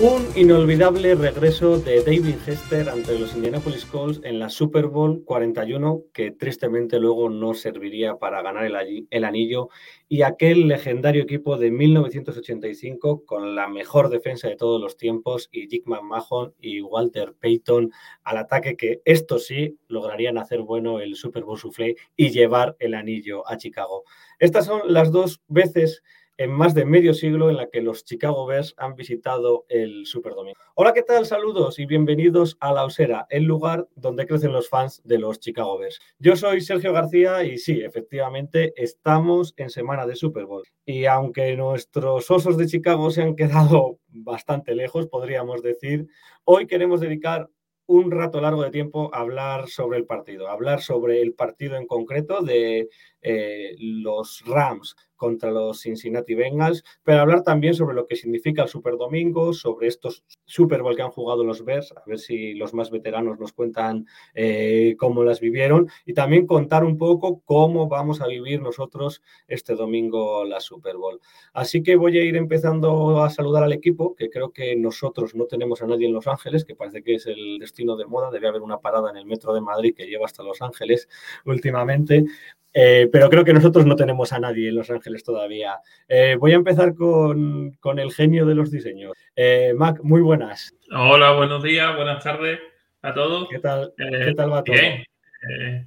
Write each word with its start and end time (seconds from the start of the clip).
Un 0.00 0.24
inolvidable 0.36 1.16
regreso 1.16 1.80
de 1.80 1.98
David 2.04 2.36
Hester 2.46 2.88
ante 2.88 3.18
los 3.18 3.34
Indianapolis 3.34 3.84
Colts 3.84 4.20
en 4.22 4.38
la 4.38 4.48
Super 4.48 4.86
Bowl 4.86 5.24
41, 5.24 6.04
que 6.12 6.30
tristemente 6.30 7.00
luego 7.00 7.28
no 7.28 7.52
serviría 7.52 8.14
para 8.16 8.40
ganar 8.40 8.64
el, 9.10 9.24
anillo, 9.24 9.70
y 10.08 10.22
aquel 10.22 10.68
legendario 10.68 11.24
equipo 11.24 11.56
de 11.56 11.72
1985 11.72 13.24
con 13.26 13.56
la 13.56 13.66
mejor 13.66 14.08
defensa 14.08 14.46
de 14.46 14.54
todos 14.54 14.80
los 14.80 14.96
tiempos 14.96 15.48
y 15.50 15.66
Dick 15.66 15.88
McMahon 15.88 16.54
y 16.60 16.80
Walter 16.80 17.34
Payton 17.34 17.90
al 18.22 18.38
ataque 18.38 18.76
que 18.76 19.02
esto 19.04 19.40
sí 19.40 19.78
lograrían 19.88 20.38
hacer 20.38 20.62
bueno 20.62 21.00
el 21.00 21.16
Super 21.16 21.42
Bowl 21.42 21.58
Soufflé 21.58 21.96
y 22.14 22.30
llevar 22.30 22.76
el 22.78 22.94
anillo 22.94 23.42
a 23.50 23.56
Chicago. 23.56 24.04
Estas 24.38 24.64
son 24.64 24.82
las 24.86 25.10
dos 25.10 25.40
veces 25.48 26.04
en 26.38 26.52
más 26.52 26.72
de 26.72 26.84
medio 26.84 27.14
siglo 27.14 27.50
en 27.50 27.56
la 27.56 27.68
que 27.68 27.82
los 27.82 28.04
Chicago 28.04 28.46
Bears 28.46 28.72
han 28.78 28.94
visitado 28.94 29.66
el 29.68 30.06
Superdomingo. 30.06 30.58
Hola, 30.76 30.92
¿qué 30.92 31.02
tal? 31.02 31.26
Saludos 31.26 31.80
y 31.80 31.84
bienvenidos 31.84 32.56
a 32.60 32.72
La 32.72 32.84
Osera, 32.84 33.26
el 33.28 33.42
lugar 33.42 33.88
donde 33.96 34.24
crecen 34.24 34.52
los 34.52 34.68
fans 34.68 35.02
de 35.04 35.18
los 35.18 35.40
Chicago 35.40 35.76
Bears. 35.78 35.98
Yo 36.20 36.36
soy 36.36 36.60
Sergio 36.60 36.92
García 36.92 37.42
y 37.42 37.58
sí, 37.58 37.80
efectivamente, 37.80 38.72
estamos 38.76 39.52
en 39.56 39.68
semana 39.68 40.06
de 40.06 40.14
Super 40.14 40.46
Bowl. 40.46 40.62
Y 40.86 41.06
aunque 41.06 41.56
nuestros 41.56 42.30
osos 42.30 42.56
de 42.56 42.68
Chicago 42.68 43.10
se 43.10 43.22
han 43.22 43.34
quedado 43.34 43.98
bastante 44.06 44.76
lejos, 44.76 45.08
podríamos 45.08 45.60
decir, 45.60 46.06
hoy 46.44 46.68
queremos 46.68 47.00
dedicar 47.00 47.50
un 47.88 48.10
rato 48.10 48.40
largo 48.40 48.62
de 48.62 48.70
tiempo 48.70 49.10
a 49.14 49.20
hablar 49.20 49.68
sobre 49.68 49.96
el 49.96 50.04
partido, 50.04 50.48
a 50.48 50.52
hablar 50.52 50.82
sobre 50.82 51.22
el 51.22 51.32
partido 51.32 51.74
en 51.76 51.86
concreto 51.86 52.42
de 52.42 52.90
eh, 53.22 53.74
los 53.78 54.42
Rams 54.46 54.96
contra 55.18 55.50
los 55.50 55.80
Cincinnati 55.80 56.34
Bengals, 56.34 56.84
pero 57.02 57.20
hablar 57.20 57.42
también 57.42 57.74
sobre 57.74 57.94
lo 57.94 58.06
que 58.06 58.16
significa 58.16 58.62
el 58.62 58.68
Super 58.68 58.96
Domingo, 58.96 59.52
sobre 59.52 59.88
estos 59.88 60.24
Super 60.44 60.80
Bowl 60.82 60.94
que 60.94 61.02
han 61.02 61.10
jugado 61.10 61.44
los 61.44 61.64
Bears, 61.64 61.92
a 61.92 62.02
ver 62.06 62.20
si 62.20 62.54
los 62.54 62.72
más 62.72 62.90
veteranos 62.90 63.38
nos 63.38 63.52
cuentan 63.52 64.06
eh, 64.34 64.94
cómo 64.96 65.24
las 65.24 65.40
vivieron 65.40 65.90
y 66.06 66.14
también 66.14 66.46
contar 66.46 66.84
un 66.84 66.96
poco 66.96 67.42
cómo 67.44 67.88
vamos 67.88 68.20
a 68.20 68.28
vivir 68.28 68.62
nosotros 68.62 69.20
este 69.48 69.74
domingo 69.74 70.44
la 70.44 70.60
Super 70.60 70.96
Bowl. 70.96 71.20
Así 71.52 71.82
que 71.82 71.96
voy 71.96 72.16
a 72.16 72.22
ir 72.22 72.36
empezando 72.36 73.22
a 73.22 73.28
saludar 73.30 73.64
al 73.64 73.72
equipo, 73.72 74.14
que 74.14 74.30
creo 74.30 74.52
que 74.52 74.76
nosotros 74.76 75.34
no 75.34 75.46
tenemos 75.46 75.82
a 75.82 75.88
nadie 75.88 76.06
en 76.06 76.14
Los 76.14 76.28
Ángeles, 76.28 76.64
que 76.64 76.76
parece 76.76 77.02
que 77.02 77.16
es 77.16 77.26
el 77.26 77.58
destino 77.58 77.96
de 77.96 78.06
moda, 78.06 78.30
debe 78.30 78.46
haber 78.46 78.62
una 78.62 78.78
parada 78.78 79.10
en 79.10 79.16
el 79.16 79.26
metro 79.26 79.52
de 79.52 79.60
Madrid 79.60 79.94
que 79.96 80.06
lleva 80.06 80.26
hasta 80.26 80.44
Los 80.44 80.62
Ángeles 80.62 81.08
últimamente. 81.44 82.24
Eh, 82.72 83.08
pero 83.10 83.30
creo 83.30 83.44
que 83.44 83.52
nosotros 83.52 83.86
no 83.86 83.96
tenemos 83.96 84.32
a 84.32 84.40
nadie 84.40 84.68
en 84.68 84.76
Los 84.76 84.90
Ángeles 84.90 85.24
todavía. 85.24 85.78
Eh, 86.08 86.36
voy 86.38 86.52
a 86.52 86.56
empezar 86.56 86.94
con, 86.94 87.72
con, 87.80 87.98
el 87.98 88.12
genio 88.12 88.46
de 88.46 88.54
los 88.54 88.70
diseños. 88.70 89.12
Eh, 89.34 89.72
Mac, 89.76 90.00
muy 90.02 90.20
buenas. 90.20 90.74
Hola, 90.94 91.32
buenos 91.32 91.62
días, 91.62 91.94
buenas 91.96 92.22
tardes 92.22 92.60
a 93.02 93.14
todos. 93.14 93.48
¿Qué 93.48 93.58
tal, 93.58 93.92
¿qué 93.96 94.34
tal 94.34 94.52
va 94.52 94.62
todo? 94.62 94.76
Bien. 94.76 95.04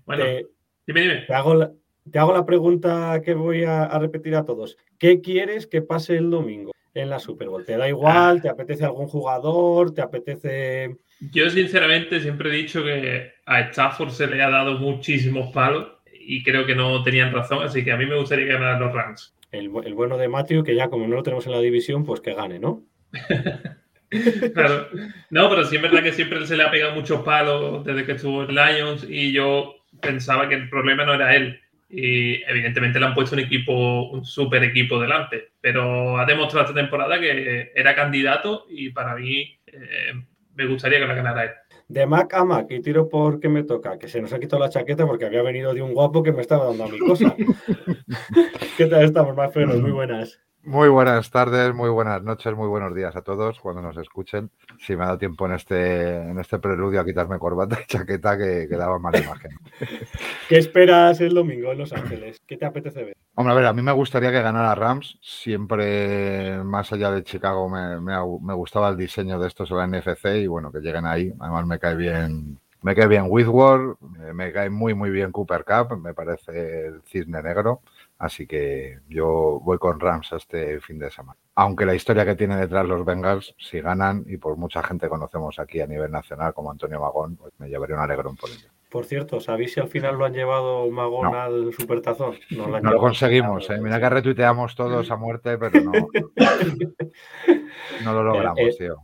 bueno, 0.05 0.23
te, 0.23 0.47
dime, 0.87 1.01
dime. 1.01 1.15
Te 1.27 1.33
hago, 1.33 1.55
la, 1.55 1.71
te 2.09 2.19
hago, 2.19 2.33
la, 2.33 2.45
pregunta 2.45 3.21
que 3.23 3.35
voy 3.35 3.63
a, 3.63 3.83
a, 3.83 3.99
repetir 3.99 4.35
a 4.35 4.45
todos. 4.45 4.77
¿Qué 4.97 5.21
quieres 5.21 5.67
que 5.67 5.81
pase 5.81 6.17
el 6.17 6.29
domingo 6.29 6.71
en 6.93 7.09
la 7.09 7.19
Super 7.19 7.49
Bowl? 7.49 7.65
¿Te 7.65 7.77
da 7.77 7.87
igual? 7.87 8.37
Ah. 8.37 8.41
¿Te 8.41 8.49
apetece 8.49 8.85
algún 8.85 9.07
jugador? 9.07 9.93
¿Te 9.93 10.01
apetece...? 10.01 10.97
Yo 11.31 11.49
sinceramente 11.51 12.19
siempre 12.19 12.49
he 12.49 12.53
dicho 12.53 12.83
que 12.83 13.33
a 13.45 13.61
Stafford 13.61 14.09
se 14.09 14.25
le 14.25 14.41
ha 14.41 14.49
dado 14.49 14.79
muchísimos 14.79 15.53
palos 15.53 16.00
y 16.25 16.43
creo 16.43 16.65
que 16.65 16.75
no 16.75 17.03
tenían 17.03 17.33
razón, 17.33 17.63
así 17.63 17.83
que 17.83 17.91
a 17.91 17.97
mí 17.97 18.05
me 18.05 18.17
gustaría 18.17 18.45
que 18.45 18.53
ganaran 18.53 18.79
los 18.79 18.93
Rams. 18.93 19.35
El, 19.51 19.71
el, 19.83 19.93
bueno 19.93 20.17
de 20.17 20.29
Matthew, 20.29 20.63
que 20.63 20.75
ya 20.75 20.89
como 20.89 21.07
no 21.07 21.15
lo 21.15 21.23
tenemos 21.23 21.45
en 21.45 21.51
la 21.51 21.59
división, 21.59 22.05
pues 22.05 22.21
que 22.21 22.33
gane, 22.33 22.59
¿no? 22.59 22.83
claro. 24.53 24.87
No, 25.29 25.49
pero 25.49 25.65
sí 25.65 25.75
es 25.75 25.81
verdad 25.81 26.03
que 26.03 26.13
siempre 26.13 26.45
se 26.45 26.55
le 26.55 26.63
ha 26.63 26.71
pegado 26.71 26.95
muchos 26.95 27.21
palos 27.21 27.83
desde 27.83 28.05
que 28.05 28.13
estuvo 28.13 28.43
en 28.43 28.55
Lions 28.55 29.05
y 29.09 29.31
yo 29.31 29.75
pensaba 30.01 30.47
que 30.47 30.55
el 30.55 30.69
problema 30.69 31.05
no 31.05 31.13
era 31.13 31.35
él. 31.35 31.59
Y 31.89 32.41
evidentemente 32.43 32.99
le 32.99 33.07
han 33.07 33.13
puesto 33.13 33.35
un 33.35 33.41
equipo, 33.41 34.09
un 34.11 34.23
super 34.23 34.63
equipo 34.63 34.97
delante, 34.97 35.51
pero 35.59 36.17
ha 36.17 36.25
demostrado 36.25 36.67
esta 36.67 36.79
temporada 36.79 37.19
que 37.19 37.73
era 37.75 37.93
candidato 37.93 38.65
y 38.69 38.91
para 38.91 39.15
mí 39.15 39.59
eh, 39.67 40.13
me 40.55 40.65
gustaría 40.67 40.99
que 40.99 41.07
la 41.07 41.15
ganara 41.15 41.43
él 41.43 41.51
de 41.91 42.05
Mac 42.05 42.33
a 42.33 42.45
Mac 42.45 42.67
y 42.71 42.81
tiro 42.81 43.09
porque 43.09 43.49
me 43.49 43.63
toca, 43.63 43.97
que 43.97 44.07
se 44.07 44.21
nos 44.21 44.31
ha 44.31 44.39
quitado 44.39 44.61
la 44.61 44.69
chaqueta 44.69 45.05
porque 45.05 45.25
había 45.25 45.41
venido 45.41 45.73
de 45.73 45.81
un 45.81 45.93
guapo 45.93 46.23
que 46.23 46.31
me 46.31 46.41
estaba 46.41 46.65
dando 46.65 46.85
a 46.85 46.87
mi 46.87 46.99
cosa. 46.99 47.35
¿Qué 48.77 48.85
tal 48.85 49.03
estamos, 49.03 49.35
más 49.35 49.53
Muy 49.55 49.91
buenas. 49.91 50.39
Muy 50.63 50.89
buenas 50.89 51.31
tardes, 51.31 51.73
muy 51.73 51.89
buenas 51.89 52.21
noches, 52.21 52.53
muy 52.55 52.67
buenos 52.67 52.93
días 52.93 53.15
a 53.15 53.23
todos 53.23 53.59
cuando 53.59 53.81
nos 53.81 53.97
escuchen. 53.97 54.51
Si 54.79 54.95
me 54.95 55.03
ha 55.03 55.07
dado 55.07 55.17
tiempo 55.17 55.47
en 55.47 55.53
este, 55.53 56.17
en 56.17 56.39
este 56.39 56.59
preludio 56.59 57.01
a 57.01 57.05
quitarme 57.05 57.39
corbata 57.39 57.79
y 57.81 57.87
chaqueta 57.87 58.37
que, 58.37 58.67
que 58.69 58.77
daba 58.77 58.99
mala 58.99 59.17
imagen. 59.17 59.51
¿Qué 60.49 60.59
esperas 60.59 61.19
el 61.19 61.33
domingo 61.33 61.71
en 61.71 61.79
Los 61.79 61.91
Ángeles? 61.93 62.39
¿Qué 62.45 62.57
te 62.57 62.65
apetece 62.65 63.03
ver? 63.03 63.17
Hombre, 63.33 63.53
a 63.53 63.55
ver, 63.57 63.65
a 63.65 63.73
mí 63.73 63.81
me 63.81 63.91
gustaría 63.91 64.31
que 64.31 64.41
ganara 64.41 64.75
Rams. 64.75 65.17
Siempre, 65.19 66.63
más 66.63 66.93
allá 66.93 67.11
de 67.11 67.23
Chicago, 67.23 67.67
me, 67.67 67.99
me, 67.99 68.13
me 68.41 68.53
gustaba 68.53 68.89
el 68.89 68.97
diseño 68.97 69.39
de 69.39 69.47
estos 69.47 69.71
en 69.71 69.77
la 69.77 69.87
NFC 69.87 70.25
y 70.35 70.47
bueno, 70.47 70.71
que 70.71 70.79
lleguen 70.79 71.07
ahí. 71.07 71.33
Además, 71.39 71.65
me 71.65 71.79
cae 71.79 71.95
bien 71.95 72.59
me 72.83 72.95
cae 72.95 73.07
bien 73.07 73.25
Whitworth, 73.27 73.99
me 74.33 74.51
cae 74.51 74.69
muy, 74.69 74.95
muy 74.95 75.11
bien 75.11 75.31
Cooper 75.31 75.63
Cup, 75.63 75.97
me 75.99 76.13
parece 76.15 76.87
el 76.87 77.01
cisne 77.03 77.41
negro. 77.43 77.81
Así 78.23 78.45
que 78.45 78.99
yo 79.09 79.59
voy 79.63 79.79
con 79.79 79.99
Rams 79.99 80.31
este 80.33 80.79
fin 80.79 80.99
de 80.99 81.09
semana. 81.09 81.39
Aunque 81.55 81.87
la 81.87 81.95
historia 81.95 82.23
que 82.23 82.35
tiene 82.35 82.55
detrás 82.55 82.85
los 82.85 83.03
Bengals, 83.03 83.55
si 83.57 83.81
ganan, 83.81 84.23
y 84.27 84.37
por 84.37 84.57
mucha 84.57 84.83
gente 84.83 85.09
conocemos 85.09 85.57
aquí 85.57 85.81
a 85.81 85.87
nivel 85.87 86.11
nacional, 86.11 86.53
como 86.53 86.69
Antonio 86.69 86.99
Magón, 87.01 87.35
pues 87.35 87.51
me 87.57 87.67
llevaría 87.67 87.95
un 87.95 88.03
alegrón 88.03 88.35
por 88.35 88.51
ello. 88.51 88.69
Por 88.91 89.05
cierto, 89.05 89.39
¿sabéis 89.39 89.73
si 89.73 89.79
al 89.79 89.87
final 89.87 90.19
lo 90.19 90.25
han 90.25 90.33
llevado 90.33 90.87
Magón 90.91 91.31
No. 91.31 91.41
al 91.41 91.73
supertazón? 91.73 92.35
No, 92.51 92.67
lo 92.67 92.77
llevado. 92.77 92.97
conseguimos, 92.99 93.67
¿eh? 93.71 93.79
Mira 93.81 93.99
que 93.99 94.09
retuiteamos 94.09 94.75
todos 94.75 95.09
a 95.09 95.15
muerte, 95.15 95.57
pero 95.57 95.81
no, 95.81 95.91
no 98.03 98.13
lo 98.13 98.23
logramos, 98.23 98.59
Eh, 98.59 98.69
eh, 98.69 98.75
tío. 98.77 98.95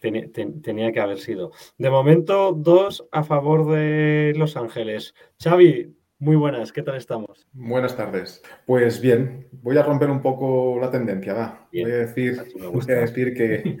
Tenía, 0.00 0.30
ten- 0.30 0.62
tenía 0.62 0.92
que 0.92 1.00
haber 1.00 1.18
sido. 1.18 1.50
De 1.78 1.90
momento, 1.90 2.52
dos 2.52 3.08
a 3.10 3.24
favor 3.24 3.68
de 3.72 4.32
Los 4.36 4.56
Ángeles. 4.56 5.14
Xavi, 5.42 5.96
muy 6.18 6.36
buenas, 6.36 6.72
¿qué 6.72 6.82
tal 6.82 6.96
estamos? 6.96 7.46
Buenas 7.52 7.96
tardes. 7.96 8.42
Pues 8.66 9.00
bien, 9.00 9.48
voy 9.52 9.76
a 9.78 9.82
romper 9.82 10.10
un 10.10 10.22
poco 10.22 10.78
la 10.80 10.90
tendencia, 10.90 11.34
va. 11.34 11.68
Bien, 11.70 11.88
Voy 11.88 11.92
a 11.92 11.98
decir, 11.98 12.42
voy 12.60 12.82
a 12.92 13.12
que, 13.12 13.78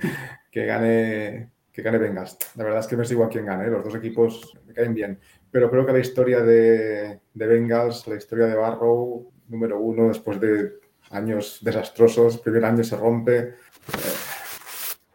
que 0.50 0.66
gane 0.66 1.54
que 1.74 1.82
gane 1.82 1.98
Bengals. 1.98 2.38
La 2.54 2.62
verdad 2.62 2.80
es 2.80 2.86
que 2.86 2.96
me 2.96 3.04
sigo 3.04 3.24
a 3.24 3.28
quien 3.28 3.46
gane, 3.46 3.66
¿eh? 3.66 3.70
los 3.70 3.82
dos 3.82 3.96
equipos 3.96 4.56
me 4.64 4.72
caen 4.72 4.94
bien. 4.94 5.18
Pero 5.50 5.68
creo 5.68 5.84
que 5.84 5.92
la 5.92 5.98
historia 5.98 6.40
de, 6.40 7.20
de 7.34 7.46
Bengals, 7.46 8.06
la 8.06 8.14
historia 8.14 8.46
de 8.46 8.54
Barrow, 8.54 9.32
número 9.48 9.80
uno, 9.80 10.06
después 10.08 10.40
de 10.40 10.74
años 11.10 11.58
desastrosos, 11.62 12.38
primer 12.38 12.64
año 12.64 12.84
se 12.84 12.96
rompe, 12.96 13.38
eh, 13.38 13.54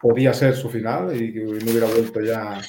podía 0.01 0.33
ser 0.33 0.53
su 0.53 0.69
final 0.69 1.15
y 1.15 1.33
no 1.33 1.71
hubiera 1.71 1.87
vuelto 1.87 2.19
ya 2.19 2.59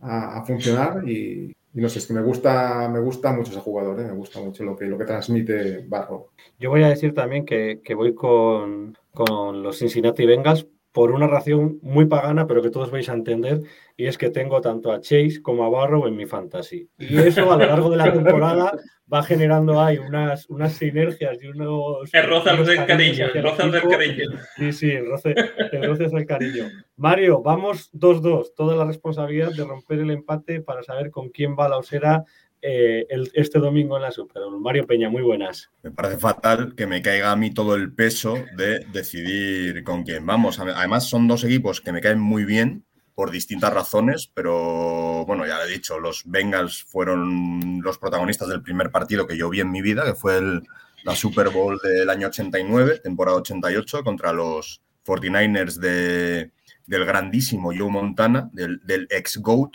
a, 0.00 0.38
a 0.38 0.44
funcionar 0.44 1.08
y, 1.08 1.54
y 1.74 1.80
no 1.80 1.88
sé, 1.88 1.98
es 1.98 2.06
que 2.06 2.14
me 2.14 2.22
gusta, 2.22 2.88
me 2.88 3.00
gusta 3.00 3.32
mucho 3.32 3.50
ese 3.50 3.60
jugador, 3.60 4.00
¿eh? 4.00 4.04
me 4.04 4.14
gusta 4.14 4.40
mucho 4.40 4.64
lo 4.64 4.76
que, 4.76 4.86
lo 4.86 4.96
que 4.96 5.04
transmite 5.04 5.84
Barrow. 5.86 6.28
Yo 6.58 6.70
voy 6.70 6.82
a 6.82 6.88
decir 6.88 7.14
también 7.14 7.44
que, 7.44 7.80
que 7.84 7.94
voy 7.94 8.14
con, 8.14 8.96
con 9.12 9.62
los 9.62 9.78
Cincinnati 9.78 10.26
Bengals 10.26 10.66
por 10.98 11.12
una 11.12 11.28
razón 11.28 11.78
muy 11.80 12.06
pagana, 12.06 12.48
pero 12.48 12.60
que 12.60 12.70
todos 12.70 12.90
vais 12.90 13.08
a 13.08 13.12
entender, 13.12 13.60
y 13.96 14.06
es 14.06 14.18
que 14.18 14.30
tengo 14.30 14.60
tanto 14.60 14.90
a 14.90 15.00
Chase 15.00 15.40
como 15.40 15.62
a 15.62 15.68
Barrow 15.68 16.08
en 16.08 16.16
mi 16.16 16.26
fantasy. 16.26 16.88
Y 16.98 17.16
eso 17.18 17.52
a 17.52 17.56
lo 17.56 17.66
largo 17.66 17.88
de 17.88 17.98
la 17.98 18.12
temporada 18.12 18.72
va 19.12 19.22
generando 19.22 19.80
ahí 19.80 19.98
unas, 19.98 20.50
unas 20.50 20.72
sinergias 20.72 21.40
y 21.40 21.46
unos... 21.46 22.12
El 22.12 22.28
roce 22.28 22.50
del 22.50 22.84
cariño, 22.84 23.26
el 23.32 23.42
roce 23.44 23.70
del 23.70 23.82
cariño. 23.82 24.24
Sí, 24.56 24.72
sí, 24.72 24.90
el 24.90 25.06
roce, 25.06 25.36
el 25.70 25.84
roce 25.84 26.06
es 26.06 26.12
el 26.12 26.26
cariño. 26.26 26.64
Mario, 26.96 27.42
vamos 27.42 27.92
2-2. 27.92 28.54
Toda 28.56 28.74
la 28.74 28.84
responsabilidad 28.84 29.52
de 29.52 29.62
romper 29.62 30.00
el 30.00 30.10
empate 30.10 30.62
para 30.62 30.82
saber 30.82 31.12
con 31.12 31.28
quién 31.28 31.54
va 31.56 31.68
la 31.68 31.78
osera 31.78 32.24
eh, 32.62 33.06
este 33.34 33.58
domingo 33.58 33.96
en 33.96 34.02
la 34.02 34.10
Super. 34.10 34.42
Mario 34.60 34.86
Peña, 34.86 35.08
muy 35.08 35.22
buenas. 35.22 35.70
Me 35.82 35.90
parece 35.90 36.18
fatal 36.18 36.74
que 36.76 36.86
me 36.86 37.02
caiga 37.02 37.32
a 37.32 37.36
mí 37.36 37.52
todo 37.52 37.74
el 37.74 37.92
peso 37.92 38.34
de 38.56 38.80
decidir 38.92 39.84
con 39.84 40.02
quién 40.04 40.24
vamos. 40.26 40.58
Además, 40.58 41.08
son 41.08 41.28
dos 41.28 41.44
equipos 41.44 41.80
que 41.80 41.92
me 41.92 42.00
caen 42.00 42.20
muy 42.20 42.44
bien 42.44 42.84
por 43.14 43.30
distintas 43.32 43.72
razones, 43.72 44.30
pero 44.32 45.24
bueno, 45.26 45.44
ya 45.46 45.56
lo 45.58 45.64
he 45.64 45.68
dicho, 45.72 45.98
los 45.98 46.22
Bengals 46.24 46.84
fueron 46.84 47.80
los 47.82 47.98
protagonistas 47.98 48.48
del 48.48 48.62
primer 48.62 48.90
partido 48.92 49.26
que 49.26 49.36
yo 49.36 49.48
vi 49.50 49.58
en 49.60 49.72
mi 49.72 49.82
vida, 49.82 50.04
que 50.04 50.14
fue 50.14 50.38
el- 50.38 50.62
la 51.04 51.14
Super 51.16 51.48
Bowl 51.48 51.78
del 51.82 52.08
año 52.10 52.28
89, 52.28 53.00
temporada 53.02 53.38
88, 53.38 54.02
contra 54.04 54.32
los 54.32 54.82
49ers 55.04 55.76
de, 55.80 56.52
del 56.86 57.04
grandísimo 57.06 57.72
Joe 57.76 57.90
Montana, 57.90 58.50
del, 58.52 58.80
del 58.84 59.06
ex-GOAT, 59.10 59.72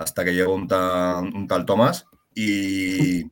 hasta 0.00 0.24
que 0.24 0.34
llegó 0.34 0.54
un, 0.54 0.68
un 1.34 1.46
tal 1.48 1.64
Tomás. 1.66 2.06
Y, 2.34 3.24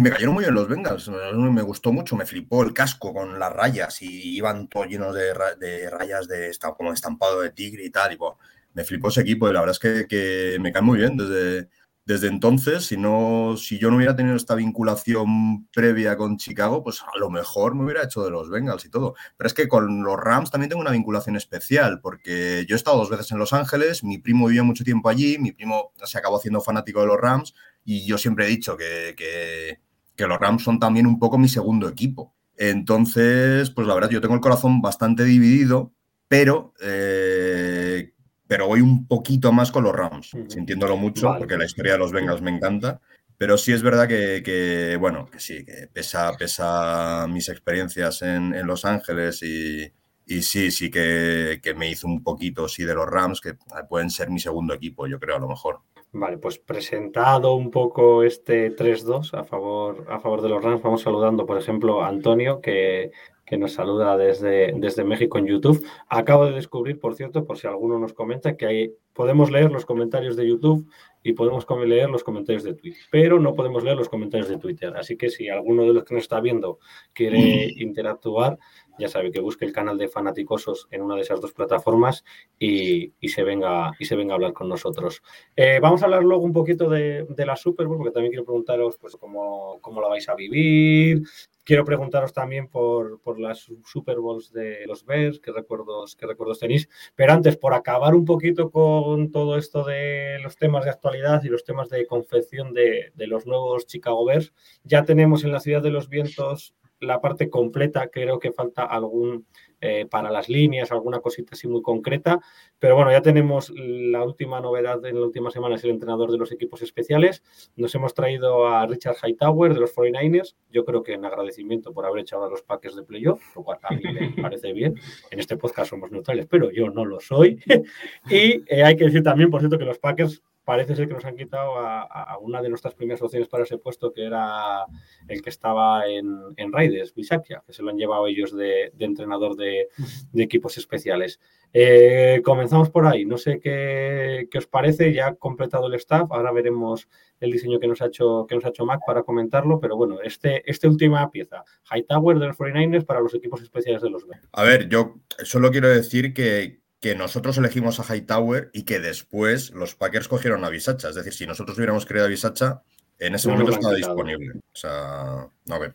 me 0.00 0.10
cayeron 0.10 0.34
muy 0.34 0.44
bien 0.44 0.54
los 0.54 0.68
Bengals. 0.68 1.08
Me 1.08 1.62
gustó 1.62 1.92
mucho, 1.92 2.16
me 2.16 2.24
flipó 2.26 2.62
el 2.62 2.72
casco 2.72 3.12
con 3.12 3.38
las 3.38 3.52
rayas 3.52 4.00
y 4.02 4.36
iban 4.36 4.68
todos 4.68 4.86
llenos 4.86 5.14
de, 5.14 5.34
ra- 5.34 5.54
de 5.54 5.90
rayas 5.90 6.28
de 6.28 6.50
como 6.76 6.92
estampado 6.92 7.40
de 7.42 7.50
tigre 7.50 7.84
y 7.84 7.90
tal. 7.90 8.12
Y, 8.12 8.16
buah, 8.16 8.34
me 8.74 8.84
flipó 8.84 9.08
ese 9.08 9.20
equipo 9.20 9.48
y 9.48 9.52
la 9.52 9.60
verdad 9.60 9.72
es 9.72 9.78
que, 9.78 10.06
que 10.06 10.58
me 10.60 10.72
cae 10.72 10.82
muy 10.82 10.98
bien 10.98 11.16
desde, 11.16 11.68
desde 12.04 12.28
entonces. 12.28 12.86
Si, 12.86 12.96
no, 12.96 13.56
si 13.56 13.78
yo 13.78 13.90
no 13.90 13.96
hubiera 13.96 14.16
tenido 14.16 14.36
esta 14.36 14.54
vinculación 14.54 15.68
previa 15.72 16.16
con 16.16 16.36
Chicago, 16.38 16.82
pues 16.82 17.02
a 17.02 17.18
lo 17.18 17.30
mejor 17.30 17.74
me 17.74 17.84
hubiera 17.84 18.04
hecho 18.04 18.22
de 18.24 18.30
los 18.30 18.50
Bengals 18.50 18.84
y 18.84 18.90
todo. 18.90 19.14
Pero 19.36 19.46
es 19.48 19.54
que 19.54 19.68
con 19.68 20.02
los 20.04 20.16
Rams 20.18 20.50
también 20.50 20.68
tengo 20.70 20.82
una 20.82 20.90
vinculación 20.90 21.36
especial, 21.36 22.00
porque 22.00 22.64
yo 22.68 22.74
he 22.74 22.78
estado 22.78 22.98
dos 22.98 23.10
veces 23.10 23.30
en 23.32 23.38
Los 23.38 23.52
Ángeles, 23.52 24.04
mi 24.04 24.18
primo 24.18 24.46
vivió 24.46 24.64
mucho 24.64 24.84
tiempo 24.84 25.08
allí, 25.08 25.38
mi 25.38 25.52
primo 25.52 25.92
se 26.04 26.18
acabó 26.18 26.36
haciendo 26.36 26.60
fanático 26.60 27.00
de 27.00 27.06
los 27.06 27.20
Rams 27.20 27.54
y 27.84 28.06
yo 28.06 28.18
siempre 28.18 28.46
he 28.46 28.48
dicho 28.48 28.76
que, 28.76 29.14
que- 29.16 29.78
los 30.26 30.38
Rams 30.38 30.62
son 30.62 30.78
también 30.78 31.06
un 31.06 31.18
poco 31.18 31.36
mi 31.36 31.48
segundo 31.48 31.88
equipo. 31.88 32.32
Entonces, 32.56 33.70
pues 33.70 33.88
la 33.88 33.94
verdad, 33.94 34.10
yo 34.10 34.20
tengo 34.20 34.34
el 34.34 34.40
corazón 34.40 34.80
bastante 34.80 35.24
dividido, 35.24 35.92
pero, 36.28 36.74
eh, 36.80 38.12
pero 38.52 38.66
voy 38.66 38.82
un 38.82 39.06
poquito 39.06 39.50
más 39.50 39.72
con 39.72 39.84
los 39.84 39.94
Rams, 39.94 40.36
sintiéndolo 40.46 40.98
mucho, 40.98 41.26
Vale. 41.28 41.38
porque 41.38 41.56
la 41.56 41.64
historia 41.64 41.92
de 41.92 41.98
los 41.98 42.12
Bengals 42.12 42.42
me 42.42 42.50
encanta. 42.50 43.00
Pero 43.38 43.56
sí 43.56 43.72
es 43.72 43.82
verdad 43.82 44.06
que, 44.06 44.42
que, 44.44 44.98
bueno, 45.00 45.24
que 45.24 45.40
sí, 45.40 45.64
que 45.64 45.88
pesa, 45.90 46.30
pesa 46.38 47.26
mis 47.30 47.48
experiencias 47.48 48.20
en, 48.20 48.54
en 48.54 48.66
Los 48.66 48.84
Ángeles 48.84 49.42
y, 49.42 49.90
y 50.26 50.42
sí, 50.42 50.70
sí 50.70 50.90
que, 50.90 51.60
que 51.62 51.72
me 51.72 51.88
hizo 51.88 52.06
un 52.06 52.22
poquito, 52.22 52.68
sí, 52.68 52.84
de 52.84 52.94
los 52.94 53.06
Rams, 53.06 53.40
que 53.40 53.54
pueden 53.88 54.10
ser 54.10 54.28
mi 54.28 54.38
segundo 54.38 54.74
equipo, 54.74 55.06
yo 55.06 55.18
creo, 55.18 55.36
a 55.36 55.40
lo 55.40 55.48
mejor. 55.48 55.80
Vale, 56.12 56.36
pues 56.36 56.58
presentado 56.58 57.54
un 57.54 57.70
poco 57.70 58.22
este 58.22 58.76
3-2 58.76 59.32
a 59.32 59.44
favor, 59.44 60.04
a 60.10 60.20
favor 60.20 60.42
de 60.42 60.50
los 60.50 60.62
Rams, 60.62 60.82
vamos 60.82 61.00
saludando, 61.00 61.46
por 61.46 61.56
ejemplo, 61.56 62.02
a 62.02 62.08
Antonio, 62.08 62.60
que, 62.60 63.12
que 63.44 63.56
nos 63.56 63.72
saluda 63.72 64.16
desde, 64.16 64.72
desde 64.76 65.04
México 65.04 65.38
en 65.38 65.46
YouTube. 65.46 65.84
Acabo 66.08 66.46
de 66.46 66.52
descubrir, 66.52 66.98
por 66.98 67.14
cierto, 67.14 67.44
por 67.44 67.58
si 67.58 67.66
alguno 67.66 67.98
nos 67.98 68.12
comenta, 68.12 68.56
que 68.56 68.66
hay, 68.66 68.94
podemos 69.12 69.50
leer 69.50 69.70
los 69.70 69.84
comentarios 69.84 70.36
de 70.36 70.46
YouTube 70.46 70.88
y 71.22 71.34
podemos 71.34 71.66
leer 71.86 72.10
los 72.10 72.24
comentarios 72.24 72.64
de 72.64 72.74
Twitter, 72.74 73.00
pero 73.10 73.38
no 73.38 73.54
podemos 73.54 73.84
leer 73.84 73.96
los 73.96 74.08
comentarios 74.08 74.48
de 74.48 74.58
Twitter. 74.58 74.94
Así 74.96 75.16
que 75.16 75.30
si 75.30 75.48
alguno 75.48 75.84
de 75.84 75.92
los 75.92 76.04
que 76.04 76.14
nos 76.14 76.24
está 76.24 76.40
viendo 76.40 76.78
quiere 77.12 77.72
interactuar, 77.76 78.58
ya 78.98 79.08
sabe 79.08 79.30
que 79.30 79.40
busque 79.40 79.64
el 79.64 79.72
canal 79.72 79.98
de 79.98 80.08
Fanaticosos 80.08 80.88
en 80.90 81.02
una 81.02 81.14
de 81.16 81.22
esas 81.22 81.40
dos 81.40 81.52
plataformas 81.52 82.24
y, 82.58 83.12
y 83.20 83.28
se, 83.28 83.42
venga, 83.42 83.92
y 83.98 84.04
se 84.04 84.16
venga 84.16 84.34
a 84.34 84.36
hablar 84.36 84.52
con 84.52 84.68
nosotros. 84.68 85.22
Eh, 85.56 85.78
vamos 85.80 86.02
a 86.02 86.06
hablar 86.06 86.22
luego 86.22 86.44
un 86.44 86.52
poquito 86.52 86.88
de, 86.88 87.24
de 87.28 87.46
la 87.46 87.56
Super 87.56 87.86
Bowl, 87.86 87.98
porque 87.98 88.12
también 88.12 88.32
quiero 88.32 88.44
preguntaros 88.44 88.96
pues, 88.98 89.16
cómo, 89.16 89.78
cómo 89.80 90.00
la 90.00 90.08
vais 90.08 90.28
a 90.28 90.34
vivir. 90.34 91.22
Quiero 91.64 91.84
preguntaros 91.84 92.32
también 92.32 92.68
por, 92.68 93.20
por 93.20 93.38
las 93.38 93.70
Super 93.84 94.18
Bowls 94.18 94.52
de 94.52 94.84
los 94.86 95.04
Bears, 95.04 95.38
qué 95.40 95.52
recuerdos, 95.52 96.16
qué 96.16 96.26
recuerdos 96.26 96.58
tenéis. 96.58 96.88
Pero 97.14 97.32
antes, 97.32 97.56
por 97.56 97.74
acabar 97.74 98.14
un 98.14 98.24
poquito 98.24 98.70
con 98.70 99.30
todo 99.30 99.56
esto 99.56 99.84
de 99.84 100.38
los 100.42 100.56
temas 100.56 100.84
de 100.84 100.90
actualidad 100.90 101.42
y 101.44 101.48
los 101.48 101.64
temas 101.64 101.88
de 101.88 102.06
confección 102.06 102.74
de, 102.74 103.12
de 103.14 103.26
los 103.26 103.46
nuevos 103.46 103.86
Chicago 103.86 104.24
Bears, 104.24 104.52
ya 104.82 105.04
tenemos 105.04 105.44
en 105.44 105.52
la 105.52 105.60
Ciudad 105.60 105.82
de 105.82 105.90
los 105.90 106.08
Vientos 106.08 106.74
la 107.02 107.20
parte 107.20 107.50
completa, 107.50 108.08
creo 108.08 108.38
que 108.38 108.52
falta 108.52 108.84
algún 108.84 109.46
eh, 109.84 110.06
para 110.08 110.30
las 110.30 110.48
líneas, 110.48 110.92
alguna 110.92 111.18
cosita 111.18 111.50
así 111.52 111.66
muy 111.66 111.82
concreta, 111.82 112.40
pero 112.78 112.94
bueno, 112.94 113.10
ya 113.10 113.20
tenemos 113.20 113.72
la 113.76 114.22
última 114.22 114.60
novedad 114.60 115.04
en 115.04 115.18
la 115.18 115.26
última 115.26 115.50
semana, 115.50 115.74
es 115.74 115.82
el 115.82 115.90
entrenador 115.90 116.30
de 116.30 116.38
los 116.38 116.52
equipos 116.52 116.82
especiales. 116.82 117.42
Nos 117.74 117.92
hemos 117.96 118.14
traído 118.14 118.68
a 118.68 118.86
Richard 118.86 119.16
Hightower 119.20 119.74
de 119.74 119.80
los 119.80 119.92
49ers, 119.92 120.54
yo 120.70 120.84
creo 120.84 121.02
que 121.02 121.14
en 121.14 121.24
agradecimiento 121.24 121.92
por 121.92 122.06
haber 122.06 122.20
echado 122.22 122.44
a 122.44 122.48
los 122.48 122.62
Packers 122.62 122.94
de 122.94 123.02
playoff, 123.02 123.42
lo 123.56 123.64
cual 123.64 123.80
a 123.82 123.92
mí 123.92 124.02
me 124.04 124.30
parece 124.42 124.72
bien. 124.72 124.94
En 125.32 125.40
este 125.40 125.56
podcast 125.56 125.90
somos 125.90 126.12
neutrales, 126.12 126.46
pero 126.46 126.70
yo 126.70 126.88
no 126.88 127.04
lo 127.04 127.18
soy. 127.18 127.58
y 128.30 128.62
eh, 128.72 128.84
hay 128.84 128.94
que 128.94 129.06
decir 129.06 129.24
también, 129.24 129.50
por 129.50 129.60
cierto, 129.60 129.78
que 129.78 129.84
los 129.84 129.98
Packers 129.98 130.42
parece 130.64 130.94
ser 130.94 131.08
que 131.08 131.14
nos 131.14 131.24
han 131.24 131.36
quitado 131.36 131.76
a, 131.76 132.38
una 132.40 132.62
de 132.62 132.68
nuestras 132.68 132.94
primeras 132.94 133.22
opciones 133.22 133.48
para 133.48 133.64
ese 133.64 133.78
puesto, 133.78 134.12
que 134.12 134.24
era 134.24 134.84
el 135.28 135.42
que 135.42 135.50
estaba 135.50 136.06
en, 136.06 136.28
en 136.56 136.72
Raiders, 136.72 137.14
Bisakia, 137.14 137.62
que 137.66 137.72
se 137.72 137.82
lo 137.82 137.90
han 137.90 137.96
llevado 137.96 138.26
ellos 138.26 138.54
de, 138.54 138.92
entrenador 138.98 139.56
de, 139.56 139.88
equipos 140.34 140.78
especiales. 140.78 141.40
Eh, 141.72 142.42
comenzamos 142.44 142.90
por 142.90 143.06
ahí. 143.06 143.24
No 143.24 143.38
sé 143.38 143.58
qué, 143.58 144.46
qué, 144.50 144.58
os 144.58 144.66
parece. 144.66 145.12
Ya 145.12 145.28
ha 145.28 145.34
completado 145.34 145.86
el 145.86 145.94
staff. 145.94 146.30
Ahora 146.30 146.52
veremos 146.52 147.08
el 147.40 147.50
diseño 147.50 147.80
que 147.80 147.88
nos 147.88 148.02
ha 148.02 148.06
hecho, 148.06 148.46
que 148.46 148.54
nos 148.54 148.64
ha 148.64 148.68
hecho 148.68 148.84
Mac 148.84 149.00
para 149.06 149.22
comentarlo. 149.22 149.80
Pero 149.80 149.96
bueno, 149.96 150.20
este, 150.20 150.68
esta 150.70 150.88
última 150.88 151.30
pieza, 151.30 151.64
Hightower 151.90 152.38
de 152.38 152.48
los 152.48 152.58
49ers 152.58 153.06
para 153.06 153.20
los 153.20 153.34
equipos 153.34 153.62
especiales 153.62 154.02
de 154.02 154.10
los 154.10 154.26
Bears. 154.26 154.48
A 154.52 154.64
ver, 154.64 154.88
yo 154.88 155.16
solo 155.44 155.70
quiero 155.70 155.88
decir 155.88 156.34
que, 156.34 156.81
que 157.02 157.16
nosotros 157.16 157.58
elegimos 157.58 157.98
a 157.98 158.04
Hightower 158.04 158.70
y 158.72 158.84
que 158.84 159.00
después 159.00 159.72
los 159.72 159.96
Packers 159.96 160.28
cogieron 160.28 160.64
a 160.64 160.68
Bisacha. 160.68 161.08
Es 161.08 161.16
decir, 161.16 161.34
si 161.34 161.48
nosotros 161.48 161.76
hubiéramos 161.76 162.06
querido 162.06 162.26
a 162.26 162.28
Bisacha, 162.28 162.82
en 163.18 163.34
ese 163.34 163.48
no 163.48 163.54
momento 163.54 163.72
estaba 163.72 163.94
disponible. 163.94 164.52
O 164.54 164.76
sea, 164.76 165.48
no, 165.64 165.80
que, 165.80 165.94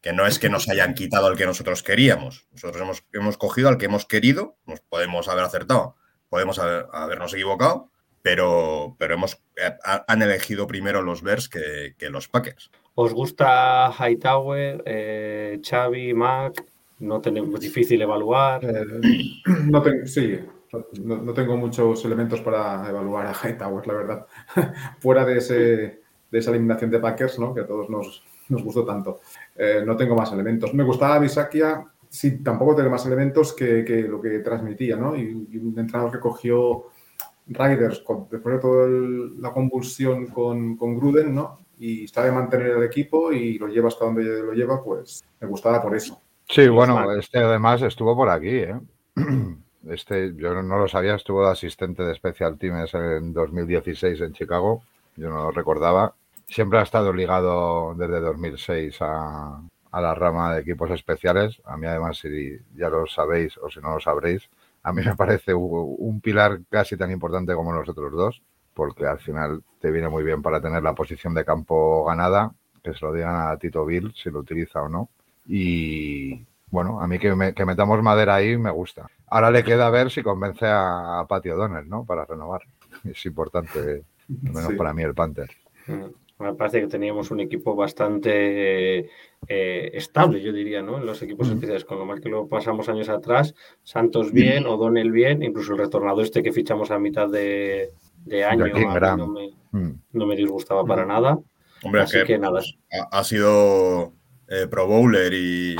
que, 0.00 0.12
no 0.12 0.26
es 0.26 0.40
que 0.40 0.48
nos 0.48 0.68
hayan 0.68 0.94
quitado 0.94 1.28
al 1.28 1.36
que 1.36 1.46
nosotros 1.46 1.84
queríamos. 1.84 2.48
Nosotros 2.50 2.82
hemos, 2.82 3.04
hemos 3.12 3.36
cogido 3.36 3.68
al 3.68 3.78
que 3.78 3.84
hemos 3.84 4.06
querido, 4.06 4.56
nos 4.66 4.80
podemos 4.80 5.28
haber 5.28 5.44
acertado, 5.44 5.94
podemos 6.28 6.58
haber, 6.58 6.86
habernos 6.92 7.32
equivocado, 7.32 7.88
pero, 8.20 8.96
pero 8.98 9.14
hemos, 9.14 9.40
ha, 9.84 10.04
han 10.08 10.20
elegido 10.20 10.66
primero 10.66 11.00
los 11.00 11.22
Bears 11.22 11.48
que, 11.48 11.94
que, 11.96 12.10
los 12.10 12.26
Packers. 12.26 12.72
¿Os 12.96 13.12
gusta 13.14 13.92
Hightower, 13.96 14.82
eh, 14.84 15.60
Xavi, 15.62 16.12
Mac? 16.12 16.60
No 17.00 17.20
tenemos 17.20 17.58
difícil 17.60 18.00
evaluar. 18.00 18.64
Eh, 18.64 18.84
no 19.66 19.82
tengo, 19.82 20.06
sí, 20.06 20.38
no, 21.02 21.16
no, 21.16 21.32
tengo 21.34 21.56
muchos 21.56 22.04
elementos 22.04 22.40
para 22.40 22.88
evaluar 22.88 23.26
a 23.26 23.34
Hightower, 23.34 23.86
la 23.86 23.94
verdad. 23.94 24.26
Fuera 25.00 25.24
de, 25.24 25.38
ese, 25.38 25.54
de 26.30 26.38
esa 26.38 26.50
eliminación 26.50 26.90
de 26.90 27.00
Packers, 27.00 27.38
¿no? 27.38 27.54
que 27.54 27.62
a 27.62 27.66
todos 27.66 27.88
nos, 27.90 28.22
nos 28.48 28.62
gustó 28.62 28.84
tanto. 28.84 29.20
Eh, 29.56 29.82
no 29.84 29.96
tengo 29.96 30.14
más 30.14 30.32
elementos. 30.32 30.72
Me 30.74 30.84
gustaba 30.84 31.18
Bisakia, 31.18 31.84
sí, 32.08 32.42
tampoco 32.42 32.76
tengo 32.76 32.90
más 32.90 33.06
elementos 33.06 33.54
que, 33.54 33.84
que 33.84 34.02
lo 34.02 34.20
que 34.20 34.40
transmitía, 34.40 34.96
¿no? 34.96 35.16
Y, 35.16 35.32
un 35.32 35.74
entrenador 35.78 36.12
que 36.12 36.20
cogió 36.20 36.86
Riders 37.46 38.00
con, 38.00 38.28
después 38.30 38.56
de 38.56 38.60
toda 38.60 38.88
la 39.38 39.52
convulsión 39.52 40.26
con, 40.26 40.76
con 40.76 40.96
Gruden, 40.96 41.34
¿no? 41.34 41.58
Y 41.78 42.06
sabe 42.08 42.30
mantener 42.30 42.68
el 42.68 42.82
equipo 42.82 43.32
y 43.32 43.58
lo 43.58 43.66
lleva 43.66 43.88
hasta 43.88 44.04
donde 44.04 44.22
lo 44.42 44.52
lleva, 44.52 44.82
pues 44.82 45.24
me 45.40 45.48
gustaba 45.48 45.80
por 45.80 45.96
eso. 45.96 46.20
Sí, 46.52 46.68
bueno, 46.68 47.12
este 47.12 47.38
además 47.38 47.80
estuvo 47.82 48.16
por 48.16 48.28
aquí, 48.28 48.58
¿eh? 48.58 48.80
Este, 49.88 50.34
yo 50.36 50.62
no 50.62 50.76
lo 50.76 50.88
sabía, 50.88 51.14
estuvo 51.14 51.42
de 51.42 51.52
asistente 51.52 52.02
de 52.02 52.14
Special 52.14 52.58
Teams 52.58 52.92
en 52.92 53.32
2016 53.32 54.20
en 54.20 54.34
Chicago, 54.34 54.82
yo 55.16 55.30
no 55.30 55.44
lo 55.44 55.50
recordaba. 55.52 56.14
Siempre 56.46 56.78
ha 56.78 56.82
estado 56.82 57.14
ligado 57.14 57.94
desde 57.94 58.20
2006 58.20 58.98
a, 59.00 59.62
a 59.90 60.00
la 60.02 60.14
rama 60.14 60.54
de 60.54 60.60
equipos 60.60 60.90
especiales. 60.90 61.62
A 61.64 61.78
mí 61.78 61.86
además, 61.86 62.18
si 62.18 62.58
ya 62.76 62.90
lo 62.90 63.06
sabéis 63.06 63.56
o 63.56 63.70
si 63.70 63.80
no 63.80 63.94
lo 63.94 64.00
sabréis, 64.00 64.50
a 64.82 64.92
mí 64.92 65.02
me 65.02 65.16
parece 65.16 65.54
un, 65.54 65.96
un 65.98 66.20
pilar 66.20 66.60
casi 66.68 66.98
tan 66.98 67.10
importante 67.10 67.54
como 67.54 67.72
los 67.72 67.88
otros 67.88 68.12
dos, 68.12 68.42
porque 68.74 69.06
al 69.06 69.20
final 69.20 69.62
te 69.80 69.90
viene 69.90 70.10
muy 70.10 70.24
bien 70.24 70.42
para 70.42 70.60
tener 70.60 70.82
la 70.82 70.94
posición 70.94 71.32
de 71.32 71.46
campo 71.46 72.04
ganada, 72.04 72.52
que 72.82 72.92
se 72.92 73.02
lo 73.06 73.14
digan 73.14 73.48
a 73.48 73.56
Tito 73.56 73.86
Bill 73.86 74.12
si 74.14 74.30
lo 74.30 74.40
utiliza 74.40 74.82
o 74.82 74.90
no. 74.90 75.08
Y 75.46 76.46
bueno, 76.70 77.00
a 77.00 77.06
mí 77.06 77.18
que, 77.18 77.34
me, 77.34 77.54
que 77.54 77.64
metamos 77.64 78.02
madera 78.02 78.36
ahí 78.36 78.56
me 78.56 78.70
gusta. 78.70 79.06
Ahora 79.26 79.50
le 79.50 79.64
queda 79.64 79.90
ver 79.90 80.10
si 80.10 80.22
convence 80.22 80.66
a, 80.66 81.20
a 81.20 81.26
Patio 81.26 81.56
Donner, 81.56 81.86
¿no? 81.86 82.04
Para 82.04 82.24
renovar. 82.24 82.62
Es 83.04 83.24
importante, 83.26 84.04
al 84.28 84.52
menos 84.52 84.70
sí. 84.70 84.74
para 84.74 84.92
mí, 84.92 85.02
el 85.02 85.14
Panther. 85.14 85.50
Me 86.38 86.54
parece 86.54 86.80
que 86.80 86.86
teníamos 86.86 87.30
un 87.30 87.40
equipo 87.40 87.76
bastante 87.76 89.10
eh, 89.46 89.90
estable, 89.92 90.40
yo 90.40 90.52
diría, 90.52 90.80
¿no? 90.80 90.98
En 90.98 91.04
los 91.04 91.20
equipos 91.22 91.48
mm. 91.48 91.52
especiales, 91.52 91.84
con 91.84 91.98
lo 91.98 92.06
mal 92.06 92.20
que 92.20 92.30
lo 92.30 92.48
pasamos 92.48 92.88
años 92.88 93.08
atrás. 93.08 93.54
Santos 93.82 94.32
bien, 94.32 94.66
O'Donnell 94.66 95.10
bien, 95.10 95.42
incluso 95.42 95.72
el 95.72 95.78
retornador 95.78 96.24
este 96.24 96.42
que 96.42 96.52
fichamos 96.52 96.90
a 96.90 96.98
mitad 96.98 97.28
de, 97.28 97.92
de 98.24 98.44
año 98.44 98.64
a 98.64 98.68
mí 98.68 98.84
no, 99.18 99.26
me, 99.26 99.50
mm. 99.72 100.00
no 100.12 100.26
me 100.26 100.36
disgustaba 100.36 100.84
para 100.84 101.04
nada. 101.04 101.38
Hombre, 101.82 102.02
Así 102.02 102.18
que, 102.18 102.24
que 102.24 102.38
nada. 102.38 102.60
ha, 102.92 103.18
ha 103.18 103.24
sido 103.24 104.14
eh, 104.50 104.66
Pro 104.68 104.86
Bowler 104.86 105.32
y, 105.32 105.76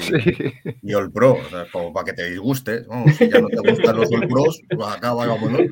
y 0.83 0.95
All 0.95 1.13
Pro, 1.13 1.33
o 1.33 1.49
sea, 1.51 1.67
como 1.71 1.93
para 1.93 2.07
que 2.07 2.13
te 2.13 2.31
disguste. 2.31 2.85
Vamos, 2.89 3.17
si 3.17 3.29
ya 3.29 3.41
no 3.41 3.49
te 3.49 3.57
gustan 3.57 3.97
los 3.97 4.11
All 4.13 4.29
Pros, 4.29 4.63
pues 4.71 4.89
acá 4.89 5.13
vámonos. 5.13 5.63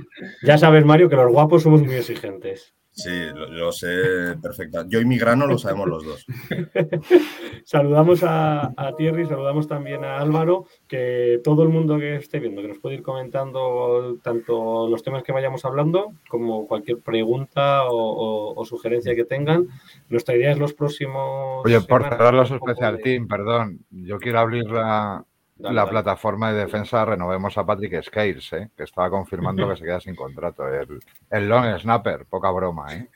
Ya 0.42 0.58
sabes, 0.58 0.84
Mario, 0.84 1.08
que 1.08 1.16
los 1.16 1.30
guapos 1.30 1.62
somos 1.62 1.82
muy 1.82 1.94
exigentes. 1.94 2.74
Sí, 2.98 3.10
lo, 3.32 3.46
lo 3.46 3.70
sé 3.72 4.36
perfecta. 4.42 4.84
Yo 4.88 5.00
y 5.00 5.04
mi 5.04 5.18
grano 5.18 5.46
lo 5.46 5.56
sabemos 5.56 5.86
los 5.88 6.04
dos. 6.04 6.26
Saludamos 7.64 8.22
a, 8.24 8.72
a 8.76 8.92
Thierry, 8.96 9.26
saludamos 9.26 9.68
también 9.68 10.04
a 10.04 10.18
Álvaro, 10.18 10.64
que 10.86 11.40
todo 11.44 11.62
el 11.62 11.68
mundo 11.68 11.98
que 11.98 12.16
esté 12.16 12.40
viendo, 12.40 12.62
que 12.62 12.68
nos 12.68 12.78
puede 12.78 12.96
ir 12.96 13.02
comentando 13.02 14.16
tanto 14.22 14.88
los 14.88 15.02
temas 15.02 15.22
que 15.22 15.32
vayamos 15.32 15.64
hablando, 15.64 16.12
como 16.28 16.66
cualquier 16.66 16.98
pregunta 16.98 17.84
o, 17.84 17.94
o- 17.96 18.54
o 18.60 18.64
sugerencia 18.64 19.14
que 19.14 19.24
tengan. 19.24 19.68
Nuestra 20.08 20.34
idea 20.36 20.52
es 20.52 20.58
los 20.58 20.72
próximos. 20.74 21.64
Oye, 21.64 21.80
por 21.82 22.02
cerrar 22.02 22.34
los 22.34 22.50
un 22.50 22.58
poco 22.58 22.72
Special 22.72 22.96
de- 22.96 23.02
Team, 23.02 23.28
perdón, 23.28 23.80
yo 23.90 24.18
quiero 24.18 24.40
abrir 24.40 24.64
la, 24.70 25.24
Dale, 25.58 25.74
la 25.74 25.80
dale. 25.82 25.90
plataforma 25.90 26.52
de 26.52 26.60
defensa 26.60 27.04
Renovemos 27.04 27.58
a 27.58 27.66
Patrick 27.66 28.00
Scales, 28.02 28.52
¿eh? 28.52 28.70
que 28.76 28.84
estaba 28.84 29.10
confirmando 29.10 29.68
que 29.68 29.76
se 29.76 29.84
queda 29.84 30.00
sin 30.00 30.14
contrato. 30.14 30.66
El, 30.68 31.00
el 31.30 31.48
long 31.48 31.78
snapper, 31.78 32.24
poca 32.26 32.50
broma, 32.50 32.94
¿eh? 32.94 33.08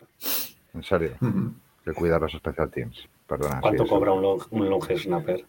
En 0.74 0.82
serio, 0.82 1.12
que 1.84 1.92
cuida 1.92 2.18
los 2.18 2.32
Special 2.32 2.70
Teams. 2.70 3.08
Perdona. 3.28 3.60
¿Cuánto 3.60 3.84
sí, 3.84 3.88
cobra 3.88 4.12
un 4.12 4.22
long, 4.22 4.42
un 4.50 4.68
long 4.68 4.82
snapper? 4.84 5.44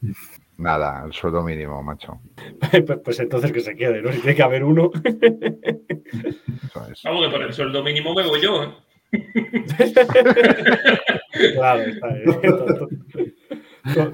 Nada, 0.57 1.03
el 1.05 1.13
sueldo 1.13 1.41
mínimo, 1.43 1.81
macho. 1.83 2.19
Pues- 2.85 2.99
pues 3.03 3.19
entonces 3.19 3.51
que 3.51 3.59
se 3.59 3.75
quede, 3.75 4.01
¿no? 4.01 4.11
Si 4.11 4.19
tiene 4.19 4.35
que 4.35 4.43
haber 4.43 4.63
uno. 4.63 4.91
Eso 4.93 6.87
es. 6.91 7.01
Vamos, 7.03 7.25
que 7.25 7.31
por 7.31 7.41
el 7.41 7.53
sueldo 7.53 7.83
mínimo 7.83 8.13
me 8.13 8.25
voy 8.27 8.41
yo. 8.41 8.63
¿eh? 8.63 8.69
Claro, 11.55 11.81
está 11.81 12.07
bien. 12.09 12.39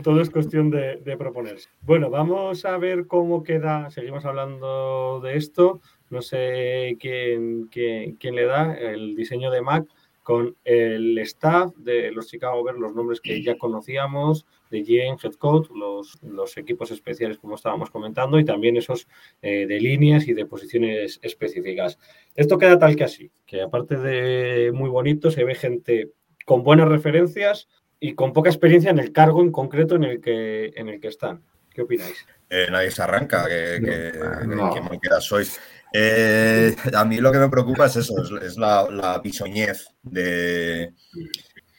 Todo, 0.04 0.20
es 0.22 0.30
cuestión 0.30 0.72
de, 0.72 1.16
proponerse. 1.18 1.70
Bueno, 1.82 2.10
vamos 2.10 2.66
a 2.66 2.78
ver 2.78 3.06
cómo 3.08 3.44
queda. 3.44 3.90
Seguimos 3.92 4.26
hablando 4.26 5.22
de 5.22 5.38
esto. 5.38 5.82
No 6.10 6.22
sé 6.22 6.98
quién, 7.00 7.68
quién, 7.72 8.16
quién 8.16 8.36
le 8.36 8.46
da 8.46 8.74
el 8.74 9.16
diseño 9.16 9.52
de 9.52 9.62
Mac 9.62 9.86
con 10.30 10.56
el 10.64 11.18
staff 11.20 11.76
de 11.76 12.12
los 12.12 12.28
Chicago 12.28 12.64
Bears, 12.64 12.80
los 12.80 12.94
nombres 12.94 13.20
que 13.20 13.42
ya 13.42 13.58
conocíamos, 13.58 14.46
de 14.70 14.84
GM, 14.84 15.18
Head 15.24 15.34
Coach, 15.40 15.70
los, 15.72 16.22
los 16.22 16.56
equipos 16.58 16.92
especiales, 16.92 17.40
como 17.40 17.56
estábamos 17.56 17.90
comentando, 17.90 18.38
y 18.40 18.46
también 18.46 18.78
esos 18.78 19.08
eh, 19.42 19.66
de 19.66 19.80
líneas 19.80 20.28
y 20.28 20.34
de 20.34 20.46
posiciones 20.46 21.20
específicas. 21.24 21.98
Esto 22.36 22.60
queda 22.60 22.78
tal 22.78 22.96
que 22.96 23.06
así, 23.06 23.32
que 23.48 23.62
aparte 23.62 23.98
de 23.98 24.72
muy 24.72 24.92
bonito, 24.92 25.32
se 25.32 25.44
ve 25.44 25.56
gente 25.56 26.12
con 26.46 26.64
buenas 26.64 26.90
referencias 26.90 27.68
y 28.00 28.14
con 28.16 28.34
poca 28.34 28.50
experiencia 28.50 28.92
en 28.92 29.00
el 29.00 29.12
cargo 29.12 29.42
en 29.42 29.52
concreto 29.52 29.96
en 29.96 30.04
el 30.04 30.22
que, 30.22 30.72
en 30.76 30.90
el 30.90 31.00
que 31.00 31.08
están. 31.10 31.42
¿Qué 31.74 31.82
opináis? 31.82 32.26
Eh, 32.50 32.68
nadie 32.72 32.92
se 32.92 33.02
arranca, 33.04 33.46
que, 33.48 33.80
que, 33.84 34.48
No. 34.48 34.74
que 34.74 34.82
mal 34.82 35.00
queda 35.02 35.22
sois. 35.22 35.60
Eh, 35.94 36.76
a 36.94 37.06
mí 37.06 37.18
lo 37.18 37.32
que 37.32 37.38
me 37.40 37.50
preocupa 37.50 37.86
es 37.88 37.96
eso, 37.98 38.22
es, 38.22 38.44
es 38.44 38.58
la, 38.58 38.88
la 38.90 39.20
bisoñez 39.20 39.88
de, 40.02 40.94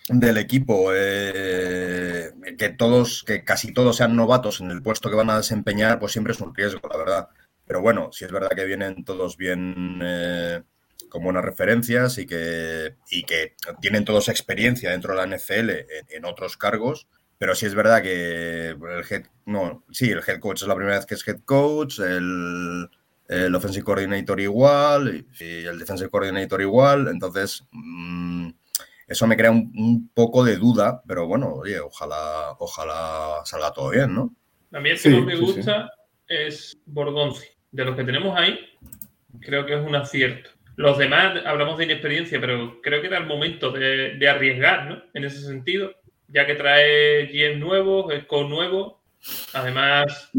del 0.08 0.36
equipo. 0.38 0.90
eh, 0.94 2.30
que 2.58 2.70
todos, 2.70 3.22
que 3.24 3.44
casi 3.44 3.72
todos 3.72 3.96
sean 3.96 4.14
novatos 4.16 4.60
en 4.60 4.70
el 4.70 4.82
puesto 4.82 5.08
que 5.10 5.16
van 5.16 5.30
a 5.30 5.36
desempeñar, 5.38 5.98
pues 5.98 6.12
siempre 6.12 6.32
es 6.32 6.40
un 6.40 6.54
riesgo, 6.54 6.80
la 6.88 6.96
verdad. 6.98 7.28
Pero 7.66 7.80
bueno, 7.82 8.10
si 8.12 8.24
es 8.24 8.32
verdad 8.32 8.50
que 8.54 8.64
vienen 8.64 9.04
todos 9.04 9.36
bien 9.36 10.00
eh, 10.02 10.62
con 11.10 11.22
buenas 11.22 11.44
referencias 11.44 12.16
y 12.16 12.26
que, 12.26 12.94
y 13.10 13.24
que 13.24 13.54
tienen 13.82 14.06
todos 14.06 14.30
experiencia 14.30 14.90
dentro 14.90 15.14
de 15.14 15.26
la 15.26 15.36
NFL 15.36 15.70
en, 15.70 16.06
en 16.08 16.24
otros 16.24 16.56
cargos. 16.56 17.06
Pero 17.36 17.54
sí 17.54 17.66
es 17.66 17.74
verdad 17.74 18.02
que 18.02 18.68
el 18.70 19.04
head, 19.10 19.24
no, 19.46 19.84
sí, 19.90 20.10
el 20.10 20.22
head 20.26 20.40
coach 20.40 20.62
es 20.62 20.68
la 20.68 20.74
primera 20.74 20.96
vez 20.96 21.06
que 21.06 21.14
es 21.14 21.26
head 21.26 21.40
coach, 21.44 21.98
el, 22.00 22.88
el 23.28 23.54
offensive 23.54 23.84
coordinator 23.84 24.40
igual 24.40 25.24
y, 25.40 25.44
el 25.64 25.78
defensive 25.78 26.10
coordinator 26.10 26.60
igual. 26.60 27.08
Entonces, 27.08 27.64
mm, 27.72 28.50
eso 29.06 29.26
me 29.26 29.36
crea 29.36 29.50
un, 29.50 29.72
un 29.76 30.10
poco 30.12 30.44
de 30.44 30.56
duda, 30.56 31.02
pero 31.06 31.26
bueno, 31.26 31.54
oye, 31.54 31.80
ojalá, 31.80 32.56
ojalá 32.58 33.40
salga 33.44 33.72
todo 33.72 33.90
bien, 33.90 34.14
¿no? 34.14 34.34
A 34.72 34.80
mí 34.80 34.90
el 34.90 34.96
que 34.96 35.02
Sí, 35.02 35.08
más 35.10 35.24
me 35.24 35.36
sí, 35.36 35.38
sí. 35.38 35.44
gusta 35.52 35.90
es 36.28 36.78
Borgonzi. 36.86 37.46
De 37.72 37.84
los 37.84 37.96
que 37.96 38.04
tenemos 38.04 38.36
ahí, 38.36 38.58
creo 39.40 39.64
que 39.64 39.74
es 39.80 39.86
un 39.86 39.94
acierto. 39.94 40.50
Los 40.80 40.96
demás, 40.96 41.44
hablamos 41.44 41.76
de 41.76 41.84
inexperiencia, 41.84 42.40
pero 42.40 42.80
creo 42.80 43.02
que 43.02 43.08
era 43.08 43.18
el 43.18 43.26
momento 43.26 43.70
de, 43.70 44.14
de 44.14 44.28
arriesgar, 44.30 44.86
¿no? 44.86 45.02
En 45.12 45.24
ese 45.24 45.42
sentido, 45.42 45.94
ya 46.28 46.46
que 46.46 46.54
trae 46.54 47.26
GM 47.26 47.60
nuevos, 47.60 48.10
Score 48.22 48.48
nuevo, 48.48 49.02
además 49.52 50.30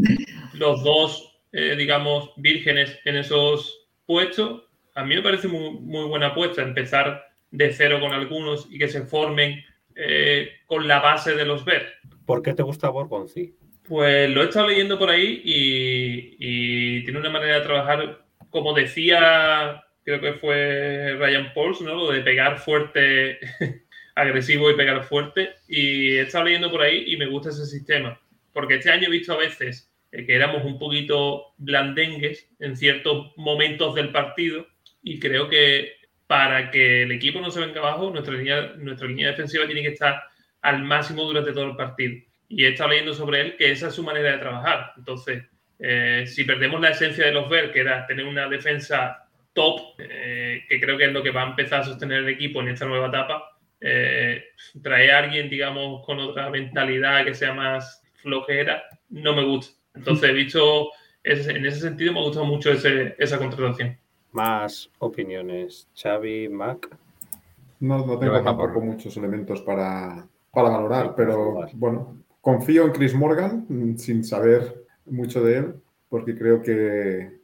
los 0.54 0.82
dos, 0.82 1.38
eh, 1.52 1.76
digamos, 1.78 2.32
vírgenes 2.38 2.98
en 3.04 3.18
esos 3.18 3.86
puestos, 4.04 4.64
a 4.96 5.04
mí 5.04 5.14
me 5.14 5.22
parece 5.22 5.46
muy, 5.46 5.78
muy 5.78 6.08
buena 6.08 6.28
apuesta 6.28 6.60
empezar 6.60 7.24
de 7.52 7.72
cero 7.72 8.00
con 8.00 8.10
algunos 8.12 8.66
y 8.68 8.78
que 8.78 8.88
se 8.88 9.02
formen 9.02 9.64
eh, 9.94 10.48
con 10.66 10.88
la 10.88 10.98
base 10.98 11.36
de 11.36 11.44
los 11.44 11.64
ver. 11.64 11.86
¿Por 12.26 12.42
qué 12.42 12.52
te 12.52 12.64
gusta 12.64 12.88
Borgonzi? 12.88 13.54
Pues 13.86 14.28
lo 14.28 14.42
he 14.42 14.46
estado 14.46 14.66
leyendo 14.66 14.98
por 14.98 15.08
ahí 15.08 15.40
y, 15.44 16.36
y 16.36 17.04
tiene 17.04 17.20
una 17.20 17.30
manera 17.30 17.60
de 17.60 17.64
trabajar, 17.64 18.24
como 18.50 18.74
decía, 18.74 19.84
creo 20.04 20.20
que 20.20 20.34
fue 20.34 21.16
Ryan 21.18 21.52
Pauls, 21.54 21.80
¿no? 21.80 21.94
Lo 21.94 22.12
de 22.12 22.20
pegar 22.20 22.58
fuerte, 22.58 23.38
agresivo 24.14 24.70
y 24.70 24.76
pegar 24.76 25.04
fuerte. 25.04 25.50
Y 25.68 26.16
he 26.16 26.22
estado 26.22 26.44
leyendo 26.44 26.70
por 26.70 26.82
ahí 26.82 27.04
y 27.06 27.16
me 27.16 27.26
gusta 27.26 27.50
ese 27.50 27.66
sistema. 27.66 28.20
Porque 28.52 28.76
este 28.76 28.90
año 28.90 29.08
he 29.08 29.10
visto 29.10 29.32
a 29.32 29.38
veces 29.38 29.90
eh, 30.10 30.26
que 30.26 30.34
éramos 30.34 30.64
un 30.64 30.78
poquito 30.78 31.54
blandengues 31.58 32.48
en 32.58 32.76
ciertos 32.76 33.32
momentos 33.36 33.94
del 33.94 34.10
partido 34.10 34.66
y 35.02 35.18
creo 35.18 35.48
que 35.48 35.92
para 36.26 36.70
que 36.70 37.02
el 37.02 37.12
equipo 37.12 37.40
no 37.40 37.50
se 37.50 37.60
venga 37.60 37.80
abajo, 37.80 38.10
nuestra 38.10 38.34
línea, 38.34 38.72
nuestra 38.78 39.06
línea 39.06 39.28
defensiva 39.28 39.66
tiene 39.66 39.82
que 39.82 39.88
estar 39.88 40.22
al 40.62 40.82
máximo 40.82 41.24
durante 41.24 41.52
todo 41.52 41.66
el 41.66 41.76
partido. 41.76 42.14
Y 42.48 42.64
he 42.64 42.68
estado 42.68 42.90
leyendo 42.90 43.14
sobre 43.14 43.40
él 43.40 43.56
que 43.56 43.70
esa 43.70 43.88
es 43.88 43.94
su 43.94 44.02
manera 44.02 44.32
de 44.32 44.38
trabajar. 44.38 44.92
Entonces, 44.96 45.44
eh, 45.78 46.24
si 46.26 46.44
perdemos 46.44 46.80
la 46.80 46.90
esencia 46.90 47.26
de 47.26 47.32
los 47.32 47.48
Ver, 47.48 47.72
que 47.72 47.80
era 47.80 48.06
tener 48.06 48.24
una 48.26 48.48
defensa 48.48 49.21
top, 49.52 49.80
eh, 49.98 50.62
que 50.68 50.80
creo 50.80 50.96
que 50.96 51.04
es 51.06 51.12
lo 51.12 51.22
que 51.22 51.30
va 51.30 51.42
a 51.44 51.50
empezar 51.50 51.80
a 51.80 51.84
sostener 51.84 52.18
el 52.20 52.28
equipo 52.28 52.60
en 52.60 52.68
esta 52.68 52.86
nueva 52.86 53.08
etapa, 53.08 53.44
eh, 53.80 54.44
traer 54.82 55.10
a 55.10 55.18
alguien, 55.18 55.50
digamos, 55.50 56.04
con 56.06 56.18
otra 56.20 56.48
mentalidad 56.50 57.24
que 57.24 57.34
sea 57.34 57.52
más 57.52 58.02
flojera, 58.16 58.82
no 59.10 59.34
me 59.34 59.44
gusta. 59.44 59.76
Entonces, 59.94 60.30
he 60.30 60.32
visto, 60.32 60.90
ese- 61.22 61.50
en 61.52 61.66
ese 61.66 61.80
sentido, 61.80 62.12
me 62.12 62.20
ha 62.20 62.22
gustado 62.22 62.46
mucho 62.46 62.72
ese- 62.72 63.14
esa 63.18 63.38
contratación. 63.38 63.98
Más 64.32 64.90
opiniones. 64.98 65.88
Xavi, 65.94 66.48
Mac. 66.48 66.88
No, 67.80 68.06
no 68.06 68.18
tengo 68.18 68.40
tampoco 68.42 68.74
por- 68.74 68.82
muchos 68.84 69.16
elementos 69.16 69.60
para, 69.62 70.26
para 70.52 70.68
valorar, 70.70 71.06
Sí, 71.08 71.12
pero 71.16 71.54
vale. 71.54 71.72
bueno, 71.74 72.22
confío 72.40 72.84
en 72.86 72.92
Chris 72.92 73.14
Morgan 73.14 73.66
mm, 73.68 73.96
sin 73.96 74.24
saber 74.24 74.84
mucho 75.04 75.42
de 75.44 75.56
él, 75.58 75.74
porque 76.08 76.38
creo 76.38 76.62
que, 76.62 77.40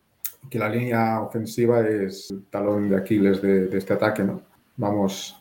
que 0.51 0.59
la 0.59 0.69
línea 0.69 1.21
ofensiva 1.21 1.81
es 1.81 2.31
el 2.31 2.45
talón 2.47 2.89
de 2.89 2.97
Aquiles 2.97 3.43
de, 3.43 3.67
de 3.67 3.79
este 3.79 3.95
ataque, 3.95 4.23
¿no? 4.23 4.43
Vamos, 4.77 5.37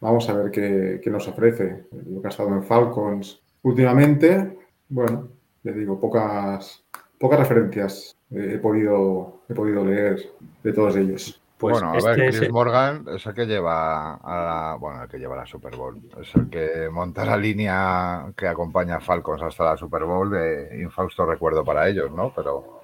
vamos 0.00 0.28
a 0.28 0.34
ver 0.34 0.50
qué, 0.50 1.00
qué 1.02 1.10
nos 1.10 1.26
ofrece. 1.28 1.86
Lo 2.10 2.20
que 2.20 2.28
ha 2.28 2.30
estado 2.30 2.50
en 2.50 2.62
Falcons 2.62 3.40
últimamente, 3.62 4.58
bueno, 4.88 5.28
le 5.62 5.72
digo, 5.72 5.98
pocas, 5.98 6.84
pocas 7.18 7.38
referencias 7.38 8.16
eh, 8.30 8.52
he, 8.54 8.58
podido, 8.58 9.40
he 9.48 9.54
podido 9.54 9.84
leer 9.84 10.20
de 10.62 10.72
todos 10.72 10.96
ellos. 10.96 11.40
Pues 11.56 11.80
bueno, 11.80 11.92
a 11.92 11.98
este 11.98 12.10
ver, 12.10 12.20
es 12.20 12.38
Chris 12.38 12.52
Morgan 12.52 13.06
es 13.14 13.24
el 13.24 13.34
que 13.34 13.46
lleva 13.46 14.16
a 14.16 14.36
la, 14.36 14.76
bueno, 14.78 15.04
el 15.04 15.08
que 15.08 15.18
lleva 15.18 15.34
a 15.34 15.38
la 15.38 15.46
Super 15.46 15.76
Bowl. 15.76 15.98
Es 16.20 16.34
el 16.34 16.50
que 16.50 16.88
monta 16.90 17.24
la 17.24 17.36
línea 17.36 18.26
que 18.36 18.48
acompaña 18.48 18.96
a 18.96 19.00
Falcons 19.00 19.40
hasta 19.40 19.64
la 19.64 19.76
Super 19.76 20.04
Bowl 20.04 20.30
de 20.30 20.80
infausto 20.82 21.24
recuerdo 21.24 21.64
para 21.64 21.88
ellos, 21.88 22.10
¿no? 22.10 22.32
Pero, 22.34 22.82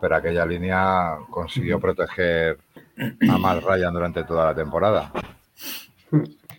pero 0.00 0.16
aquella 0.16 0.46
línea 0.46 1.18
consiguió 1.30 1.78
proteger 1.78 2.58
a 3.28 3.38
Matt 3.38 3.62
Ryan 3.64 3.92
durante 3.92 4.24
toda 4.24 4.46
la 4.46 4.54
temporada. 4.54 5.12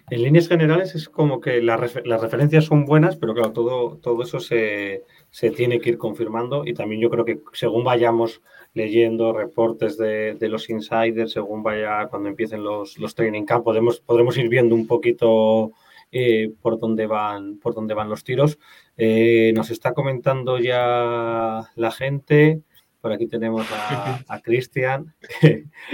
En 0.09 0.23
líneas 0.23 0.47
generales 0.47 0.93
es 0.95 1.07
como 1.07 1.39
que 1.39 1.61
las, 1.61 1.79
refe- 1.79 2.05
las 2.05 2.21
referencias 2.21 2.65
son 2.65 2.85
buenas, 2.85 3.15
pero 3.15 3.33
claro, 3.33 3.51
todo, 3.51 3.97
todo 3.97 4.23
eso 4.23 4.39
se, 4.39 5.03
se 5.29 5.51
tiene 5.51 5.79
que 5.79 5.91
ir 5.91 5.97
confirmando 5.97 6.65
y 6.65 6.73
también 6.73 7.01
yo 7.01 7.09
creo 7.09 7.23
que 7.23 7.39
según 7.53 7.83
vayamos 7.83 8.41
leyendo 8.73 9.33
reportes 9.33 9.97
de, 9.97 10.35
de 10.35 10.49
los 10.49 10.69
insiders, 10.69 11.31
según 11.31 11.63
vaya 11.63 12.07
cuando 12.07 12.29
empiecen 12.29 12.63
los, 12.63 12.97
los 12.97 13.15
training 13.15 13.43
camp, 13.45 13.63
podemos, 13.63 13.99
podremos 14.01 14.37
ir 14.37 14.49
viendo 14.49 14.75
un 14.75 14.87
poquito 14.87 15.71
eh, 16.11 16.51
por 16.61 16.77
dónde 16.77 17.07
van, 17.07 17.57
por 17.59 17.73
dónde 17.73 17.93
van 17.93 18.09
los 18.09 18.23
tiros. 18.23 18.59
Eh, 18.97 19.53
nos 19.55 19.71
está 19.71 19.93
comentando 19.93 20.57
ya 20.59 21.69
la 21.75 21.91
gente. 21.91 22.61
Por 23.01 23.11
aquí 23.11 23.27
tenemos 23.27 23.67
a, 23.71 24.19
a 24.27 24.39
Cristian. 24.43 25.13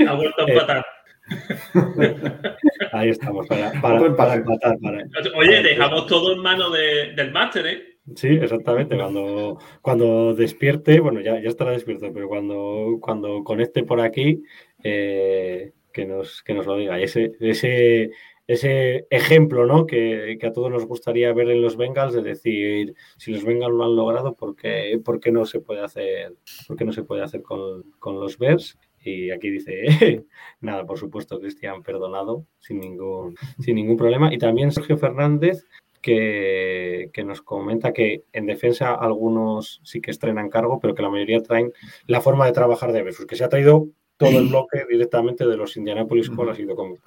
Ha 0.07 0.13
vuelto 0.13 0.41
a 0.43 0.45
Eh, 0.49 0.53
empatar. 0.53 0.85
Ahí 2.93 3.09
estamos, 3.09 3.47
para, 3.47 3.71
para, 3.81 4.05
empatar. 4.35 4.77
para- 4.81 5.03
Oye, 5.35 5.61
dejamos 5.63 6.07
todo 6.07 6.33
en 6.33 6.39
manos 6.39 6.71
de- 6.73 7.13
del 7.15 7.31
máster, 7.31 7.67
¿eh? 7.67 7.83
Sí, 8.15 8.27
exactamente. 8.29 8.95
Cuando, 8.95 9.59
cuando 9.81 10.33
despierte, 10.33 10.99
bueno, 11.01 11.19
ya, 11.19 11.41
ya 11.41 11.49
estará 11.49 11.71
despierto, 11.71 12.11
pero 12.13 12.27
cuando, 12.29 12.97
cuando 13.01 13.43
conecte 13.43 13.83
por 13.83 13.99
aquí, 13.99 14.43
eh, 14.83 15.73
que, 15.91 16.05
nos, 16.05 16.41
que 16.43 16.53
nos 16.53 16.65
lo 16.65 16.77
diga. 16.77 16.97
Y 16.99 17.03
ese, 17.03 17.31
ese, 17.41 18.11
ese 18.47 19.07
ejemplo, 19.09 19.65
¿no? 19.65 19.85
Que, 19.85 20.37
que 20.39 20.47
a 20.47 20.53
todos 20.53 20.71
nos 20.71 20.85
gustaría 20.85 21.33
ver 21.33 21.49
en 21.49 21.61
los 21.61 21.75
Bengals, 21.75 22.13
de 22.13 22.21
decir, 22.21 22.95
si 23.17 23.31
los 23.31 23.43
Bengals 23.43 23.75
lo 23.75 23.83
han 23.83 23.95
logrado, 23.95 24.33
¿por 24.35 24.55
qué, 24.55 24.99
por 25.03 25.19
qué 25.19 25.31
no 25.31 25.45
se 25.45 25.59
puede 25.59 25.81
hacer, 25.81 26.33
por 26.67 26.77
qué 26.77 26.85
no 26.85 26.93
se 26.93 27.03
puede 27.03 27.23
hacer 27.23 27.41
con, 27.41 27.83
con 27.99 28.19
los 28.19 28.37
Bears? 28.37 28.77
Y 29.03 29.31
aquí 29.31 29.49
dice, 29.49 29.83
nada, 30.61 30.85
por 30.85 30.97
supuesto, 30.97 31.39
Cristian, 31.39 31.83
perdonado, 31.83 32.45
sin 32.59 32.79
ningún, 32.79 33.35
sin 33.59 33.75
ningún 33.75 33.97
problema. 33.97 34.33
Y 34.33 34.37
también 34.37 34.71
Sergio 34.71 34.97
Fernández, 34.97 35.65
que, 36.01 37.09
que 37.11 37.23
nos 37.25 37.41
comenta 37.41 37.91
que 37.91 38.23
en 38.31 38.45
defensa 38.45 38.93
algunos 38.93 39.81
sí 39.83 39.99
que 39.99 40.11
estrenan 40.11 40.49
cargo, 40.49 40.79
pero 40.79 40.95
que 40.95 41.01
la 41.01 41.09
mayoría 41.09 41.41
traen 41.41 41.73
la 42.05 42.21
forma 42.21 42.45
de 42.45 42.53
trabajar 42.53 42.93
de 42.93 43.03
Versus, 43.03 43.25
que 43.25 43.35
se 43.35 43.43
ha 43.43 43.49
traído 43.49 43.87
todo 44.17 44.39
el 44.39 44.47
bloque 44.47 44.83
directamente 44.89 45.45
de 45.45 45.57
los 45.57 45.77
Indianapolis 45.77 46.29
Colts, 46.29 46.53
ha 46.53 46.55
sido 46.55 46.75
como 46.75 46.97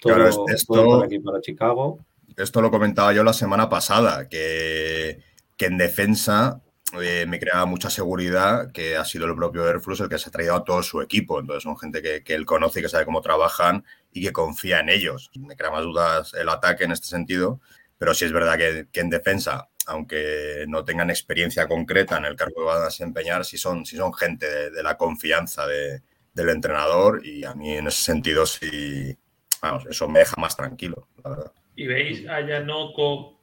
todo, 0.00 0.14
Claro, 0.14 0.28
es- 0.28 0.36
todo 0.66 0.80
esto- 0.82 0.90
para 0.90 1.06
aquí, 1.06 1.18
para 1.18 1.40
Chicago. 1.40 1.98
Esto 2.36 2.62
lo 2.62 2.70
comentaba 2.70 3.12
yo 3.12 3.22
la 3.24 3.32
semana 3.32 3.68
pasada, 3.68 4.28
que, 4.28 5.18
que 5.56 5.66
en 5.66 5.78
defensa 5.78 6.62
eh, 7.00 7.24
me 7.28 7.38
creaba 7.38 7.66
mucha 7.66 7.88
seguridad 7.90 8.72
que 8.72 8.96
ha 8.96 9.04
sido 9.04 9.26
el 9.26 9.36
propio 9.36 9.64
Airflux 9.64 10.00
el 10.00 10.08
que 10.08 10.18
se 10.18 10.28
ha 10.28 10.32
traído 10.32 10.54
a 10.56 10.64
todo 10.64 10.82
su 10.82 11.00
equipo. 11.02 11.38
Entonces 11.38 11.62
son 11.62 11.76
gente 11.78 12.02
que, 12.02 12.24
que 12.24 12.34
él 12.34 12.44
conoce 12.46 12.80
y 12.80 12.82
que 12.82 12.88
sabe 12.88 13.04
cómo 13.04 13.20
trabajan 13.20 13.84
y 14.12 14.22
que 14.22 14.32
confía 14.32 14.80
en 14.80 14.88
ellos. 14.88 15.30
Me 15.38 15.54
crea 15.56 15.70
más 15.70 15.82
dudas 15.84 16.34
el 16.34 16.48
ataque 16.48 16.84
en 16.84 16.92
este 16.92 17.06
sentido, 17.08 17.60
pero 17.98 18.12
sí 18.14 18.24
es 18.24 18.32
verdad 18.32 18.56
que, 18.58 18.88
que 18.90 19.00
en 19.00 19.10
defensa, 19.10 19.68
aunque 19.86 20.64
no 20.66 20.84
tengan 20.84 21.10
experiencia 21.10 21.68
concreta 21.68 22.16
en 22.18 22.24
el 22.24 22.34
cargo 22.36 22.54
que 22.56 22.64
van 22.64 22.82
a 22.82 22.86
desempeñar, 22.86 23.44
sí 23.44 23.56
son, 23.58 23.84
sí 23.86 23.96
son 23.96 24.12
gente 24.14 24.48
de, 24.50 24.70
de 24.70 24.82
la 24.82 24.96
confianza 24.96 25.66
de- 25.66 26.02
del 26.32 26.48
entrenador 26.48 27.24
y 27.26 27.44
a 27.44 27.54
mí 27.54 27.72
en 27.76 27.86
ese 27.88 28.02
sentido 28.02 28.46
sí, 28.46 29.16
vamos, 29.62 29.84
eso 29.88 30.08
me 30.08 30.20
deja 30.20 30.34
más 30.40 30.56
tranquilo, 30.56 31.08
la 31.24 31.30
verdad. 31.30 31.52
¿Y 31.76 31.86
veis 31.86 32.28
a 32.28 32.40
Yanoko 32.40 33.38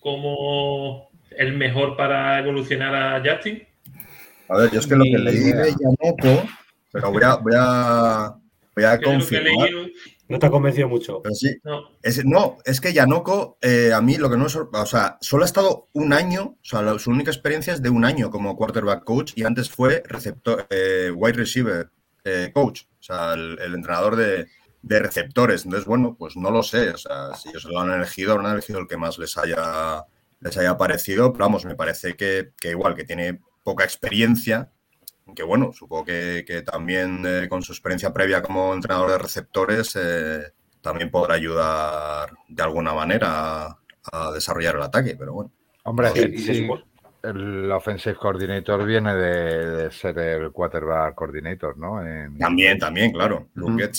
como 0.00 1.10
el 1.36 1.56
mejor 1.56 1.96
para 1.96 2.38
evolucionar 2.38 2.94
a 2.94 3.22
Justin? 3.24 3.62
A 4.48 4.56
ver, 4.58 4.70
yo 4.72 4.80
es 4.80 4.86
que 4.86 4.96
lo 4.96 5.04
que 5.04 5.10
Ni 5.10 5.18
leí 5.24 5.36
idea. 5.36 5.62
de 5.64 5.70
Yanoko, 5.72 6.48
pero 6.92 7.12
voy 7.12 7.22
a, 7.22 7.36
voy 7.36 7.52
a, 7.56 8.34
voy 8.74 9.04
confirmar. 9.04 9.70
No 10.28 10.38
te 10.38 10.46
ha 10.46 10.50
convencido 10.50 10.88
mucho. 10.88 11.20
Pero 11.22 11.34
sí, 11.34 11.56
No, 11.64 11.90
es, 12.02 12.24
no, 12.24 12.58
es 12.64 12.80
que 12.80 12.92
Yanoko, 12.92 13.58
eh, 13.60 13.92
a 13.92 14.00
mí 14.00 14.16
lo 14.16 14.30
que 14.30 14.36
no 14.36 14.44
me 14.44 14.48
sor- 14.50 14.70
o 14.72 14.86
sea, 14.86 15.18
solo 15.20 15.42
ha 15.42 15.46
estado 15.46 15.88
un 15.92 16.12
año, 16.12 16.42
o 16.60 16.64
sea, 16.64 16.82
la- 16.82 16.98
su 17.00 17.10
única 17.10 17.30
experiencia 17.32 17.72
es 17.72 17.82
de 17.82 17.90
un 17.90 18.04
año 18.04 18.30
como 18.30 18.56
quarterback 18.56 19.02
coach 19.04 19.32
y 19.34 19.42
antes 19.44 19.68
fue 19.70 20.02
receptor, 20.06 20.66
eh, 20.70 21.10
wide 21.14 21.32
receiver 21.36 21.90
eh, 22.24 22.50
coach, 22.54 22.82
o 23.00 23.02
sea, 23.02 23.32
el, 23.34 23.58
el 23.60 23.74
entrenador 23.74 24.14
de, 24.14 24.46
de 24.82 24.98
receptores. 24.98 25.64
Entonces, 25.64 25.86
bueno, 25.86 26.16
pues 26.18 26.36
no 26.36 26.50
lo 26.50 26.62
sé, 26.62 26.90
o 26.90 26.96
sea, 26.98 27.34
si 27.34 27.50
ellos 27.50 27.64
lo 27.64 27.78
han 27.80 27.92
elegido, 27.92 28.38
han 28.38 28.46
elegido 28.46 28.78
el 28.80 28.88
que 28.88 28.96
más 28.96 29.18
les 29.18 29.36
haya, 29.38 30.04
les 30.40 30.56
haya 30.56 30.76
parecido, 30.76 31.32
pero 31.32 31.44
vamos, 31.46 31.64
me 31.64 31.74
parece 31.74 32.14
que, 32.16 32.52
que 32.60 32.70
igual, 32.70 32.94
que 32.94 33.04
tiene 33.04 33.40
poca 33.62 33.84
experiencia, 33.84 34.70
que 35.34 35.42
bueno, 35.42 35.72
supongo 35.72 36.06
que, 36.06 36.44
que 36.46 36.62
también 36.62 37.22
eh, 37.26 37.48
con 37.48 37.62
su 37.62 37.72
experiencia 37.72 38.12
previa 38.12 38.42
como 38.42 38.74
entrenador 38.74 39.10
de 39.10 39.18
receptores 39.18 39.94
eh, 39.96 40.42
también 40.80 41.10
podrá 41.10 41.34
ayudar 41.34 42.30
de 42.48 42.62
alguna 42.62 42.92
manera 42.94 43.66
a, 43.66 43.78
a 44.12 44.32
desarrollar 44.32 44.76
el 44.76 44.82
ataque, 44.82 45.14
pero 45.16 45.34
bueno. 45.34 45.52
Hombre, 45.84 46.10
Sí, 46.10 46.38
sí, 46.38 46.68
el 47.22 47.70
offensive 47.70 48.16
coordinator 48.16 48.84
viene 48.84 49.14
de, 49.14 49.70
de 49.70 49.90
ser 49.90 50.18
el 50.18 50.50
quarterback 50.52 51.14
coordinator, 51.14 51.76
¿no? 51.76 52.04
En- 52.04 52.38
También, 52.38 52.78
también, 52.78 53.12
claro, 53.12 53.48
Luke. 53.54 53.90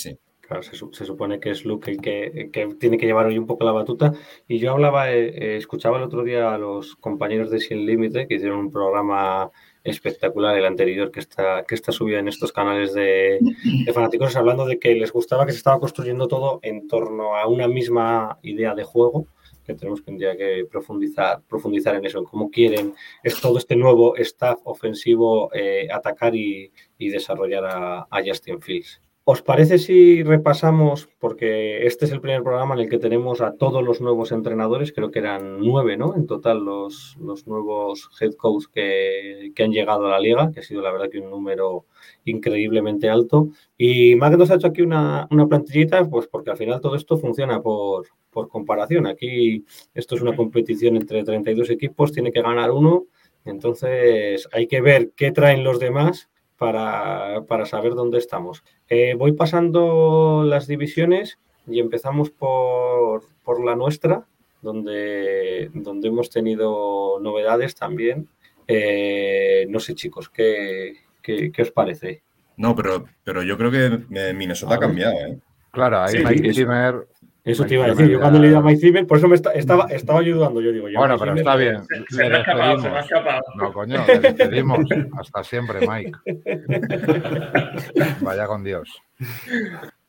Se, 0.60 0.74
su- 0.76 0.92
se 0.92 1.04
supone 1.04 1.40
que 1.40 1.50
es 1.50 1.64
Luke 1.64 1.90
el 1.90 2.00
que, 2.00 2.50
tiene 2.78 2.98
que 2.98 3.06
llevar 3.06 3.26
hoy 3.26 3.38
un 3.38 3.46
poco 3.46 3.64
la 3.64 3.72
batuta. 3.72 4.12
Y 4.48 4.58
yo 4.58 4.72
hablaba, 4.72 5.12
eh, 5.12 5.28
eh, 5.28 5.56
escuchaba 5.56 5.98
el 5.98 6.02
otro 6.02 6.24
día 6.24 6.52
a 6.52 6.58
los 6.58 6.96
compañeros 6.96 7.50
de 7.50 7.60
Sin 7.60 7.86
Límite 7.86 8.26
que 8.26 8.34
hicieron 8.34 8.58
un 8.58 8.70
programa 8.72 9.50
espectacular, 9.84 10.56
el 10.56 10.66
anterior, 10.66 11.10
que 11.10 11.20
está, 11.20 11.64
que 11.64 11.74
está 11.74 11.92
subido 11.92 12.18
en 12.18 12.28
estos 12.28 12.52
canales 12.52 12.92
de, 12.94 13.38
fanáticos, 13.92 14.36
hablando 14.36 14.66
de 14.66 14.78
que 14.78 14.94
les 14.94 15.12
gustaba 15.12 15.46
que 15.46 15.52
se 15.52 15.58
estaba 15.58 15.80
construyendo 15.80 16.28
todo 16.28 16.60
en 16.62 16.86
torno 16.88 17.36
a 17.36 17.46
una 17.48 17.66
misma 17.68 18.38
idea 18.42 18.74
de 18.74 18.84
juego, 18.84 19.26
que 19.64 19.74
tenemos 19.74 20.02
que 20.02 20.10
un 20.10 20.18
que 20.18 20.66
profundizar, 20.70 21.42
profundizar 21.48 21.94
en 21.94 22.04
eso, 22.04 22.18
en 22.18 22.24
cómo 22.24 22.50
quieren 22.50 22.94
es 23.22 23.40
todo 23.40 23.58
este 23.58 23.76
nuevo 23.76 24.16
staff 24.16 24.58
ofensivo 24.64 25.50
eh, 25.54 25.88
atacar 25.92 26.34
y, 26.34 26.72
desarrollar 26.98 27.64
a 27.64 28.22
Justin 28.24 28.60
Fields. 28.60 29.00
¿Os 29.24 29.40
parece 29.40 29.78
si 29.78 30.24
repasamos, 30.24 31.08
porque 31.20 31.86
este 31.86 32.06
es 32.06 32.10
el 32.10 32.20
primer 32.20 32.42
programa 32.42 32.74
en 32.74 32.80
el 32.80 32.88
que 32.88 32.98
tenemos 32.98 33.40
a 33.40 33.54
todos 33.54 33.80
los 33.80 34.00
nuevos 34.00 34.32
entrenadores, 34.32 34.92
creo 34.92 35.12
que 35.12 35.20
eran 35.20 35.60
nueve, 35.60 35.96
¿no? 35.96 36.16
En 36.16 36.26
total 36.26 36.64
los, 36.64 37.16
los 37.20 37.46
nuevos 37.46 38.10
head 38.20 38.34
coach 38.34 38.64
que, 38.72 39.52
que 39.54 39.62
han 39.62 39.70
llegado 39.70 40.08
a 40.08 40.10
la 40.10 40.18
liga, 40.18 40.50
que 40.50 40.58
ha 40.58 40.62
sido 40.64 40.82
la 40.82 40.90
verdad 40.90 41.08
que 41.08 41.20
un 41.20 41.30
número 41.30 41.86
increíblemente 42.24 43.08
alto. 43.08 43.50
Y 43.78 44.16
Mac 44.16 44.36
nos 44.36 44.50
ha 44.50 44.56
hecho 44.56 44.66
aquí 44.66 44.82
una, 44.82 45.28
una 45.30 45.46
plantillita, 45.46 46.04
pues 46.10 46.26
porque 46.26 46.50
al 46.50 46.56
final 46.56 46.80
todo 46.80 46.96
esto 46.96 47.16
funciona 47.16 47.62
por, 47.62 48.08
por 48.28 48.48
comparación. 48.48 49.06
Aquí 49.06 49.64
esto 49.94 50.16
es 50.16 50.22
una 50.22 50.34
competición 50.34 50.96
entre 50.96 51.22
32 51.22 51.70
equipos, 51.70 52.10
tiene 52.10 52.32
que 52.32 52.42
ganar 52.42 52.72
uno, 52.72 53.06
entonces 53.44 54.48
hay 54.52 54.66
que 54.66 54.80
ver 54.80 55.12
qué 55.14 55.30
traen 55.30 55.62
los 55.62 55.78
demás 55.78 56.28
para, 56.66 57.42
para 57.48 57.66
saber 57.66 57.94
dónde 57.94 58.18
estamos. 58.18 58.62
Eh, 58.88 59.14
voy 59.16 59.32
pasando 59.32 60.44
las 60.46 60.66
divisiones 60.66 61.38
y 61.66 61.80
empezamos 61.80 62.30
por, 62.30 63.22
por 63.44 63.64
la 63.64 63.74
nuestra, 63.76 64.24
donde, 64.62 65.70
donde 65.74 66.08
hemos 66.08 66.30
tenido 66.30 67.18
novedades 67.20 67.74
también. 67.74 68.28
Eh, 68.68 69.66
no 69.68 69.80
sé, 69.80 69.94
chicos, 69.94 70.28
¿qué, 70.28 70.94
qué, 71.20 71.50
qué 71.50 71.62
os 71.62 71.70
parece? 71.72 72.22
No, 72.56 72.76
pero, 72.76 73.04
pero 73.24 73.42
yo 73.42 73.56
creo 73.58 73.70
que 73.70 73.86
eh, 74.14 74.32
Minnesota 74.34 74.76
ha 74.76 74.78
cambiado, 74.78 75.14
¿eh? 75.14 75.38
Claro, 75.72 76.00
ahí 76.00 76.18
Sí, 76.18 76.24
Mike 76.24 76.52
Zimmer- 76.52 77.06
Eso 77.44 77.62
Mike 77.64 77.68
te 77.68 77.74
iba 77.74 77.84
a 77.84 77.88
decir. 77.88 78.08
Yo 78.08 78.20
cuando 78.20 78.38
leí 78.38 78.54
a 78.54 78.60
Mike 78.60 78.80
Zimmer, 78.80 79.06
por 79.06 79.18
eso 79.18 79.26
me 79.28 79.34
esta- 79.34 79.50
estaba, 79.52 79.86
estaba 79.86 80.20
ayudando. 80.20 80.60
Yo 80.60 80.70
digo, 80.72 80.88
yo 80.88 80.98
Bueno, 80.98 81.14
Mike 81.14 81.24
pero 81.24 81.32
Zimmer- 81.36 81.38
está 81.40 81.56
bien. 81.56 81.84
se, 82.08 82.16
se 82.16 82.28
me 82.28 82.36
ha 82.36 82.40
escapado, 82.40 82.78
se 82.80 82.90
me 82.90 82.96
ha 82.96 83.00
escapado. 83.00 83.42
No, 83.56 83.72
coño, 83.72 84.04
le 84.06 84.18
despedimos. 84.20 84.78
Hasta 85.18 85.42
siempre, 85.44 85.80
Mike. 85.86 86.12
Vaya 88.20 88.46
con 88.46 88.62
Dios. 88.64 88.88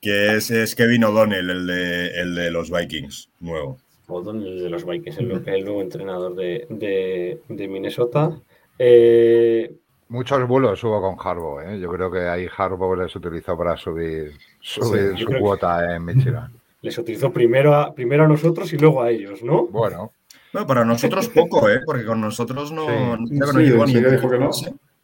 Que 0.02 0.36
es, 0.36 0.52
es 0.52 0.76
Kevin 0.76 1.04
O'Donnell, 1.06 1.50
el 1.50 1.68
de, 1.68 2.08
el 2.22 2.36
de 2.36 2.52
los 2.52 2.70
Vikings, 2.72 3.30
nuevo. 3.40 3.78
O'Donnell 4.08 4.60
de 4.64 4.70
los 4.70 4.86
Vikings, 4.86 5.18
el, 5.20 5.32
el 5.48 5.66
nuevo 5.66 5.82
entrenador 5.82 6.36
de, 6.36 6.68
de- 6.70 7.42
de 7.48 7.68
Minnesota. 7.68 8.32
Eh, 8.78 9.74
Muchos 10.10 10.48
bulos 10.48 10.84
hubo 10.84 11.02
con 11.02 11.16
Harbaugh, 11.18 11.62
¿eh? 11.62 11.80
Yo 11.80 11.90
creo 11.92 12.12
que 12.12 12.20
ahí 12.20 12.46
Harbaugh 12.56 12.96
les 12.98 13.16
utilizó 13.16 13.58
para 13.58 13.76
subir, 13.78 14.34
subir 14.60 15.18
su 15.18 15.26
que- 15.26 15.40
cuota 15.40 15.96
en 15.96 16.06
Michigan. 16.06 16.52
Les 16.84 16.96
utilizó 17.00 17.34
primero 17.34 17.74
a, 17.74 17.96
primero 17.96 18.26
a 18.26 18.28
nosotros 18.28 18.72
y 18.74 18.78
luego 18.78 19.02
a 19.02 19.10
ellos, 19.10 19.42
¿no? 19.44 19.66
Bueno, 19.68 20.12
Bueno, 20.54 20.68
para 20.68 20.86
nosotros 20.86 21.30
poco, 21.30 21.68
¿eh? 21.68 21.80
Porque 21.84 22.06
con 22.06 22.22
nosotros 22.22 22.72
no, 22.72 22.86
Sí. 22.86 22.92
no, 22.94 23.18
creo 23.28 23.40
que 23.40 23.46
Sí, 23.48 23.54
no 23.54 23.60
llegó 23.62 23.80
¿en 23.84 23.88
ni 23.88 23.94
serio 23.94 24.12
dijo 24.12 24.30
que 24.30 24.38
no? 24.38 24.52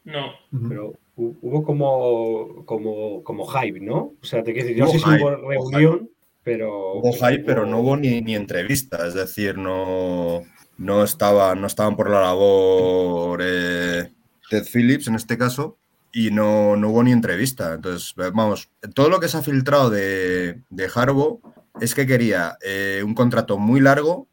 No, 0.06 0.70
Pero 0.70 0.94
hu- 1.18 1.38
hubo 1.42 1.64
como, 1.64 2.64
como, 2.66 3.24
como 3.24 3.46
hype, 3.48 3.80
¿no? 3.80 4.14
O 4.22 4.26
sea, 4.26 4.44
te 4.44 4.54
quiero 4.54 4.68
decir, 4.68 4.78
yo 4.80 4.88
sí 4.88 4.98
hubo 5.00 5.30
reunión, 5.36 6.10
pero. 6.44 6.94
Hubo 6.94 7.14
hype, 7.14 7.44
pero 7.46 7.66
no 7.66 7.80
hubo 7.80 7.98
ni, 7.98 8.22
ni 8.22 8.36
entrevista, 8.36 9.06
es 9.08 9.14
decir, 9.14 9.58
no, 9.58 10.44
no, 10.78 11.04
estaba, 11.04 11.56
no 11.56 11.68
estaban 11.68 11.96
por 11.96 12.10
la 12.10 12.22
labor 12.22 13.40
eh, 13.44 14.10
Ted 14.50 14.66
Phillips 14.72 15.08
en 15.08 15.16
este 15.16 15.38
caso 15.38 15.78
y 16.12 16.32
no, 16.32 16.76
no 16.76 16.90
hubo 16.90 17.04
ni 17.04 17.12
entrevista. 17.12 17.74
Entonces, 17.74 18.14
vamos, 18.34 18.70
todo 18.96 19.10
lo 19.10 19.20
que 19.20 19.28
se 19.28 19.38
ha 19.38 19.42
filtrado 19.42 19.90
de, 19.90 20.62
de 20.70 20.90
Harbaugh 20.94 21.40
es 21.82 21.96
que 21.96 22.06
quería 22.08 22.58
eh, 22.64 23.02
un 23.06 23.14
contrato 23.16 23.58
muy 23.58 23.80
largo 23.80 24.28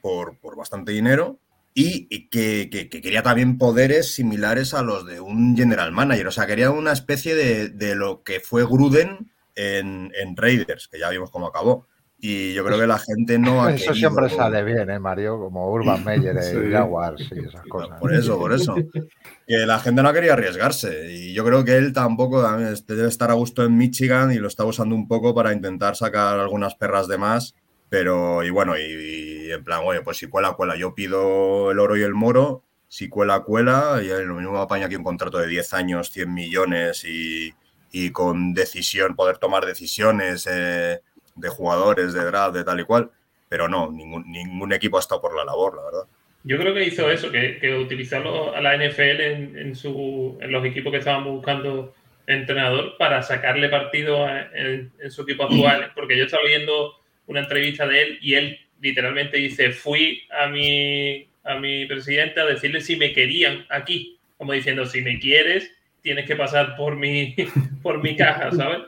por, 0.00 0.38
por 0.38 0.56
bastante 0.56 0.92
dinero 0.92 1.38
y, 1.74 2.06
y 2.08 2.28
que, 2.28 2.68
que- 2.70 2.88
que 2.88 3.00
quería 3.00 3.22
también 3.22 3.58
poderes 3.58 4.14
similares 4.14 4.74
a 4.74 4.82
los 4.82 5.04
de 5.06 5.20
un 5.20 5.56
general 5.56 5.92
manager. 5.92 6.28
O 6.28 6.30
sea, 6.30 6.46
quería 6.46 6.70
una 6.70 6.92
especie 6.92 7.34
de, 7.34 7.68
de 7.68 7.94
lo 7.94 8.22
que 8.22 8.40
fue 8.40 8.64
Gruden 8.64 9.30
en, 9.56 10.12
en 10.20 10.36
Raiders, 10.36 10.88
que 10.88 10.98
ya 10.98 11.08
vimos 11.10 11.30
cómo 11.30 11.46
acabó. 11.48 11.86
Y 12.16 12.54
yo 12.54 12.64
creo 12.64 12.78
que 12.78 12.86
la 12.86 12.98
gente 12.98 13.38
no 13.38 13.64
ha 13.64 13.74
Eso 13.74 13.86
querido- 13.92 13.94
siempre 13.94 14.30
sale 14.30 14.62
bien, 14.64 14.88
¿eh, 14.88 14.98
Mario? 14.98 15.38
Como 15.38 15.70
Urban 15.70 16.02
Meyer 16.04 16.34
Sí. 16.42 16.56
Jaguars 16.70 17.28
y 17.32 17.40
esas 17.44 17.62
cosas. 17.66 17.98
Por 18.00 18.14
eso, 18.14 18.38
por 18.38 18.52
eso. 18.52 18.74
Que 19.46 19.66
la 19.66 19.78
gente 19.78 20.02
no 20.02 20.12
quería 20.12 20.32
arriesgarse. 20.32 21.12
Y 21.12 21.34
yo 21.34 21.44
creo 21.44 21.64
que 21.64 21.76
él 21.76 21.92
tampoco 21.92 22.46
este, 22.58 22.94
debe 22.94 23.08
estar 23.08 23.30
a 23.30 23.34
gusto 23.34 23.64
en 23.64 23.76
Michigan 23.76 24.32
y 24.32 24.36
lo 24.36 24.48
está 24.48 24.64
usando 24.64 24.94
un 24.94 25.06
poco 25.06 25.34
para 25.34 25.52
intentar 25.52 25.96
sacar 25.96 26.38
algunas 26.38 26.74
perras 26.74 27.08
de 27.08 27.18
más. 27.18 27.54
Pero, 27.90 28.42
y 28.42 28.50
bueno, 28.50 28.76
y, 28.78 29.50
en 29.52 29.62
plan, 29.62 29.82
oye, 29.84 30.00
pues 30.00 30.16
si 30.16 30.26
cuela, 30.26 30.54
cuela. 30.54 30.76
Yo 30.76 30.94
pido 30.94 31.70
el 31.70 31.78
oro 31.78 31.96
y 31.96 32.02
el 32.02 32.14
moro. 32.14 32.64
Si 32.88 33.08
cuela, 33.08 33.40
cuela. 33.40 34.00
Y 34.02 34.08
lo 34.24 34.34
mismo 34.34 34.58
apaña 34.58 34.86
aquí 34.86 34.96
un 34.96 35.04
contrato 35.04 35.38
de 35.38 35.46
10 35.46 35.74
años, 35.74 36.10
100 36.10 36.32
millones 36.32 37.04
y, 37.04 37.52
y 37.92 38.10
con 38.10 38.54
decisión, 38.54 39.14
poder 39.14 39.38
tomar 39.38 39.66
decisiones 39.66 40.48
eh, 40.50 41.00
de 41.36 41.48
jugadores, 41.48 42.12
de 42.12 42.24
draft, 42.24 42.54
de 42.54 42.64
tal 42.64 42.80
y 42.80 42.84
cual. 42.84 43.10
Pero 43.48 43.68
no, 43.68 43.92
ningún, 43.92 44.24
ningún 44.30 44.72
equipo 44.72 44.96
ha 44.96 45.00
estado 45.00 45.20
por 45.20 45.36
la 45.36 45.44
labor, 45.44 45.76
la 45.76 45.84
verdad. 45.84 46.06
Yo 46.44 46.58
creo 46.58 46.74
que 46.74 46.84
hizo 46.84 47.10
eso, 47.10 47.32
que, 47.32 47.58
que 47.58 47.74
utilizó 47.74 48.54
a 48.54 48.60
la 48.60 48.76
NFL 48.76 49.20
en, 49.20 49.58
en 49.58 49.74
su, 49.74 50.38
en 50.40 50.52
los 50.52 50.64
equipos 50.64 50.92
que 50.92 50.98
estaban 50.98 51.24
buscando 51.24 51.94
entrenador 52.26 52.96
para 52.98 53.22
sacarle 53.22 53.68
partido 53.68 54.24
a- 54.26 54.48
en, 54.54 54.90
en 55.02 55.10
su 55.10 55.22
equipo 55.22 55.44
actual. 55.44 55.92
Porque 55.94 56.16
yo 56.18 56.24
estaba 56.24 56.42
viendo 56.46 56.94
una 57.26 57.40
entrevista 57.40 57.86
de 57.86 58.02
él 58.02 58.18
y 58.20 58.34
él 58.34 58.58
literalmente 58.80 59.38
dice, 59.38 59.70
fui 59.72 60.22
a 60.38 60.46
mi, 60.48 61.26
a 61.44 61.56
mi 61.58 61.86
presidente 61.86 62.40
a 62.40 62.46
decirle 62.46 62.80
si 62.82 62.96
me 62.96 63.12
querían 63.12 63.64
aquí. 63.70 64.18
Como 64.36 64.52
diciendo, 64.52 64.84
si 64.84 65.00
me 65.00 65.18
quieres, 65.18 65.70
tienes 66.02 66.26
que 66.26 66.36
pasar 66.36 66.76
por 66.76 66.96
mi, 66.96 67.34
por 67.82 68.02
mi 68.02 68.16
caja, 68.16 68.50
¿sabes? 68.52 68.80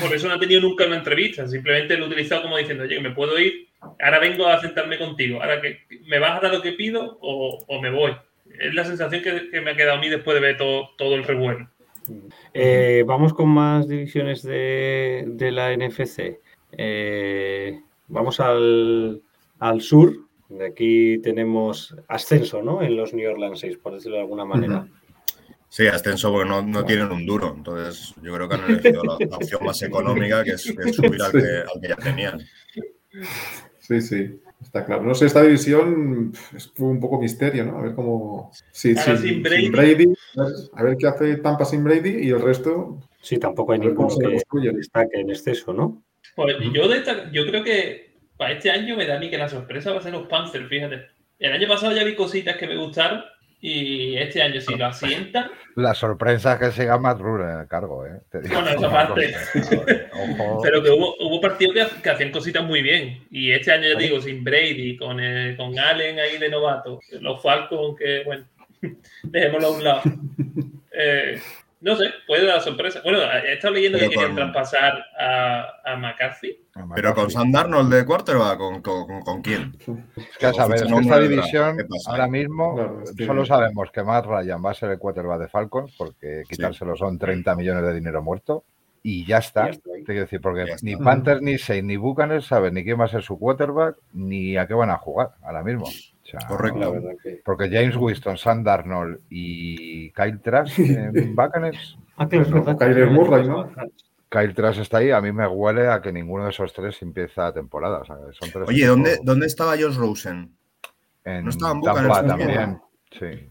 Por 0.00 0.12
eso 0.12 0.26
no 0.26 0.34
ha 0.34 0.40
tenido 0.40 0.60
nunca 0.60 0.86
una 0.86 0.96
entrevista, 0.96 1.46
simplemente 1.46 1.96
lo 1.96 2.06
he 2.06 2.08
utilizado 2.08 2.42
como 2.42 2.58
diciendo, 2.58 2.82
oye, 2.82 2.98
me 2.98 3.10
puedo 3.12 3.38
ir, 3.38 3.68
ahora 4.00 4.18
vengo 4.18 4.46
a 4.46 4.60
sentarme 4.60 4.98
contigo, 4.98 5.40
ahora 5.40 5.60
que 5.60 5.80
me 6.06 6.18
vas 6.18 6.38
a 6.38 6.40
dar 6.40 6.54
lo 6.54 6.62
que 6.62 6.72
pido 6.72 7.18
o, 7.20 7.64
o 7.66 7.80
me 7.80 7.90
voy. 7.90 8.16
Es 8.58 8.74
la 8.74 8.84
sensación 8.84 9.22
que, 9.22 9.50
que 9.50 9.60
me 9.60 9.72
ha 9.72 9.76
quedado 9.76 9.98
a 9.98 10.00
mí 10.00 10.08
después 10.08 10.34
de 10.34 10.40
ver 10.40 10.56
todo, 10.56 10.90
todo 10.96 11.14
el 11.14 11.24
revuelo. 11.24 11.68
Eh, 12.52 13.02
vamos 13.06 13.32
con 13.32 13.48
más 13.48 13.88
divisiones 13.88 14.42
de, 14.42 15.24
de 15.26 15.50
la 15.50 15.74
NFC. 15.74 16.38
Eh, 16.72 17.80
vamos 18.08 18.40
al, 18.40 19.22
al 19.58 19.80
sur. 19.80 20.14
De 20.48 20.66
aquí 20.66 21.18
tenemos 21.22 21.96
ascenso, 22.06 22.62
¿no? 22.62 22.82
En 22.82 22.96
los 22.96 23.14
New 23.14 23.28
Orleans 23.30 23.58
6, 23.60 23.78
por 23.78 23.94
decirlo 23.94 24.16
de 24.16 24.22
alguna 24.22 24.44
manera. 24.44 24.86
Sí, 25.68 25.88
ascenso 25.88 26.30
porque 26.30 26.48
no, 26.48 26.62
no 26.62 26.84
tienen 26.84 27.10
un 27.10 27.26
duro. 27.26 27.52
Entonces, 27.56 28.14
yo 28.22 28.34
creo 28.34 28.48
que 28.48 28.54
han 28.54 28.70
elegido 28.70 29.02
la, 29.02 29.16
la 29.18 29.36
opción 29.36 29.64
más 29.64 29.82
económica, 29.82 30.44
que 30.44 30.50
es, 30.52 30.62
que 30.64 30.90
es 30.90 30.96
subir 30.96 31.20
al 31.20 31.32
que, 31.32 31.38
al 31.38 31.80
que 31.80 31.88
ya 31.88 31.96
tenían. 31.96 32.40
Sí, 33.86 34.00
sí, 34.00 34.40
está 34.62 34.82
claro. 34.86 35.02
No 35.02 35.14
sé, 35.14 35.26
esta 35.26 35.42
división 35.42 36.32
es 36.56 36.72
un 36.78 36.98
poco 36.98 37.20
misterio, 37.20 37.66
¿no? 37.66 37.78
A 37.78 37.82
ver 37.82 37.94
cómo. 37.94 38.50
Sí, 38.72 38.94
Ahora 38.96 39.18
sí, 39.18 39.28
sin 39.28 39.42
Brady. 39.42 39.68
Brady, 39.68 40.14
a 40.72 40.82
ver 40.82 40.96
qué 40.96 41.06
hace 41.06 41.36
Tampa 41.36 41.66
sin 41.66 41.84
Brady 41.84 42.26
y 42.26 42.30
el 42.30 42.40
resto. 42.40 42.98
Sí, 43.20 43.36
tampoco 43.36 43.72
hay 43.72 43.80
ninguno 43.80 44.08
que 44.18 44.72
destaque 44.72 45.20
en 45.20 45.28
exceso, 45.28 45.74
¿no? 45.74 46.02
Pues 46.34 46.56
yo, 46.72 46.88
de 46.88 46.96
esta- 46.96 47.30
yo 47.30 47.46
creo 47.46 47.62
que 47.62 48.14
para 48.38 48.52
este 48.54 48.70
año 48.70 48.96
me 48.96 49.06
da 49.06 49.16
a 49.16 49.20
mí 49.20 49.28
que 49.28 49.36
la 49.36 49.50
sorpresa 49.50 49.92
va 49.92 49.98
a 49.98 50.02
ser 50.02 50.12
los 50.12 50.28
Panthers, 50.28 50.66
fíjate. 50.66 51.02
El 51.38 51.52
año 51.52 51.68
pasado 51.68 51.94
ya 51.94 52.04
vi 52.04 52.14
cositas 52.14 52.56
que 52.56 52.66
me 52.66 52.76
gustaron 52.76 53.22
y 53.66 54.18
este 54.18 54.42
año 54.42 54.60
si 54.60 54.74
lo 54.74 54.84
asientan, 54.84 55.50
La 55.74 55.94
sorpresa 55.94 56.52
es 56.52 56.58
que 56.58 56.70
siga 56.70 56.98
Matt 56.98 57.18
Rule 57.18 57.44
en 57.44 57.60
el 57.60 57.66
cargo, 57.66 58.04
¿eh? 58.04 58.20
Te 58.30 58.42
digo 58.42 58.60
Bueno, 58.60 58.76
esa 58.76 58.90
parte. 58.90 59.34
Ojo. 60.12 60.60
pero 60.62 60.82
que 60.82 60.90
hubo, 60.90 61.16
hubo 61.18 61.40
partidos 61.40 61.88
que, 61.88 62.02
que 62.02 62.10
hacían 62.10 62.30
cositas 62.30 62.62
muy 62.62 62.82
bien. 62.82 63.26
Y 63.30 63.52
este 63.52 63.72
año, 63.72 63.88
ya 63.88 63.98
digo, 63.98 64.20
sin 64.20 64.44
Brady, 64.44 64.98
con, 64.98 65.18
eh, 65.18 65.54
con 65.56 65.78
Allen 65.78 66.18
ahí 66.18 66.36
de 66.36 66.50
novato, 66.50 67.00
los 67.22 67.42
Falcons 67.42 67.98
que, 67.98 68.22
bueno, 68.24 68.44
dejémoslo 69.22 69.66
a 69.66 69.70
un 69.70 69.84
lado. 69.84 70.02
Eh, 70.96 71.40
no 71.84 71.94
sé, 71.96 72.06
puede 72.26 72.46
dar 72.46 72.60
sorpresa. 72.62 73.00
Bueno, 73.04 73.18
he 73.22 73.52
estado 73.52 73.74
leyendo 73.74 73.98
Pero 73.98 74.10
que 74.10 74.16
querían 74.16 74.34
traspasar 74.34 75.04
a, 75.20 75.66
a 75.84 75.96
McCarthy. 75.96 76.58
Pero 76.94 77.14
con 77.14 77.30
Sam 77.30 77.52
Darnold 77.52 77.92
de 77.92 78.04
quarterback, 78.06 78.56
¿con, 78.58 78.80
con, 78.82 79.06
con- 79.06 79.20
con 79.20 79.42
quién? 79.42 79.76
Es 80.16 80.38
que 80.38 80.46
a 80.46 80.52
saber, 80.54 80.76
es 80.76 80.82
Fichan 80.82 80.88
que 80.88 80.92
a 80.94 80.96
uno 80.96 81.00
esta 81.02 81.20
división 81.28 81.76
ahora 82.06 82.26
mismo 82.28 82.74
Claro, 82.74 83.02
solo 83.26 83.44
sabemos 83.46 83.90
que 83.92 84.02
Matt 84.02 84.26
Ryan 84.26 84.64
va 84.64 84.70
a 84.70 84.74
ser 84.74 84.90
el 84.90 84.98
quarterback 84.98 85.40
de 85.40 85.48
Falcons 85.48 85.94
porque 85.98 86.42
quitárselo 86.48 86.96
son 86.96 87.18
30 87.18 87.54
millones 87.54 87.82
de 87.84 87.94
dinero 87.94 88.22
muerto 88.22 88.64
y 89.02 89.26
ya 89.26 89.36
está. 89.38 89.70
Ya. 89.70 89.78
Te 89.78 90.04
quiero 90.06 90.20
decir, 90.22 90.40
porque 90.40 90.64
Ya 90.66 90.76
ni 90.80 90.96
Panthers, 90.96 91.42
ni 91.42 91.58
Saints, 91.58 91.86
ni 91.86 91.96
Buccaneers 91.98 92.46
saben 92.46 92.72
ni 92.72 92.82
quién 92.84 92.98
va 92.98 93.04
a 93.04 93.08
ser 93.08 93.22
su 93.22 93.38
quarterback 93.38 93.96
ni 94.14 94.56
a 94.56 94.66
qué 94.66 94.72
van 94.72 94.88
a 94.90 94.96
jugar 94.96 95.32
ahora 95.42 95.62
mismo. 95.62 95.84
Sea, 96.40 96.48
Correcto. 96.48 96.78
La 96.80 96.90
verdad 96.90 97.10
que. 97.22 97.40
Porque 97.44 97.68
James 97.70 97.96
Winston, 97.96 98.36
Sam 98.36 98.62
Darnold 98.64 99.20
y 99.30 100.10
Kyle 100.12 100.38
Trask 100.40 100.78
en 100.78 101.34
Buccaneers. 101.34 101.98
Ah, 102.16 102.28
claro, 102.28 102.48
No. 102.64 102.76
Kyler 102.78 103.10
Murray, 103.10 103.48
¿no? 103.48 103.70
Kyle 104.28 104.54
Trask 104.54 104.80
está 104.80 104.98
ahí, 104.98 105.10
a 105.10 105.20
mí 105.20 105.30
me 105.32 105.46
huele 105.46 105.88
a 105.88 106.00
que 106.02 106.12
ninguno 106.12 106.44
de 106.44 106.50
esos 106.50 106.72
tres 106.72 107.00
empieza 107.02 107.52
temporada. 107.52 107.98
o 107.98 108.04
sea, 108.04 108.16
que 108.16 108.32
son 108.34 108.50
tres 108.52 108.68
Oye, 108.68 108.86
¿dónde, 108.86 109.18
¿dónde 109.22 109.46
estaba 109.46 109.72
Josh 109.72 109.96
Rosen? 109.96 110.56
En 111.24 111.44
no 111.44 111.50
estaba 111.50 111.72
en 111.72 111.80
Tampa 111.82 112.00
Buccaneers 112.02 112.26
también. 112.26 112.80
Sí. 113.12 113.48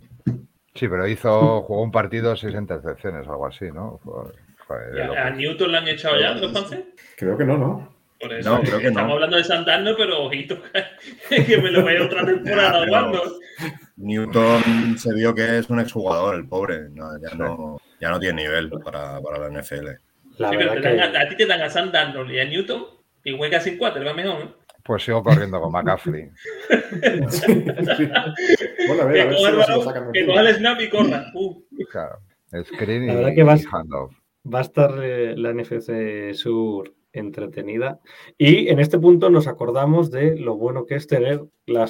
Sí, 0.75 0.87
pero 0.87 1.07
hizo, 1.07 1.61
jugó 1.61 1.83
un 1.83 1.91
partido, 1.91 2.35
seis 2.35 2.55
intercepciones, 2.55 3.27
algo 3.27 3.45
así, 3.45 3.65
¿no? 3.71 3.99
Fue- 4.03 4.33
fue 4.67 4.77
de 4.91 4.97
¿Y 4.97 5.01
a, 5.01 5.27
a 5.27 5.29
Newton 5.29 5.71
le 5.71 5.77
han 5.77 5.87
echado 5.87 6.15
ya 6.19 6.33
Panthers? 6.51 6.83
Creo 7.17 7.37
que 7.37 7.45
no, 7.45 7.57
¿no? 7.57 7.93
Por 8.23 8.33
eso, 8.33 8.49
No, 8.49 8.61
creo 8.61 8.79
que 8.79 8.87
estamos 8.87 9.07
no. 9.09 9.13
hablando 9.15 9.37
de 9.37 9.43
Santana, 9.43 9.93
pero 9.97 10.23
ojito, 10.23 10.57
que 11.29 11.57
me 11.57 11.71
lo 11.71 11.83
vaya 11.83 12.03
otra 12.05 12.25
temporada 12.25 12.85
Ya. 12.89 13.11
Newton 13.97 14.97
se 14.97 15.13
vio 15.13 15.35
que 15.35 15.59
es 15.59 15.69
un 15.69 15.79
exjugador, 15.79 16.35
el 16.35 16.47
pobre. 16.47 16.89
No, 16.89 17.09
ya, 17.21 17.35
no, 17.35 17.79
ya 18.01 18.09
no 18.09 18.19
tiene 18.19 18.43
nivel 18.43 18.69
para, 18.83 19.21
para 19.21 19.37
la 19.37 19.61
NFL. 19.61 19.85
La 20.37 20.49
Sí, 20.49 20.55
pero 20.57 20.71
verdad 20.73 20.81
te 20.91 20.95
dan 20.97 21.11
que. 21.11 21.17
a, 21.17 21.21
a 21.21 21.29
ti 21.29 21.37
te 21.37 21.45
dan 21.45 21.61
a 21.61 21.69
Sam 21.69 21.91
Darnold 21.91 22.31
y 22.31 22.39
a 22.39 22.45
Newton 22.45 22.85
y 23.23 23.37
juega 23.37 23.59
sin 23.59 23.77
cuatro, 23.77 24.03
va 24.03 24.13
mejor, 24.13 24.39
¿no? 24.45 24.55
Pues 24.83 25.03
sigo 25.03 25.23
corriendo 25.23 25.61
con 25.61 25.71
McCaffrey. 25.71 26.29
Sí. 27.29 27.63
Bueno, 28.87 29.03
a 29.03 29.05
ver, 29.05 29.21
a 29.21 29.29
Que 29.29 29.29
ver 29.29 29.37
si 29.65 29.71
lo 29.71 29.81
sacan 29.83 30.11
que 30.11 30.25
coja 30.25 30.41
el 30.41 30.55
snap 30.55 30.81
y 30.81 30.89
corra. 30.89 31.25
Uh. 31.33 31.63
Claro. 31.89 32.17
Screen 32.65 33.07
La 33.07 33.13
y, 33.13 33.15
verdad 33.15 33.31
que 33.35 33.43
vas- 33.43 33.63
y 33.63 33.67
handoff. 33.71 34.13
Va 34.53 34.59
a 34.59 34.61
estar 34.63 34.91
eh, 35.01 35.35
la 35.37 35.53
NFC 35.53 36.33
Sur 36.33 36.91
entretenida. 37.13 37.99
Y 38.37 38.67
en 38.69 38.79
este 38.79 38.99
punto 38.99 39.29
nos 39.29 39.47
acordamos 39.47 40.11
de 40.11 40.37
lo 40.37 40.55
bueno 40.57 40.85
que 40.85 40.95
es 40.95 41.07
tener 41.07 41.43
la, 41.65 41.87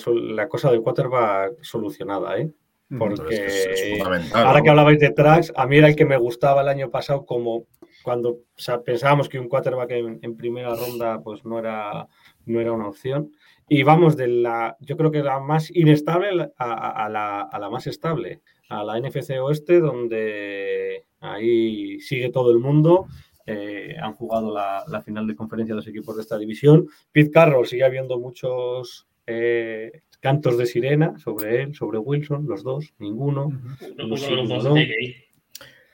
cosa 0.49 0.69
del 0.71 0.81
quarterback 0.81 1.53
solucionada, 1.63 2.37
¿eh? 2.37 2.51
Porque 2.99 3.33
Es, 3.47 3.65
es 3.65 3.97
fundamental. 3.97 4.45
ahora 4.45 4.61
que 4.61 4.69
hablabais 4.69 4.99
de 4.99 5.09
tracks, 5.09 5.51
a 5.55 5.65
mí 5.65 5.77
era 5.77 5.87
el 5.87 5.95
que 5.95 6.05
me 6.05 6.17
gustaba 6.17 6.61
el 6.61 6.67
año 6.67 6.91
pasado, 6.91 7.25
como 7.25 7.65
cuando 8.03 8.29
o 8.31 8.39
sea, 8.57 8.81
pensábamos 8.83 9.29
que 9.29 9.39
un 9.39 9.47
quarterback 9.47 9.89
en, 9.91 10.19
en 10.21 10.35
primera 10.37 10.75
ronda 10.75 11.21
pues 11.23 11.43
no 11.45 11.57
era, 11.57 12.07
no 12.45 12.59
era 12.61 12.71
una 12.73 12.89
opción. 12.89 13.31
Y 13.69 13.81
vamos 13.83 14.15
de 14.17 14.27
la, 14.27 14.75
yo 14.81 14.95
creo 14.97 15.09
que 15.09 15.23
la 15.23 15.39
más 15.39 15.71
inestable 15.75 16.51
a, 16.57 16.73
a- 16.73 17.05
a 17.05 17.09
la, 17.09 17.41
a 17.41 17.59
la 17.59 17.69
más 17.69 17.87
estable, 17.87 18.41
a 18.69 18.83
la 18.83 18.99
NFC 18.99 19.39
Oeste, 19.41 19.79
donde 19.79 21.05
ahí 21.21 21.99
sigue 22.01 22.29
todo 22.29 22.51
el 22.51 22.59
mundo. 22.59 23.07
Eh, 23.45 23.95
han 24.01 24.13
jugado 24.13 24.53
la, 24.53 24.83
la 24.87 25.01
final 25.01 25.27
de 25.27 25.35
conferencia 25.35 25.75
los 25.75 25.87
equipos 25.87 26.15
de 26.15 26.21
esta 26.21 26.37
división. 26.37 26.87
Pete 27.11 27.31
Carroll 27.31 27.67
sigue 27.67 27.83
habiendo 27.83 28.19
muchos 28.19 29.07
eh, 29.27 30.01
cantos 30.19 30.57
de 30.57 30.65
sirena 30.65 31.17
sobre 31.19 31.63
él, 31.63 31.75
sobre 31.75 31.97
Wilson, 31.97 32.45
los 32.47 32.63
dos, 32.63 32.93
ninguno. 32.99 33.49
No 33.97 34.15
de 34.15 34.63
no. 34.63 34.75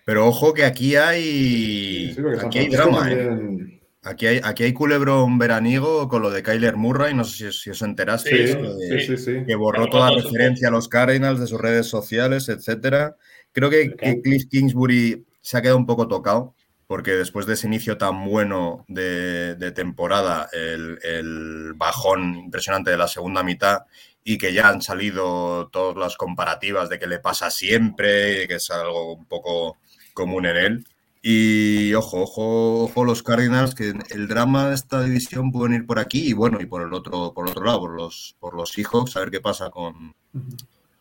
Pero 0.05 0.27
ojo 0.27 0.53
que 0.53 0.65
aquí 0.65 0.95
hay. 0.95 2.13
Sí, 2.13 2.15
San 2.15 2.45
aquí 2.47 2.59
hay 2.59 2.67
drama, 2.69 3.11
¿eh? 3.11 3.79
Aquí 4.01 4.27
hay, 4.27 4.39
aquí 4.43 4.63
hay 4.63 4.73
culebrón 4.73 5.37
veraniego 5.37 6.07
con 6.07 6.21
lo 6.21 6.31
de 6.31 6.41
Kyler 6.41 6.77
Murray. 6.77 7.13
No 7.13 7.23
sé 7.25 7.51
si, 7.51 7.59
si 7.59 7.69
os 7.69 7.81
enterasteis. 7.81 8.51
Sí, 8.51 8.57
que- 8.57 8.99
sí, 9.01 9.17
sí, 9.17 9.17
sí. 9.17 9.45
que 9.45 9.55
borró 9.55 9.87
Claro, 9.87 10.15
toda 10.15 10.23
referencia 10.23 10.69
a 10.69 10.71
los 10.71 10.87
Cardinals 10.87 11.39
de 11.39 11.47
sus 11.47 11.59
redes 11.59 11.87
sociales, 11.87 12.49
etcétera. 12.49 13.17
Creo 13.51 13.69
que, 13.69 13.93
que 13.95 14.21
Cliff 14.21 14.45
Kingsbury 14.49 15.25
se 15.41 15.57
ha 15.57 15.61
quedado 15.61 15.77
un 15.77 15.85
poco 15.85 16.07
tocado, 16.07 16.55
porque 16.89 17.11
después 17.11 17.45
de 17.45 17.53
ese 17.53 17.67
inicio 17.67 17.99
tan 17.99 18.25
bueno 18.25 18.83
de, 18.87 19.53
de 19.53 19.71
temporada, 19.71 20.49
el, 20.51 20.97
el 21.03 21.73
bajón 21.75 22.35
impresionante 22.35 22.89
de 22.89 22.97
la 22.97 23.07
segunda 23.07 23.43
mitad, 23.43 23.81
y 24.23 24.39
que 24.39 24.53
ya 24.53 24.69
han 24.69 24.81
salido 24.81 25.69
todas 25.71 25.95
las 25.97 26.17
comparativas 26.17 26.89
de 26.89 26.97
que 26.97 27.05
le 27.05 27.19
pasa 27.19 27.51
siempre, 27.51 28.47
que 28.47 28.55
es 28.55 28.71
algo 28.71 29.13
un 29.13 29.25
poco 29.25 29.77
común 30.15 30.47
en 30.47 30.57
él. 30.57 30.87
Y 31.21 31.93
ojo, 31.93 32.23
ojo, 32.23 32.85
ojo 32.85 33.05
los 33.05 33.21
Cardinals, 33.21 33.75
que 33.75 33.93
el 34.09 34.27
drama 34.27 34.69
de 34.69 34.73
esta 34.73 35.03
división 35.03 35.51
pueden 35.51 35.75
ir 35.75 35.85
por 35.85 35.99
aquí 35.99 36.27
y 36.27 36.33
bueno, 36.33 36.59
y 36.59 36.65
por 36.65 36.81
el 36.81 36.91
otro, 36.91 37.33
por 37.35 37.45
el 37.45 37.51
otro 37.51 37.65
lado, 37.65 37.81
por 37.81 37.95
los, 37.95 38.35
por 38.39 38.55
los 38.55 38.71
Seahawks, 38.71 39.15
a 39.15 39.19
ver 39.19 39.29
qué 39.29 39.41
pasa 39.41 39.69
con, 39.69 40.15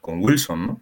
con 0.02 0.22
Wilson, 0.22 0.66
¿no? 0.66 0.80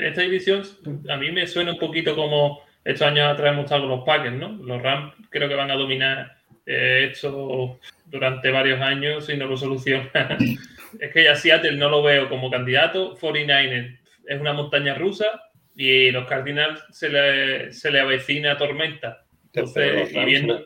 Esta 0.00 0.20
división 0.20 0.62
a 1.10 1.16
mí 1.16 1.32
me 1.32 1.44
suena 1.48 1.72
un 1.72 1.78
poquito 1.80 2.14
como 2.14 2.60
estos 2.84 3.06
años 3.06 3.26
atrás 3.32 3.52
hemos 3.52 3.64
estado 3.64 3.82
con 3.82 3.90
los 3.90 4.04
Packers, 4.04 4.36
¿no? 4.36 4.50
Los 4.62 4.82
Rams 4.82 5.14
creo 5.30 5.48
que 5.48 5.54
van 5.54 5.70
a 5.70 5.76
dominar 5.76 6.36
he 6.66 7.04
hecho 7.04 7.78
durante 8.06 8.50
varios 8.50 8.80
años 8.80 9.28
y 9.28 9.36
no 9.36 9.46
lo 9.46 9.56
soluciona. 9.56 10.10
es 11.00 11.12
que 11.12 11.24
ya 11.24 11.34
Seattle 11.34 11.76
no 11.76 11.90
lo 11.90 12.02
veo 12.02 12.28
como 12.28 12.50
candidato. 12.50 13.16
49 13.20 13.98
es 14.26 14.40
una 14.40 14.52
montaña 14.54 14.94
rusa 14.94 15.26
y 15.76 16.10
los 16.10 16.26
Cardinals 16.26 16.82
se 16.90 17.08
le, 17.10 17.72
se 17.72 17.90
le 17.90 18.00
avecina 18.00 18.56
tormenta. 18.56 19.24
Entonces, 19.52 20.12
y 20.14 20.24
viendo, 20.24 20.58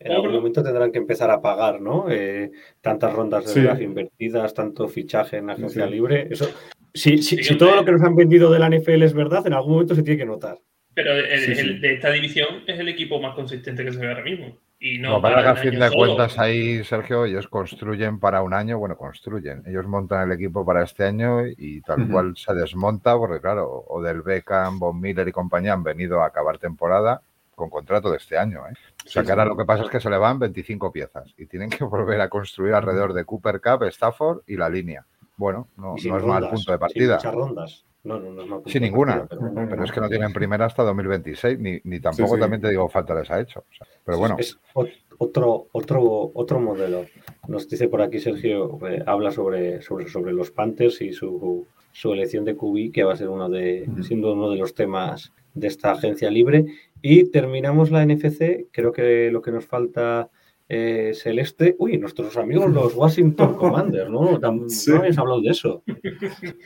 en 0.00 0.12
algún 0.12 0.32
momento 0.32 0.62
tendrán 0.62 0.90
que 0.90 0.98
empezar 0.98 1.30
a 1.30 1.40
pagar, 1.40 1.80
¿no? 1.80 2.06
Eh, 2.10 2.50
tantas 2.80 3.12
rondas 3.12 3.44
de 3.46 3.52
Sí. 3.52 3.60
draft 3.60 3.80
invertidas, 3.80 4.52
tanto 4.52 4.88
fichaje 4.88 5.36
en 5.36 5.50
agencia 5.50 5.86
Sí. 5.86 5.90
libre. 5.92 6.26
Eso, 6.30 6.46
si, 6.92 7.18
si- 7.18 7.36
Sí, 7.36 7.44
si 7.44 7.56
todo 7.56 7.76
lo 7.76 7.84
que 7.84 7.92
nos 7.92 8.02
han 8.02 8.16
vendido 8.16 8.50
de 8.50 8.58
la 8.58 8.66
NFL 8.68 9.02
es 9.04 9.14
verdad, 9.14 9.46
en 9.46 9.52
algún 9.54 9.74
momento 9.74 9.94
se 9.94 10.02
tiene 10.02 10.18
que 10.18 10.26
notar. 10.26 10.58
Pero 10.94 11.12
el- 11.12 11.38
Sí, 11.40 11.50
el 11.52 11.56
sí. 11.56 11.78
de 11.78 11.94
esta 11.94 12.10
división 12.10 12.64
es 12.66 12.78
el 12.78 12.88
equipo 12.88 13.20
más 13.20 13.34
consistente 13.34 13.84
que 13.84 13.92
se 13.92 13.98
ve 13.98 14.08
ahora 14.08 14.22
mismo. 14.24 14.58
Y 14.84 14.98
no, 14.98 15.10
No, 15.12 15.22
para 15.22 15.42
que 15.42 15.48
a 15.48 15.54
fin 15.54 15.78
de 15.78 15.88
solo. 15.88 15.96
cuentas 15.96 16.38
ahí, 16.40 16.82
Sergio, 16.82 17.24
ellos 17.24 17.46
construyen 17.46 18.18
para 18.18 18.42
un 18.42 18.52
año, 18.52 18.78
bueno, 18.78 18.96
construyen. 18.96 19.62
Ellos 19.66 19.86
montan 19.86 20.28
el 20.28 20.34
equipo 20.36 20.66
para 20.66 20.82
este 20.82 21.04
año 21.04 21.46
y 21.46 21.80
tal 21.82 22.08
cual 22.10 22.36
se 22.36 22.52
desmonta, 22.52 23.16
porque 23.16 23.40
claro, 23.40 23.68
Odell 23.88 24.22
Beckham, 24.22 24.80
Von 24.80 25.00
Miller 25.00 25.28
y 25.28 25.32
compañía 25.32 25.72
han 25.74 25.84
venido 25.84 26.20
a 26.20 26.26
acabar 26.26 26.58
temporada 26.58 27.22
con 27.54 27.70
contrato 27.70 28.10
de 28.10 28.16
este 28.16 28.36
año. 28.36 28.66
¿eh? 28.66 28.72
O 29.06 29.08
sea 29.08 29.22
Sí, 29.22 29.26
que 29.26 29.30
ahora 29.32 29.44
lo 29.44 29.56
que 29.56 29.64
pasa 29.64 29.84
es 29.84 29.88
que 29.88 30.00
se 30.00 30.10
le 30.10 30.18
van 30.18 30.40
25 30.40 30.90
piezas 30.90 31.32
y 31.38 31.46
tienen 31.46 31.70
que 31.70 31.84
volver 31.84 32.20
a 32.20 32.28
construir 32.28 32.74
alrededor 32.74 33.12
de 33.14 33.24
Cooper 33.24 33.60
Cup, 33.60 33.84
Stafford 33.84 34.40
y 34.48 34.56
la 34.56 34.68
línea. 34.68 35.06
Bueno, 35.36 35.68
no, 35.76 35.94
no 35.94 35.96
es 35.96 36.24
mal 36.24 36.48
punto 36.50 36.72
de 36.72 36.76
sin 36.76 36.78
partida. 36.78 37.16
muchas 37.16 37.34
rondas. 37.34 37.84
No, 38.04 38.18
no, 38.18 38.30
no 38.44 38.62
Sin 38.66 38.82
ninguna. 38.82 39.18
partida, 39.20 39.28
pero 39.38 39.52
bueno. 39.52 39.68
Pero 39.70 39.84
es 39.84 39.92
que 39.92 40.00
no 40.00 40.08
tienen 40.08 40.32
primera 40.32 40.66
hasta 40.66 40.82
2026, 40.82 41.58
ni, 41.60 41.80
ni 41.84 42.00
tampoco 42.00 42.34
sí. 42.34 42.40
también 42.40 42.60
te 42.60 42.68
digo 42.70 42.88
falta 42.88 43.14
les 43.14 43.30
ha 43.30 43.40
hecho. 43.40 43.60
O 43.60 43.74
sea, 43.76 43.86
pero 44.04 44.18
bueno, 44.18 44.36
Es 44.40 44.58
ot- 44.74 44.90
otro, 45.18 45.68
otro, 45.72 46.32
otro 46.34 46.58
modelo. 46.58 47.06
Nos 47.46 47.68
dice 47.68 47.88
por 47.88 48.02
aquí 48.02 48.18
Sergio, 48.18 48.78
eh, 48.88 49.02
habla 49.06 49.30
sobre, 49.30 49.82
sobre, 49.82 50.08
sobre 50.08 50.32
los 50.32 50.50
Panthers 50.50 51.00
y 51.00 51.12
su, 51.12 51.64
su 51.92 52.12
elección 52.12 52.44
de 52.44 52.56
QB, 52.56 52.90
que 52.92 53.04
va 53.04 53.12
a 53.12 53.16
ser 53.16 53.28
uno 53.28 53.48
de, 53.48 53.84
Ujú. 53.88 54.02
siendo 54.02 54.32
uno 54.32 54.50
de 54.50 54.56
los 54.58 54.74
temas 54.74 55.32
de 55.54 55.68
esta 55.68 55.92
agencia 55.92 56.28
libre. 56.28 56.66
Y 57.02 57.30
terminamos 57.30 57.92
la 57.92 58.04
NFC. 58.04 58.66
Creo 58.72 58.90
que 58.92 59.30
lo 59.30 59.42
que 59.42 59.52
nos 59.52 59.64
falta 59.64 60.28
eh, 60.68 61.08
es 61.10 61.24
el 61.26 61.38
este. 61.38 61.76
Uy, 61.78 61.98
nuestros 61.98 62.36
amigos 62.36 62.68
los 62.72 62.94
Washington 62.96 63.54
Commanders, 63.58 64.10
¿no? 64.10 64.40
Tam- 64.40 64.68
Sí. 64.68 64.90
No 64.90 64.96
habéis 64.98 65.18
hablado 65.18 65.40
de 65.40 65.50
eso. 65.50 65.82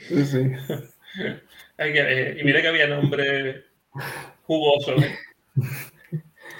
Sí, 0.09 0.25
sí. 0.25 0.39
Hay 1.77 1.93
que- 1.93 1.99
eh, 2.31 2.37
y 2.39 2.43
mira 2.43 2.61
que 2.61 2.67
había 2.67 2.87
nombres 2.87 3.63
jugosos. 4.43 5.03
¿eh? 5.03 5.15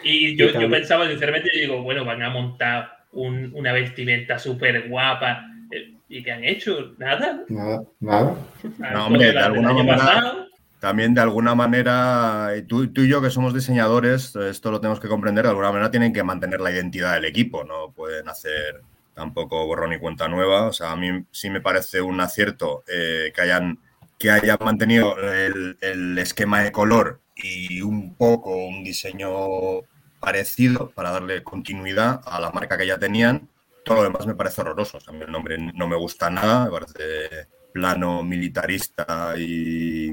Y 0.04 0.36
yo, 0.38 0.50
Yo 0.60 0.70
pensaba, 0.70 1.08
sinceramente, 1.10 1.50
yo 1.54 1.62
digo, 1.62 1.84
bueno, 1.84 2.06
van 2.06 2.22
a 2.24 2.30
montar 2.30 3.06
un- 3.12 3.52
una 3.56 3.74
vestimenta 3.74 4.38
súper 4.40 4.88
guapa. 4.90 5.44
eh, 5.72 5.94
¿Y 6.10 6.24
qué 6.24 6.32
han 6.32 6.44
hecho? 6.44 6.94
¿Nada? 6.98 7.44
Nada, 7.50 7.82
nada. 8.00 8.36
Algo 8.82 9.06
hombre, 9.06 9.32
de 9.34 9.40
alguna 9.40 9.74
manera- 9.74 9.98
pasado. 9.98 10.48
También 10.80 11.16
de 11.16 11.22
alguna 11.22 11.56
manera, 11.56 12.54
y 12.56 12.62
tú, 12.62 12.94
tú 12.94 13.02
y 13.02 13.10
yo 13.10 13.20
que 13.20 13.32
somos 13.32 13.52
diseñadores, 13.52 14.36
esto 14.36 14.70
lo 14.70 14.80
tenemos 14.80 15.00
que 15.00 15.08
comprender, 15.08 15.44
de 15.44 15.50
alguna 15.50 15.72
manera 15.72 15.90
tienen 15.90 16.14
que 16.14 16.22
mantener 16.22 16.62
la 16.62 16.72
identidad 16.72 17.16
del 17.16 17.26
equipo, 17.26 17.64
no 17.64 17.92
pueden 17.94 18.30
hacer 18.30 18.82
tampoco 19.16 19.66
borrón 19.66 19.94
y 19.94 19.98
cuenta 19.98 20.28
nueva. 20.28 20.68
O 20.68 20.74
sea, 20.74 20.92
a 20.92 20.96
mí 20.96 21.24
sí 21.32 21.50
me 21.50 21.62
parece 21.62 22.00
un 22.02 22.22
acierto 22.22 22.84
eh, 22.88 23.32
que 23.36 23.42
hayan 23.42 23.80
que 24.18 24.32
hayan 24.32 24.58
mantenido 24.64 25.18
el, 25.18 25.78
el 25.82 26.18
esquema 26.18 26.62
de 26.62 26.72
color 26.72 27.22
y 27.36 27.82
un 27.82 28.16
poco 28.16 28.56
un 28.56 28.84
diseño 28.84 29.82
parecido 30.20 30.90
para 30.92 31.12
darle 31.12 31.44
continuidad 31.44 32.22
a 32.26 32.40
la 32.40 32.52
marca 32.52 32.78
que 32.78 32.88
ya 32.88 32.98
tenían. 32.98 33.48
Todo 33.84 33.98
lo 33.98 34.04
demás 34.04 34.26
me 34.26 34.36
parece 34.36 34.62
horroroso. 34.62 35.00
Mí 35.12 35.20
el 35.22 35.32
nombre 35.32 35.58
no 35.58 35.88
me 35.88 35.96
gusta 35.96 36.30
nada, 36.30 36.66
me 36.66 36.72
parece 36.72 37.48
plano 37.72 38.24
militarista 38.24 39.36
y, 39.38 40.10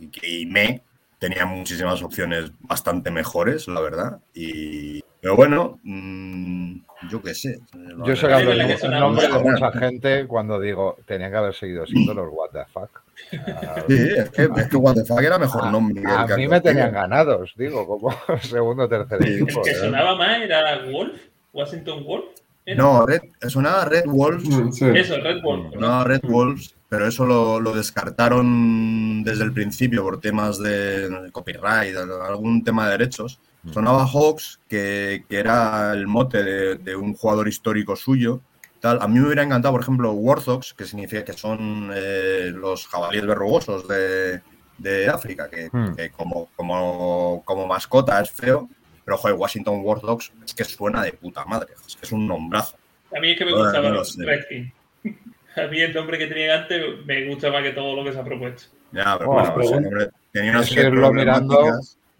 y, 0.00 0.10
y 0.22 0.46
me 0.46 0.82
tenía 1.18 1.46
muchísimas 1.46 2.02
opciones 2.02 2.50
bastante 2.60 3.10
mejores, 3.10 3.68
la 3.68 3.80
verdad. 3.80 4.20
Y, 4.34 5.02
pero 5.20 5.36
bueno, 5.36 5.80
mm, 5.82 6.76
yo 7.10 7.22
qué 7.22 7.34
sé. 7.34 7.60
yo 8.04 8.16
sé 8.16 8.26
que 8.26 8.34
el 8.34 8.90
nombre 8.90 9.28
de 9.28 9.38
mucha 9.38 9.72
gente 9.72 10.26
cuando 10.26 10.60
digo 10.60 10.98
tenían 11.06 11.30
que 11.30 11.36
haber 11.36 11.54
seguido 11.54 11.86
siendo 11.86 12.12
los 12.12 12.28
What 12.30 12.50
the 12.50 12.64
fuck. 12.72 12.90
Ah, 12.98 13.03
Sí, 13.30 14.08
es 14.16 14.30
que, 14.30 14.48
es 14.56 14.68
que 14.68 14.76
What 14.76 14.94
the 14.94 15.04
fuck 15.04 15.20
era 15.20 15.38
mejor 15.38 15.70
nombre. 15.70 16.02
A 16.06 16.26
que 16.26 16.36
mí 16.36 16.48
me 16.48 16.60
tenían 16.60 16.92
ganados, 16.92 17.52
digo, 17.56 17.86
como 17.86 18.14
segundo 18.42 18.84
o 18.84 18.88
tercer 18.88 19.18
Sí. 19.22 19.28
El 19.28 19.42
equipo. 19.42 19.62
que 19.62 19.74
sonaba 19.74 20.16
más 20.16 20.40
era 20.40 20.82
Wolf, 20.90 21.20
Washington 21.52 22.04
Wolf. 22.04 22.24
¿era? 22.66 22.82
No, 22.82 23.06
Red, 23.06 23.22
sonaba 23.48 23.84
Red 23.84 24.04
Wolves. 24.06 24.48
Mm, 24.48 24.72
sí. 24.72 24.86
Eso, 24.94 25.16
Red 25.18 25.42
Wolf. 25.42 25.74
¿no? 25.74 25.80
No, 25.80 26.04
Red 26.04 26.22
Wolves, 26.22 26.74
pero 26.88 27.06
eso 27.06 27.26
lo, 27.26 27.60
lo 27.60 27.74
descartaron 27.74 29.22
desde 29.24 29.44
el 29.44 29.52
principio 29.52 30.02
por 30.02 30.20
temas 30.20 30.58
de 30.58 31.28
copyright, 31.32 31.96
algún 31.96 32.64
tema 32.64 32.86
de 32.86 32.92
derechos. 32.98 33.38
Sonaba 33.72 34.06
Hawks, 34.06 34.60
que, 34.68 35.24
que 35.26 35.38
era 35.38 35.92
el 35.94 36.06
mote 36.06 36.42
de, 36.42 36.74
de 36.76 36.96
un 36.96 37.14
jugador 37.14 37.48
histórico 37.48 37.96
suyo. 37.96 38.40
Tal. 38.84 38.98
A 39.00 39.08
mí 39.08 39.18
me 39.18 39.24
hubiera 39.26 39.42
encantado, 39.42 39.72
por 39.72 39.80
ejemplo, 39.80 40.12
Warthogs, 40.12 40.74
que 40.74 40.84
significa 40.84 41.24
que 41.24 41.32
son 41.32 41.90
eh, 41.94 42.52
los 42.54 42.86
jabalíes 42.86 43.24
verrugosos 43.26 43.88
de, 43.88 44.42
de 44.76 45.08
África, 45.08 45.48
que, 45.48 45.70
Hmm. 45.72 45.94
que 45.96 46.10
como, 46.10 46.50
como, 46.54 47.40
como 47.46 47.66
mascota 47.66 48.20
es 48.20 48.30
feo, 48.30 48.68
pero 49.06 49.16
joder, 49.16 49.36
Washington 49.38 49.80
Warthogs 49.82 50.32
es 50.44 50.52
que 50.52 50.64
suena 50.64 51.02
de 51.02 51.14
puta 51.14 51.46
madre, 51.46 51.72
es 51.86 51.96
que 51.96 52.04
es 52.04 52.12
un 52.12 52.26
nombrazo. 52.28 52.76
A 53.16 53.20
mí 53.20 53.30
es 53.30 53.38
que 53.38 53.46
me 53.46 53.52
Bueno, 53.52 53.64
gustaba 53.68 53.88
no 53.88 53.94
lo 53.94 54.04
sé. 54.04 54.22
Redskins. 54.22 54.72
A 55.56 55.66
mí 55.68 55.80
el 55.80 55.94
nombre 55.94 56.18
que 56.18 56.26
tenían 56.26 56.62
antes 56.62 57.06
me 57.06 57.26
gusta 57.28 57.50
más 57.50 57.62
que 57.62 57.70
todo 57.70 57.96
lo 57.96 58.04
que 58.04 58.12
se 58.12 58.18
ha 58.20 58.24
propuesto. 58.24 58.64
Ya, 58.92 59.16
pero 59.16 59.30
Bueno, 59.30 59.50
bueno, 59.54 59.62
ese 59.62 59.72
pregun- 59.74 59.86
hombre 59.86 60.08
tenía 60.30 60.50
una 60.50 60.60
es 60.60 60.66
serie 60.68 60.82
de 60.84 60.88
irlo 60.90 61.10
mirando. 61.12 61.58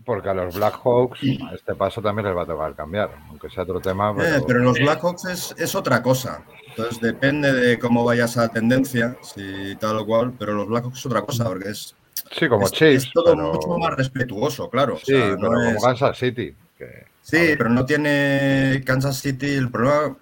Porque 0.04 0.28
a 0.28 0.34
los 0.34 0.54
Blackhawks 0.54 1.18
a 1.50 1.54
este 1.54 1.74
paso 1.74 2.02
también 2.02 2.26
les 2.28 2.36
va 2.36 2.42
a 2.42 2.46
tocar 2.46 2.74
cambiar, 2.74 3.10
aunque 3.30 3.48
sea 3.48 3.62
otro 3.62 3.80
tema. 3.80 4.10
Eh, 4.10 4.14
Pero, 4.18 4.46
pero 4.46 4.58
los. 4.60 4.78
Blackhawks 4.78 5.24
es, 5.24 5.54
es 5.58 5.74
otra 5.74 6.02
cosa. 6.02 6.42
Entonces 6.76 7.00
depende 7.00 7.52
de 7.52 7.78
cómo 7.78 8.04
vaya 8.04 8.24
esa 8.24 8.48
tendencia, 8.48 9.16
si 9.22 9.76
tal 9.76 9.98
o 9.98 10.06
cual, 10.06 10.32
pero 10.38 10.54
los 10.54 10.66
Blackhawks 10.66 10.98
es 10.98 11.06
otra 11.06 11.22
cosa, 11.22 11.44
porque 11.44 11.68
es, 11.70 11.94
sí, 12.32 12.48
como 12.48 12.64
es, 12.66 12.72
Chiefs. 12.72 13.04
es 13.06 13.12
todo 13.12 13.34
pero- 13.34 13.52
mucho 13.52 13.78
más 13.78 13.94
respetuoso, 13.96 14.68
claro. 14.68 14.94
O 14.94 14.98
Sí, 14.98 15.12
no 15.12 15.36
pero 15.36 15.48
como 15.52 15.62
es- 15.70 15.82
Kansas 15.82 16.18
City. 16.18 16.54
que- 16.76 17.06
Sí, 17.22 17.54
pero 17.56 17.70
no 17.70 17.86
tiene 17.86 18.82
Kansas 18.84 19.18
City. 19.20 19.54
El 19.54 19.70
problema 19.70 20.16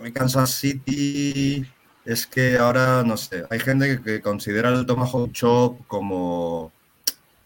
de 0.00 0.12
Kansas 0.12 0.50
City 0.50 1.64
es 2.04 2.26
que 2.26 2.58
ahora, 2.58 3.02
no 3.02 3.16
sé, 3.16 3.44
hay 3.50 3.58
gente 3.58 3.96
que, 3.96 4.02
que 4.02 4.20
considera 4.20 4.68
el 4.68 4.84
Tomahawk 4.86 5.32
Chop 5.32 5.86
como, 5.88 6.70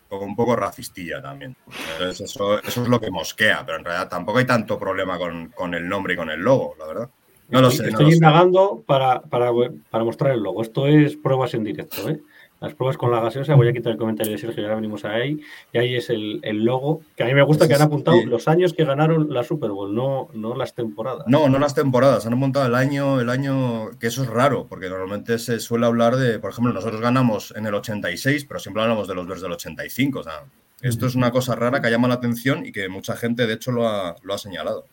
como 0.09 0.23
un 0.25 0.35
poco 0.37 0.57
racistilla 0.57 1.23
también. 1.23 1.57
Entonces 1.92 2.29
eso, 2.29 2.59
eso 2.62 2.83
es 2.83 2.88
lo 2.88 3.01
que 3.01 3.11
mosquea, 3.11 3.64
pero 3.64 3.79
en 3.79 3.85
realidad 3.85 4.09
tampoco 4.09 4.38
hay 4.40 4.47
tanto 4.47 4.79
problema 4.79 5.16
con, 5.16 5.49
con 5.51 5.75
el 5.75 5.88
nombre 5.88 6.14
y 6.14 6.16
con 6.16 6.29
el 6.29 6.40
logo, 6.40 6.75
la 6.79 6.87
verdad. 6.87 7.09
No 7.48 7.61
lo 7.62 7.70
sé, 7.70 7.82
no 7.84 7.88
Estoy 7.88 8.11
sé. 8.11 8.16
indagando 8.16 8.82
para, 8.87 9.22
para, 9.22 9.50
para 9.90 10.04
mostrar 10.04 10.32
el 10.32 10.40
logo. 10.40 10.62
Esto 10.62 10.87
es 10.87 11.16
pruebas 11.16 11.54
en 11.54 11.64
directo, 11.64 12.08
¿eh? 12.08 12.20
Las 12.61 12.74
pruebas 12.74 12.96
con 12.96 13.12
la 13.12 13.20
gaseosa, 13.20 13.54
voy 13.54 13.68
a 13.68 13.72
quitar 13.72 13.92
el 13.92 13.98
comentario 13.98 14.32
de 14.32 14.38
Sergio, 14.38 14.61
y 14.61 14.64
ahora 14.64 14.74
venimos 14.74 15.04
ahí. 15.04 15.40
Y 15.72 15.78
ahí 15.78 15.94
es 15.94 16.11
el, 16.11 16.40
el 16.42 16.64
logo, 16.64 17.02
que 17.16 17.22
a 17.22 17.26
mí 17.26 17.32
me 17.32 17.42
gusta 17.42 17.68
que 17.68 17.74
han 17.74 17.82
apuntado 17.82 18.20
los 18.26 18.48
años 18.48 18.72
que 18.72 18.84
ganaron 18.84 19.32
la 19.32 19.44
Super 19.44 19.70
Bowl, 19.70 19.94
no, 19.94 20.28
no 20.34 20.56
las 20.56 20.74
temporadas. 20.74 21.24
No, 21.28 21.48
no 21.48 21.61
las 21.61 21.76
temporadas, 21.76 22.26
han 22.26 22.37
montado 22.37 22.66
el 22.66 22.74
año, 22.74 23.20
el 23.20 23.30
año, 23.30 23.90
que 24.00 24.08
eso 24.08 24.24
es 24.24 24.28
raro, 24.28 24.66
porque 24.68 24.88
normalmente 24.88 25.38
se 25.38 25.61
suele 25.61 25.87
hablar 25.87 26.16
de, 26.16 26.40
por 26.40 26.50
ejemplo, 26.50 26.72
nosotros 26.72 27.00
ganamos 27.00 27.54
en 27.56 27.64
el 27.66 27.74
86, 27.74 28.44
pero 28.46 28.58
siempre 28.58 28.82
hablamos 28.82 29.06
de 29.06 29.14
los 29.14 29.28
Bears 29.28 29.40
del 29.42 29.52
85, 29.52 30.18
o 30.18 30.22
sea, 30.24 30.42
esto 30.82 31.06
es 31.06 31.14
una 31.14 31.30
cosa 31.30 31.54
rara 31.54 31.80
que 31.80 31.90
llama 31.90 32.08
la 32.08 32.14
atención 32.14 32.66
y 32.66 32.72
que 32.72 32.88
mucha 32.88 33.14
gente, 33.16 33.46
de 33.46 33.54
hecho, 33.54 33.70
lo 33.70 33.87
ha, 33.88 34.16
lo 34.22 34.34
ha 34.34 34.38
señalado. 34.38 34.84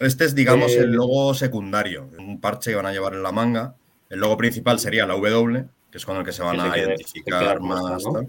Este 0.00 0.24
es, 0.24 0.34
digamos, 0.34 0.72
Eh, 0.72 0.80
el 0.80 0.92
logo 0.92 1.34
secundario, 1.34 2.08
un 2.18 2.40
parche 2.40 2.70
que 2.70 2.76
van 2.76 2.86
a 2.86 2.92
llevar 2.92 3.14
en 3.14 3.22
la 3.22 3.32
manga. 3.32 3.74
El 4.10 4.20
logo 4.20 4.36
principal 4.36 4.78
sería 4.78 5.06
la 5.06 5.14
W, 5.14 5.64
que 5.90 5.98
es 5.98 6.06
con 6.06 6.16
el 6.16 6.24
que 6.24 6.32
se 6.32 6.42
van 6.42 6.56
Que 6.56 6.62
a 6.62 6.78
identificar 6.78 7.58
queda 7.58 7.60
más. 7.60 8.04
¿no? 8.04 8.12
tal. 8.12 8.28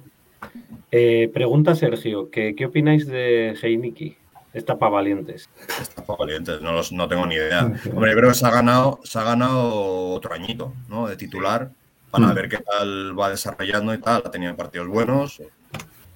Eh, 0.91 1.29
pregunta 1.33 1.75
Sergio, 1.75 2.29
¿qué, 2.31 2.55
¿qué 2.55 2.65
opináis 2.65 3.05
de 3.07 3.55
Heineken? 3.61 4.15
Esta 4.51 4.79
para 4.79 4.93
valientes. 4.93 5.47
Está 5.79 6.03
poco 6.03 6.23
valiente, 6.25 6.53
no, 6.61 6.71
los- 6.73 6.91
no 6.91 7.07
tengo 7.07 7.25
ni 7.27 7.35
idea. 7.35 7.65
Hombre, 7.65 8.11
yo 8.11 8.17
creo 8.17 8.29
que 8.29 8.33
se 8.35 8.45
ha 8.47 8.49
ganado, 8.49 8.99
se 9.03 9.19
ha 9.19 9.23
ganado 9.23 10.09
otro 10.09 10.33
añito, 10.33 10.73
¿no? 10.87 11.07
De 11.07 11.15
titular, 11.15 11.69
para 12.09 12.27
Mm. 12.27 12.33
ver 12.33 12.49
qué 12.49 12.57
tal 12.57 13.17
va 13.19 13.29
desarrollando 13.29 13.93
y 13.93 13.99
tal. 13.99 14.23
Ha 14.25 14.31
tenido 14.31 14.55
partidos 14.55 14.87
buenos. 14.87 15.39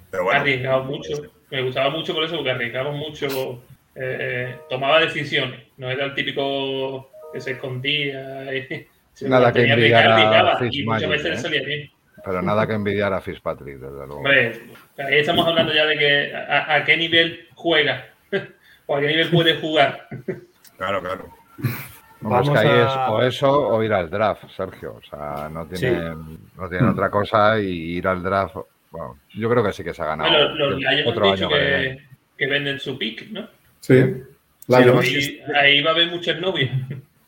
Pero 0.09 0.23
bueno. 0.23 0.39
arriesgado 0.39 0.83
mucho. 0.85 1.21
Me 1.51 1.61
gustaba 1.63 1.91
mucho 1.91 2.13
por 2.15 2.23
eso, 2.23 2.35
porque 2.37 2.49
arriesgaba 2.51 2.91
mucho. 2.91 3.61
Eh, 3.95 4.17
eh, 4.19 4.55
tomaba 4.69 4.99
decisiones. 5.01 5.61
No 5.77 5.89
era 5.89 6.05
el 6.05 6.13
típico 6.13 7.09
que 7.33 7.39
se 7.41 7.51
escondía. 7.51 8.45
Nada 9.21 9.51
que 9.53 9.63
envidiar 9.63 10.11
a 10.11 10.59
Y 10.69 10.83
muchas 10.83 11.09
veces 11.09 11.25
le 11.29 11.35
¿eh? 11.35 11.37
salía 11.39 11.63
bien. 11.63 11.91
Pero 12.25 12.41
nada 12.41 12.65
que 12.65 12.73
envidiar 12.73 13.11
a 13.11 13.19
Fitzpatrick, 13.19 13.75
desde 13.79 13.97
luego. 13.97 14.15
Hombre, 14.17 14.53
ahí 14.97 15.17
estamos 15.19 15.45
hablando 15.45 15.73
ya 15.73 15.85
de 15.85 15.97
que 15.97 16.33
a, 16.33 16.75
a 16.75 16.83
qué 16.85 16.95
nivel 16.95 17.49
juega 17.53 18.05
o 18.85 18.95
a 18.95 19.01
qué 19.01 19.07
nivel 19.07 19.29
puede 19.29 19.55
jugar. 19.59 20.07
Claro, 20.75 21.01
claro. 21.01 21.25
Hombre, 21.59 21.69
es 21.69 22.47
Vamos 22.47 22.49
que 22.49 22.57
ahí 22.57 22.67
a- 22.67 22.83
es 22.83 23.09
o 23.09 23.21
eso 23.21 23.67
o 23.69 23.83
ir 23.83 23.93
al 23.93 24.09
draft, 24.09 24.43
Sergio. 24.55 24.95
O 24.95 25.01
sea, 25.03 25.47
no 25.49 25.67
tienen, 25.67 26.39
no 26.57 26.67
tienen 26.67 26.89
otra 26.89 27.09
cosa 27.11 27.59
y 27.59 27.97
ir 27.97 28.07
al 28.07 28.23
draft. 28.23 28.55
Bueno, 28.89 29.19
yo 29.35 29.49
creo 29.49 29.63
que 29.63 29.71
sí 29.71 29.83
que 29.83 29.93
se 29.93 30.01
ha 30.01 30.07
ganado. 30.07 30.31
Bueno, 30.31 30.55
los 30.55 30.73
el 30.73 30.79
Lions 30.79 31.07
otro 31.07 31.25
han 31.25 31.35
dicho 31.35 31.45
año 31.47 31.97
que 32.37 32.47
venden 32.47 32.79
su 32.79 32.97
pick, 32.97 33.29
¿no? 33.29 33.47
Sí. 33.83 33.95
Más- 34.67 35.05
Y 35.09 35.41
ahí 35.55 35.81
va 35.81 35.91
a 35.91 35.93
haber 35.93 36.09
muchas 36.09 36.39
novias. 36.39 36.71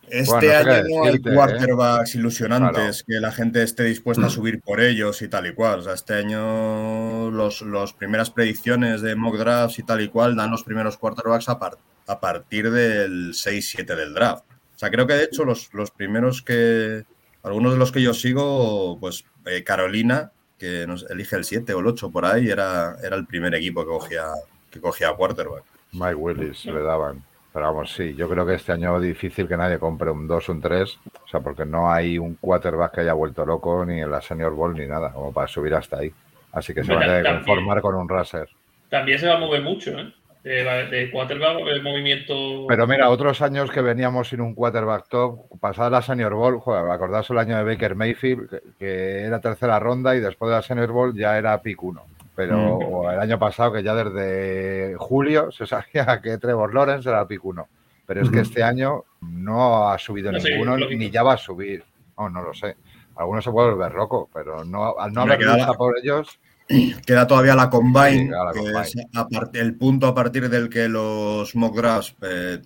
Este 0.07 0.31
Bueno, 0.47 0.53
año 0.53 0.83
no 0.87 1.03
hay 1.03 1.07
decirte, 1.07 1.29
¿eh? 1.31 1.33
quarterbacks 1.33 2.15
ilusionantes 2.15 3.03
que 3.03 3.15
la 3.19 3.31
gente 3.31 3.63
esté 3.63 3.83
dispuesta 3.85 4.27
a 4.27 4.29
subir 4.29 4.61
por 4.61 4.79
ellos 4.79 5.21
y 5.21 5.27
tal 5.27 5.47
y 5.47 5.53
cual. 5.53 5.79
O 5.79 5.81
sea, 5.81 5.93
este 5.95 6.13
año 6.13 7.31
los, 7.31 7.61
los 7.61 7.91
primeras 7.93 8.29
predicciones 8.29 9.01
de 9.01 9.15
mock 9.15 9.35
drafts 9.37 9.79
y 9.79 9.83
tal 9.83 10.01
y 10.01 10.07
cual 10.07 10.35
dan 10.35 10.51
los 10.51 10.63
primeros 10.63 10.97
quarterbacks 10.97 11.49
a, 11.49 11.57
par- 11.59 11.77
a 12.07 12.19
partir 12.19 12.69
del 12.71 13.33
6-7 13.33 13.95
del 13.95 14.13
draft. 14.13 14.45
O 14.75 14.77
sea, 14.77 14.91
creo 14.91 15.07
que 15.07 15.13
de 15.15 15.23
hecho 15.23 15.43
los, 15.43 15.73
los 15.73 15.89
primeros 15.91 16.41
que, 16.43 17.03
algunos 17.43 17.73
de 17.73 17.79
los 17.79 17.91
que 17.91 18.01
yo 18.01 18.13
sigo, 18.13 18.97
pues 18.99 19.25
eh, 19.47 19.63
Carolina, 19.63 20.31
que 20.59 20.85
nos 20.87 21.09
elige 21.09 21.35
el 21.35 21.45
7 21.45 21.73
o 21.73 21.79
el 21.79 21.87
8 21.87 22.11
por 22.11 22.25
ahí, 22.25 22.47
era, 22.49 22.95
era 23.03 23.15
el 23.15 23.25
primer 23.25 23.55
equipo 23.55 23.81
que 23.83 23.87
cogía, 23.89 24.25
que 24.69 24.79
cogía 24.79 25.11
quarterback. 25.13 25.63
Mike 25.95 26.15
Willis 26.15 26.65
le 26.65 26.81
daban. 26.81 27.23
Pero 27.53 27.67
vamos, 27.67 27.93
sí, 27.93 28.13
yo 28.15 28.27
creo 28.27 28.45
que 28.45 28.55
este 28.55 28.73
año 28.73 28.97
es 28.97 29.03
difícil 29.03 29.47
que 29.47 29.55
nadie 29.55 29.79
compre 29.79 30.11
un 30.11 30.27
2 30.27 30.49
o 30.49 30.51
un 30.51 30.61
3. 30.61 30.99
O 31.23 31.27
sea, 31.27 31.39
porque 31.39 31.65
no 31.65 31.89
hay 31.89 32.17
un 32.17 32.35
quarterback 32.35 32.95
que 32.95 33.01
haya 33.01 33.13
vuelto 33.13 33.45
loco 33.45 33.85
ni 33.85 34.01
en 34.01 34.11
la 34.11 34.21
Senior 34.21 34.53
Bowl 34.53 34.73
ni 34.73 34.85
nada, 34.85 35.13
como 35.13 35.31
para 35.31 35.47
subir 35.47 35.73
hasta 35.73 35.99
ahí. 35.99 36.11
Así 36.51 36.73
que 36.73 36.83
se 36.83 36.93
van 36.93 37.03
a 37.03 37.05
tener 37.05 37.21
que 37.21 37.29
También. 37.29 37.45
conformar 37.45 37.81
con 37.81 37.95
un 37.95 38.09
raser. 38.09 38.49
También 38.89 39.19
se 39.19 39.27
va 39.27 39.35
a 39.35 39.39
mover 39.39 39.61
mucho, 39.61 39.91
¿eh? 39.91 40.13
De, 40.43 40.63
de 40.63 41.09
quarterback 41.09 41.57
va 41.57 41.61
haber 41.61 41.81
movimiento. 41.81 42.67
Pero 42.67 42.85
mira, 42.85 43.09
otros 43.09 43.41
años 43.41 43.71
que 43.71 43.81
veníamos 43.81 44.29
sin 44.29 44.41
un 44.41 44.53
quarterback 44.53 45.07
top, 45.09 45.39
pasada 45.59 45.89
la 45.89 46.01
Senior 46.03 46.35
Bowl, 46.35 46.59
joder, 46.59 46.91
acordaos 46.91 47.29
el 47.31 47.39
año 47.39 47.57
de 47.57 47.63
Baker 47.63 47.95
Mayfield, 47.95 48.49
que, 48.49 48.61
que 48.77 49.21
era 49.23 49.39
tercera 49.39 49.79
ronda 49.79 50.15
y 50.15 50.19
después 50.19 50.49
de 50.49 50.55
la 50.57 50.61
Senior 50.61 50.91
Bowl 50.91 51.15
ya 51.17 51.35
era 51.37 51.59
pick 51.63 51.81
1. 51.81 51.99
Pero 52.35 52.57
Mm. 52.57 52.93
o 52.93 53.11
el 53.11 53.19
año 53.19 53.39
pasado, 53.39 53.71
que 53.73 53.83
ya 53.83 53.95
desde 53.95 54.95
julio 54.97 55.51
se 55.51 55.65
sabía 55.65 56.19
que 56.21 56.37
Trevor 56.37 56.73
Lawrence 56.73 57.07
era 57.09 57.27
pick 57.27 57.43
1. 57.43 57.67
Pero 58.05 58.21
es 58.21 58.29
que 58.29 58.41
este 58.41 58.61
año 58.61 59.03
no 59.21 59.89
ha 59.89 59.97
subido 59.97 60.31
No 60.31 60.37
ninguno, 60.37 60.77
ni 60.77 61.09
ya 61.09 61.23
va 61.23 61.33
a 61.33 61.37
subir. 61.37 61.83
No, 62.17 62.29
no 62.29 62.41
lo 62.43 62.53
sé. 62.53 62.75
Algunos 63.15 63.43
se 63.43 63.49
puede 63.51 63.71
volver 63.71 63.93
loco, 63.93 64.29
pero 64.33 64.63
no, 64.63 64.95
al 64.99 65.11
no 65.13 65.21
haber 65.21 65.41
lucha 65.41 65.73
por 65.73 65.97
ellos, 65.97 66.39
Queda 67.05 67.27
todavía 67.27 67.53
la 67.55 67.69
Combine, 67.69 68.11
Sí, 68.23 68.25
queda 68.27 68.43
la 68.45 68.51
que 68.51 68.59
Combine. 68.59 68.81
es 68.81 68.95
a 69.15 69.27
part- 69.27 69.55
el 69.55 69.75
punto 69.77 70.07
a 70.07 70.15
partir 70.15 70.49
del 70.49 70.67
que 70.69 70.87
los 70.89 71.55
mock 71.55 71.75
drafts, 71.75 72.15
eh, 72.23 72.59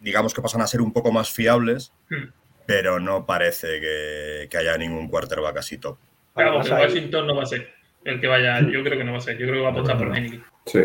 digamos 0.00 0.32
que 0.32 0.40
pasan 0.40 0.62
a 0.62 0.66
ser 0.66 0.80
un 0.80 0.90
poco 0.92 1.12
más 1.12 1.30
fiables, 1.30 1.92
Hmm. 2.08 2.30
pero 2.66 2.98
no 2.98 3.26
parece 3.26 3.78
que, 3.80 4.48
que 4.50 4.56
haya 4.58 4.76
ningún 4.78 5.08
quarterback 5.08 5.58
así 5.58 5.76
top. 5.78 5.98
Vamos, 6.34 6.70
hay- 6.70 6.84
Washington 6.86 7.26
no 7.26 7.36
va 7.36 7.42
a 7.42 7.46
ser 7.46 7.68
el 8.06 8.20
que 8.20 8.26
vaya. 8.26 8.60
Yo 8.60 8.82
creo 8.82 8.98
que 8.98 9.04
no 9.04 9.12
va 9.12 9.18
a 9.18 9.20
ser. 9.20 9.36
Yo 9.38 9.46
creo 9.46 9.56
que 9.56 9.62
va 9.62 9.68
a 9.68 9.72
apostar 9.72 9.98
por 9.98 10.14
Heineken. 10.16 10.42
Sí. 10.66 10.80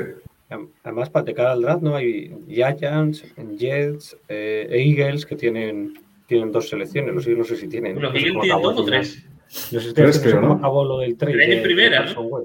Además, 0.83 1.09
para 1.09 1.23
de 1.25 1.33
cara 1.33 1.53
al 1.53 1.61
draft, 1.61 1.81
¿no? 1.81 1.95
Hay 1.95 2.35
Giants, 2.49 3.23
Jets, 3.57 4.17
eh, 4.27 4.67
Eagles 4.69 5.25
que 5.25 5.35
tienen, 5.37 5.93
tienen 6.27 6.51
dos 6.51 6.67
selecciones. 6.67 7.13
No 7.13 7.21
sé, 7.21 7.31
no 7.35 7.43
sé 7.45 7.55
si 7.55 7.67
tienen. 7.69 7.93
Los 8.01 8.11
no 8.13 8.19
sé 8.19 8.25
Eagles 8.27 8.41
tienen 8.41 8.61
dos 8.61 8.77
o 8.79 8.85
tres. 8.85 9.25
No 9.71 9.79
sé 9.79 9.87
si 9.89 9.93
tienen 9.93 10.13
creo, 10.21 10.41
¿no? 10.41 10.53
acabó 10.53 10.83
lo 10.85 10.99
del 10.99 11.15
trade. 11.17 11.33
Tres 11.33 11.49
en 11.49 11.55
de- 11.57 11.61
primera, 11.61 12.01
de 12.03 12.13
¿no? 12.13 12.41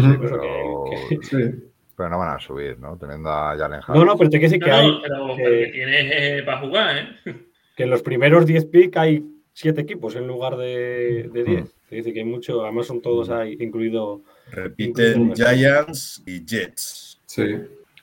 Sí, 0.00 0.16
pero, 0.20 0.40
que- 0.40 1.18
que- 1.18 1.22
Sí. 1.26 1.62
pero 1.96 2.08
no 2.08 2.18
van 2.18 2.36
a 2.36 2.38
subir, 2.40 2.78
¿no? 2.78 2.96
Teniendo 2.96 3.28
a 3.30 3.54
Jalen 3.56 3.80
Hurts. 3.80 3.88
No, 3.98 4.04
no, 4.06 4.16
pero 4.16 4.30
te 4.30 4.38
quiero 4.38 4.50
decir 4.52 4.64
que 4.64 4.70
no, 4.70 4.76
hay 4.76 4.98
pero, 5.02 5.36
que- 5.36 5.42
pero 5.42 5.72
tienes 5.72 6.12
eh, 6.14 6.42
para 6.44 6.60
jugar, 6.60 6.96
¿eh? 7.26 7.34
que 7.76 7.82
en 7.82 7.90
los 7.90 8.02
primeros 8.02 8.46
10 8.46 8.64
pick 8.66 8.96
hay 8.96 9.22
7 9.52 9.80
equipos 9.82 10.16
en 10.16 10.26
lugar 10.26 10.56
de, 10.56 11.28
de 11.32 11.42
Mm. 11.42 11.46
10. 11.46 11.74
Te 11.92 11.96
dice 11.96 12.10
que 12.14 12.20
hay 12.20 12.24
mucho, 12.24 12.62
además 12.62 12.86
son 12.86 13.02
todos 13.02 13.28
ahí, 13.28 13.54
incluido. 13.60 14.22
Repiten 14.50 15.34
Giants 15.34 16.22
y 16.24 16.42
Jets. 16.42 17.20
Sí. 17.26 17.42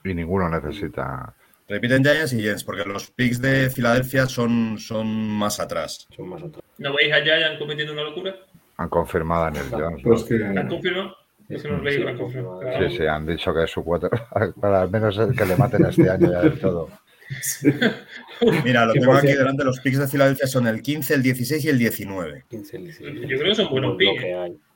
Y 0.05 0.13
ninguno 0.13 0.47
necesita. 0.47 1.33
Repiten 1.67 2.03
Giants 2.03 2.33
y 2.33 2.43
Jets, 2.43 2.63
porque 2.63 2.85
los 2.85 3.09
picks 3.09 3.41
de 3.41 3.67
Filadelfia 3.71 4.27
son, 4.27 4.77
son 4.77 5.07
más 5.07 5.59
atrás. 5.59 6.07
Son 6.15 6.29
más 6.29 6.43
atrás. 6.43 6.63
¿No 6.77 6.95
veis 6.95 7.11
a 7.11 7.23
Giant 7.23 7.57
cometiendo 7.57 7.93
una 7.93 8.03
locura? 8.03 8.35
Han 8.77 8.89
confirmado 8.89 9.45
a 9.45 9.45
Daniel 9.45 9.65
Jones. 9.71 10.03
Pero 10.03 10.09
¿no? 10.09 10.15
es 10.15 10.23
que. 10.25 10.37
¿La 10.37 10.61
han 12.11 12.17
confirmado. 12.19 12.61
Sí, 12.77 12.95
sí, 12.95 13.07
han 13.07 13.25
dicho 13.25 13.51
que 13.55 13.63
es 13.63 13.71
su 13.71 13.83
cuatro. 13.83 14.11
Para 14.61 14.83
al 14.83 14.91
menos 14.91 15.17
el 15.17 15.35
que 15.35 15.47
le 15.47 15.55
maten 15.55 15.83
este 15.87 16.07
año 16.07 16.31
ya 16.31 16.41
del 16.41 16.59
todo. 16.59 16.89
Mira, 18.63 18.85
lo 18.85 18.93
tengo 18.93 19.13
aquí 19.13 19.27
delante. 19.27 19.63
Los 19.63 19.79
picks 19.79 19.99
de 19.99 20.07
Filadelfia 20.07 20.47
son 20.47 20.67
el 20.67 20.81
15, 20.81 21.13
el 21.13 21.23
16 21.23 21.65
y 21.65 21.69
el 21.69 21.77
19. 21.77 22.45
15, 22.49 22.77
16. 22.77 23.15
Yo 23.21 23.27
creo 23.37 23.49
que 23.49 23.55
son 23.55 23.69
buenos 23.69 23.97
picks. 23.97 24.23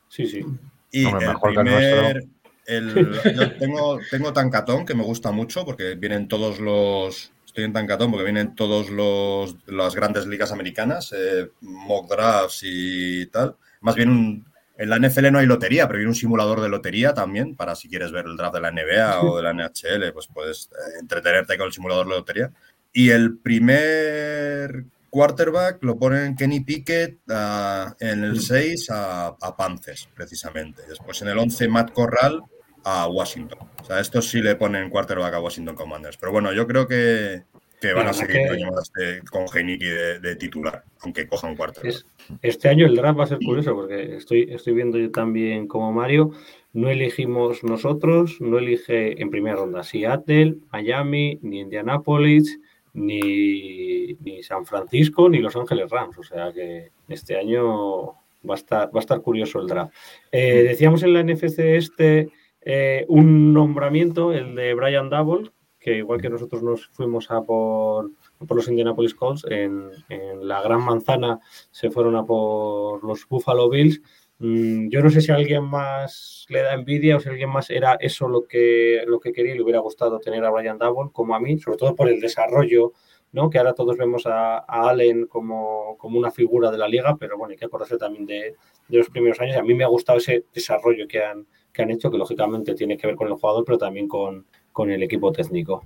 Sí, 0.10 0.28
sí. 0.28 0.46
Y 0.92 1.06
Hombre, 1.06 1.26
el 1.26 1.32
mejor 1.34 1.54
que 1.54 2.12
el 2.12 2.30
el- 2.66 3.12
yo 3.36 3.52
tengo, 3.58 4.00
tengo 4.10 4.32
Tancatón, 4.34 4.86
que 4.86 4.94
me 4.94 5.04
gusta 5.04 5.32
mucho, 5.32 5.66
porque 5.66 5.96
vienen 5.96 6.28
todos 6.28 6.60
los. 6.60 7.32
Estoy 7.46 7.66
en 7.66 7.74
Tancatón 7.74 8.10
porque 8.12 8.24
vienen 8.24 8.56
todos 8.56 8.90
los 8.90 9.58
las 9.68 9.96
grandes 9.96 10.26
ligas 10.28 10.52
americanas, 10.52 11.14
eh, 11.16 11.50
mock 11.62 12.10
drafts 12.10 12.62
y 12.64 13.26
tal. 13.28 13.56
Más 13.82 13.96
bien 13.96 14.10
un- 14.10 14.46
en 14.78 14.90
la 14.90 14.98
NFL 14.98 15.32
no 15.32 15.40
hay 15.40 15.46
lotería, 15.46 15.88
pero 15.88 15.98
viene 16.00 16.10
un 16.10 16.16
simulador 16.16 16.62
de 16.62 16.70
lotería 16.70 17.14
también, 17.14 17.56
para 17.56 17.76
si 17.76 17.88
quieres 17.90 18.12
ver 18.12 18.26
el 18.26 18.36
draft 18.38 18.56
de 18.56 18.62
la 18.62 18.72
NBA 18.72 19.22
o 19.24 19.38
de 19.38 19.44
la 19.44 19.54
NHL, 19.54 20.12
pues 20.14 20.28
puedes 20.28 20.70
eh, 20.72 21.00
entretenerte 21.00 21.58
con 21.58 21.68
el 21.68 21.74
simulador 21.74 22.08
de 22.08 22.16
lotería. 22.16 22.52
Y 22.92 23.10
el 23.10 23.38
primer 23.38 24.86
quarterback 25.10 25.84
lo 25.84 25.98
ponen 25.98 26.36
Kenny 26.36 26.62
Pickett 26.62 27.20
ah, 27.30 27.96
en 28.00 28.24
el 28.24 28.40
6 28.42 28.90
a, 28.92 29.28
a 29.40 29.56
Panthers, 29.56 30.10
precisamente. 30.16 30.82
Después 30.88 31.22
en 31.22 31.28
el 31.30 31.38
11 31.38 31.68
Matt 31.68 31.92
Corral 31.92 32.42
a 32.84 33.08
Washington. 33.08 33.60
O 33.82 33.86
sea, 33.86 34.00
estos 34.00 34.30
sí 34.30 34.42
le 34.42 34.56
ponen 34.56 34.90
quarterback 34.90 35.34
a 35.36 35.40
Washington 35.40 35.76
Commanders. 35.76 36.18
Pero 36.18 36.32
bueno, 36.32 36.52
yo 36.52 36.66
creo 36.68 36.88
que, 36.88 37.44
que 37.80 37.94
van 37.94 38.08
a 38.08 38.14
seguir 38.14 38.48
con 38.48 38.58
llamadas 38.58 38.92
de- 38.96 39.22
con 39.30 39.46
de, 39.46 40.20
de 40.20 40.36
titular, 40.36 40.84
aunque 41.02 41.28
cojan 41.28 41.56
quarterback. 41.56 41.94
Es- 41.94 42.06
este 42.42 42.70
año 42.70 42.86
el 42.86 42.96
draft 42.96 43.20
va 43.20 43.24
a 43.24 43.28
ser 43.28 43.40
curioso 43.40 43.74
porque 43.74 44.16
estoy, 44.16 44.48
estoy 44.50 44.74
viendo 44.74 44.98
yo 44.98 45.12
también 45.12 45.68
como 45.68 45.92
Mario. 45.92 46.32
No 46.74 46.90
elegimos 46.90 47.64
nosotros, 47.64 48.42
no 48.42 48.58
elige 48.58 49.22
en 49.22 49.30
primera 49.30 49.58
ronda 49.58 49.84
Seattle, 49.84 50.58
Miami, 50.72 51.40
ni 51.42 51.60
Indianapolis, 51.60 52.60
ni, 52.94 54.14
ni 54.22 54.42
San 54.44 54.66
Francisco, 54.66 55.30
ni 55.30 55.40
Los 55.40 55.56
Ángeles 55.56 55.90
Rams. 55.90 56.18
O 56.18 56.24
sea 56.24 56.52
que 56.52 56.92
este 57.08 57.38
año 57.38 58.06
va 58.48 58.54
a 58.54 58.56
estar, 58.56 58.88
va 58.88 59.00
a 59.00 59.00
estar 59.00 59.22
curioso 59.22 59.60
el 59.60 59.68
draft. 59.68 59.94
Eh, 60.32 60.64
decíamos 60.64 61.04
en 61.04 61.14
la 61.14 61.24
NFC 61.24 61.60
este 61.60 62.30
eh, 62.62 63.06
un 63.08 63.54
nombramiento, 63.54 64.34
el 64.34 64.56
de 64.56 64.74
Brian 64.74 65.10
Double, 65.10 65.52
que 65.80 65.98
igual 65.98 66.22
que 66.22 66.30
nosotros 66.30 66.64
nos 66.64 66.88
fuimos 66.88 67.30
a 67.30 67.42
por, 67.42 68.10
por 68.46 68.58
los 68.58 68.68
Indianapolis 68.68 69.16
Colts, 69.16 69.46
en, 69.50 69.90
en 70.10 70.48
la 70.48 70.62
Gran 70.62 70.84
Manzana 70.84 71.40
se 71.72 71.90
fueron 71.92 72.16
a 72.16 72.26
por 72.26 73.04
los 73.04 73.28
Buffalo 73.28 73.70
Bills. 73.70 74.02
Mm, 74.40 74.90
Yo 74.90 75.02
no 75.02 75.10
sé 75.10 75.22
si 75.22 75.32
alguien 75.32 75.64
más 75.64 76.46
le 76.50 76.62
da 76.62 76.74
envidia 76.74 77.18
o 77.18 77.20
si 77.20 77.30
alguien 77.30 77.50
más 77.50 77.70
era 77.70 77.94
eso 78.00 78.28
lo 78.28 78.46
que, 78.48 79.04
lo 79.08 79.20
que 79.20 79.32
quería 79.32 79.54
y 79.54 79.58
le 79.58 79.64
hubiera 79.64 79.80
gustado 79.80 80.20
tener 80.20 80.44
a 80.44 80.50
Brian 80.50 80.78
Double 80.78 81.12
como 81.14 81.36
a 81.36 81.40
mí, 81.40 81.58
sobre 81.60 81.78
todo 81.78 81.96
por 81.96 82.10
el 82.10 82.20
desarrollo, 82.20 82.94
¿no? 83.32 83.50
que 83.50 83.58
ahora 83.58 83.74
todos 83.74 83.98
vemos 83.98 84.26
a, 84.26 84.58
a 84.60 84.90
Allen 84.90 85.28
como, 85.28 85.98
como 85.98 86.20
una 86.20 86.32
figura 86.32 86.72
de 86.72 86.78
la 86.78 86.88
liga, 86.88 87.16
pero 87.20 87.38
bueno, 87.38 87.52
hay 87.52 87.58
que 87.58 87.66
acordarse 87.66 87.98
también 87.98 88.26
de, 88.26 88.56
de 88.88 88.98
los 88.98 89.10
primeros 89.10 89.40
años. 89.40 89.58
A 89.58 89.64
mí 89.64 89.74
me 89.74 89.84
ha 89.84 89.88
gustado 89.88 90.18
ese 90.20 90.46
desarrollo 90.54 91.08
que 91.08 91.24
han, 91.24 91.48
que 91.72 91.82
han 91.82 91.92
hecho, 91.92 92.12
que 92.12 92.18
lógicamente 92.18 92.76
tiene 92.76 92.98
que 92.98 93.08
ver 93.08 93.16
con 93.16 93.28
el 93.28 93.34
jugador, 93.36 93.64
pero 93.66 93.78
también 93.78 94.08
con, 94.08 94.46
con 94.72 94.92
el 94.92 95.02
equipo 95.04 95.32
técnico. 95.32 95.86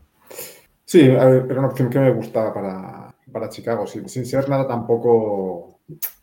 Sí, 0.87 1.01
era 1.01 1.43
una 1.43 1.67
opción 1.67 1.89
que 1.89 1.99
me 1.99 2.11
gustaba 2.11 2.53
para, 2.53 3.13
para 3.29 3.49
Chicago, 3.49 3.85
sin, 3.85 4.07
sin 4.07 4.25
ser 4.25 4.47
nada 4.47 4.65
tampoco 4.65 5.81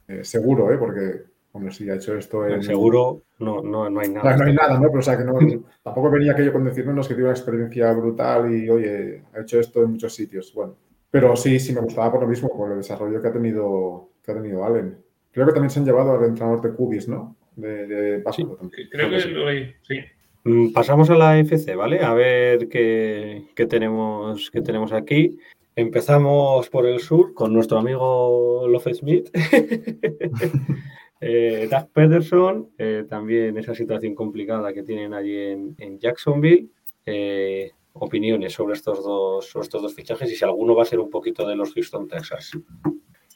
eh, 0.09 0.25
seguro, 0.25 0.73
¿eh? 0.73 0.79
porque, 0.79 1.23
bueno, 1.53 1.71
sí, 1.71 1.89
ha 1.91 1.97
hecho 1.97 2.17
esto 2.17 2.47
en... 2.47 2.63
Seguro 2.63 3.25
no, 3.41 3.61
no, 3.61 3.91
no 3.91 4.01
hay 4.01 4.09
nada. 4.09 4.35
no 4.39 4.45
hay 4.47 4.55
nada, 4.55 4.81
¿no? 4.81 4.87
Pero 4.87 5.01
o 5.01 5.03
sea, 5.03 5.19
que 5.19 5.25
no, 5.25 5.35
tampoco 5.85 6.11
venía 6.11 6.33
aquello 6.33 6.51
con 6.51 6.65
decir, 6.65 6.87
no, 6.87 6.99
es 6.99 7.07
que 7.07 7.13
tiene 7.13 7.29
una 7.29 7.37
experiencia 7.37 7.93
brutal 7.93 8.55
y, 8.55 8.71
oye, 8.71 9.25
ha 9.35 9.43
hecho 9.43 9.61
esto 9.61 9.83
en 9.83 9.91
muchos 9.91 10.15
sitios. 10.15 10.51
Bueno, 10.55 10.79
pero 11.11 11.37
sí, 11.37 11.61
sí 11.61 11.75
me 11.75 11.83
gustaba 11.83 12.11
por 12.11 12.23
lo 12.23 12.27
mismo, 12.27 12.49
por 12.49 12.71
el 12.71 12.79
desarrollo 12.79 13.21
que 13.21 13.29
ha 13.29 13.33
tenido, 13.33 14.13
que 14.25 14.33
ha 14.33 14.35
tenido 14.35 14.65
Allen. 14.65 14.97
Creo 15.31 15.45
que 15.45 15.53
también 15.53 15.69
se 15.69 15.79
han 15.79 15.85
llevado 15.85 16.13
al 16.13 16.25
entrenador 16.25 16.63
de 16.63 16.73
Cubis, 16.73 17.07
¿no? 17.07 17.37
De, 17.55 17.87
de 17.87 18.23
también. 18.23 18.89
Creo 18.91 19.11
que 19.11 19.25
lo 19.27 19.45
oí, 19.45 19.75
sí. 19.83 19.97
Mm, 20.45 20.73
Pasamos 20.73 21.09
a 21.09 21.15
la 21.15 21.39
FC, 21.39 21.75
¿vale? 21.75 22.01
A 22.01 22.13
ver 22.13 22.69
qué, 22.69 23.47
tenemos, 23.69 24.51
qué 24.51 24.61
tenemos 24.61 24.93
aquí. 24.93 25.39
Empezamos 25.75 26.69
por 26.69 26.87
el 26.87 27.01
sur 27.01 27.33
con 27.35 27.53
nuestro 27.53 27.79
amigo 27.79 28.67
Love 28.69 28.95
Smith. 28.95 29.31
eh, 31.21 31.69
Doug 31.71 31.89
Pederson, 31.93 32.69
eh, 32.77 33.05
también 33.09 33.57
esa 33.57 33.75
situación 33.75 34.15
complicada 34.15 34.75
que 34.75 34.83
tienen 34.83 35.15
allí 35.15 35.37
en, 35.79 35.99
Jacksonville. 35.99 36.69
Eh, 37.07 37.71
opiniones 37.95 38.53
sobre 38.53 38.75
estos 38.75 39.03
dos 39.05 39.95
fichajes 39.95 40.31
y 40.31 40.37
si 40.37 40.45
alguno 40.45 40.75
va 40.75 40.83
a 40.83 40.87
ser 40.87 41.01
un 41.01 41.11
poquito 41.11 41.47
de 41.47 41.57
los 41.57 41.73
Houston 41.73 42.07
Texas. 42.09 42.51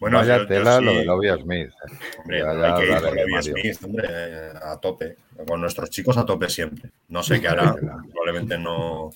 Bueno, 0.00 0.18
Vaya 0.18 0.46
tela 0.46 0.80
lo 0.80 0.94
de 0.94 1.04
Lobby 1.04 1.28
Smith. 1.42 1.70
Eh. 1.70 2.18
Hombre, 2.18 2.42
hay 2.42 2.74
que 2.74 2.92
ir 2.92 3.00
con 3.00 3.16
Lobby 3.16 3.42
Smith, 3.42 3.84
hombre, 3.84 4.08
a 4.62 4.76
tope. 4.80 5.16
Con 5.46 5.60
nuestros 5.60 5.90
chicos 5.90 6.16
a 6.16 6.24
tope 6.24 6.48
siempre. 6.48 6.90
No 7.08 7.22
sé 7.22 7.40
qué 7.40 7.48
hará. 7.48 7.74
Probablemente 8.12 8.58
no, 8.58 9.10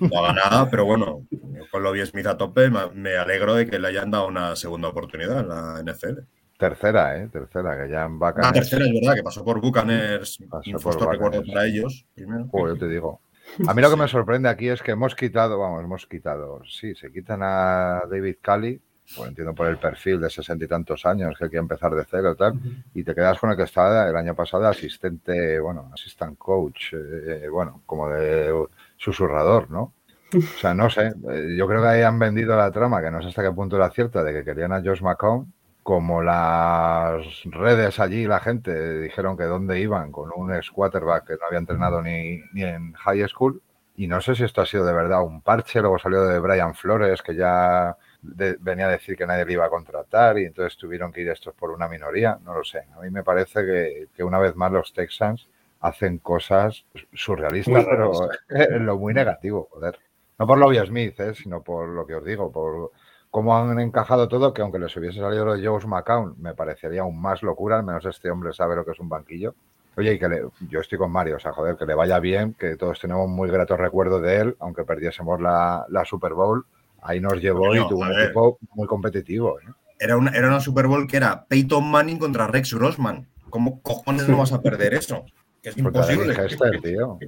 no, 0.00 0.18
haga 0.18 0.32
nada, 0.32 0.70
pero 0.70 0.84
bueno, 0.84 1.26
con 1.70 1.82
Lobby 1.82 2.04
Smith 2.06 2.26
a 2.26 2.36
tope 2.36 2.70
me 2.94 3.16
alegro 3.16 3.54
de 3.54 3.66
que 3.66 3.78
le 3.78 3.88
hayan 3.88 4.10
dado 4.10 4.28
una 4.28 4.56
segunda 4.56 4.88
oportunidad 4.88 5.40
en 5.40 5.48
la 5.48 5.92
NFL. 5.92 6.20
Tercera, 6.62 7.18
¿eh? 7.18 7.28
Tercera, 7.32 7.76
que 7.76 7.90
ya 7.90 8.04
en 8.04 8.18
Buccaneers. 8.18 8.46
Ah, 8.46 8.52
tercera 8.52 8.84
es 8.84 8.92
verdad, 8.92 9.14
que 9.16 9.22
pasó 9.24 9.44
por 9.44 9.60
Buccaneers. 9.60 10.38
Por 10.80 11.10
recuerdo 11.10 11.42
para 11.44 11.66
ellos. 11.66 12.06
Primero. 12.14 12.48
yo 12.52 12.76
te 12.76 12.88
digo. 12.88 13.20
A 13.66 13.74
mí 13.74 13.82
lo 13.82 13.90
que 13.90 13.96
me 13.96 14.06
sorprende 14.06 14.48
aquí 14.48 14.68
es 14.68 14.80
que 14.80 14.92
hemos 14.92 15.16
quitado, 15.16 15.58
vamos, 15.58 15.82
hemos 15.82 16.06
quitado, 16.06 16.62
sí, 16.64 16.94
se 16.94 17.10
quitan 17.10 17.40
a 17.42 18.02
David 18.08 18.36
Cali 18.40 18.80
pues 19.16 19.28
entiendo 19.28 19.54
por 19.54 19.66
el 19.66 19.78
perfil 19.78 20.20
de 20.20 20.30
sesenta 20.30 20.64
y 20.64 20.68
tantos 20.68 21.04
años 21.04 21.36
que 21.38 21.48
quiere 21.48 21.58
empezar 21.58 21.94
de 21.94 22.04
cero 22.08 22.32
y 22.32 22.36
tal, 22.36 22.54
y 22.94 23.04
te 23.04 23.14
quedas 23.14 23.38
con 23.38 23.50
el 23.50 23.56
que 23.56 23.64
estaba 23.64 24.08
el 24.08 24.16
año 24.16 24.34
pasado 24.34 24.66
asistente, 24.66 25.60
bueno, 25.60 25.90
assistant 25.92 26.38
coach, 26.38 26.94
eh, 26.94 27.48
bueno, 27.50 27.82
como 27.86 28.08
de 28.08 28.66
susurrador, 28.96 29.70
¿no? 29.70 29.92
O 30.34 30.58
sea, 30.58 30.72
no 30.72 30.88
sé, 30.88 31.12
eh, 31.30 31.54
yo 31.58 31.68
creo 31.68 31.82
que 31.82 31.88
ahí 31.88 32.02
han 32.02 32.18
vendido 32.18 32.56
la 32.56 32.70
trama, 32.70 33.02
que 33.02 33.10
no 33.10 33.20
sé 33.20 33.28
hasta 33.28 33.42
qué 33.42 33.52
punto 33.52 33.76
era 33.76 33.90
cierta, 33.90 34.24
de 34.24 34.32
que 34.32 34.44
querían 34.44 34.72
a 34.72 34.80
Josh 34.80 35.02
McCown, 35.02 35.52
como 35.82 36.22
las 36.22 37.22
redes 37.44 38.00
allí, 38.00 38.26
la 38.26 38.40
gente 38.40 39.00
dijeron 39.00 39.36
que 39.36 39.44
dónde 39.44 39.80
iban 39.80 40.10
con 40.10 40.30
un 40.34 40.54
ex 40.54 40.70
quarterback 40.70 41.26
que 41.26 41.32
no 41.34 41.46
había 41.46 41.58
entrenado 41.58 42.00
ni, 42.00 42.40
ni 42.54 42.62
en 42.62 42.92
high 42.94 43.28
school, 43.28 43.60
y 43.94 44.06
no 44.06 44.22
sé 44.22 44.34
si 44.34 44.44
esto 44.44 44.62
ha 44.62 44.66
sido 44.66 44.86
de 44.86 44.94
verdad 44.94 45.22
un 45.22 45.42
parche, 45.42 45.80
luego 45.80 45.98
salió 45.98 46.24
de 46.24 46.38
Brian 46.38 46.74
Flores, 46.74 47.20
que 47.20 47.34
ya 47.34 47.94
venía 48.22 48.86
a 48.86 48.90
decir 48.90 49.16
que 49.16 49.26
nadie 49.26 49.44
le 49.44 49.54
iba 49.54 49.66
a 49.66 49.70
contratar 49.70 50.38
y 50.38 50.44
entonces 50.44 50.78
tuvieron 50.78 51.12
que 51.12 51.22
ir 51.22 51.28
estos 51.28 51.54
por 51.54 51.70
una 51.70 51.88
minoría, 51.88 52.38
no 52.44 52.54
lo 52.54 52.64
sé. 52.64 52.84
A 52.96 53.00
mí 53.00 53.10
me 53.10 53.24
parece 53.24 54.08
que, 54.14 54.24
una 54.24 54.38
vez 54.38 54.54
más 54.54 54.70
los 54.70 54.92
Texans 54.92 55.48
hacen 55.80 56.18
cosas 56.18 56.84
surrealistas, 57.12 57.84
pero 57.84 58.12
en 58.48 58.86
lo 58.86 58.98
muy 58.98 59.12
negativo, 59.12 59.68
joder. 59.72 59.98
No 60.38 60.46
por 60.46 60.58
lo 60.58 60.66
obvio 60.66 60.86
Smith, 60.86 61.18
¿eh? 61.20 61.34
sino 61.34 61.62
por 61.62 61.88
lo 61.88 62.06
que 62.06 62.14
os 62.14 62.24
digo, 62.24 62.50
por 62.50 62.92
cómo 63.30 63.56
han 63.56 63.78
encajado 63.80 64.28
todo, 64.28 64.54
que 64.54 64.62
aunque 64.62 64.78
les 64.78 64.96
hubiese 64.96 65.18
salido 65.18 65.44
lo 65.44 65.56
de 65.56 65.66
Joe 65.66 65.84
McCown, 65.86 66.36
me 66.38 66.54
parecería 66.54 67.02
aún 67.02 67.20
más 67.20 67.42
locura, 67.42 67.76
al 67.78 67.84
menos 67.84 68.04
este 68.06 68.30
hombre 68.30 68.52
sabe 68.52 68.76
lo 68.76 68.84
que 68.84 68.92
es 68.92 69.00
un 69.00 69.08
banquillo. 69.08 69.54
Oye, 69.96 70.14
y 70.14 70.18
que 70.18 70.46
yo 70.70 70.80
estoy 70.80 70.96
con 70.96 71.10
Mario, 71.10 71.36
o 71.36 71.38
sea, 71.38 71.52
joder, 71.52 71.76
que 71.76 71.84
le 71.84 71.94
vaya 71.94 72.18
bien, 72.18 72.54
que 72.54 72.76
todos 72.76 72.98
tenemos 72.98 73.28
muy 73.28 73.50
gratos 73.50 73.78
recuerdos 73.78 74.22
de 74.22 74.36
él, 74.36 74.56
aunque 74.58 74.84
perdiésemos 74.84 75.40
la, 75.40 75.84
la 75.90 76.04
Super 76.04 76.32
Bowl 76.32 76.64
Ahí 77.02 77.20
nos 77.20 77.40
llevó 77.40 77.74
y 77.74 77.78
tuvo 77.88 78.02
un 78.02 78.20
equipo 78.20 78.58
muy 78.74 78.86
competitivo. 78.86 79.58
¿eh? 79.60 79.64
Era, 79.98 80.16
una, 80.16 80.30
era 80.30 80.48
una 80.48 80.60
Super 80.60 80.86
Bowl 80.86 81.06
que 81.06 81.16
era 81.16 81.44
Peyton 81.46 81.90
Manning 81.90 82.18
contra 82.18 82.46
Rex 82.46 82.74
Grossman. 82.74 83.26
¿Cómo 83.50 83.82
cojones 83.82 84.28
no 84.28 84.38
vas 84.38 84.52
a 84.52 84.62
perder 84.62 84.94
eso? 84.94 85.24
Que 85.62 85.70
es 85.70 85.76
imposible. 85.76 86.34
Devin 86.34 86.80
tío. 86.80 87.18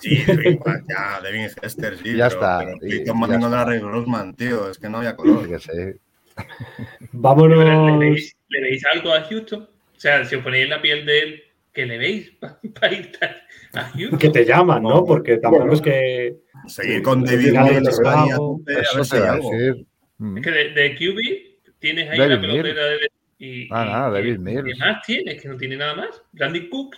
Sí, 0.00 0.24
Devin, 0.26 0.58
ya, 0.88 1.20
Devin 1.20 1.48
Hester, 1.62 1.98
sí. 1.98 2.16
Ya 2.16 2.28
está. 2.28 2.66
Peyton 2.80 3.18
Manning 3.18 3.40
contra 3.40 3.64
Rex 3.64 3.82
Grossman, 3.82 4.34
tío. 4.34 4.70
Es 4.70 4.78
que 4.78 4.88
no 4.88 4.98
había 4.98 5.16
color. 5.16 5.46
Sí, 5.60 5.70
sí. 5.70 6.00
Vámonos. 7.12 7.58
¿Le 7.64 7.98
veis, 7.98 8.36
¿Le 8.48 8.60
veis, 8.60 8.84
algo 8.86 9.12
a 9.12 9.22
Houston? 9.22 9.62
O 9.62 10.00
sea, 10.00 10.24
si 10.24 10.36
os 10.36 10.42
ponéis 10.42 10.64
en 10.64 10.70
la 10.70 10.82
piel 10.82 11.04
de 11.04 11.18
él, 11.18 11.42
¿qué 11.72 11.86
le 11.86 11.98
veis 11.98 12.32
para 12.80 12.92
ir 12.92 13.12
Houston? 13.12 13.36
Que 14.18 14.28
te 14.28 14.44
llaman, 14.44 14.82
¿no? 14.82 15.04
Porque 15.04 15.38
tampoco 15.38 15.72
es 15.72 15.80
que 15.80 16.42
Seguir 16.66 17.02
con 17.02 17.24
David 17.24 17.52
Mills 17.52 18.00
ahí 18.04 18.30
a 18.30 18.36
tope, 18.36 18.72
a 18.72 18.96
ver 18.96 19.04
si 19.04 19.16
hay 19.16 19.22
algo. 19.22 19.50
Mm. 20.18 20.38
Es 20.38 20.44
que 20.44 20.50
de, 20.50 20.70
de, 20.70 20.94
QB 20.94 21.78
tienes 21.80 22.10
ahí 22.10 22.18
David 22.18 22.34
la 22.34 22.40
pelotera 22.40 22.84
de 22.84 22.98
y, 23.38 23.68
ah, 23.72 23.84
nada, 23.84 24.10
David 24.10 24.38
Mills. 24.38 24.64
¿Qué 24.64 24.78
más 24.78 25.02
tienes? 25.04 25.42
Que 25.42 25.48
no 25.48 25.56
tiene 25.56 25.76
nada 25.76 25.96
más. 25.96 26.22
Randy 26.34 26.68
Cook. 26.68 26.96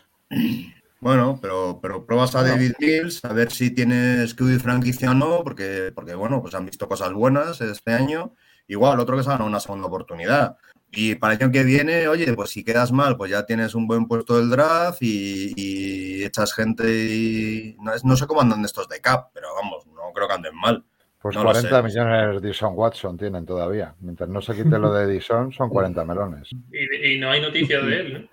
Bueno, 1.01 1.39
pero, 1.41 1.79
pero 1.81 2.05
pruebas 2.05 2.35
a 2.35 2.43
David 2.43 2.73
Mills 2.79 3.25
a 3.25 3.33
ver 3.33 3.51
si 3.51 3.71
tienes 3.71 4.35
QB 4.35 4.59
franquicia 4.59 5.11
o 5.11 5.15
no, 5.15 5.43
porque, 5.43 5.91
porque 5.95 6.15
bueno, 6.15 6.43
pues 6.43 6.55
han 6.55 6.67
visto 6.67 6.87
cosas 6.87 7.15
buenas 7.15 7.63
este 7.63 7.93
año. 7.93 8.35
Igual, 8.69 9.01
otro 9.01 9.17
que 9.17 9.23
se 9.23 9.31
ha 9.31 9.33
ganado 9.33 9.49
una 9.49 9.61
segunda 9.61 9.87
oportunidad. 9.87 10.59
Y 10.97 11.15
para 11.17 11.35
el 11.35 11.43
año 11.43 11.53
que 11.53 11.65
viene, 11.65 12.09
oye, 12.09 12.33
pues 12.35 12.51
si 12.51 12.65
quedas 12.65 12.93
mal, 12.93 13.17
pues 13.17 13.31
ya 13.31 13.45
tienes 13.45 13.75
un 13.75 13.87
buen 13.87 14.07
puesto 14.07 14.37
del 14.37 14.51
draft 14.51 14.99
y, 15.03 16.25
echas 16.25 16.55
gente 16.55 16.85
y... 16.87 17.77
No, 18.03 18.17
sé 18.17 18.27
cómo 18.27 18.41
andan 18.41 18.65
estos 18.65 18.89
de 18.89 19.01
cap, 19.01 19.31
pero 19.33 19.49
vamos, 19.55 19.87
no 19.87 20.13
creo 20.15 20.29
que 20.29 20.35
anden 20.35 20.57
mal. 20.57 20.85
Pues 21.21 21.37
40 21.37 21.83
millones 21.83 22.43
de 22.43 22.49
Dison 22.49 22.75
Watson 22.75 23.17
tienen 23.17 23.47
todavía. 23.47 23.95
Mientras 24.01 24.29
no 24.29 24.43
se 24.43 24.55
quite 24.55 24.79
lo 24.79 24.93
de 24.93 25.07
Dison, 25.07 25.53
son 25.53 25.71
40 25.71 26.05
melones. 26.05 26.51
Y, 26.71 27.19
no 27.19 27.31
hay 27.31 27.41
noticia 27.41 27.81
de 27.81 28.01
él, 28.01 28.13
¿no? 28.13 28.29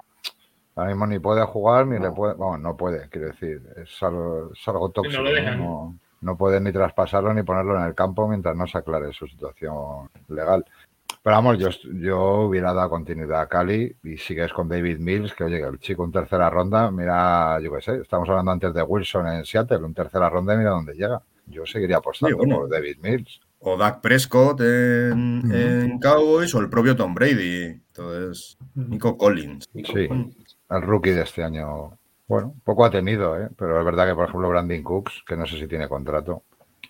Ahora 0.76 0.89
mismo 0.89 1.07
ni 1.07 1.20
puede 1.20 1.45
jugar 1.45 1.86
ni 1.88 1.99
le 1.99 2.12
puede. 2.12 2.34
Bueno, 2.34 2.57
no 2.57 2.78
puede, 2.78 3.07
quiero 3.09 3.28
decir. 3.28 3.62
Es 3.78 4.01
algo, 4.03 4.51
tóxico. 4.93 5.22
No, 5.22 5.97
no, 6.22 6.38
puede 6.38 6.59
ni 6.59 6.72
traspasarlo 6.72 7.34
ni 7.34 7.43
ponerlo 7.43 7.78
en 7.78 7.88
el 7.88 7.95
campo 7.95 8.28
mientras 8.28 8.55
no 8.55 8.68
se 8.68 8.78
aclare 8.78 9.14
su 9.14 9.28
situación 9.28 10.09
legal. 10.30 10.66
Pero 11.24 11.36
vamos, 11.36 11.59
yo, 11.59 11.69
yo 11.93 12.41
hubiera 12.41 12.74
dado 12.74 12.89
continuidad 12.89 13.41
a 13.41 13.47
Cali 13.47 13.95
y 14.03 14.17
sigues 14.17 14.51
con 14.53 14.67
David 14.67 14.97
Mills, 14.97 15.36
que 15.36 15.43
oye, 15.43 15.59
el 15.59 15.80
chico 15.80 16.03
en 16.03 16.11
tercera 16.11 16.49
ronda, 16.49 16.89
mira, 16.89 17.59
yo 17.59 17.72
qué 17.76 17.82
sé, 17.82 17.95
estamos 17.97 18.28
hablando 18.28 18.51
antes 18.51 18.74
de 18.74 18.82
Wilson 18.82 19.28
en 19.28 19.45
Seattle, 19.45 19.86
en 19.86 19.93
tercera 19.93 20.30
ronda, 20.30 20.55
mira 20.55 20.72
dónde 20.72 20.93
llega. 20.93 21.22
Yo 21.45 21.65
seguiría 21.65 21.97
apostando 21.97 22.38
por 22.38 22.69
David 22.69 22.97
Mills. 23.01 23.39
O 23.59 23.78
Dak 23.78 24.01
Prescott 24.01 24.61
en, 24.61 25.99
Cowboys 26.01 26.55
o 26.55 26.59
el 26.59 26.69
propio 26.69 26.95
Tom 26.95 27.13
Brady. 27.13 27.65
Entonces, 27.65 28.57
Nico 28.74 29.15
Collins. 29.17 29.69
sí, 29.74 30.09
el 30.69 30.82
rookie 30.82 31.11
de 31.11 31.22
este 31.22 31.43
año. 31.43 31.97
Bueno, 32.28 32.55
poco 32.63 32.86
ha 32.86 32.89
tenido, 32.89 33.39
¿eh? 33.39 33.49
pero 33.55 33.78
es 33.78 33.86
verdad 33.86 34.07
que, 34.07 34.15
por 34.15 34.30
ejemplo, 34.30 34.49
Brandon 34.49 34.82
Cooks, 34.82 35.24
que 35.28 35.36
no 35.36 35.45
sé 35.45 35.57
si 35.57 35.67
tiene 35.67 35.88
contrato, 35.88 36.43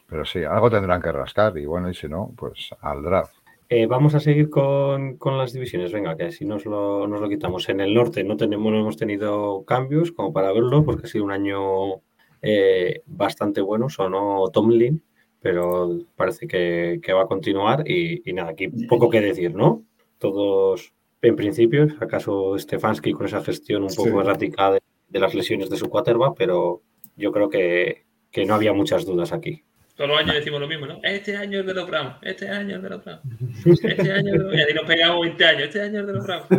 pero 0.07 0.23
sí, 0.23 0.43
algo 0.43 0.69
tendrán 0.69 1.01
que 1.01 1.11
rascar 1.11 1.57
y 1.57 1.65
bueno, 1.65 1.89
y 1.89 1.95
si 1.95 2.07
no, 2.07 2.31
pues 2.37 2.69
al 2.81 3.01
draft. 3.01 3.40
Eh, 3.73 3.85
vamos 3.85 4.13
a 4.15 4.19
seguir 4.19 4.49
con, 4.49 5.17
las 5.23 5.53
divisiones. 5.53 5.93
Venga, 5.93 6.17
que 6.17 6.25
así 6.25 6.43
nos 6.43 6.65
lo, 6.65 7.07
nos 7.07 7.21
lo 7.21 7.29
quitamos. 7.29 7.69
En 7.69 7.79
el 7.79 7.93
norte 7.93 8.21
no, 8.21 8.35
tenemos, 8.35 8.69
no 8.69 8.79
hemos 8.79 8.97
tenido 8.97 9.63
cambios 9.63 10.11
como 10.11 10.33
para 10.33 10.51
verlo, 10.51 10.83
porque 10.83 11.05
ha 11.05 11.09
sido 11.09 11.23
un 11.23 11.31
año 11.31 12.01
eh, 12.41 13.01
bastante 13.05 13.61
bueno. 13.61 13.87
Sonó 13.87 14.49
Tomlin, 14.49 15.01
pero 15.39 15.99
parece 16.17 16.47
que, 16.47 17.13
va 17.13 17.21
a 17.21 17.27
continuar. 17.27 17.89
Y, 17.89 18.21
nada, 18.33 18.49
aquí 18.51 18.67
poco 18.89 19.09
que 19.09 19.21
decir, 19.21 19.55
¿no? 19.55 19.85
Todos 20.17 20.93
en 21.21 21.37
principio, 21.37 21.87
acaso 22.01 22.59
Stefanski 22.59 23.13
con 23.13 23.27
esa 23.27 23.41
gestión 23.41 23.83
un 23.83 23.95
poco 23.95 24.19
errática 24.19 24.73
de, 24.73 24.81
las 25.17 25.33
lesiones 25.33 25.69
de 25.69 25.77
su 25.77 25.87
quarterback, 25.87 26.35
pero 26.37 26.81
yo 27.15 27.31
creo 27.31 27.47
que 27.49 28.03
no 28.45 28.53
había 28.53 28.73
muchas 28.73 29.05
dudas 29.05 29.31
aquí. 29.31 29.63
Todos 30.01 30.09
los 30.09 30.19
años 30.19 30.33
decimos 30.33 30.59
lo 30.59 30.67
mismo, 30.67 30.87
¿no? 30.87 30.99
Este 31.03 31.37
año 31.37 31.59
es 31.59 31.65
de 31.67 31.75
los 31.75 31.87
Browns, 31.87 32.15
este 32.23 32.49
año 32.49 32.77
es 32.77 32.81
de 32.81 32.89
los 32.89 33.05
Browns. 33.05 33.21
Este 33.83 34.11
año 34.11 34.17
es 34.17 34.33
de 34.33 34.39
los 34.39 34.51
Browns. 34.51 34.71
Y 34.71 34.73
nos 34.73 34.85
pegamos 34.85 35.21
20 35.21 35.45
años, 35.45 35.61
este 35.61 35.81
año 35.81 35.99
es 35.99 36.07
de 36.07 36.13
los 36.13 36.25
Browns. 36.25 36.45
a 36.49 36.55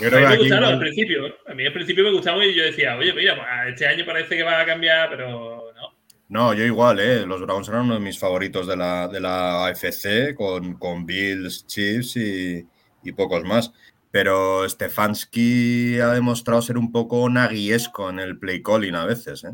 mí 0.00 0.26
me 0.26 0.36
gustaron 0.38 0.64
al 0.64 0.80
principio. 0.80 1.36
A 1.46 1.54
mí 1.54 1.64
al 1.64 1.72
principio 1.72 2.02
me 2.02 2.10
gustaba 2.10 2.44
y 2.44 2.52
yo 2.52 2.64
decía, 2.64 2.96
oye, 2.96 3.12
mira, 3.12 3.36
pues, 3.36 3.74
este 3.74 3.86
año 3.86 4.04
parece 4.04 4.36
que 4.36 4.42
va 4.42 4.60
a 4.60 4.66
cambiar, 4.66 5.10
pero 5.10 5.72
no. 5.76 5.94
No, 6.30 6.52
yo 6.52 6.64
igual, 6.64 6.98
¿eh? 6.98 7.24
Los 7.24 7.40
Browns 7.42 7.68
eran 7.68 7.82
uno 7.82 7.94
de 7.94 8.00
mis 8.00 8.18
favoritos 8.18 8.66
de 8.66 8.76
la, 8.76 9.06
de 9.06 9.20
la 9.20 9.66
AFC, 9.66 10.34
con, 10.34 10.74
con 10.78 11.06
Bills, 11.06 11.64
Chiefs 11.68 12.16
y, 12.16 12.66
y 13.04 13.12
pocos 13.12 13.44
más. 13.44 13.72
Pero 14.10 14.68
Stefanski 14.68 16.00
ha 16.00 16.08
demostrado 16.08 16.60
ser 16.60 16.76
un 16.76 16.90
poco 16.90 17.28
naguiesco 17.28 18.10
en 18.10 18.18
el 18.18 18.36
play 18.36 18.64
calling 18.64 18.96
a 18.96 19.04
veces, 19.04 19.44
¿eh? 19.44 19.52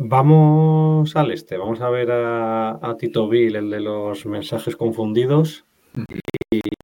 Vamos 0.00 1.16
al 1.16 1.32
este, 1.32 1.56
vamos 1.56 1.80
a 1.80 1.90
ver 1.90 2.12
a, 2.12 2.94
Tito 2.96 3.28
Bill, 3.28 3.56
el 3.56 3.68
de 3.68 3.80
los 3.80 4.26
mensajes 4.26 4.76
confundidos, 4.76 5.64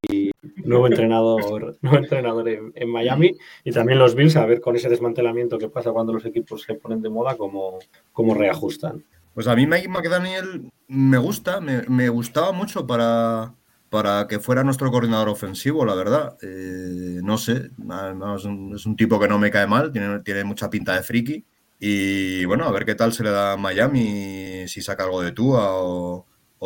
y 0.09 0.33
nuevo 0.65 0.89
entrenador, 0.89 1.77
nuevo 1.83 1.99
entrenador 1.99 2.49
en, 2.49 2.91
Miami, 2.91 3.37
y 3.63 3.71
también 3.71 4.01
los 4.01 4.17
Bills, 4.17 4.35
a 4.35 4.47
ver 4.47 4.61
con 4.61 4.75
ese 4.75 4.89
desmantelamiento 4.89 5.59
que 5.59 5.69
pasa 5.69 5.93
cuando 5.93 6.13
los 6.13 6.25
equipos 6.25 6.63
se 6.63 6.75
ponen 6.75 7.03
de 7.03 7.09
moda, 7.09 7.37
cómo, 7.37 7.79
cómo 8.13 8.35
reajustan. 8.35 9.05
Pues 9.33 9.47
a 9.47 9.55
mí 9.55 9.65
Mike 9.65 9.89
McDaniel 9.89 10.73
me 10.89 11.19
gusta, 11.19 11.61
me, 11.61 12.09
gustaba 12.09 12.51
mucho 12.51 12.85
para, 12.85 13.55
para 13.91 14.27
que 14.27 14.41
fuera 14.41 14.65
nuestro 14.65 14.91
coordinador 14.91 15.29
ofensivo, 15.29 15.85
la 15.85 15.95
verdad. 15.95 16.37
Eh, 16.43 17.21
no 17.23 17.39
sé, 17.39 17.71
es 18.37 18.45
un, 18.45 18.73
es 18.75 18.87
un, 18.87 18.97
tipo 18.97 19.21
que 19.21 19.29
no 19.29 19.39
me 19.39 19.53
cae 19.53 19.69
mal, 19.69 19.93
tiene, 19.93 20.19
tiene 20.19 20.43
mucha 20.43 20.69
pinta 20.69 20.97
de 20.97 21.05
friki. 21.05 21.45
Y 21.87 22.47
bueno, 22.47 22.65
a 22.65 22.73
ver 22.73 22.87
qué 22.87 22.95
tal 22.95 23.13
se 23.13 23.23
le 23.25 23.29
da 23.31 23.53
a 23.53 23.57
Miami, 23.59 24.67
si 24.69 24.81
saca 24.81 25.05
algo 25.05 25.21
de 25.21 25.33
Tua 25.33 25.67
o, 25.75 26.25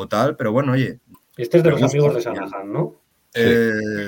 tal, 0.08 0.36
pero 0.36 0.52
bueno, 0.52 0.72
oye. 0.74 1.00
Este 1.36 1.56
es 1.56 1.64
de 1.64 1.70
los 1.72 1.82
amigos 1.82 2.14
de 2.14 2.20
Sanahan, 2.20 2.72
¿no? 2.72 2.94
sí, 3.34 3.42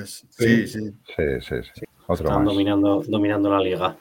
sí, 0.07 0.67
sí. 0.69 0.79
sí, 1.17 1.23
sí, 1.43 1.85
Están 2.09 2.45
dominando, 2.45 3.03
dominando 3.09 3.51
la 3.51 3.59
liga. 3.61 3.97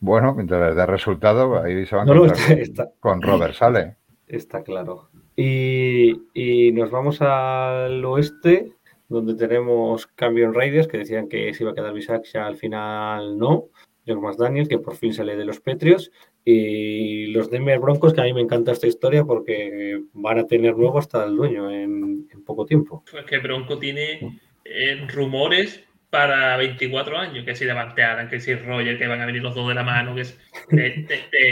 Bueno, 0.00 0.34
mientras 0.34 0.60
les 0.66 0.74
dé 0.76 0.84
resultado, 0.84 1.62
ahí 1.62 1.86
se 1.86 1.94
van 1.94 2.10
a 2.10 2.14
No, 2.14 2.26
está- 2.26 2.48
con, 2.48 2.58
está- 2.58 2.90
con 2.98 3.22
Robert 3.22 3.54
Sale. 3.54 3.96
Está 4.26 4.64
claro. 4.64 5.08
Y, 5.36 6.10
y 6.34 6.72
nos 6.72 6.90
vamos 6.90 7.22
al 7.22 8.04
oeste, 8.04 8.72
donde 9.08 9.34
tenemos 9.36 10.08
cambio 10.08 10.46
en 10.46 10.54
Raiders, 10.54 10.88
que 10.88 10.98
decían 10.98 11.28
que 11.28 11.54
se 11.54 11.62
iba 11.62 11.70
a 11.70 11.74
quedar 11.76 11.92
Bisaxa, 11.92 12.44
al 12.48 12.56
final 12.56 13.38
no. 13.38 13.66
John 14.06 14.20
McDaniel, 14.20 14.68
que 14.68 14.78
por 14.78 14.96
fin 14.96 15.12
sale 15.12 15.36
de 15.36 15.44
los 15.44 15.60
Petrios. 15.60 16.12
Y 16.44 17.26
los 17.28 17.50
Denver 17.50 17.78
Broncos, 17.78 18.14
que 18.14 18.20
a 18.20 18.24
mí 18.24 18.32
me 18.32 18.40
encanta 18.40 18.72
esta 18.72 18.86
historia 18.86 19.24
porque 19.24 20.00
van 20.12 20.38
a 20.38 20.46
tener 20.46 20.76
nuevo 20.76 20.98
hasta 20.98 21.24
el 21.24 21.36
dueño 21.36 21.70
en, 21.70 22.28
en 22.32 22.44
poco 22.44 22.66
tiempo. 22.66 23.02
Pues 23.10 23.24
que 23.24 23.38
Bronco 23.38 23.78
tiene 23.78 24.40
eh, 24.64 25.06
rumores 25.12 25.86
para 26.10 26.56
24 26.56 27.18
años, 27.18 27.44
que 27.44 27.54
si 27.54 27.64
Davante 27.64 28.02
Adams, 28.02 28.30
que 28.30 28.40
si 28.40 28.54
Roger, 28.54 28.98
que 28.98 29.06
van 29.06 29.20
a 29.20 29.26
venir 29.26 29.42
los 29.42 29.54
dos 29.54 29.68
de 29.68 29.74
la 29.74 29.82
mano, 29.82 30.14
que 30.14 30.22
es, 30.22 30.38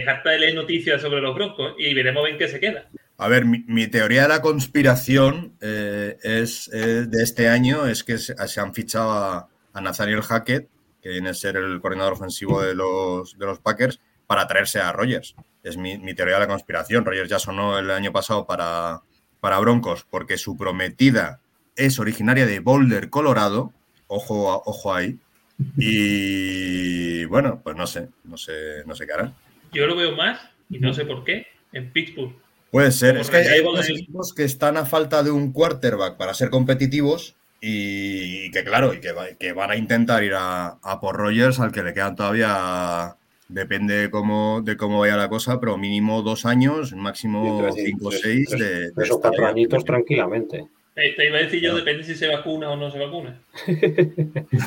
harta 0.06 0.30
de 0.30 0.38
leer 0.38 0.54
noticias 0.54 1.02
sobre 1.02 1.20
los 1.20 1.34
Broncos 1.34 1.74
y 1.78 1.92
veremos 1.92 2.28
en 2.28 2.38
qué 2.38 2.48
se 2.48 2.60
queda. 2.60 2.88
A 3.16 3.28
ver, 3.28 3.44
mi, 3.44 3.64
mi 3.66 3.86
teoría 3.88 4.22
de 4.22 4.28
la 4.28 4.42
conspiración 4.42 5.56
eh, 5.60 6.16
es, 6.22 6.70
eh, 6.72 7.04
de 7.06 7.22
este 7.22 7.48
año 7.48 7.86
es 7.86 8.04
que 8.04 8.18
se, 8.18 8.34
se 8.48 8.60
han 8.60 8.74
fichado 8.74 9.12
a, 9.12 9.48
a 9.72 9.80
Nathaniel 9.80 10.22
Hackett, 10.22 10.68
que 11.04 11.10
viene 11.10 11.28
a 11.28 11.34
ser 11.34 11.56
el 11.56 11.80
coordinador 11.82 12.14
ofensivo 12.14 12.62
de 12.62 12.74
los, 12.74 13.38
de 13.38 13.44
los 13.44 13.58
Packers, 13.60 14.00
para 14.26 14.46
traerse 14.48 14.80
a 14.80 14.90
Rogers. 14.90 15.34
Es 15.62 15.76
mi, 15.76 15.98
mi 15.98 16.14
teoría 16.14 16.34
de 16.36 16.40
la 16.40 16.46
conspiración. 16.48 17.04
Rogers 17.04 17.28
ya 17.28 17.38
sonó 17.38 17.78
el 17.78 17.90
año 17.90 18.10
pasado 18.10 18.46
para, 18.46 19.02
para 19.38 19.58
Broncos 19.60 20.06
porque 20.10 20.38
su 20.38 20.56
prometida 20.56 21.40
es 21.76 21.98
originaria 21.98 22.46
de 22.46 22.60
Boulder, 22.60 23.10
Colorado. 23.10 23.72
Ojo, 24.06 24.50
a- 24.50 24.56
ojo 24.64 24.94
ahí. 24.94 25.18
Y 25.76 27.24
bueno, 27.26 27.60
pues 27.62 27.76
no 27.76 27.86
sé, 27.86 28.08
no 28.24 28.36
sé, 28.38 28.82
no 28.86 28.94
sé 28.94 29.06
qué 29.06 29.12
harán. 29.12 29.34
Yo 29.72 29.86
lo 29.86 29.96
veo 29.96 30.16
más, 30.16 30.40
y 30.70 30.78
no 30.78 30.94
sé 30.94 31.04
por 31.04 31.22
qué, 31.24 31.46
en 31.72 31.92
Pittsburgh. 31.92 32.34
Puede 32.70 32.90
ser. 32.92 33.10
Como 33.12 33.20
Es 33.22 33.30
que 33.30 33.36
hay, 33.36 33.60
hay 33.60 33.92
equipos 33.92 34.32
que 34.32 34.44
están 34.44 34.76
a 34.78 34.86
falta 34.86 35.22
de 35.22 35.30
un 35.30 35.52
quarterback 35.52 36.16
para 36.16 36.32
ser 36.34 36.48
competitivos 36.50 37.36
y 37.66 38.50
que, 38.50 38.62
claro, 38.64 38.92
y 38.92 39.00
que, 39.00 39.12
va- 39.12 39.28
que 39.38 39.52
van 39.52 39.70
a 39.70 39.76
intentar 39.76 40.22
ir 40.22 40.34
a, 40.34 40.76
a 40.82 41.00
por 41.00 41.16
Rogers, 41.16 41.60
al 41.60 41.72
que 41.72 41.82
le 41.82 41.94
quedan 41.94 42.14
todavía, 42.16 43.16
depende 43.48 44.10
cómo, 44.10 44.60
de 44.62 44.76
cómo 44.76 45.00
vaya 45.00 45.16
la 45.16 45.28
cosa, 45.28 45.58
pero 45.60 45.78
mínimo 45.78 46.22
dos 46.22 46.44
años, 46.46 46.92
máximo 46.94 47.58
Tres- 47.62 47.74
cinco 47.86 48.08
o 48.08 48.12
seis 48.12 48.48
tres- 48.50 48.60
de, 48.60 48.80
de 48.86 48.92
tres 48.92 49.10
o 49.12 49.20
cuatro 49.20 49.46
ahí. 49.46 49.52
añitos 49.52 49.84
tranquilamente. 49.84 50.66
Eh, 50.96 51.14
Te 51.16 51.26
iba 51.26 51.38
a 51.38 51.40
decir 51.42 51.60
yo, 51.60 51.74
depende 51.74 52.04
si 52.04 52.14
se 52.14 52.28
vacuna 52.28 52.70
o 52.70 52.76
no 52.76 52.90
se 52.90 52.98
vacuna. 52.98 53.40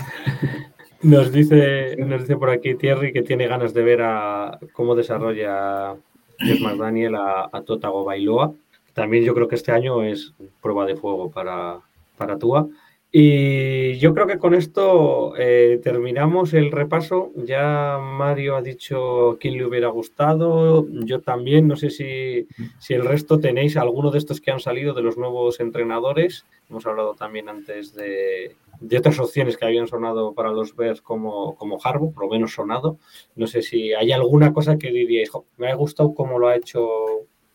Nos 1.04 1.32
dice, 1.32 1.96
nos 1.98 2.22
dice 2.22 2.36
por 2.38 2.50
aquí 2.50 2.74
Thierry 2.76 3.14
que 3.14 3.22
tiene 3.22 3.48
ganas 3.48 3.72
de 3.74 3.84
ver 3.84 4.02
a 4.02 4.58
cómo 4.74 4.96
desarrolla 4.96 5.96
Josh 6.40 6.60
McDaniel 6.62 7.16
a, 7.16 7.50
a 7.52 7.62
Totago 7.62 8.04
Bailoa. 8.04 8.52
También 8.94 9.24
yo 9.24 9.36
creo 9.36 9.48
que 9.48 9.56
este 9.56 9.72
año 9.72 10.04
es 10.04 10.34
prueba 10.60 10.86
de 10.88 10.96
fuego 10.96 11.30
para, 11.30 11.78
para 12.18 12.40
Tua. 12.40 12.68
Y 13.12 13.98
yo 14.00 14.14
creo 14.14 14.28
que 14.28 14.38
con 14.38 14.54
esto 14.54 15.34
eh, 15.38 15.80
terminamos 15.82 16.54
el 16.54 16.72
repaso. 16.72 17.32
Ya 17.36 17.98
Mario 18.02 18.58
ha 18.58 18.62
dicho 18.62 19.38
quién 19.40 19.58
le 19.58 19.66
hubiera 19.66 19.88
gustado. 19.88 20.86
Yo 21.06 21.22
también. 21.22 21.68
No 21.68 21.78
sé 21.78 21.90
si, 21.90 22.48
si 22.80 22.94
el 22.94 23.06
resto 23.06 23.40
tenéis 23.40 23.78
alguno 23.78 24.12
de 24.12 24.18
estos 24.18 24.42
que 24.42 24.52
han 24.52 24.60
salido 24.60 24.94
de 24.94 25.02
los 25.04 25.18
nuevos 25.18 25.60
entrenadores. 25.62 26.46
Hemos 26.70 26.86
hablado 26.86 27.16
también 27.16 27.48
antes 27.48 27.96
de, 27.96 28.58
de 28.82 28.98
otras 28.98 29.20
opciones 29.20 29.56
que 29.58 29.66
habían 29.66 29.88
sonado 29.88 30.34
para 30.34 30.52
los 30.52 30.76
Bears 30.76 31.02
como, 31.02 31.56
como 31.56 31.80
Harbaugh, 31.82 32.14
por 32.14 32.26
lo 32.26 32.30
menos 32.30 32.54
sonado. 32.54 32.98
No 33.38 33.48
sé 33.48 33.62
si 33.62 33.94
hay 33.94 34.12
alguna 34.12 34.52
cosa 34.54 34.78
que 34.78 34.92
diríais, 34.92 35.30
"Jo, 35.30 35.46
me 35.58 35.70
ha 35.72 35.76
gustado 35.76 36.14
cómo 36.14 36.38
lo 36.40 36.50
ha 36.50 36.58
hecho 36.58 36.86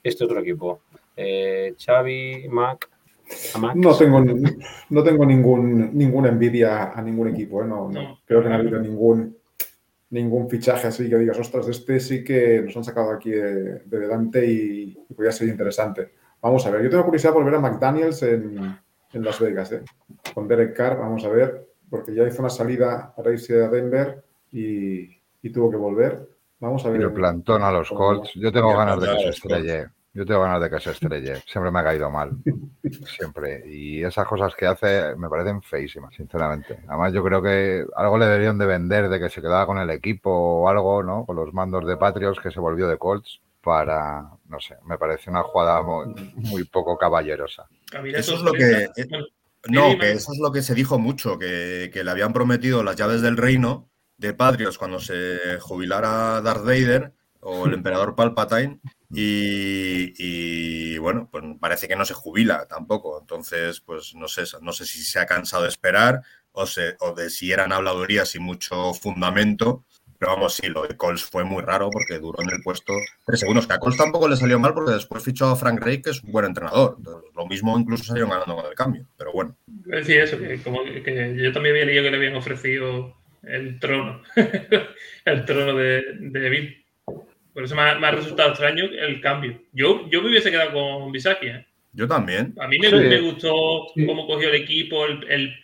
este 0.03 0.25
otro 0.25 0.41
equipo. 0.41 0.81
Eh, 1.17 1.75
Xavi, 1.79 2.49
Mac. 2.49 2.89
No 3.75 3.97
tengo, 3.97 4.25
no 4.91 5.03
tengo 5.03 5.27
ningún, 5.27 5.91
ninguna 5.97 6.29
envidia 6.29 6.93
a 6.93 7.03
ningún 7.03 7.29
equipo. 7.29 7.63
¿eh? 7.63 7.67
No. 7.67 7.91
Creo 8.25 8.43
que 8.43 8.49
no 8.49 8.55
ha 8.55 8.59
habido 8.59 8.81
ningún, 8.81 9.37
ningún 10.11 10.49
fichaje 10.49 10.87
así 10.89 11.09
que 11.09 11.17
digas, 11.19 11.39
ostras, 11.39 11.69
este 11.69 12.01
sí 12.01 12.23
que 12.25 12.63
nos 12.63 12.77
han 12.77 12.85
sacado 12.85 13.11
aquí 13.13 13.31
de, 13.31 13.81
de 13.81 13.99
delante 13.99 14.45
y, 14.47 14.97
y 15.09 15.15
podría 15.15 15.33
ser 15.33 15.49
interesante. 15.49 16.13
Vamos 16.41 16.67
a 16.67 16.71
ver, 16.71 16.83
yo 16.83 16.91
tengo 16.91 17.05
curiosidad 17.05 17.33
por 17.33 17.45
ver 17.45 17.55
a 17.55 17.61
McDaniels 17.61 18.23
en, 18.25 18.77
en 19.13 19.25
Las 19.25 19.39
Vegas, 19.39 19.71
¿eh? 19.73 19.83
con 20.35 20.49
Derek 20.49 20.75
Carr, 20.77 20.99
vamos 20.99 21.25
a 21.25 21.29
ver, 21.29 21.69
porque 21.89 22.15
ya 22.15 22.27
hizo 22.27 22.41
una 22.41 22.51
salida 22.51 23.13
para 23.17 23.33
irse 23.33 23.63
a 23.63 23.69
Denver 23.69 24.25
y, 24.51 25.21
y 25.43 25.51
tuvo 25.53 25.71
que 25.71 25.77
volver. 25.77 26.29
Vamos 26.59 26.85
a 26.85 26.89
Y 26.89 26.93
ver. 26.93 27.03
el 27.03 27.13
plantón 27.13 27.63
a 27.63 27.71
los 27.73 27.91
Colts. 27.91 28.33
Yo 28.35 28.51
tengo 28.53 28.77
ganas 28.77 29.01
de 29.01 29.09
que 29.09 29.19
se 29.23 29.29
estrelle. 29.31 29.87
Yo 30.15 30.27
tengo 30.27 30.43
ganas 30.43 30.61
de 30.61 30.69
que 30.71 30.79
se 30.81 30.91
estrelle. 30.91 31.37
Siempre 31.47 31.71
me 31.71 31.81
ha 31.81 31.85
caído 31.85 32.11
mal. 32.11 32.33
Siempre. 33.17 33.63
Y 33.67 34.03
esas 34.05 34.27
cosas 34.27 34.55
que 34.55 34.67
hace 34.67 35.15
me 35.17 35.29
parecen 35.29 35.63
feísimas, 35.63 36.15
sinceramente. 36.15 36.81
Además, 36.87 37.13
yo 37.15 37.23
creo 37.25 37.41
que 37.43 37.85
algo 37.97 38.19
le 38.19 38.27
deberían 38.27 38.59
de 38.59 38.67
vender 38.67 39.09
de 39.09 39.19
que 39.19 39.31
se 39.31 39.41
quedaba 39.41 39.65
con 39.67 39.79
el 39.79 39.89
equipo 39.91 40.31
o 40.31 40.69
algo, 40.69 41.03
¿no? 41.03 41.25
Con 41.25 41.37
los 41.37 41.53
mandos 41.55 41.87
de 41.87 41.97
Patriots 41.97 42.41
que 42.41 42.51
se 42.51 42.61
volvió 42.61 42.89
de 42.89 42.99
Colts 42.99 43.41
para, 43.63 44.29
no 44.49 44.61
sé, 44.61 44.77
me 44.87 44.99
parece 44.99 45.31
una 45.31 45.43
jugada 45.45 45.83
muy, 45.83 46.15
muy 46.35 46.65
poco 46.65 46.99
caballerosa. 46.99 47.67
Eso 48.19 48.35
es 48.35 48.43
lo 48.43 48.53
que- 48.53 48.89
No, 49.69 49.97
que 49.99 50.11
eso 50.13 50.33
es 50.33 50.39
lo 50.41 50.51
que 50.51 50.63
se 50.63 50.75
dijo 50.75 50.99
mucho, 50.99 51.39
que, 51.39 51.89
que 51.93 52.03
le 52.03 52.11
habían 52.11 52.33
prometido 52.33 52.83
las 52.83 52.97
llaves 52.97 53.23
del 53.23 53.37
reino 53.37 53.89
de 54.19 54.35
Patriots 54.35 54.77
cuando 54.77 54.99
se 54.99 55.59
jubilara 55.61 56.41
Darth 56.43 56.65
Vader 56.65 57.13
o 57.41 57.67
el 57.67 57.75
emperador 57.75 58.15
Palpatine 58.17 58.81
y, 59.15 60.99
bueno, 60.99 61.29
pues 61.31 61.45
parece 61.61 61.89
que 61.89 61.97
no 61.97 62.05
se 62.05 62.15
jubila 62.15 62.67
tampoco. 62.67 63.19
Entonces, 63.21 63.81
pues 63.81 64.15
no 64.15 64.29
sé, 64.29 64.43
no 64.61 64.73
sé 64.73 64.87
si 64.87 65.03
se 65.03 65.19
ha 65.19 65.27
cansado 65.27 65.63
de 65.65 65.69
esperar 65.69 66.23
o, 66.53 66.67
se- 66.67 66.97
o 67.01 67.15
de 67.15 67.31
si 67.31 67.53
eran 67.53 67.73
habladurías 67.73 68.29
sin 68.31 68.43
mucho 68.43 68.95
fundamento. 68.95 69.85
Pero 70.19 70.35
vamos, 70.37 70.55
sí, 70.55 70.69
lo 70.69 70.83
de 70.87 70.97
Coles 70.97 71.25
fue 71.25 71.43
muy 71.43 71.63
raro 71.65 71.91
porque 71.91 72.21
duró 72.21 72.41
en 72.43 72.51
el 72.51 72.63
puesto 72.63 72.93
tres 73.27 73.41
segundos. 73.41 73.67
Que 73.67 73.73
a 73.75 73.79
Coles 73.81 73.99
tampoco 73.99 74.29
le 74.29 74.37
salió 74.37 74.59
mal 74.61 74.73
porque 74.73 74.93
después 74.93 75.23
fichó 75.25 75.47
a 75.47 75.57
Frank 75.57 75.81
Reich, 75.81 76.05
que 76.05 76.11
es 76.11 76.23
un 76.23 76.31
buen 76.31 76.45
entrenador. 76.47 76.97
Lo 77.35 77.47
mismo 77.47 77.77
incluso 77.77 78.05
salieron 78.05 78.31
ganando 78.31 78.55
con 78.55 78.67
el 78.67 78.75
cambio. 78.75 79.07
Pero 79.17 79.33
bueno. 79.33 79.57
Decir 79.67 80.21
eso, 80.21 80.39
que 80.39 80.59
yo 81.37 81.53
también 81.53 81.75
había 81.75 81.87
leído 81.87 82.05
que 82.05 82.11
le 82.13 82.17
habían 82.19 82.37
ofrecido 82.37 83.17
el 83.43 83.81
trono, 83.81 84.23
el 85.25 85.45
trono 85.45 85.75
de, 85.75 86.03
de 86.21 86.49
Bill. 86.51 86.82
Por 87.55 87.65
eso 87.65 87.75
me 87.75 87.83
ha, 87.83 87.95
me 87.97 88.07
ha 88.07 88.11
resultado 88.13 88.51
extraño 88.51 88.85
el 88.85 89.21
cambio. 89.21 89.61
Yo, 89.73 90.09
yo 90.11 90.23
me 90.23 90.29
hubiese 90.31 90.51
quedado 90.51 90.73
con 90.73 91.13
Bisaki. 91.13 91.47
¿eh? 91.49 91.67
Yo 91.93 92.09
también. 92.09 92.55
A 92.59 92.67
mí 92.69 92.79
me, 92.79 92.89
Sí. 92.89 92.95
me 92.97 93.21
gustó 93.21 93.87
cómo 94.07 94.27
cogió 94.27 94.49
el 94.49 94.55
equipo, 94.55 95.05
el, 95.07 95.25
el- 95.31 95.55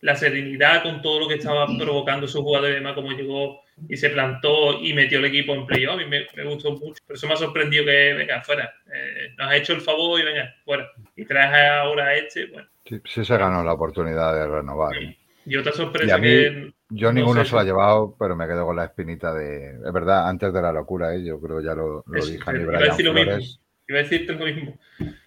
la 0.00 0.16
serenidad 0.16 0.82
con 0.82 1.00
todo 1.00 1.20
lo 1.20 1.28
que 1.28 1.34
estaba 1.34 1.64
provocando 1.78 2.26
su 2.26 2.42
jugador 2.42 2.70
y 2.70 2.74
demás, 2.74 2.94
cómo 2.94 3.12
llegó 3.12 3.60
y 3.88 3.96
se 3.96 4.10
plantó 4.10 4.82
y 4.82 4.92
metió 4.94 5.20
el 5.20 5.26
equipo 5.26 5.54
en 5.54 5.64
playoff. 5.64 5.94
A 5.94 5.96
mí 5.98 6.06
me, 6.06 6.26
me 6.34 6.44
gustó 6.44 6.72
mucho. 6.72 7.00
Por 7.06 7.14
eso 7.14 7.28
me 7.28 7.34
ha 7.34 7.36
sorprendido 7.36 7.84
que, 7.84 8.12
venga, 8.14 8.42
fuera. 8.42 8.74
Eh, 8.92 9.28
nos 9.38 9.46
ha 9.48 9.56
hecho 9.56 9.72
el 9.74 9.80
favor 9.80 10.20
y 10.20 10.24
venga, 10.24 10.52
fuera. 10.64 10.90
Y 11.16 11.24
traes 11.24 11.70
ahora 11.80 12.06
a 12.06 12.14
este, 12.16 12.46
bueno. 12.46 12.68
Sí, 12.84 13.00
sí 13.04 13.24
se 13.24 13.36
ganó 13.36 13.62
la 13.62 13.74
oportunidad 13.74 14.34
de 14.34 14.46
renovar. 14.48 14.96
¿eh? 14.96 15.16
Y 15.46 15.56
otra 15.56 15.70
sorpresa 15.72 16.18
mí- 16.18 16.26
que. 16.26 16.72
Yo 16.94 17.08
No 17.08 17.14
ninguno 17.14 17.42
sé 17.42 17.50
se 17.50 17.54
lo 17.54 17.60
ha 17.60 17.64
llevado, 17.64 18.14
pero 18.18 18.36
me 18.36 18.46
quedo 18.46 18.66
con 18.66 18.76
la 18.76 18.84
espinita 18.84 19.32
de. 19.32 19.70
Es 19.84 19.92
verdad, 19.92 20.28
antes 20.28 20.52
de 20.52 20.62
la 20.62 20.72
locura, 20.72 21.14
¿eh? 21.14 21.24
yo 21.24 21.40
creo 21.40 21.58
que 21.58 21.64
ya 21.64 21.74
lo, 21.74 22.04
lo 22.06 22.24
dije 22.24 22.38
a 22.44 22.52
mi 22.52 22.60
iba 22.60 22.74
a 22.74 22.76
Brian 22.76 22.90
decir 22.90 23.06
lo 23.06 23.14
mismo. 23.14 23.38
Iba 23.88 23.98
a 23.98 24.02
decirte 24.02 24.32
lo 24.34 24.44
mismo. 24.44 24.78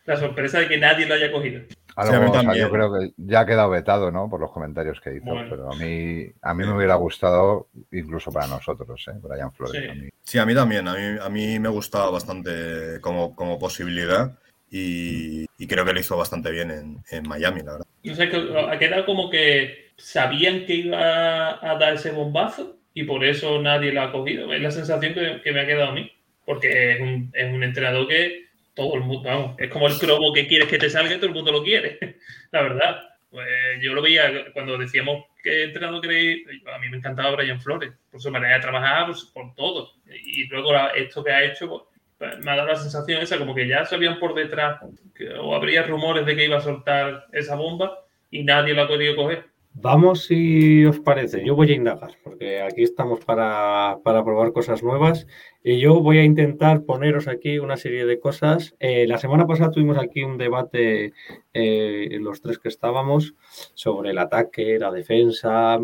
La 0.06 0.18
sorpresa 0.18 0.60
de 0.60 0.68
que 0.68 0.78
nadie 0.78 1.06
lo 1.08 1.16
haya 1.16 1.32
cogido. 1.32 1.62
Sí, 1.68 1.76
a 1.96 2.04
mí 2.04 2.26
o 2.28 2.32
sea, 2.32 2.32
también. 2.32 2.66
yo 2.66 2.72
creo 2.72 2.94
que 2.94 3.14
ya 3.18 3.40
ha 3.42 3.46
quedado 3.46 3.70
vetado, 3.70 4.12
¿no? 4.12 4.30
Por 4.30 4.40
los 4.40 4.52
comentarios 4.52 5.02
que 5.02 5.16
hizo, 5.16 5.26
Bueno. 5.26 5.48
pero 5.50 5.72
a 5.72 5.76
mí, 5.76 6.26
a 6.42 6.54
mí 6.54 6.66
me 6.66 6.76
hubiera 6.76 6.96
gustado, 6.96 7.70
incluso 7.92 8.32
para 8.32 8.48
nosotros, 8.48 9.04
¿eh? 9.08 9.18
Brian 9.22 9.52
Flores. 9.52 9.82
Sí. 9.82 9.90
a 9.90 9.94
mí. 9.96 10.10
Sí, 10.22 10.38
a 10.38 10.46
mí 10.46 10.54
también. 10.54 10.88
A 10.88 10.94
mí, 10.94 11.18
a 11.22 11.30
mí 11.30 11.60
me 11.60 11.70
gustaba 11.70 12.12
bastante 12.12 13.00
como, 13.02 13.36
como 13.36 13.58
posibilidad 13.58 14.38
y, 14.78 15.46
y 15.58 15.68
creo 15.68 15.86
que 15.86 15.94
lo 15.94 16.00
hizo 16.00 16.18
bastante 16.18 16.52
bien 16.52 16.72
en, 16.72 16.98
en 17.10 17.28
Miami, 17.28 17.62
la 17.62 17.72
verdad. 17.74 17.88
No 18.04 18.16
sé, 18.16 18.30
que 18.30 18.38
ha 18.38 18.78
quedado 18.78 19.06
como 19.06 19.30
que 19.30 19.92
sabían 19.98 20.66
que 20.66 20.74
iba 20.76 21.50
a 21.66 21.78
dar 21.78 21.94
ese 21.94 22.12
bombazo 22.12 22.78
y 22.94 23.04
por 23.04 23.24
eso 23.24 23.62
nadie 23.62 23.92
lo 23.94 24.02
ha 24.02 24.12
cogido. 24.12 24.52
Es 24.54 24.62
la 24.62 24.72
sensación 24.72 25.14
que, 25.14 25.42
que 25.44 25.52
me 25.52 25.62
ha 25.62 25.66
quedado 25.66 25.92
a 25.92 25.94
mí. 25.94 26.12
Porque 26.46 26.92
es 26.94 27.02
un, 27.02 27.32
es 27.34 27.52
un 27.52 27.64
entrenador 27.64 28.08
que 28.08 28.46
todo 28.76 28.96
el 28.96 29.02
mundo, 29.02 29.28
vamos, 29.28 29.56
es 29.58 29.68
como 29.70 29.88
el 29.88 29.98
cromo 29.98 30.32
que 30.32 30.46
quieres 30.46 30.68
que 30.68 30.78
te 30.78 30.90
salga 30.92 31.14
y 31.14 31.18
todo 31.18 31.28
el 31.28 31.34
mundo 31.34 31.52
lo 31.52 31.64
quiere. 31.64 31.98
la 32.52 32.62
verdad. 32.62 33.02
Pues 33.32 33.48
yo 33.82 33.94
lo 33.94 34.02
veía 34.02 34.46
cuando 34.54 34.78
decíamos 34.78 35.26
que 35.44 35.64
entrenador 35.64 36.02
queréis. 36.02 36.46
A 36.74 36.78
mí 36.80 36.88
me 36.90 36.98
encantaba 36.98 37.36
Brian 37.36 37.60
Flores, 37.60 37.92
por 38.12 38.22
su 38.22 38.30
manera 38.32 38.56
de 38.56 38.62
trabajar, 38.62 39.08
por, 39.08 39.16
por 39.34 39.56
todo. 39.56 39.92
Y 40.24 40.48
luego 40.48 40.72
la- 40.72 40.90
esto 40.90 41.24
que 41.24 41.32
ha 41.32 41.44
hecho, 41.44 41.68
pues, 41.68 41.82
me 42.20 42.52
ha 42.52 42.56
dado 42.56 42.68
la 42.68 42.76
sensación 42.76 43.22
esa, 43.22 43.38
como 43.38 43.54
que 43.54 43.68
ya 43.68 43.86
sabían 43.86 44.20
por 44.20 44.34
detrás, 44.34 44.80
que, 45.14 45.34
o 45.34 45.56
habría 45.56 45.84
rumores 45.84 46.26
de 46.26 46.36
que 46.36 46.46
iba 46.46 46.58
a 46.58 46.62
soltar 46.62 47.28
esa 47.32 47.56
bomba 47.56 48.00
y 48.32 48.44
nadie 48.44 48.74
lo 48.74 48.84
ha 48.84 48.88
querido 48.88 49.16
coger. 49.16 49.46
Vamos 49.78 50.24
si 50.28 50.86
os 50.86 51.02
parece. 51.02 51.46
Yo 51.46 51.54
voy 51.54 51.70
a 51.72 51.76
indagar, 51.76 52.12
porque 52.24 52.62
aquí 52.62 52.82
estamos 52.84 53.20
para, 53.26 53.98
para 54.06 54.24
probar 54.24 54.54
cosas 54.54 54.82
nuevas. 54.82 55.28
Y 55.64 55.80
yo 55.80 56.00
voy 56.00 56.20
a 56.20 56.24
intentar 56.24 56.84
poneros 56.86 57.28
aquí 57.28 57.60
una 57.60 57.76
serie 57.76 58.06
de 58.06 58.18
cosas. 58.20 58.74
Eh, 58.80 59.06
la 59.06 59.18
semana 59.18 59.46
pasada 59.46 59.72
tuvimos 59.72 59.98
aquí 59.98 60.24
un 60.24 60.38
debate, 60.38 61.12
eh, 61.54 62.08
los 62.22 62.40
tres 62.42 62.58
que 62.58 62.70
estábamos, 62.70 63.36
sobre 63.74 64.12
el 64.12 64.18
ataque, 64.20 64.80
la 64.80 64.92
defensa, 64.92 65.78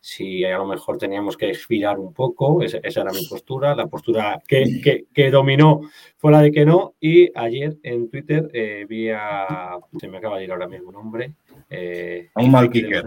si 0.00 0.44
a 0.44 0.58
lo 0.58 0.66
mejor 0.66 0.98
teníamos 0.98 1.36
que 1.38 1.48
expirar 1.48 1.98
un 1.98 2.12
poco. 2.12 2.62
Esa, 2.62 2.78
era 2.84 3.12
mi 3.12 3.26
postura. 3.26 3.74
La 3.74 3.86
postura 3.86 4.42
que, 4.46 4.80
que- 4.84 5.06
que 5.14 5.30
dominó 5.30 5.80
fue 6.18 6.32
la 6.32 6.42
de 6.42 6.52
que 6.52 6.66
no. 6.66 6.94
Y 7.00 7.30
ayer 7.34 7.78
en 7.82 8.10
Twitter 8.10 8.50
eh, 8.52 8.84
vi 8.86 9.08
a. 9.08 9.78
Se 9.98 10.06
me 10.06 10.18
acaba 10.18 10.36
de 10.36 10.44
ir 10.44 10.52
ahora 10.52 10.68
mismo 10.68 10.92
nombre. 10.92 11.32
Eh, 11.70 12.30
A 12.34 12.42
un 12.42 12.50
mal 12.50 12.70
kicker. 12.70 13.04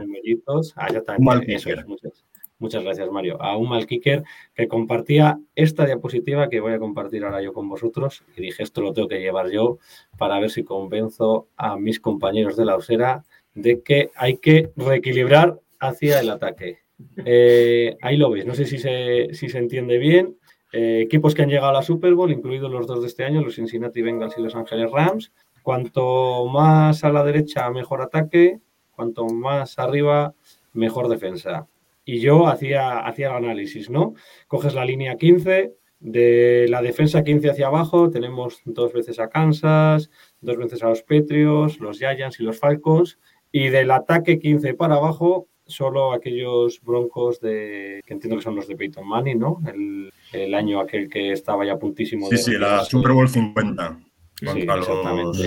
Ah, 0.75 0.87
Un 1.17 1.25
mal 1.25 1.45
kicker. 1.45 1.85
muchas, 1.85 2.25
muchas 2.59 2.83
gracias, 2.83 3.09
Mario. 3.11 3.41
A 3.41 3.57
un 3.57 3.69
mal 3.69 3.85
kicker 3.87 4.23
que 4.53 4.67
compartía 4.67 5.39
esta 5.55 5.85
diapositiva 5.85 6.49
que 6.49 6.59
voy 6.59 6.73
a 6.73 6.79
compartir 6.79 7.23
ahora 7.23 7.41
yo 7.41 7.53
con 7.53 7.67
vosotros. 7.69 8.23
Y 8.37 8.41
dije, 8.41 8.63
esto 8.63 8.81
lo 8.81 8.93
tengo 8.93 9.07
que 9.07 9.19
llevar 9.19 9.49
yo 9.49 9.77
para 10.17 10.39
ver 10.39 10.49
si 10.51 10.63
convenzo 10.63 11.47
a 11.57 11.77
mis 11.77 11.99
compañeros 11.99 12.55
de 12.57 12.65
la 12.65 12.75
osera 12.75 13.23
de 13.53 13.81
que 13.81 14.11
hay 14.15 14.37
que 14.37 14.71
reequilibrar 14.75 15.59
hacia 15.79 16.19
el 16.19 16.29
ataque. 16.29 16.79
Eh, 17.25 17.97
ahí 18.01 18.15
lo 18.15 18.29
veis, 18.29 18.45
no 18.45 18.53
sé 18.53 18.65
si 18.65 18.77
se, 18.77 19.29
si 19.33 19.49
se 19.49 19.57
entiende 19.57 19.97
bien. 19.97 20.37
Eh, 20.73 21.01
equipos 21.01 21.33
que 21.35 21.41
han 21.41 21.49
llegado 21.49 21.69
a 21.69 21.73
la 21.73 21.81
Super 21.81 22.13
Bowl, 22.13 22.31
incluidos 22.31 22.71
los 22.71 22.87
dos 22.87 23.01
de 23.01 23.07
este 23.07 23.25
año, 23.25 23.41
los 23.41 23.55
Cincinnati 23.55 24.01
Bengals 24.01 24.37
y 24.37 24.41
Los 24.41 24.55
Ángeles 24.55 24.89
Rams. 24.91 25.33
Cuanto 25.63 26.47
más 26.47 27.03
a 27.03 27.11
la 27.11 27.23
derecha, 27.23 27.69
mejor 27.69 28.01
ataque. 28.01 28.59
Cuanto 28.91 29.25
más 29.27 29.79
arriba, 29.79 30.33
mejor 30.73 31.07
defensa. 31.07 31.67
Y 32.05 32.19
yo 32.19 32.47
hacía, 32.47 32.99
hacía 32.99 33.29
el 33.29 33.45
análisis, 33.45 33.89
¿no? 33.89 34.13
Coges 34.47 34.73
la 34.73 34.85
línea 34.85 35.15
15, 35.17 35.73
de 36.01 36.65
la 36.67 36.81
defensa 36.81 37.23
15 37.23 37.51
hacia 37.51 37.67
abajo, 37.67 38.09
tenemos 38.09 38.61
dos 38.65 38.91
veces 38.91 39.19
a 39.19 39.29
Kansas, 39.29 40.09
dos 40.41 40.57
veces 40.57 40.81
a 40.83 40.89
los 40.89 41.03
Patriots, 41.03 41.79
los 41.79 41.99
Giants 41.99 42.39
y 42.39 42.43
los 42.43 42.59
Falcons. 42.59 43.19
Y 43.51 43.69
del 43.69 43.91
ataque 43.91 44.39
15 44.39 44.73
para 44.73 44.95
abajo, 44.95 45.47
solo 45.65 46.11
aquellos 46.11 46.81
broncos 46.81 47.39
de, 47.39 48.01
que 48.05 48.13
entiendo 48.13 48.37
que 48.37 48.43
son 48.43 48.55
los 48.55 48.67
de 48.67 48.75
Peyton 48.75 49.07
Manning, 49.07 49.39
¿no? 49.39 49.61
El, 49.67 50.11
el 50.33 50.53
año 50.53 50.79
aquel 50.79 51.07
que 51.07 51.31
estaba 51.31 51.65
ya 51.65 51.77
puntísimo 51.77 52.27
Sí, 52.27 52.35
de... 52.35 52.41
sí, 52.41 52.51
la 52.57 52.83
Super 52.83 53.11
Bowl 53.11 53.29
50 53.29 53.99
Sí, 54.41 54.47
contra, 54.47 54.75
los, 54.75 55.37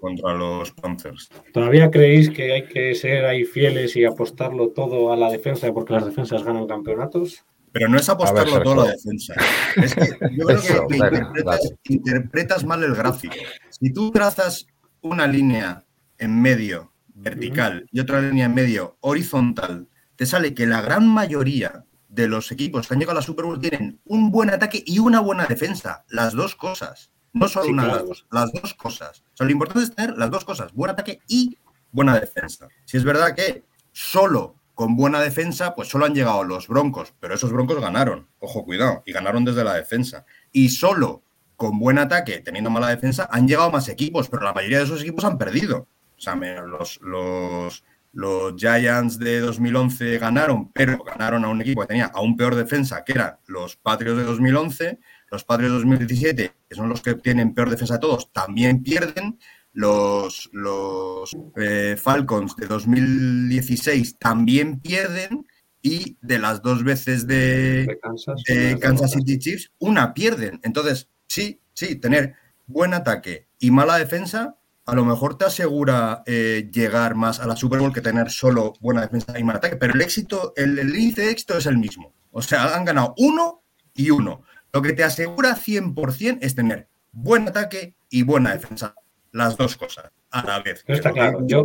contra 0.00 0.34
los 0.34 0.72
Panthers. 0.72 1.30
¿Todavía 1.52 1.88
creéis 1.88 2.30
que 2.30 2.52
hay 2.52 2.64
que 2.64 2.96
ser 2.96 3.24
ahí 3.24 3.44
fieles 3.44 3.94
y 3.94 4.04
apostarlo 4.04 4.70
todo 4.70 5.12
a 5.12 5.16
la 5.16 5.30
defensa 5.30 5.72
porque 5.72 5.92
las 5.92 6.04
defensas 6.04 6.42
ganan 6.42 6.66
campeonatos? 6.66 7.44
Pero 7.70 7.88
no 7.88 7.96
es 7.96 8.08
apostarlo 8.08 8.54
A 8.54 8.54
ver, 8.56 8.64
todo 8.64 8.82
a 8.82 8.86
la 8.86 8.90
defensa. 8.90 9.34
Es 9.76 9.94
que 9.94 10.08
yo 10.36 10.46
creo 10.46 10.58
Eso, 10.58 10.86
que, 10.88 11.94
interpretas 11.94 12.64
mal 12.64 12.82
el 12.82 12.96
gráfico. 12.96 13.36
Si 13.68 13.92
tú 13.92 14.10
trazas 14.10 14.66
una 15.00 15.28
línea 15.28 15.84
en 16.18 16.42
medio 16.42 16.92
vertical 17.14 17.86
y 17.92 18.00
otra 18.00 18.20
línea 18.20 18.46
en 18.46 18.54
medio 18.54 18.96
horizontal, 18.98 19.86
te 20.16 20.26
sale 20.26 20.54
que 20.54 20.66
la 20.66 20.80
gran 20.82 21.06
mayoría 21.06 21.84
de 22.08 22.26
los 22.26 22.50
equipos 22.50 22.88
que 22.88 22.94
han 22.94 23.00
llegado 23.00 23.16
a 23.18 23.20
la 23.20 23.26
Super 23.26 23.44
Bowl 23.44 23.60
tienen 23.60 24.00
un 24.06 24.32
buen 24.32 24.50
ataque 24.50 24.82
y 24.84 24.98
una 24.98 25.20
buena 25.20 25.46
defensa. 25.46 26.04
Las 26.08 26.32
dos 26.32 26.56
cosas. 26.56 27.12
No 27.32 27.48
solo 27.48 27.66
Sí, 27.66 27.72
una 27.72 27.84
de 27.84 27.92
las 27.92 28.06
dos, 28.06 28.26
las 28.30 28.52
dos 28.52 28.74
cosas. 28.74 29.22
O 29.32 29.36
sea, 29.36 29.46
lo 29.46 29.52
importante 29.52 29.84
es 29.84 29.94
tener 29.94 30.16
las 30.16 30.30
dos 30.30 30.44
cosas, 30.44 30.72
buen 30.72 30.90
ataque 30.90 31.20
y 31.28 31.56
buena 31.92 32.18
defensa. 32.18 32.68
Si 32.84 32.96
es 32.96 33.04
verdad 33.04 33.34
que 33.34 33.64
solo 33.92 34.56
con 34.74 34.96
buena 34.96 35.20
defensa, 35.20 35.74
pues 35.74 35.88
solo 35.88 36.06
han 36.06 36.14
llegado 36.14 36.42
los 36.42 36.66
Broncos, 36.66 37.12
pero 37.20 37.34
esos 37.34 37.52
Broncos 37.52 37.80
ganaron, 37.80 38.28
ojo, 38.38 38.64
cuidado, 38.64 39.02
y 39.04 39.12
ganaron 39.12 39.44
desde 39.44 39.62
la 39.62 39.74
defensa. 39.74 40.24
Y 40.52 40.70
solo 40.70 41.22
con 41.56 41.78
buen 41.78 41.98
ataque, 41.98 42.40
teniendo 42.40 42.70
mala 42.70 42.88
defensa, 42.88 43.28
han 43.30 43.46
llegado 43.46 43.70
más 43.70 43.88
equipos, 43.90 44.30
pero 44.30 44.42
la 44.42 44.54
mayoría 44.54 44.78
de 44.78 44.84
esos 44.84 45.02
equipos 45.02 45.26
han 45.26 45.36
perdido. 45.36 45.86
O 46.16 46.20
sea, 46.20 46.34
los, 46.34 46.98
los, 47.02 47.84
los 48.14 48.54
Giants 48.56 49.18
de 49.18 49.40
2011 49.40 50.18
ganaron, 50.18 50.72
pero 50.72 51.04
ganaron 51.04 51.44
a 51.44 51.48
un 51.48 51.60
equipo 51.60 51.82
que 51.82 51.88
tenía 51.88 52.06
aún 52.06 52.36
peor 52.38 52.54
defensa, 52.54 53.04
que 53.04 53.12
eran 53.12 53.36
los 53.46 53.76
Patriots 53.76 54.18
de 54.18 54.24
2011. 54.24 54.98
Los 55.30 55.46
de 55.46 55.68
2017, 55.68 56.52
que 56.68 56.74
son 56.74 56.88
los 56.88 57.02
que 57.02 57.14
tienen 57.14 57.54
peor 57.54 57.70
defensa 57.70 57.94
de 57.94 58.00
todos, 58.00 58.32
también 58.32 58.82
pierden. 58.82 59.38
Los, 59.72 60.50
los 60.52 61.30
eh, 61.56 61.96
Falcons 61.96 62.56
de 62.56 62.66
2016 62.66 64.18
también 64.18 64.80
pierden. 64.80 65.46
Y 65.82 66.18
de 66.20 66.38
las 66.38 66.60
dos 66.60 66.84
veces 66.84 67.26
de, 67.26 67.86
De 67.86 68.78
Kansas, 68.78 69.12
de. 69.12 69.18
City 69.20 69.38
Chiefs, 69.38 69.72
una 69.78 70.12
pierden. 70.12 70.60
Entonces, 70.62 71.08
sí, 71.26 71.60
sí, 71.72 71.96
tener 71.96 72.34
buen 72.66 72.92
ataque 72.92 73.48
y 73.58 73.70
mala 73.70 73.96
defensa 73.96 74.56
a 74.90 74.94
lo 74.94 75.04
mejor 75.04 75.38
te 75.38 75.44
asegura 75.44 76.22
eh, 76.26 76.68
llegar 76.72 77.14
más 77.14 77.38
a 77.38 77.46
la 77.46 77.54
Super 77.54 77.78
Bowl 77.78 77.92
que 77.92 78.00
tener 78.00 78.30
solo 78.30 78.74
buena 78.80 79.02
defensa 79.02 79.38
y 79.38 79.44
mal 79.44 79.56
ataque. 79.56 79.76
Pero 79.76 79.94
el 79.94 80.00
éxito, 80.00 80.52
el, 80.56 80.78
el 80.78 80.96
índice 80.96 81.22
de 81.22 81.30
éxito 81.30 81.56
es 81.56 81.66
el 81.66 81.78
mismo. 81.78 82.12
O 82.32 82.42
sea, 82.42 82.74
han 82.74 82.84
ganado 82.84 83.14
uno 83.18 83.62
y 83.94 84.10
uno. 84.10 84.42
Lo 84.72 84.82
que 84.82 84.92
te 84.92 85.04
asegura 85.04 85.56
100% 85.56 86.38
es 86.40 86.54
tener 86.54 86.88
buen 87.12 87.48
ataque 87.48 87.94
y 88.08 88.22
buena 88.22 88.52
defensa. 88.52 88.94
Las 89.32 89.56
dos 89.56 89.76
cosas 89.76 90.10
a 90.30 90.44
la 90.44 90.60
vez. 90.60 90.84
Está 90.86 91.12
claro. 91.12 91.40
Yo-. 91.46 91.64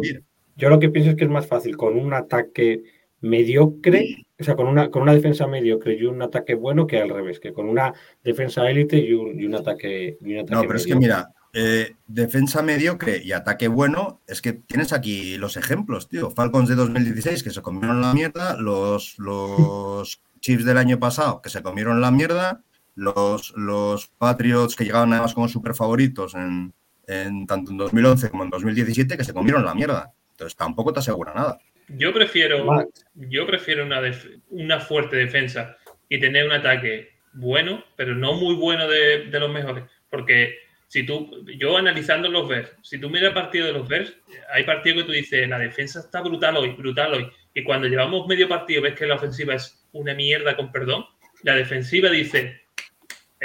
Yo 0.58 0.70
lo 0.70 0.80
que 0.80 0.89
pienso 0.89 1.12
es 1.12 1.16
que 1.18 1.26
es 1.26 1.30
más 1.30 1.47
fácil 1.47 1.76
con 1.76 1.97
un 1.97 2.14
ataque 2.14 2.84
mediocre, 3.22 4.26
o 4.39 4.43
sea, 4.43 4.56
con 4.56 4.68
una, 4.68 4.89
con 4.89 5.01
una 5.01 5.14
defensa 5.14 5.47
mediocre 5.47 5.95
y 5.95 6.06
un 6.06 6.22
ataque 6.22 6.56
bueno 6.56 6.88
que 6.88 7.01
al 7.01 7.10
revés, 7.10 7.39
que 7.39 7.53
con 7.53 7.68
una 7.68 7.93
defensa 8.24 8.70
élite 8.70 8.97
y 8.97 9.14
un, 9.14 9.39
y 9.39 9.45
un 9.45 9.56
ataque, 9.56 10.18
y 10.22 10.34
un 10.34 10.39
ataque 10.39 10.56
No, 10.56 10.62
pero 10.62 10.76
es 10.76 10.86
que 10.86 10.95
mira, 10.95 11.30
eh, 11.53 11.95
defensa 12.08 12.62
mediocre 12.62 13.22
y 13.24 13.32
ataque 13.32 13.68
bueno, 13.68 14.22
es 14.28 14.41
que 14.41 14.53
tienes 14.53 14.93
aquí 14.93 15.38
los 15.38 15.58
ejemplos, 15.58 16.08
tío. 16.08 16.30
Falcons 16.30 16.70
de 16.70 16.76
2016 16.76 17.43
que 17.43 17.51
se 17.51 17.62
comieron 17.62 18.01
la 18.01 18.14
mierda, 18.14 18.56
los, 18.58 19.18
los 19.18 20.22
Chiefs 20.39 20.66
del 20.66 20.78
año 20.78 20.99
pasado 20.99 21.41
que 21.41 21.49
se 21.49 21.64
comieron 21.64 22.01
la 22.01 22.12
mierda, 22.12 22.62
los, 22.95 23.53
los 23.55 24.07
Patriots 24.07 24.75
que 24.75 24.85
llegaban 24.85 25.11
además 25.13 25.33
como 25.33 25.47
super 25.47 25.73
favoritos 25.75 26.33
en, 26.35 26.73
en 27.07 27.45
tanto 27.45 27.71
en 27.71 27.77
2011 27.77 28.29
como 28.29 28.43
en 28.43 28.49
2017 28.49 29.17
que 29.17 29.23
se 29.23 29.33
comieron 29.33 29.65
la 29.65 29.75
mierda. 29.75 30.13
Entonces 30.31 30.55
tampoco 30.55 30.91
te 30.93 30.99
asegura 30.99 31.33
nada. 31.33 31.59
Yo 31.87 32.11
prefiero, 32.13 32.65
Max. 32.65 33.05
yo 33.13 33.45
prefiero 33.45 33.85
una, 33.85 34.01
def- 34.01 34.27
una 34.49 34.79
fuerte 34.79 35.15
defensa 35.17 35.77
y 36.09 36.19
tener 36.19 36.45
un 36.45 36.53
ataque 36.53 37.09
bueno, 37.33 37.83
pero 37.95 38.15
no 38.15 38.33
muy 38.33 38.55
bueno 38.55 38.87
de, 38.87 39.25
de 39.25 39.39
los 39.39 39.51
mejores. 39.51 39.83
Porque 40.09 40.55
si 40.87 41.05
tú, 41.05 41.45
yo 41.59 41.77
analizando 41.77 42.29
los 42.29 42.47
Bears, 42.47 42.71
si 42.81 42.97
tú 42.99 43.09
miras 43.09 43.29
el 43.29 43.33
partido 43.33 43.67
de 43.67 43.73
los 43.73 43.87
Bears, 43.87 44.13
hay 44.53 44.63
partidos 44.63 44.99
que 45.01 45.05
tú 45.07 45.11
dices, 45.11 45.47
la 45.47 45.59
defensa 45.59 45.99
está 45.99 46.21
brutal 46.21 46.57
hoy, 46.57 46.71
brutal 46.71 47.13
hoy. 47.13 47.29
Y 47.53 47.63
cuando 47.63 47.87
llevamos 47.87 48.27
medio 48.27 48.47
partido 48.49 48.81
ves 48.81 48.95
que 48.95 49.05
la 49.05 49.15
ofensiva 49.15 49.53
es 49.55 49.85
una 49.91 50.13
mierda, 50.13 50.55
con 50.55 50.71
perdón, 50.71 51.05
la 51.43 51.55
defensiva 51.55 52.09
dice, 52.09 52.61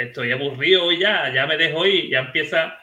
estoy 0.03 0.31
aburrido 0.31 0.91
ya, 0.91 1.33
ya 1.33 1.45
me 1.47 1.57
dejo 1.57 1.85
ir, 1.85 2.09
ya 2.09 2.19
empieza 2.19 2.77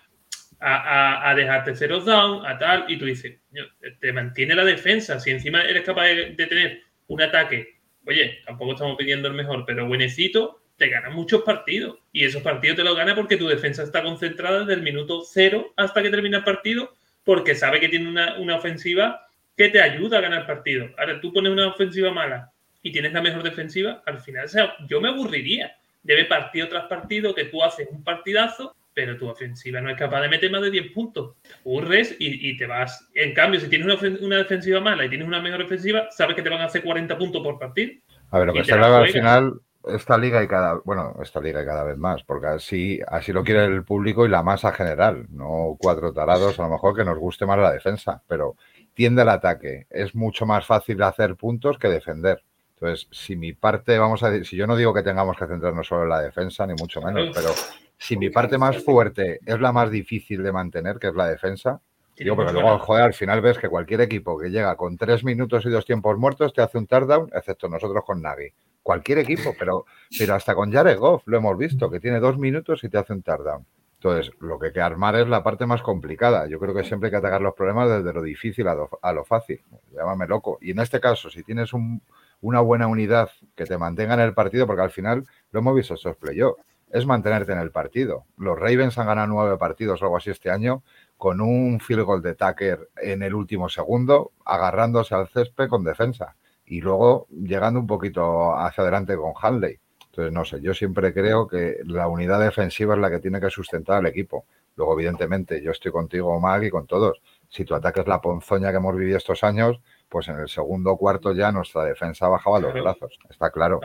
a, 0.60 0.76
a, 0.76 1.30
a 1.30 1.34
dejar 1.34 1.64
terceros 1.64 2.04
down, 2.04 2.44
a 2.46 2.58
tal, 2.58 2.84
y 2.88 2.96
tú 2.96 3.04
dices, 3.04 3.38
"Coño, 3.50 3.64
te 4.00 4.12
mantiene 4.12 4.54
la 4.54 4.64
defensa, 4.64 5.20
si 5.20 5.30
encima 5.30 5.62
eres 5.62 5.82
capaz 5.82 6.06
de, 6.06 6.34
tener 6.34 6.82
un 7.06 7.22
ataque, 7.22 7.78
oye, 8.06 8.40
tampoco 8.44 8.72
estamos 8.72 8.96
pidiendo 8.96 9.28
el 9.28 9.34
mejor, 9.34 9.64
pero 9.66 9.86
buenecito, 9.86 10.62
te 10.76 10.88
ganas 10.88 11.12
muchos 11.12 11.42
partidos, 11.42 11.98
y 12.12 12.24
esos 12.24 12.42
partidos 12.42 12.76
te 12.76 12.84
los 12.84 12.96
gana 12.96 13.14
porque 13.14 13.36
tu 13.36 13.48
defensa 13.48 13.82
está 13.82 14.02
concentrada 14.02 14.60
desde 14.60 14.74
el 14.74 14.82
minuto 14.82 15.22
cero 15.22 15.72
hasta 15.76 16.02
que 16.02 16.10
termina 16.10 16.38
el 16.38 16.44
partido, 16.44 16.94
porque 17.24 17.54
sabe 17.54 17.80
que 17.80 17.88
tiene 17.88 18.08
una, 18.08 18.38
una 18.38 18.56
ofensiva 18.56 19.26
que 19.56 19.68
te 19.68 19.82
ayuda 19.82 20.18
a 20.18 20.20
ganar 20.20 20.40
el 20.40 20.46
partido. 20.46 20.88
Ahora 20.96 21.20
tú 21.20 21.32
pones 21.32 21.52
una 21.52 21.66
ofensiva 21.66 22.12
mala 22.12 22.52
y 22.82 22.92
tienes 22.92 23.12
la 23.12 23.20
mejor 23.20 23.42
defensiva, 23.42 24.02
al 24.06 24.20
final, 24.20 24.48
yo 24.88 25.00
me 25.00 25.08
aburriría 25.08 25.76
de 26.09 26.14
ver 26.14 26.26
partido 26.26 26.68
tras 26.68 26.86
partido 26.86 27.34
que 27.34 27.44
tú 27.44 27.62
haces 27.62 27.86
un 27.90 28.02
partidazo, 28.02 28.74
pero 28.94 29.18
tu 29.18 29.28
ofensiva 29.28 29.80
no 29.82 29.90
es 29.90 29.96
capaz 29.96 30.22
de 30.22 30.30
meter 30.30 30.50
más 30.50 30.62
de 30.62 30.70
10 30.70 30.92
puntos. 30.92 31.36
Te 31.42 31.52
aburres 31.54 32.16
y, 32.18 32.48
y 32.48 32.56
te 32.56 32.66
vas. 32.66 33.11
En 33.14 33.34
cambio, 33.34 33.61
si 33.61 33.68
tienes 33.68 33.86
una, 33.86 34.18
una 34.20 34.36
defensiva 34.38 34.80
mala 34.80 35.04
y 35.04 35.11
tienes 35.11 35.28
una 35.28 35.42
mejor 35.42 35.62
ofensiva, 35.62 36.09
sabes 36.11 36.34
que 36.34 36.42
te 36.42 36.48
van 36.48 36.62
a 36.62 36.64
hacer 36.64 36.82
40 36.82 37.16
puntos 37.18 37.42
por 37.42 37.59
partido. 37.59 37.92
A 38.30 38.38
ver, 38.38 38.48
lo 38.48 38.54
que 38.54 38.64
se 38.64 38.74
la 38.74 38.86
habla 38.86 38.98
al 39.00 39.11
final, 39.11 39.61
esta 39.86 40.16
liga 40.16 40.42
y 40.42 40.48
cada, 40.48 40.80
bueno, 40.82 41.14
esta 41.22 41.40
liga 41.40 41.62
y 41.62 41.66
cada 41.66 41.84
vez 41.84 41.98
más, 41.98 42.22
porque 42.24 42.46
así, 42.46 43.00
así 43.06 43.32
lo 43.32 43.44
quiere 43.44 43.66
el 43.66 43.84
público 43.84 44.24
y 44.24 44.30
la 44.30 44.42
masa 44.42 44.72
general, 44.72 45.26
no 45.28 45.76
cuatro 45.78 46.14
tarados, 46.14 46.59
a 46.59 46.62
lo 46.62 46.70
mejor 46.70 46.96
que 46.96 47.04
nos 47.04 47.18
guste 47.18 47.44
más 47.44 47.59
la 47.59 47.72
defensa, 47.72 48.22
pero 48.26 48.56
tiende 48.94 49.22
al 49.22 49.28
ataque. 49.28 49.86
Es 49.90 50.14
mucho 50.14 50.46
más 50.46 50.64
fácil 50.64 51.02
hacer 51.02 51.36
puntos 51.36 51.78
que 51.78 51.88
defender. 51.88 52.42
Entonces, 52.81 53.09
si 53.11 53.35
mi 53.35 53.55
parte, 53.55 53.99
vamos 53.99 54.22
a 54.22 54.31
decir, 54.31 54.47
si 54.47 54.57
yo 54.57 54.66
no 54.66 54.76
digo 54.76 54.95
que 54.95 55.03
tengamos 55.03 55.37
que 55.37 55.47
centrarnos 55.47 55.87
solo 55.87 56.05
en 56.05 56.11
la 56.11 56.20
defensa, 56.20 56.64
ni 56.64 56.74
mucho 56.74 57.03
menos, 57.03 57.31
pero 57.35 57.51
si 57.97 58.16
mi 58.16 58.31
parte 58.31 58.57
más 58.57 58.83
fuerte 58.85 59.41
es 59.45 59.61
la 59.61 59.72
más 59.72 59.91
difícil 59.91 60.45
de 60.45 60.53
mantener, 60.53 60.99
que 60.99 61.09
es 61.09 61.14
la 61.14 61.26
defensa, 61.26 61.81
Digo, 62.16 62.35
porque 62.35 62.53
luego, 62.53 62.79
joder, 62.81 63.05
al 63.05 63.14
final 63.14 63.41
ves 63.41 63.59
que 63.59 63.68
cualquier 63.68 64.01
equipo 64.01 64.37
que 64.37 64.51
llega 64.51 64.74
con 64.76 64.97
tres 64.97 65.22
minutos 65.22 65.64
y 65.64 65.70
dos 65.70 65.85
tiempos 65.85 66.18
muertos 66.18 66.53
te 66.53 66.61
hace 66.61 66.76
un 66.76 66.89
touchdown, 66.89 67.31
excepto 67.33 67.68
nosotros 67.68 68.03
con 68.05 68.20
Nagy. 68.20 68.53
Cualquier 68.83 69.18
equipo, 69.18 69.55
pero, 69.57 69.87
pero 70.18 70.35
hasta 70.35 70.57
con 70.57 70.72
Jared 70.72 70.99
Goff 70.99 71.22
lo 71.26 71.37
hemos 71.37 71.57
visto, 71.57 71.89
que 71.89 72.01
tiene 72.01 72.18
dos 72.18 72.37
minutos 72.37 72.83
y 72.83 72.89
te 72.89 72.99
hace 72.99 73.12
un 73.12 73.22
touchdown. 73.22 73.64
Entonces, 74.01 74.33
lo 74.41 74.59
que 74.59 74.66
hay 74.66 74.72
que 74.72 74.81
armar 74.81 75.14
es 75.16 75.29
la 75.29 75.45
parte 75.45 75.66
más 75.66 75.83
complicada. 75.83 76.49
Yo 76.49 76.59
creo 76.59 76.74
que 76.74 76.85
siempre 76.85 77.07
hay 77.07 77.11
que 77.12 77.16
atacar 77.16 77.41
los 77.41 77.55
problemas 77.55 77.89
desde 77.89 78.12
lo 78.12 78.22
difícil 78.22 78.66
a 78.66 78.74
lo, 78.74 78.91
a 79.01 79.12
lo 79.12 79.24
fácil. 79.24 79.61
Llámame 79.93 80.26
loco. 80.26 80.59
Y 80.61 80.70
en 80.72 80.81
este 80.81 81.01
caso, 81.01 81.31
si 81.31 81.43
tienes 81.43 81.72
un, 81.72 82.01
una 82.41 82.61
buena 82.61 82.86
unidad 82.86 83.30
que 83.55 83.64
te 83.64 83.78
mantenga 83.78 84.14
en 84.14 84.20
el 84.20 84.34
partido, 84.34 84.66
porque 84.66 84.82
al 84.82 84.91
final 84.91 85.24
lo 85.51 85.61
hemos 85.61 85.74
visto 85.74 85.95
estos 85.95 86.16
playoffs, 86.16 86.62
es 86.91 87.07
mantenerte 87.07 87.53
en 87.53 87.59
el 87.59 87.70
partido. 87.70 88.24
Los 88.36 88.59
Ravens 88.59 88.97
han 88.99 89.07
ganado 89.07 89.28
nueve 89.28 89.59
partidos 89.59 90.01
o 90.01 90.07
algo 90.07 90.16
así 90.16 90.30
este 90.30 90.51
año 90.51 90.82
con 91.16 91.41
un 91.41 91.80
field 91.80 92.03
goal 92.03 92.22
de 92.22 92.34
Tucker 92.34 92.89
en 92.97 93.22
el 93.22 93.34
último 93.34 93.68
segundo, 93.68 94.32
agarrándose 94.45 95.14
al 95.14 95.28
césped 95.28 95.68
con 95.68 95.84
defensa 95.84 96.36
y 96.64 96.80
luego 96.80 97.26
llegando 97.30 97.80
un 97.80 97.86
poquito 97.86 98.57
hacia 98.57 98.82
adelante 98.82 99.16
con 99.16 99.32
Hanley. 99.41 99.78
Entonces, 100.07 100.32
no 100.32 100.45
sé, 100.45 100.61
yo 100.61 100.74
siempre 100.74 101.12
creo 101.12 101.47
que 101.47 101.78
la 101.84 102.09
unidad 102.09 102.41
defensiva 102.41 102.95
es 102.95 103.01
la 103.01 103.11
que 103.11 103.20
tiene 103.20 103.41
que 103.41 103.51
sustentar 103.51 103.99
al 103.99 104.07
equipo. 104.07 104.47
Luego, 104.76 104.95
evidentemente, 104.95 105.62
yo 105.62 105.70
estoy 105.70 105.93
contigo, 105.93 106.39
Mag, 106.41 106.64
y 106.64 106.70
con 106.70 106.86
todos. 106.86 107.20
Si 107.49 107.64
tu 107.64 107.74
ataque 107.74 108.01
es 108.01 108.07
la 108.07 108.20
ponzoña 108.20 108.70
que 108.70 108.76
hemos 108.76 108.97
vivido 108.97 109.16
estos 109.16 109.43
años, 109.45 109.80
pues 110.09 110.28
en 110.28 110.38
el 110.38 110.48
segundo 110.48 110.96
cuarto 110.96 111.32
ya 111.34 111.52
nuestra 111.52 111.84
defensa 111.84 112.28
bajaba 112.28 112.61
los 112.61 112.72
brazos. 112.72 113.18
Está 113.28 113.50
claro. 113.50 113.80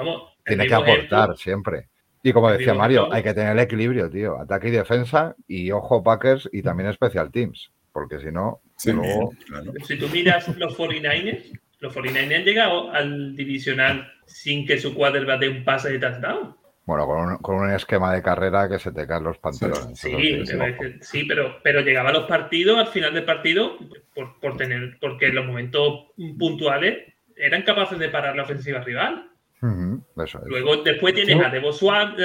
tiene 0.45 0.67
que 0.67 0.73
aportar 0.73 1.37
siempre. 1.37 1.89
Y 2.25 2.31
como 2.31 2.49
decía 2.49 2.73
Mario, 2.73 3.11
hay 3.11 3.21
que 3.21 3.33
tener 3.33 3.51
el 3.51 3.59
equilibrio, 3.59 4.09
tío. 4.09 4.39
Ataque 4.39 4.69
y 4.69 4.71
defensa 4.71 5.35
y 5.45 5.71
ojo 5.71 6.01
Packers 6.01 6.49
y 6.53 6.61
también 6.61 6.93
Special 6.93 7.29
Teams. 7.31 7.71
Porque 7.91 8.19
si 8.19 8.31
no, 8.31 8.61
luego... 8.85 9.31
Si 9.85 9.97
tú 9.97 10.07
miras 10.07 10.47
los 10.57 10.77
49ers, 10.77 11.59
los 11.79 11.93
49ers 11.93 12.35
han 12.37 12.43
llegado 12.45 12.91
al 12.91 13.35
divisional 13.35 14.09
sin 14.25 14.65
que 14.65 14.79
su 14.79 14.95
quarterback 14.95 15.41
dé 15.41 15.49
un 15.49 15.63
pase 15.65 15.91
de 15.91 15.99
touchdown. 15.99 16.55
Bueno, 16.85 17.05
con 17.05 17.19
un, 17.19 17.37
con 17.37 17.55
un, 17.55 17.71
esquema 17.71 18.13
de 18.13 18.21
carrera 18.21 18.67
que 18.67 18.77
se 18.77 18.91
te 18.91 19.07
caen 19.07 19.23
los 19.23 19.37
pantalones. 19.37 19.97
Sí, 19.97 20.43
sí, 20.99 21.23
pero, 21.23 21.59
pero 21.63 21.81
llegaba 21.81 22.09
a 22.09 22.13
los 22.13 22.25
partidos, 22.25 22.77
al 22.77 22.87
final 22.87 23.13
del 23.13 23.23
partido, 23.23 23.77
por, 24.13 24.39
por, 24.39 24.57
tener, 24.57 24.97
porque 24.99 25.27
en 25.27 25.35
los 25.35 25.45
momentos 25.45 26.07
puntuales 26.37 27.13
eran 27.37 27.61
capaces 27.61 27.97
de 27.99 28.09
parar 28.09 28.35
la 28.35 28.43
ofensiva 28.43 28.81
rival. 28.81 29.29
Uh 29.61 29.67
-huh, 29.67 30.25
eso 30.25 30.39
es. 30.39 30.45
Luego, 30.45 30.83
después 30.83 31.13
tienes 31.13 31.39
a 31.39 31.49
Debo 31.49 31.71
Swam, 31.71 32.17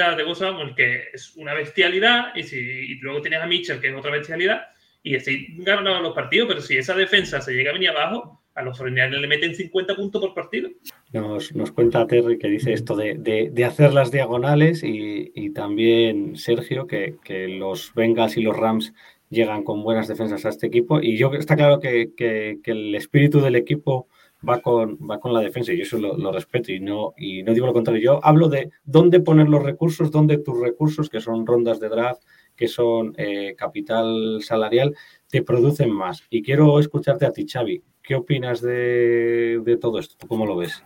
que 0.75 1.09
es 1.13 1.35
una 1.37 1.53
bestialidad, 1.53 2.35
y, 2.35 2.43
si, 2.43 2.57
y 2.57 2.95
luego 2.99 3.21
tienes 3.21 3.41
a 3.41 3.47
Mitchell, 3.47 3.79
que 3.79 3.87
es 3.87 3.95
otra 3.95 4.11
bestialidad, 4.11 4.67
y 5.03 5.15
así 5.15 5.55
ganaban 5.59 6.03
los 6.03 6.13
partidos, 6.13 6.49
pero 6.49 6.61
si 6.61 6.77
esa 6.77 6.93
defensa 6.93 7.39
se 7.39 7.53
llega 7.53 7.69
a 7.69 7.73
venir 7.73 7.91
abajo, 7.91 8.43
a 8.59 8.61
los 8.61 8.77
49 8.77 9.21
le 9.21 9.27
meten 9.27 9.55
50 9.55 9.95
puntos 9.95 10.21
por 10.21 10.33
partido. 10.33 10.69
Nos, 11.13 11.55
nos 11.55 11.71
cuenta 11.71 12.05
Terry 12.05 12.37
que 12.37 12.49
dice 12.49 12.73
esto 12.73 12.95
de, 12.95 13.15
de, 13.15 13.65
hacer 13.65 13.93
las 13.93 14.11
diagonales 14.11 14.83
y, 14.83 15.31
y 15.33 15.51
también 15.51 16.35
Sergio 16.35 16.85
que, 16.85 17.15
que, 17.23 17.47
los 17.47 17.93
Bengals 17.95 18.35
y 18.37 18.41
los 18.41 18.57
Rams 18.57 18.93
llegan 19.29 19.63
con 19.63 19.81
buenas 19.81 20.07
defensas 20.07 20.45
a 20.45 20.49
este 20.49 20.67
equipo 20.67 20.99
y 21.01 21.17
yo 21.17 21.33
está 21.33 21.55
claro 21.55 21.79
que, 21.79 22.11
que 22.15 22.59
el 22.65 22.93
espíritu 22.95 23.39
del 23.39 23.55
equipo 23.55 24.07
va 24.47 24.61
con, 24.61 24.97
va 25.09 25.19
con 25.19 25.33
la 25.33 25.41
defensa 25.41 25.73
y 25.73 25.77
yo 25.77 25.83
eso 25.83 25.97
lo, 25.97 26.17
lo, 26.17 26.31
respeto 26.31 26.71
y 26.71 26.79
no, 26.79 27.13
y 27.17 27.43
no 27.43 27.53
digo 27.53 27.65
lo 27.65 27.73
contrario. 27.73 28.01
Yo 28.01 28.19
hablo 28.23 28.47
de 28.47 28.71
dónde 28.83 29.19
poner 29.19 29.49
los 29.49 29.63
recursos, 29.63 30.11
dónde 30.11 30.37
tus 30.37 30.59
recursos, 30.59 31.09
que 31.09 31.19
son 31.19 31.45
rondas 31.45 31.79
de 31.79 31.89
draft, 31.89 32.23
que 32.55 32.67
son 32.67 33.13
eh, 33.17 33.55
capital 33.57 34.39
salarial, 34.41 34.95
te 35.29 35.43
producen 35.43 35.91
más. 35.91 36.23
Y 36.29 36.41
quiero 36.41 36.79
escucharte 36.79 37.25
a 37.25 37.31
ti, 37.31 37.45
Xavi. 37.47 37.81
¿Qué 38.09 38.15
opinas 38.15 38.59
de, 38.59 39.61
de 39.63 39.77
todo 39.77 39.99
esto? 39.99 40.27
¿Cómo 40.27 40.43
lo 40.43 40.57
ves? 40.57 40.83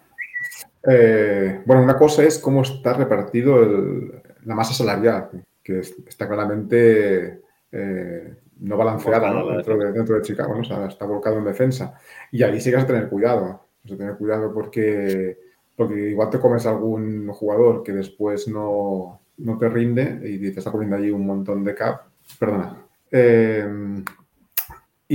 Eh, 0.85 1.61
bueno, 1.65 1.81
una 1.81 1.97
cosa 1.97 2.21
es 2.21 2.37
cómo 2.37 2.63
está 2.63 2.91
repartido 2.91 3.63
el, 3.63 4.21
la 4.43 4.53
masa 4.53 4.73
salarial, 4.73 5.29
que 5.63 5.79
está 5.79 6.27
claramente 6.27 7.39
eh, 7.71 8.35
no 8.59 8.75
balanceada 8.75 9.31
¿no? 9.31 9.47
Dentro, 9.47 9.77
de, 9.77 9.93
dentro, 9.93 10.15
de, 10.15 10.21
Chicago, 10.21 10.53
¿no? 10.53 10.59
O 10.59 10.63
sea, 10.65 10.85
está 10.87 11.05
volcado 11.05 11.37
en 11.37 11.45
defensa. 11.45 11.97
Y 12.29 12.43
ahí 12.43 12.59
sí 12.59 12.69
que 12.69 12.75
has 12.75 12.85
de 12.85 12.93
tener 12.93 13.07
cuidado. 13.07 13.67
Has 13.85 13.91
de 13.91 13.95
tener 13.95 14.17
cuidado 14.17 14.53
porque, 14.53 15.39
porque 15.77 16.09
igual 16.09 16.29
te 16.29 16.41
comes 16.41 16.65
algún 16.65 17.29
jugador 17.29 17.83
que 17.83 17.93
después 17.93 18.49
no, 18.49 19.21
no 19.37 19.57
te 19.57 19.69
rinde 19.69 20.19
y 20.29 20.51
te 20.51 20.59
está 20.59 20.71
comiendo 20.71 20.97
allí 20.97 21.09
un 21.09 21.25
montón 21.25 21.63
de 21.63 21.73
cap. 21.73 22.01
Perdona. 22.37 22.85
Eh, 23.09 23.65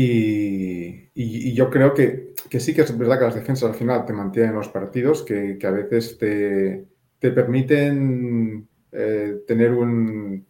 y, 0.01 1.11
y, 1.13 1.49
y, 1.49 1.55
yo 1.55 1.69
creo 1.71 1.93
que, 1.93 2.35
que, 2.49 2.61
sí 2.61 2.73
que 2.73 2.83
es 2.83 2.97
verdad 2.97 3.19
que 3.19 3.25
las 3.25 3.35
defensas 3.35 3.69
al 3.69 3.75
final 3.75 4.07
te 4.07 4.13
mantienen 4.13 4.55
los 4.55 4.69
partidos, 4.69 5.25
que, 5.25 5.59
que 5.59 5.67
a 5.67 5.73
veces 5.73 6.17
te, 6.17 6.87
te 7.19 7.33
permiten 7.33 8.69
eh, 8.93 9.41
tener 9.45 9.73
un, 9.73 10.47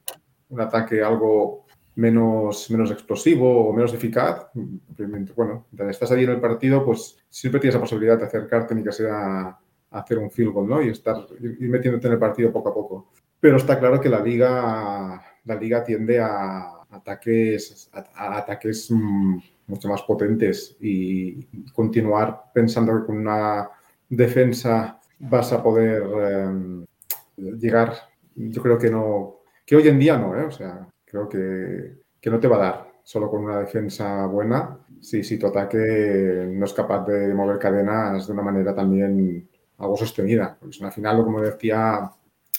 un, 0.51 0.61
ataque 0.61 1.03
algo 1.03 1.65
menos, 1.95 2.71
menos 2.71 2.91
explosivo 2.91 3.71
o 3.71 3.73
menos 3.73 3.95
eficaz. 3.95 4.51
Bueno, 5.35 5.67
estás 5.89 6.13
ahí 6.13 6.25
en 6.25 6.31
el 6.33 6.41
partido, 6.41 6.85
pues 6.85 7.17
siempre 7.31 7.59
tienes 7.59 7.77
la 7.77 7.81
posibilidad 7.81 8.19
de 8.19 8.27
acercarte 8.27 8.75
ni 8.75 8.85
que 8.85 8.93
sea 8.93 9.59
a 9.91 9.99
hacer 9.99 10.19
un 10.19 10.31
field 10.31 10.53
goal, 10.53 10.69
¿no? 10.69 10.83
Y 10.83 10.91
estar 10.91 11.27
ir 11.41 11.71
metiéndote 11.71 12.07
en 12.07 12.13
el 12.13 12.19
partido 12.19 12.53
poco 12.53 12.69
a 12.69 12.75
poco. 12.75 13.13
Pero 13.41 13.57
está 13.57 13.79
claro 13.79 13.99
que 13.99 14.11
la 14.11 14.21
liga, 14.21 15.23
la 15.45 15.55
liga 15.55 15.83
tiende 15.83 16.21
a 16.21 16.78
ataques, 16.91 17.91
a, 17.93 18.05
a 18.15 18.39
ataques 18.39 18.91
mucho 19.69 19.89
más 19.89 20.03
potentes 20.03 20.77
y 20.81 21.45
continuar 21.73 22.45
pensando 22.53 22.99
que 22.99 23.07
con 23.07 23.19
una 23.19 23.69
defensa 24.09 24.99
vas 25.19 25.53
a 25.53 25.63
poder 25.63 26.03
eh, 26.03 26.85
llegar, 27.59 27.95
yo 28.35 28.63
creo 28.63 28.79
que 28.79 28.91
no, 28.91 29.41
que 29.65 29.77
hoy 29.77 29.89
en 29.89 29.99
día 29.99 30.17
no, 30.17 30.37
¿eh? 30.37 30.45
o 30.45 30.51
sea, 30.51 30.89
creo 31.05 31.29
que, 31.29 31.99
que, 32.21 32.31
no 32.31 32.41
te 32.41 32.49
va 32.49 32.57
a 32.57 32.61
dar 32.61 32.93
solo 33.03 33.31
con 33.31 33.45
una 33.45 33.59
defensa 33.59 34.27
buena 34.27 34.79
si, 35.01 35.23
si 35.23 35.39
tu 35.39 35.47
ataque 35.47 36.49
no 36.51 36.65
es 36.65 36.73
capaz 36.73 37.07
de 37.07 37.33
mover 37.35 37.59
cadenas 37.59 38.27
de 38.27 38.33
una 38.33 38.43
manera 38.43 38.75
también 38.75 39.49
algo 39.79 39.97
sostenida. 39.97 40.57
Porque 40.59 40.77
al 40.85 40.93
final, 40.93 41.25
como 41.25 41.41
decía, 41.41 42.11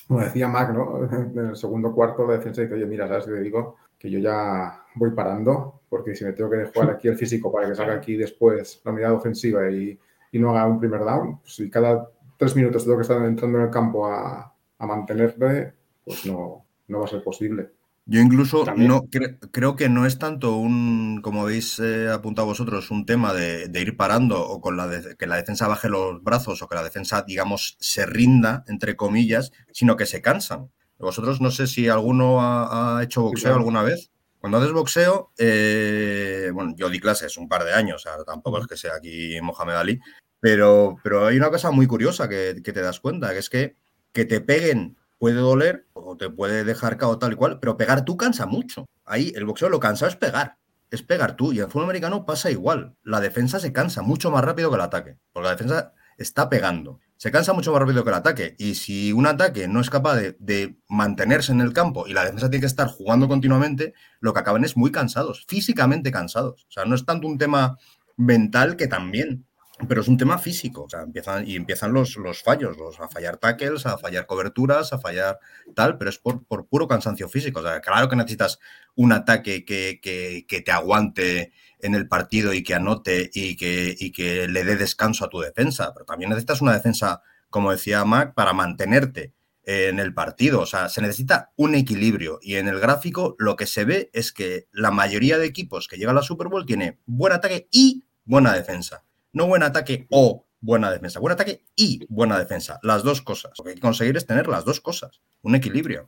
como 0.07 0.21
decía 0.21 0.47
Mac, 0.47 0.73
¿no? 0.73 1.03
en 1.11 1.49
el 1.49 1.55
segundo 1.55 1.93
cuarto 1.93 2.25
la 2.25 2.37
defensa 2.37 2.61
dice, 2.61 2.73
oye, 2.73 2.85
mira, 2.85 3.07
¿sabes 3.07 3.25
te 3.25 3.39
digo? 3.41 3.77
Que 3.99 4.09
yo 4.09 4.19
ya 4.19 4.85
voy 4.95 5.11
parando, 5.11 5.81
porque 5.89 6.15
si 6.15 6.23
me 6.23 6.33
tengo 6.33 6.49
que 6.49 6.65
jugar 6.65 6.91
aquí 6.91 7.09
el 7.09 7.17
físico 7.17 7.51
para 7.51 7.67
que 7.67 7.75
salga 7.75 7.95
aquí 7.95 8.15
después 8.15 8.81
la 8.85 8.91
unidad 8.91 9.13
ofensiva 9.13 9.69
y, 9.69 9.99
y 10.31 10.39
no 10.39 10.51
haga 10.51 10.65
un 10.67 10.79
primer 10.79 11.01
down, 11.01 11.39
pues 11.41 11.55
si 11.55 11.69
cada 11.69 12.09
tres 12.37 12.55
minutos 12.55 12.83
tengo 12.83 12.97
que 12.97 13.01
estar 13.01 13.23
entrando 13.25 13.57
en 13.57 13.65
el 13.65 13.69
campo 13.69 14.07
a, 14.07 14.55
a 14.77 14.87
mantenerme, 14.87 15.73
pues 16.05 16.25
no, 16.25 16.65
no 16.87 16.99
va 16.99 17.05
a 17.05 17.09
ser 17.09 17.21
posible. 17.21 17.71
Yo 18.05 18.21
incluso 18.21 18.65
no 18.75 19.03
cre 19.03 19.37
creo 19.51 19.75
que 19.75 19.87
no 19.87 20.07
es 20.07 20.17
tanto 20.17 20.55
un, 20.55 21.19
como 21.21 21.43
habéis 21.43 21.77
eh, 21.77 22.09
apuntado 22.09 22.47
vosotros, 22.47 22.89
un 22.89 23.05
tema 23.05 23.35
de, 23.35 23.67
de 23.67 23.81
ir 23.81 23.97
parando 23.97 24.43
o 24.43 24.59
con 24.61 24.77
la 24.77 24.87
de, 24.87 25.15
que 25.15 25.27
la 25.27 25.35
defensa 25.35 25.67
baje 25.67 25.89
los 25.89 26.23
brazos 26.23 26.63
o 26.63 26.67
que 26.67 26.73
la 26.73 26.83
defensa, 26.83 27.21
digamos, 27.21 27.77
se 27.79 28.07
rinda, 28.07 28.63
entre 28.67 28.95
comillas, 28.95 29.51
sino 29.71 29.95
que 29.95 30.07
se 30.07 30.23
cansan. 30.23 30.71
Vosotros 30.99 31.41
no 31.41 31.49
sé 31.49 31.65
si 31.65 31.87
alguno 31.87 32.41
ha, 32.41 32.99
ha 32.99 33.03
hecho 33.03 33.21
boxeo 33.21 33.37
sí, 33.37 33.43
claro. 33.43 33.57
alguna 33.57 33.83
vez. 33.83 34.11
Cuando 34.39 34.57
haces 34.57 34.71
boxeo, 34.71 35.31
eh, 35.37 36.51
bueno, 36.53 36.73
yo 36.77 36.89
di 36.89 36.99
clases 36.99 37.37
un 37.37 37.49
par 37.49 37.65
de 37.65 37.73
años, 37.73 37.95
o 37.95 37.99
sea, 37.99 38.23
tampoco 38.23 38.59
es 38.59 38.67
que 38.67 38.77
sea 38.77 38.95
aquí 38.95 39.39
Mohamed 39.41 39.75
Ali, 39.75 39.99
pero, 40.39 40.97
pero 41.03 41.25
hay 41.25 41.37
una 41.37 41.49
cosa 41.49 41.71
muy 41.71 41.87
curiosa 41.87 42.29
que, 42.29 42.61
que, 42.63 42.71
te 42.71 42.81
das 42.81 43.01
cuenta, 43.01 43.31
que 43.31 43.39
es 43.39 43.49
que 43.49 43.75
que 44.13 44.25
te 44.25 44.41
peguen 44.41 44.97
puede 45.17 45.35
doler 45.35 45.85
o 45.93 46.15
te 46.15 46.29
puede 46.29 46.63
dejar 46.63 46.97
cao 46.97 47.19
tal 47.19 47.33
y 47.33 47.35
cual, 47.35 47.59
pero 47.59 47.77
pegar 47.77 48.05
tú 48.05 48.15
cansa 48.17 48.45
mucho. 48.45 48.85
Ahí 49.05 49.33
el 49.35 49.45
boxeo 49.45 49.69
lo 49.69 49.79
cansado 49.79 50.09
es 50.09 50.15
pegar, 50.15 50.57
es 50.91 51.03
pegar 51.03 51.35
tú. 51.35 51.51
Y 51.51 51.57
en 51.57 51.65
el 51.65 51.69
fútbol 51.69 51.85
americano 51.85 52.25
pasa 52.25 52.49
igual. 52.49 52.95
La 53.03 53.19
defensa 53.19 53.59
se 53.59 53.73
cansa 53.73 54.01
mucho 54.01 54.31
más 54.31 54.43
rápido 54.43 54.69
que 54.69 54.75
el 54.75 54.81
ataque, 54.81 55.17
porque 55.33 55.45
la 55.47 55.55
defensa 55.55 55.93
está 56.17 56.49
pegando 56.49 56.99
se 57.19 57.31
cansa 57.31 57.51
mucho 57.51 57.73
más 57.73 57.81
rápido 57.81 58.05
que 58.05 58.11
el 58.11 58.15
ataque. 58.15 58.55
Y 58.57 58.75
si 58.75 59.11
un 59.11 59.27
ataque 59.27 59.67
no 59.67 59.81
es 59.81 59.89
capaz 59.89 60.15
de, 60.15 60.77
mantenerse 60.87 61.51
en 61.51 61.59
el 61.59 61.73
campo 61.73 62.07
y 62.07 62.13
la 62.13 62.23
defensa 62.23 62.49
tiene 62.49 62.61
que 62.61 62.67
estar 62.67 62.87
jugando 62.87 63.27
continuamente, 63.27 63.93
lo 64.21 64.33
que 64.33 64.39
acaban 64.39 64.63
es 64.63 64.77
muy 64.77 64.89
cansados, 64.89 65.45
físicamente 65.45 66.13
cansados. 66.13 66.65
O 66.69 66.71
sea, 66.71 66.85
no 66.85 66.95
es 66.95 67.05
tanto 67.05 67.27
un 67.27 67.37
tema 67.37 67.77
mental 68.15 68.77
que 68.77 68.87
también, 68.87 69.45
pero 69.89 69.99
es 69.99 70.07
un 70.07 70.15
tema 70.15 70.37
físico. 70.37 70.83
O 70.83 70.89
sea, 70.89 71.01
empiezan, 71.01 71.45
y 71.45 71.57
empiezan 71.57 71.91
los, 71.91 72.15
los 72.15 72.41
fallos, 72.41 72.77
los, 72.77 73.01
a 73.01 73.09
fallar 73.09 73.35
tackles, 73.35 73.85
a 73.85 73.97
fallar 73.97 74.25
coberturas, 74.25 74.93
a 74.93 74.99
fallar 74.99 75.39
tal, 75.75 75.97
pero 75.97 76.09
es 76.09 76.19
por, 76.19 76.45
por 76.45 76.67
puro 76.69 76.87
cansancio 76.87 77.27
físico. 77.27 77.59
O 77.59 77.63
sea, 77.63 77.81
claro 77.81 78.07
que 78.07 78.15
necesitas 78.15 78.59
un 78.95 79.11
ataque 79.11 79.65
que, 79.65 79.99
que, 80.01 80.45
que 80.47 80.61
te 80.61 80.71
aguante 80.71 81.51
en 81.79 81.95
el 81.95 82.07
partido 82.07 82.53
y 82.53 82.63
que 82.63 82.75
anote 82.75 83.29
y 83.33 83.55
que, 83.55 83.95
y 83.97 84.11
que 84.11 84.47
le 84.47 84.63
dé 84.63 84.75
descanso 84.75 85.25
a 85.25 85.29
tu 85.29 85.39
defensa, 85.39 85.93
pero 85.93 86.05
también 86.05 86.29
necesitas 86.29 86.61
una 86.61 86.73
defensa, 86.73 87.21
como 87.49 87.71
decía 87.71 88.05
Mac, 88.05 88.33
para 88.33 88.53
mantenerte 88.53 89.33
en 89.63 89.99
el 89.99 90.13
partido. 90.13 90.61
O 90.61 90.65
sea, 90.65 90.89
se 90.89 91.01
necesita 91.01 91.51
un 91.55 91.75
equilibrio. 91.75 92.39
Y 92.41 92.55
en 92.55 92.67
el 92.67 92.79
gráfico 92.79 93.35
lo 93.37 93.55
que 93.55 93.67
se 93.67 93.85
ve 93.85 94.09
es 94.13 94.31
que 94.31 94.67
la 94.71 94.91
mayoría 94.91 95.37
de 95.37 95.45
equipos 95.45 95.87
que 95.87 95.97
llegan 95.97 96.15
a 96.15 96.21
la 96.21 96.25
Super 96.25 96.47
Bowl 96.47 96.65
tiene 96.65 96.99
buen 97.05 97.33
ataque 97.33 97.67
y 97.71 98.03
buena 98.25 98.53
defensa. 98.53 99.03
No 99.31 99.47
buen 99.47 99.63
ataque 99.63 100.07
o 100.09 100.47
buena 100.59 100.91
defensa. 100.91 101.19
Buen 101.19 101.33
ataque 101.33 101.63
y 101.75 102.05
buena 102.09 102.39
defensa. 102.39 102.79
Las 102.81 103.03
dos 103.03 103.21
cosas. 103.21 103.51
Lo 103.57 103.63
que 103.63 103.71
hay 103.71 103.75
que 103.75 103.81
conseguir 103.81 104.17
es 104.17 104.25
tener 104.25 104.47
las 104.47 104.65
dos 104.65 104.81
cosas. 104.81 105.21
Un 105.41 105.55
equilibrio. 105.55 106.03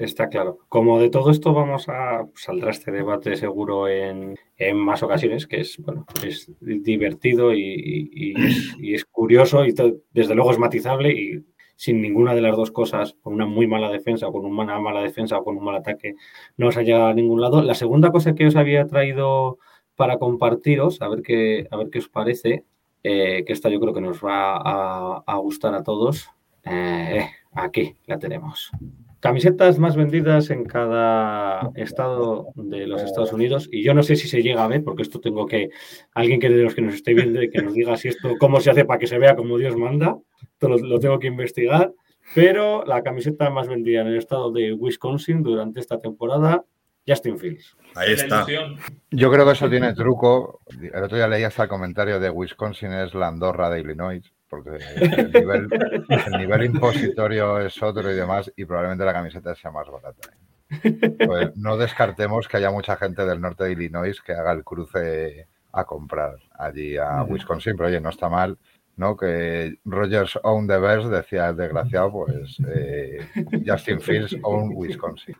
Está 0.00 0.30
claro. 0.30 0.60
Como 0.70 0.98
de 0.98 1.10
todo 1.10 1.30
esto 1.30 1.52
vamos 1.52 1.86
a 1.90 2.26
saldrá 2.34 2.70
este 2.70 2.90
debate 2.90 3.36
seguro 3.36 3.86
en, 3.86 4.34
en 4.56 4.76
más 4.78 5.02
ocasiones, 5.02 5.46
que 5.46 5.60
es 5.60 5.76
bueno, 5.76 6.06
es 6.24 6.50
divertido 6.58 7.52
y, 7.52 8.34
es, 8.80 9.04
curioso 9.04 9.66
y 9.66 9.74
desde 10.10 10.34
luego 10.34 10.52
es 10.52 10.58
matizable 10.58 11.12
y 11.12 11.44
sin 11.76 12.00
ninguna 12.00 12.34
de 12.34 12.40
las 12.40 12.56
dos 12.56 12.70
cosas, 12.70 13.14
con 13.20 13.34
una 13.34 13.44
muy 13.44 13.66
mala 13.66 13.90
defensa 13.90 14.26
o 14.26 14.32
con 14.32 14.46
una 14.46 14.80
mala 14.80 15.02
defensa 15.02 15.36
o 15.36 15.44
con 15.44 15.58
un 15.58 15.64
mal 15.64 15.76
ataque, 15.76 16.14
no 16.56 16.68
os 16.68 16.78
haya 16.78 17.10
a 17.10 17.14
ningún 17.14 17.42
lado. 17.42 17.60
La 17.60 17.74
segunda 17.74 18.10
cosa 18.10 18.34
que 18.34 18.46
os 18.46 18.56
había 18.56 18.86
traído 18.86 19.58
para 19.96 20.18
compartiros, 20.18 21.02
a 21.02 21.08
ver 21.08 21.20
qué, 21.20 21.68
a 21.70 21.76
ver 21.76 21.90
qué 21.90 21.98
os 21.98 22.08
parece, 22.08 22.64
eh, 23.02 23.44
que 23.46 23.52
esta 23.52 23.68
yo 23.68 23.78
creo 23.78 23.92
que 23.92 24.00
nos 24.00 24.24
va 24.24 24.56
a, 24.56 25.22
a 25.26 25.36
gustar 25.36 25.74
a 25.74 25.82
todos. 25.82 26.30
Eh, 26.64 27.28
aquí 27.52 27.96
la 28.06 28.18
tenemos. 28.18 28.72
Camisetas 29.20 29.78
más 29.78 29.96
vendidas 29.96 30.50
en 30.50 30.64
cada 30.64 31.70
estado 31.74 32.46
de 32.54 32.86
los 32.86 33.02
Estados 33.02 33.32
Unidos. 33.32 33.68
Y 33.70 33.82
yo 33.82 33.94
no 33.94 34.02
sé 34.02 34.16
si 34.16 34.28
se 34.28 34.42
llega 34.42 34.64
a 34.64 34.68
ver, 34.68 34.82
porque 34.82 35.02
esto 35.02 35.20
tengo 35.20 35.46
que. 35.46 35.70
Alguien 36.14 36.40
que 36.40 36.48
de 36.48 36.62
los 36.62 36.74
que 36.74 36.82
nos 36.82 36.94
esté 36.94 37.14
viendo 37.14 37.42
y 37.42 37.50
que 37.50 37.62
nos 37.62 37.74
diga 37.74 37.96
si 37.96 38.08
esto, 38.08 38.36
cómo 38.38 38.60
se 38.60 38.70
hace 38.70 38.84
para 38.84 38.98
que 38.98 39.06
se 39.06 39.18
vea 39.18 39.36
como 39.36 39.58
Dios 39.58 39.76
manda. 39.76 40.16
Esto 40.42 40.68
lo, 40.68 40.78
lo 40.78 40.98
tengo 40.98 41.18
que 41.18 41.26
investigar. 41.26 41.92
Pero 42.34 42.84
la 42.84 43.02
camiseta 43.02 43.50
más 43.50 43.68
vendida 43.68 44.02
en 44.02 44.08
el 44.08 44.16
estado 44.16 44.52
de 44.52 44.72
Wisconsin 44.72 45.42
durante 45.42 45.80
esta 45.80 45.98
temporada, 45.98 46.64
Justin 47.06 47.38
Fields. 47.38 47.76
Ahí 47.94 48.12
está. 48.12 48.46
Yo 49.10 49.32
creo 49.32 49.44
que 49.44 49.52
eso 49.52 49.68
tiene 49.68 49.94
truco. 49.94 50.60
El 50.80 51.02
otro 51.02 51.16
día 51.16 51.26
leí 51.26 51.42
hasta 51.42 51.64
el 51.64 51.68
comentario 51.68 52.20
de 52.20 52.30
Wisconsin 52.30 52.92
es 52.92 53.14
la 53.14 53.28
Andorra 53.28 53.68
de 53.70 53.80
Illinois, 53.80 54.32
porque 54.50 54.70
el 55.00 55.32
nivel, 55.32 55.68
el 56.08 56.32
nivel 56.38 56.64
impositorio 56.64 57.60
es 57.60 57.80
otro 57.82 58.10
y 58.10 58.16
demás, 58.16 58.52
y 58.56 58.64
probablemente 58.64 59.04
la 59.04 59.14
camiseta 59.14 59.54
sea 59.54 59.70
más 59.70 59.88
barata. 59.88 60.28
Pues 61.26 61.56
no 61.56 61.76
descartemos 61.76 62.48
que 62.48 62.56
haya 62.58 62.70
mucha 62.70 62.96
gente 62.96 63.24
del 63.24 63.40
norte 63.40 63.64
de 63.64 63.72
Illinois 63.72 64.20
que 64.20 64.32
haga 64.32 64.52
el 64.52 64.64
cruce 64.64 65.46
a 65.72 65.84
comprar 65.84 66.36
allí 66.58 66.96
a 66.96 67.22
Wisconsin, 67.22 67.76
pero 67.76 67.88
oye, 67.88 68.00
no 68.00 68.10
está 68.10 68.28
mal. 68.28 68.58
¿no? 68.96 69.16
Que 69.16 69.78
Rogers 69.86 70.38
own 70.42 70.66
the 70.68 70.78
Bears, 70.78 71.08
decía 71.08 71.48
el 71.48 71.56
desgraciado, 71.56 72.12
pues 72.12 72.58
eh, 72.68 73.18
Justin 73.66 74.00
Fields 74.00 74.36
own 74.42 74.72
Wisconsin. 74.74 75.34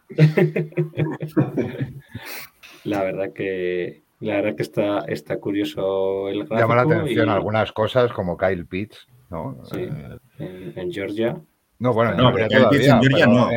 La 2.84 3.02
verdad 3.02 3.32
que 3.34 4.02
la 4.20 4.36
verdad 4.36 4.54
que 4.56 4.62
está, 4.62 5.00
está 5.00 5.38
curioso 5.38 6.28
el 6.28 6.44
gráfico. 6.44 6.58
Llama 6.58 6.76
la 6.76 6.82
atención 6.82 7.28
y- 7.28 7.30
algunas 7.30 7.72
cosas 7.72 8.12
como 8.12 8.36
Kyle 8.36 8.66
Pitts, 8.66 9.06
¿no? 9.30 9.58
Sí. 9.64 9.78
Eh, 9.80 10.18
en, 10.38 10.78
en 10.78 10.92
Georgia. 10.92 11.40
no, 11.78 11.92
bueno, 11.94 12.14
No, 12.14 12.34
Kyle 12.34 12.66
Pitts 12.70 12.86
en 12.86 13.00
Georgia 13.00 13.26
no. 13.26 13.48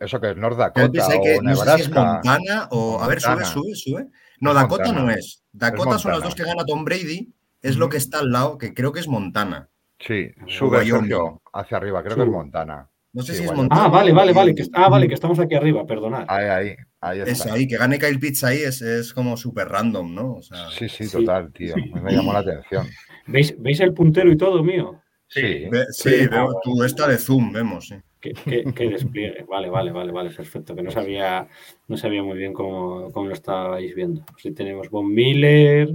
eso 0.00 0.20
que 0.20 0.30
es 0.30 0.36
North 0.36 0.56
Dakota 0.58 0.90
que- 1.22 1.38
no 1.42 1.54
sé 1.56 1.76
si 1.76 1.82
es. 1.82 1.90
Montana 1.90 2.68
o. 2.70 3.00
A 3.00 3.06
ver, 3.08 3.20
sube, 3.20 3.30
Montana. 3.34 3.52
sube, 3.52 3.74
sube. 3.74 4.06
No, 4.40 4.50
Es 4.50 4.56
Dakota 4.56 4.84
Montana. 4.86 5.06
no 5.06 5.10
es. 5.12 5.42
Dakota 5.52 5.98
son 5.98 6.12
las 6.12 6.22
dos 6.22 6.34
que 6.34 6.44
gana 6.44 6.64
Tom 6.64 6.84
Brady. 6.84 7.32
Es 7.60 7.76
lo 7.76 7.88
que 7.88 7.96
está 7.96 8.18
al 8.20 8.32
lado, 8.32 8.58
que 8.58 8.74
creo 8.74 8.90
que 8.92 8.98
es 9.00 9.06
Montana. 9.08 9.68
Sí, 10.00 10.30
sube. 10.48 10.84
Sergio 10.84 11.40
hacia 11.52 11.76
arriba, 11.76 12.02
creo 12.02 12.16
que 12.16 12.22
es. 12.22 12.28
Montana. 12.28 12.88
No 13.12 13.22
sé 13.22 13.34
Sí, 13.34 13.42
si 13.42 13.44
es. 13.44 13.54
Montana. 13.54 13.84
Ah, 13.84 13.88
vale, 13.88 14.12
vale, 14.12 14.32
vale. 14.32 14.54
Que, 14.54 14.64
ah, 14.72 14.88
vale, 14.88 15.06
que 15.06 15.14
estamos 15.14 15.38
aquí 15.38 15.54
arriba, 15.54 15.86
perdonad. 15.86 16.24
Ahí, 16.28 16.46
ahí, 16.46 16.76
ahí 17.02 17.20
Es 17.26 17.44
ahí, 17.46 17.66
que 17.68 17.76
gane 17.76 17.98
Kyle 17.98 18.18
Pitts 18.18 18.44
ahí 18.44 18.58
es, 18.58 18.80
es 18.80 19.12
como 19.12 19.36
súper 19.36 19.68
random, 19.68 20.14
¿no? 20.14 20.32
O 20.36 20.42
sea, 20.42 20.70
Sí, 20.70 20.88
sí, 20.88 21.04
Sí. 21.04 21.12
total, 21.18 21.52
tío. 21.52 21.74
Me 22.02 22.12
llamó 22.12 22.32
la 22.32 22.38
atención. 22.38 22.86
¿Veis, 23.26 23.54
¿Veis 23.58 23.80
el 23.80 23.92
puntero 23.92 24.32
y 24.32 24.36
todo 24.36 24.62
mío? 24.64 25.00
Sí. 25.28 25.66
ve- 25.70 25.86
sí, 25.90 26.10
Sí. 26.10 26.26
veo 26.28 26.60
tu 26.62 26.82
esta 26.84 27.06
de 27.08 27.16
Zoom, 27.18 27.52
vemos, 27.52 27.88
sí. 27.88 27.94
Qué, 28.20 28.32
qué- 28.34 28.64
qué 28.74 28.88
despliegue. 28.90 29.44
Vale, 29.48 29.68
vale, 29.70 29.90
vale, 29.90 30.12
vale, 30.12 30.30
perfecto. 30.30 30.76
Que 30.76 30.82
no 30.82 30.90
sabía, 30.90 31.48
no 31.88 31.96
sabía 31.96 32.22
muy 32.22 32.36
bien 32.38 32.52
cómo, 32.52 33.10
cómo 33.12 33.28
lo 33.28 33.32
estabais 33.34 33.94
viendo. 33.94 34.24
Sí, 34.36 34.52
tenemos 34.52 34.90
Von 34.90 35.12
Miller, 35.12 35.88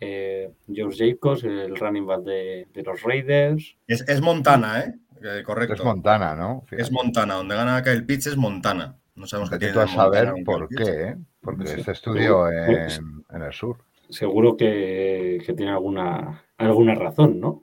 eh, 0.00 0.50
George 0.70 1.10
Jacobs, 1.12 1.44
el 1.44 1.76
running 1.76 2.04
back 2.06 2.22
de, 2.22 2.66
de 2.74 2.82
los 2.82 3.00
Raiders. 3.02 3.76
Es, 3.86 4.06
es 4.08 4.20
Montana, 4.20 4.80
¿eh? 4.80 4.94
Eh, 5.22 5.42
correcto. 5.44 5.74
Es 5.74 5.84
Montana, 5.84 6.34
¿no? 6.34 6.64
Es 6.70 6.90
Montana, 6.90 7.34
donde 7.34 7.54
gana 7.54 7.82
Kyle 7.82 8.04
Pitts 8.04 8.26
es 8.28 8.36
Montana. 8.36 8.96
No 9.20 9.26
sabemos 9.26 9.50
qué 9.50 9.58
tiene. 9.58 9.74
Montana 9.74 9.94
saber 9.96 10.32
por 10.44 10.68
qué, 10.68 10.82
¿eh? 11.10 11.16
Porque 11.40 11.66
Sí. 11.66 11.74
este 11.80 11.92
estudio 11.92 12.44
Pues- 12.66 12.98
en, 12.98 13.24
en 13.36 13.42
el 13.42 13.52
sur. 13.52 13.76
Seguro 14.08 14.56
que, 14.56 15.38
que 15.46 15.52
tiene 15.54 15.70
alguna, 15.70 16.42
alguna 16.58 16.94
razón, 16.96 17.38
¿no? 17.38 17.62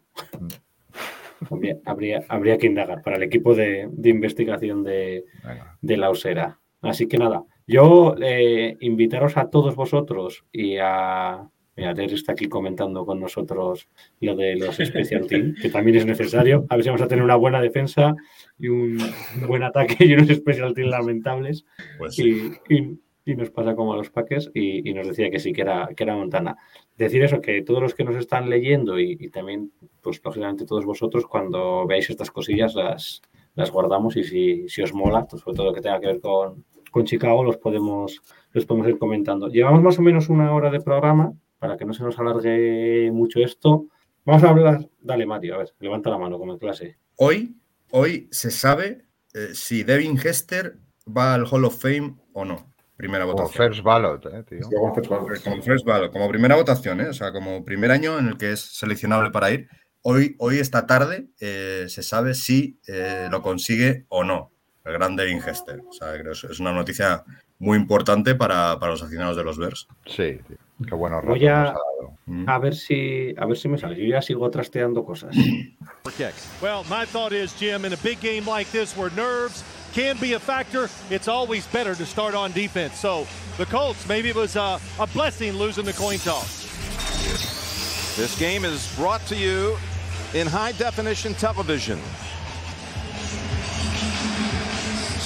Habría, 1.51 1.77
habría, 1.85 2.23
habría 2.29 2.57
que 2.57 2.67
indagar 2.67 3.01
para 3.03 3.17
el 3.17 3.23
equipo 3.23 3.53
de, 3.53 3.87
de 3.91 4.09
investigación 4.09 4.83
de, 4.83 5.25
de 5.81 5.97
la 5.97 6.09
Osera. 6.09 6.59
Así 6.81 7.07
que 7.07 7.17
nada, 7.17 7.43
yo 7.67 8.15
eh, 8.21 8.77
invitaros 8.79 9.35
a 9.37 9.49
todos 9.49 9.75
vosotros 9.75 10.45
y 10.51 10.77
a. 10.81 11.47
Mira, 11.75 11.93
Terry 11.93 12.15
está 12.15 12.31
aquí 12.31 12.47
comentando 12.49 13.05
con 13.05 13.19
nosotros 13.19 13.87
lo 14.19 14.35
de 14.35 14.55
los 14.55 14.77
Special 14.77 15.27
Team, 15.27 15.53
que 15.61 15.69
también 15.69 15.97
es 15.97 16.05
necesario. 16.07 16.65
A 16.69 16.75
ver 16.75 16.83
si 16.83 16.89
vamos 16.89 17.03
a 17.03 17.07
tener 17.07 17.23
una 17.23 17.35
buena 17.35 17.61
defensa 17.61 18.15
y 18.59 18.67
un 18.69 18.97
buen 19.47 19.63
ataque 19.63 19.95
y 20.05 20.13
unos 20.13 20.27
Special 20.29 20.73
Team 20.73 20.89
lamentables. 20.89 21.65
Pues. 21.97 22.17
Y, 22.19 22.51
y- 22.69 22.99
y 23.29 23.35
nos 23.35 23.49
pasa 23.49 23.75
como 23.75 23.91
a 23.91 23.97
los 23.97 24.09
Packers 24.09 24.49
y, 24.53 24.89
y 24.89 24.93
nos 24.93 25.05
decía 25.05 25.29
que 25.29 25.39
sí, 25.39 25.51
que 25.51 25.59
era, 25.59 25.89
que 25.93 26.03
era 26.05 26.15
Montana. 26.15 26.55
Decir 26.97 27.21
eso, 27.25 27.41
que 27.41 27.61
todos 27.61 27.81
los 27.81 27.93
que 27.93 28.05
nos 28.05 28.15
están 28.15 28.49
leyendo 28.49 28.97
y, 29.01 29.17
y 29.19 29.29
también, 29.29 29.73
pues 30.01 30.21
lógicamente 30.23 30.65
todos 30.65 30.85
vosotros, 30.85 31.27
cuando 31.27 31.85
veáis 31.85 32.09
estas 32.09 32.31
cosillas 32.31 32.73
las, 32.73 33.21
las 33.55 33.69
guardamos 33.69 34.15
y 34.15 34.23
si, 34.23 34.69
si 34.69 34.81
os 34.81 34.93
mola, 34.93 35.25
pues 35.27 35.41
sobre 35.41 35.57
todo 35.57 35.65
lo 35.65 35.73
que 35.73 35.81
tenga 35.81 35.99
que 35.99 36.07
ver 36.07 36.21
con, 36.21 36.63
con 36.89 37.03
Chicago, 37.03 37.43
los 37.43 37.57
podemos, 37.57 38.21
los 38.53 38.65
podemos 38.65 38.87
ir 38.87 38.97
comentando. 38.97 39.49
Llevamos 39.49 39.81
más 39.83 39.99
o 39.99 40.03
menos 40.03 40.29
una 40.29 40.53
hora 40.55 40.71
de 40.71 40.79
programa, 40.79 41.33
para 41.59 41.75
que 41.75 41.83
no 41.83 41.91
se 41.91 42.03
nos 42.05 42.17
alargue 42.17 43.11
mucho 43.11 43.41
esto. 43.41 43.87
Vamos 44.23 44.45
a 44.45 44.51
hablar, 44.51 44.87
dale 45.01 45.25
Mario, 45.25 45.55
a 45.55 45.57
ver, 45.57 45.73
levanta 45.81 46.09
la 46.09 46.17
mano 46.17 46.39
como 46.39 46.53
en 46.53 46.59
clase. 46.59 46.95
Hoy, 47.17 47.57
hoy 47.91 48.27
se 48.31 48.51
sabe 48.51 49.05
eh, 49.33 49.49
si 49.53 49.83
Devin 49.83 50.17
Hester 50.17 50.77
va 51.05 51.33
al 51.33 51.45
Hall 51.49 51.65
of 51.65 51.81
Fame 51.81 52.15
o 52.33 52.45
no. 52.45 52.73
Primera 52.95 53.25
Como 53.25 53.37
votación. 53.37 53.67
first 53.67 53.83
ballot, 53.83 54.25
¿eh, 54.25 54.43
tío? 54.43 54.67
Luego 54.71 54.95
First 54.95 55.09
Ballot. 55.09 55.43
Como 55.43 55.61
first 55.61 55.85
ballot, 55.85 56.11
como 56.11 56.27
primera 56.29 56.55
votación, 56.55 56.99
¿eh? 57.01 57.09
o 57.09 57.13
sea, 57.13 57.31
como 57.31 57.63
primer 57.63 57.91
año 57.91 58.17
en 58.17 58.29
el 58.29 58.37
que 58.37 58.53
es 58.53 58.59
seleccionable 58.59 59.29
para 59.29 59.51
ir. 59.51 59.69
Hoy, 60.01 60.35
hoy 60.39 60.57
esta 60.57 60.87
tarde, 60.87 61.27
eh, 61.39 61.85
se 61.89 62.01
sabe 62.01 62.33
si 62.33 62.79
eh, 62.87 63.27
lo 63.29 63.41
consigue 63.43 64.05
o 64.09 64.23
no 64.23 64.51
el 64.87 64.93
gran 64.93 65.15
Devin 65.15 65.39
Hester. 65.45 65.81
O 65.87 65.93
sea, 65.93 66.13
creo 66.13 66.33
que 66.33 66.47
es 66.51 66.59
una 66.59 66.71
noticia 66.71 67.23
muy 67.59 67.77
importante 67.77 68.35
para, 68.35 68.79
para 68.79 68.91
los 68.93 69.01
aficionados 69.01 69.35
de 69.37 69.43
los 69.43 69.57
Bears. 69.57 69.87
Sí. 70.05 70.39
Qué 70.87 70.95
buenos 70.95 71.25
Voy 71.25 71.45
a- 71.47 71.59
nos 71.59 71.69
ha 71.69 71.73
dado. 71.73 72.17
Mm. 72.27 72.49
A 72.49 72.59
ver 72.59 72.75
si, 72.75 73.33
a 73.37 73.45
ver 73.45 73.57
si 73.57 73.67
me 73.67 73.77
sale. 73.77 73.95
Yo 73.95 74.05
ya 74.05 74.21
sigo 74.21 74.49
trasteando 74.49 75.03
cosas. 75.05 75.35
Well, 76.61 76.83
my 76.89 77.05
thought 77.05 77.33
is, 77.33 77.53
Jim, 77.59 77.83
in 77.85 77.91
a 77.93 77.97
big 77.97 78.19
game 78.21 78.45
like 78.45 78.71
this 78.71 78.95
where 78.95 79.09
nerves 79.15 79.63
can 79.93 80.17
be 80.19 80.33
a 80.33 80.39
factor, 80.39 80.89
it's 81.09 81.27
always 81.27 81.67
better 81.67 81.95
to 81.95 82.05
start 82.05 82.33
on 82.33 82.51
defense. 82.53 82.95
So 82.97 83.27
the 83.57 83.65
Colts, 83.65 84.07
maybe 84.07 84.29
it 84.29 84.35
was 84.35 84.55
a, 84.55 84.79
a 84.99 85.07
blessing 85.07 85.53
losing 85.57 85.83
the 85.85 85.93
coin 85.93 86.17
toss. 86.19 86.65
This 88.15 88.37
game 88.39 88.63
is 88.65 88.87
brought 88.95 89.21
to 89.27 89.35
you 89.35 89.77
in 90.33 90.47
high 90.47 90.71
definition 90.73 91.33
television. 91.35 91.99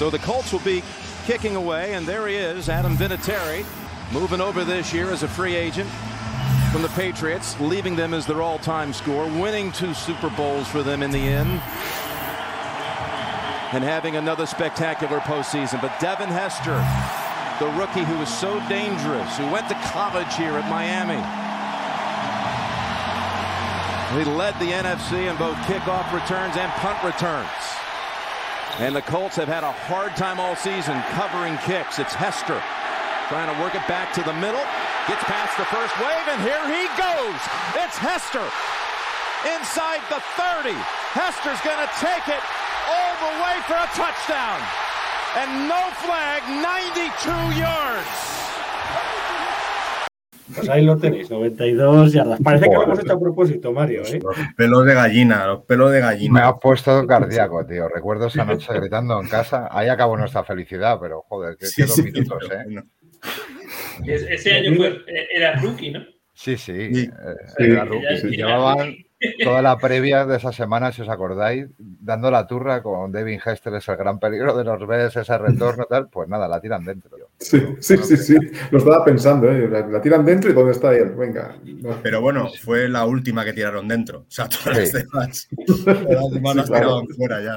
So 0.02 0.10
the 0.10 0.18
Colts 0.18 0.52
will 0.52 0.62
be 0.62 0.82
kicking 1.28 1.56
away, 1.56 1.94
and 1.94 2.08
there 2.08 2.28
he 2.28 2.34
is, 2.34 2.70
Adam 2.70 2.98
Vinatieri, 2.98 3.64
moving 4.12 4.42
over 4.42 4.64
this 4.64 4.92
year 4.92 5.12
as 5.12 5.22
a 5.22 5.28
free 5.28 5.54
agent 5.54 5.88
from 6.72 6.82
the 6.82 6.90
Patriots, 6.96 7.60
leaving 7.60 7.96
them 7.96 8.16
as 8.16 8.26
their 8.26 8.42
all 8.42 8.58
time 8.58 8.94
score, 8.94 9.28
winning 9.28 9.72
two 9.72 9.94
Super 9.94 10.32
Bowls 10.32 10.68
for 10.68 10.82
them 10.82 11.04
in 11.04 11.12
the 11.12 11.20
end, 11.20 11.52
and 13.74 13.84
having 13.84 14.16
another 14.16 14.48
spectacular 14.48 15.20
postseason. 15.20 15.80
But 15.84 15.94
Devin 16.00 16.30
Hester, 16.30 16.82
the 17.64 17.72
rookie 17.78 18.04
who 18.04 18.18
was 18.18 18.40
so 18.40 18.60
dangerous, 18.68 19.38
who 19.38 19.52
went 19.52 19.70
to 19.70 19.76
college 19.94 20.34
here 20.34 20.58
at 20.58 20.68
Miami. 20.68 21.22
He 24.18 24.32
led 24.32 24.56
the 24.56 24.72
NFC 24.74 25.30
in 25.30 25.38
both 25.38 25.58
kickoff 25.70 26.12
returns 26.12 26.58
and 26.58 26.72
punt 26.82 27.04
returns. 27.04 27.91
And 28.82 28.96
the 28.96 29.06
Colts 29.06 29.38
have 29.38 29.48
had 29.48 29.62
a 29.62 29.70
hard 29.86 30.18
time 30.18 30.42
all 30.42 30.58
season 30.58 30.98
covering 31.14 31.54
kicks. 31.70 32.02
It's 32.02 32.18
Hester 32.18 32.58
trying 33.30 33.46
to 33.54 33.58
work 33.62 33.78
it 33.78 33.86
back 33.86 34.10
to 34.18 34.26
the 34.26 34.34
middle. 34.42 34.66
Gets 35.06 35.22
past 35.30 35.54
the 35.54 35.70
first 35.70 35.94
wave, 36.02 36.26
and 36.26 36.42
here 36.42 36.66
he 36.66 36.90
goes. 36.98 37.40
It's 37.78 37.94
Hester 38.02 38.42
inside 39.46 40.02
the 40.10 40.18
30. 40.34 40.74
Hester's 41.14 41.62
going 41.62 41.78
to 41.78 41.92
take 42.02 42.26
it 42.26 42.42
all 42.90 43.14
the 43.22 43.34
way 43.46 43.56
for 43.70 43.78
a 43.78 43.90
touchdown. 43.94 44.58
And 45.38 45.70
no 45.70 45.82
flag, 46.02 46.42
92 46.50 47.62
yards. 47.62 48.41
Pues 50.56 50.70
ahí 50.70 50.84
lo 50.84 50.98
tenéis, 50.98 51.30
92 51.30 52.14
yardas. 52.14 52.40
Parece 52.42 52.66
que 52.70 52.76
lo 52.76 52.84
hemos 52.84 53.00
hecho 53.00 53.14
a 53.14 53.20
propósito, 53.20 53.72
Mario. 53.72 54.04
¿eh? 54.06 54.20
Los 54.22 54.36
pelos 54.56 54.86
de 54.86 54.94
gallina, 54.94 55.48
los 55.48 55.66
pelos 55.66 55.92
de 55.92 56.00
gallina. 56.00 56.34
Me 56.34 56.46
ha 56.46 56.54
puesto 56.54 57.06
cardíaco, 57.08 57.66
tío. 57.66 57.88
Recuerdo 57.90 58.28
esa 58.28 58.46
noche 58.46 58.74
gritando 58.74 59.20
en 59.20 59.28
casa. 59.28 59.68
Ahí 59.72 59.90
acabó 59.90 60.18
nuestra 60.18 60.44
felicidad, 60.44 60.98
pero 61.00 61.22
joder, 61.28 61.58
qué, 61.58 61.66
Sí, 61.66 61.84
minutos, 62.04 62.50
¿eh? 62.52 62.84
Ese 64.06 64.54
año 64.54 64.76
fue, 64.76 64.98
era 65.36 65.56
rookie, 65.62 65.92
¿no? 65.92 66.04
Sí, 66.34 66.58
sí. 66.58 66.94
Sí. 66.94 67.02
eh, 67.04 67.36
Sí, 67.58 67.64
era 67.64 67.86
rookie. 67.86 68.38
Llevaban 68.38 68.96
toda 69.44 69.62
la 69.62 69.78
previa 69.78 70.26
de 70.26 70.38
esa 70.38 70.52
semana, 70.52 70.92
si 70.92 71.02
os 71.02 71.10
acordáis, 71.10 71.68
dando 71.78 72.32
la 72.32 72.48
turra 72.48 72.82
con 72.82 73.12
Devin 73.12 73.40
Hester, 73.46 73.74
es 73.76 73.88
el 73.88 73.98
gran 73.98 74.20
peligro 74.20 74.56
de 74.58 74.64
los 74.64 74.86
Bears, 74.88 75.16
ese 75.16 75.38
retorno 75.38 75.86
tal. 75.86 76.10
Pues 76.10 76.28
nada, 76.30 76.48
la 76.48 76.60
tiran 76.60 76.84
dentro. 76.84 77.12
Sí, 77.40 77.62
sí, 77.80 77.98
sí, 77.98 78.18
sí. 78.18 78.36
Lo 78.72 78.78
estaba 78.78 79.04
pensando, 79.06 79.50
¿eh? 79.50 79.68
La, 79.70 79.86
la 79.88 80.02
tiran 80.02 80.26
dentro 80.26 80.50
y 80.50 80.54
¿dónde 80.54 80.72
está 80.72 80.94
él? 80.94 81.12
Venga. 81.16 81.56
No. 81.64 81.98
Pero 82.04 82.22
bueno, 82.22 82.50
fue 82.64 82.88
la 82.90 83.06
última 83.06 83.44
que 83.46 83.54
tiraron 83.54 83.88
dentro. 83.88 84.20
O 84.20 84.26
sea, 84.28 84.48
todas 84.50 84.78
Sí. 84.78 84.94
las 84.94 84.94
demás, 84.94 85.48
todas 85.66 86.04
las 86.04 86.32
demás 86.32 86.56
las 86.56 86.66
Sí, 86.68 86.72
claro. 86.72 86.86
tiraban 86.88 87.08
fuera 87.10 87.42
ya. 87.42 87.56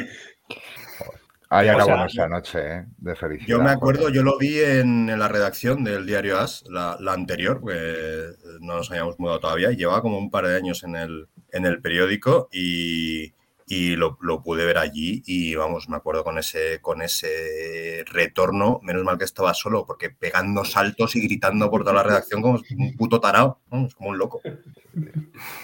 Ahí 1.51 1.69
acabó 1.69 1.97
nuestra 1.97 2.27
noche, 2.29 2.59
¿eh? 2.59 2.85
De 2.99 3.15
felicidad. 3.15 3.47
Yo 3.49 3.63
me 3.63 3.71
acuerdo, 3.71 4.09
yo 4.09 4.23
lo 4.25 4.37
vi 4.39 4.59
en, 4.59 5.09
en 5.09 5.19
la 5.19 5.29
redacción 5.29 5.85
del 5.85 6.05
diario 6.05 6.39
As, 6.39 6.65
la, 6.69 6.97
la 7.01 7.13
anterior, 7.13 7.61
que 7.65 8.31
no 8.61 8.77
nos 8.79 8.91
habíamos 8.91 9.21
mudado 9.21 9.39
todavía, 9.41 9.71
y 9.71 9.77
llevaba 9.77 10.01
como 10.03 10.19
un 10.19 10.31
par 10.33 10.49
de 10.49 10.57
años 10.57 10.83
en 10.83 10.97
el, 10.97 11.29
en 11.55 11.65
el 11.67 11.81
periódico 11.81 12.49
y, 12.53 13.33
y 13.67 13.97
lo, 13.97 14.19
lo 14.21 14.43
pude 14.43 14.67
ver 14.67 14.77
allí 14.77 15.23
y 15.27 15.55
vamos, 15.55 15.89
me 15.89 15.97
acuerdo 15.97 16.25
con 16.25 16.37
ese, 16.39 16.81
con 16.83 17.01
ese 17.01 18.05
retorno, 18.07 18.81
menos 18.83 19.05
mal 19.05 19.17
que 19.17 19.25
estaba 19.25 19.55
solo, 19.55 19.87
porque 19.87 20.11
pegando 20.11 20.65
saltos 20.65 21.17
y 21.17 21.23
gritando 21.23 21.71
por 21.71 21.83
toda 21.83 21.95
la 21.95 22.03
redacción 22.03 22.43
como 22.43 22.61
un 22.77 22.97
puto 22.97 23.21
tarao, 23.21 23.61
vamos, 23.71 23.95
como 23.95 24.11
un 24.11 24.19
loco. 24.19 24.41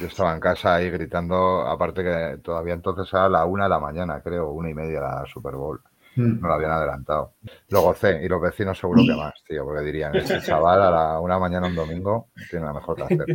Yo 0.01 0.07
estaba 0.07 0.33
en 0.33 0.41
casa 0.41 0.77
ahí 0.77 0.91
gritando, 0.91 1.63
aparte 1.67 2.03
que 2.03 2.39
todavía 2.43 2.75
entonces 2.75 3.13
era 3.13 3.29
la 3.29 3.45
una 3.45 3.65
de 3.65 3.71
la 3.71 3.81
mañana, 3.81 4.23
creo, 4.23 4.51
una 4.51 4.71
y 4.71 4.75
media 4.75 5.01
la 5.01 5.25
Super 5.27 5.55
Bowl. 5.57 5.81
No 6.17 6.49
lo 6.49 6.55
habían 6.55 6.73
adelantado. 6.73 7.35
Lo 7.69 7.83
gocé 7.83 8.21
y 8.23 8.29
los 8.29 8.43
vecinos 8.43 8.79
seguro 8.79 9.03
que 9.07 9.15
más, 9.15 9.33
tío, 9.47 9.65
porque 9.65 9.85
dirían, 9.85 10.15
este 10.17 10.41
chaval 10.41 10.83
a 10.83 10.91
la 10.91 11.21
una 11.21 11.39
mañana 11.39 11.69
un 11.69 11.77
domingo 11.77 12.29
tiene 12.51 12.67
nada 12.67 12.79
mejor 12.79 12.97
que 12.97 13.03
hacer. 13.05 13.27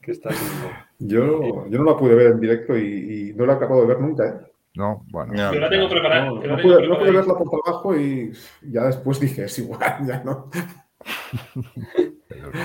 ¿Qué 0.00 0.10
está 0.10 0.30
haciendo? 0.30 0.68
Yo, 1.06 1.66
yo 1.68 1.78
no 1.78 1.84
la 1.92 1.96
pude 1.96 2.14
ver 2.14 2.26
en 2.32 2.40
directo 2.40 2.76
y, 2.76 3.30
y 3.30 3.34
no 3.34 3.44
la 3.46 3.54
acabo 3.54 3.80
de 3.82 3.86
ver 3.88 4.00
nunca, 4.00 4.26
¿eh? 4.26 4.50
No, 4.76 5.04
bueno. 5.10 5.34
Yo 5.52 5.60
la 5.60 5.68
tengo 5.68 5.88
preparada. 5.88 6.24
No, 6.26 6.42
yo 6.42 6.48
la 6.48 6.56
no 6.56 6.62
pude, 6.62 6.74
no 6.74 6.78
pude 6.80 6.88
preparada. 6.88 7.12
verla 7.20 7.34
por 7.38 7.50
trabajo 7.62 7.96
y 7.96 8.32
ya 8.62 8.84
después 8.86 9.20
dije, 9.20 9.44
es 9.44 9.58
igual, 9.58 9.80
ya 10.06 10.22
no. 10.24 10.50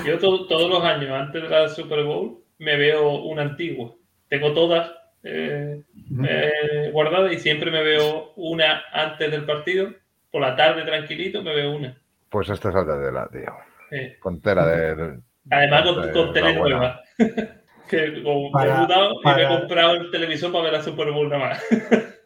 Yo 0.06 0.18
to- 0.20 0.48
todos 0.48 0.70
los 0.70 0.84
años 0.84 1.12
antes 1.12 1.42
de 1.44 1.50
la 1.50 1.70
Super 1.70 2.04
Bowl 2.04 2.40
me 2.58 2.78
veo 2.78 3.24
una 3.26 3.44
antigua. 3.44 3.94
Tengo 4.28 4.54
todas 4.54 4.92
eh, 5.24 5.84
eh, 6.28 6.90
guardadas 6.92 7.34
y 7.34 7.40
siempre 7.40 7.72
me 7.72 7.84
veo 7.84 8.34
una 8.36 8.82
antes 8.94 9.30
del 9.32 9.46
partido. 9.46 9.90
Por 10.32 10.42
la 10.42 10.56
tarde 10.56 10.84
tranquilito 10.84 11.42
me 11.44 11.54
veo 11.56 11.76
una. 11.76 11.98
Pues 12.30 12.50
este 12.50 12.70
es 12.70 12.76
el 12.76 12.86
de 12.86 12.94
Adela, 12.94 13.30
tío. 13.32 13.54
Eh, 13.92 14.18
Contera 14.20 14.66
de. 14.68 15.20
además 15.50 15.84
con, 15.84 16.02
de 16.06 16.12
con 16.14 16.34
tele 16.34 16.54
la 16.54 16.60
nueva. 16.60 17.02
que 17.90 18.24
como 18.24 18.52
Para- 18.52 18.78
he 18.78 18.82
mudado 18.82 19.14
y 19.24 19.28
me 19.28 19.44
he 19.44 19.48
comprado 19.48 19.96
el 19.96 20.12
televisor 20.12 20.52
para 20.52 20.64
ver 20.66 20.74
la 20.74 20.84
Super 20.84 21.12
Bowl 21.12 21.30
nada 21.30 21.50
más. 21.50 21.64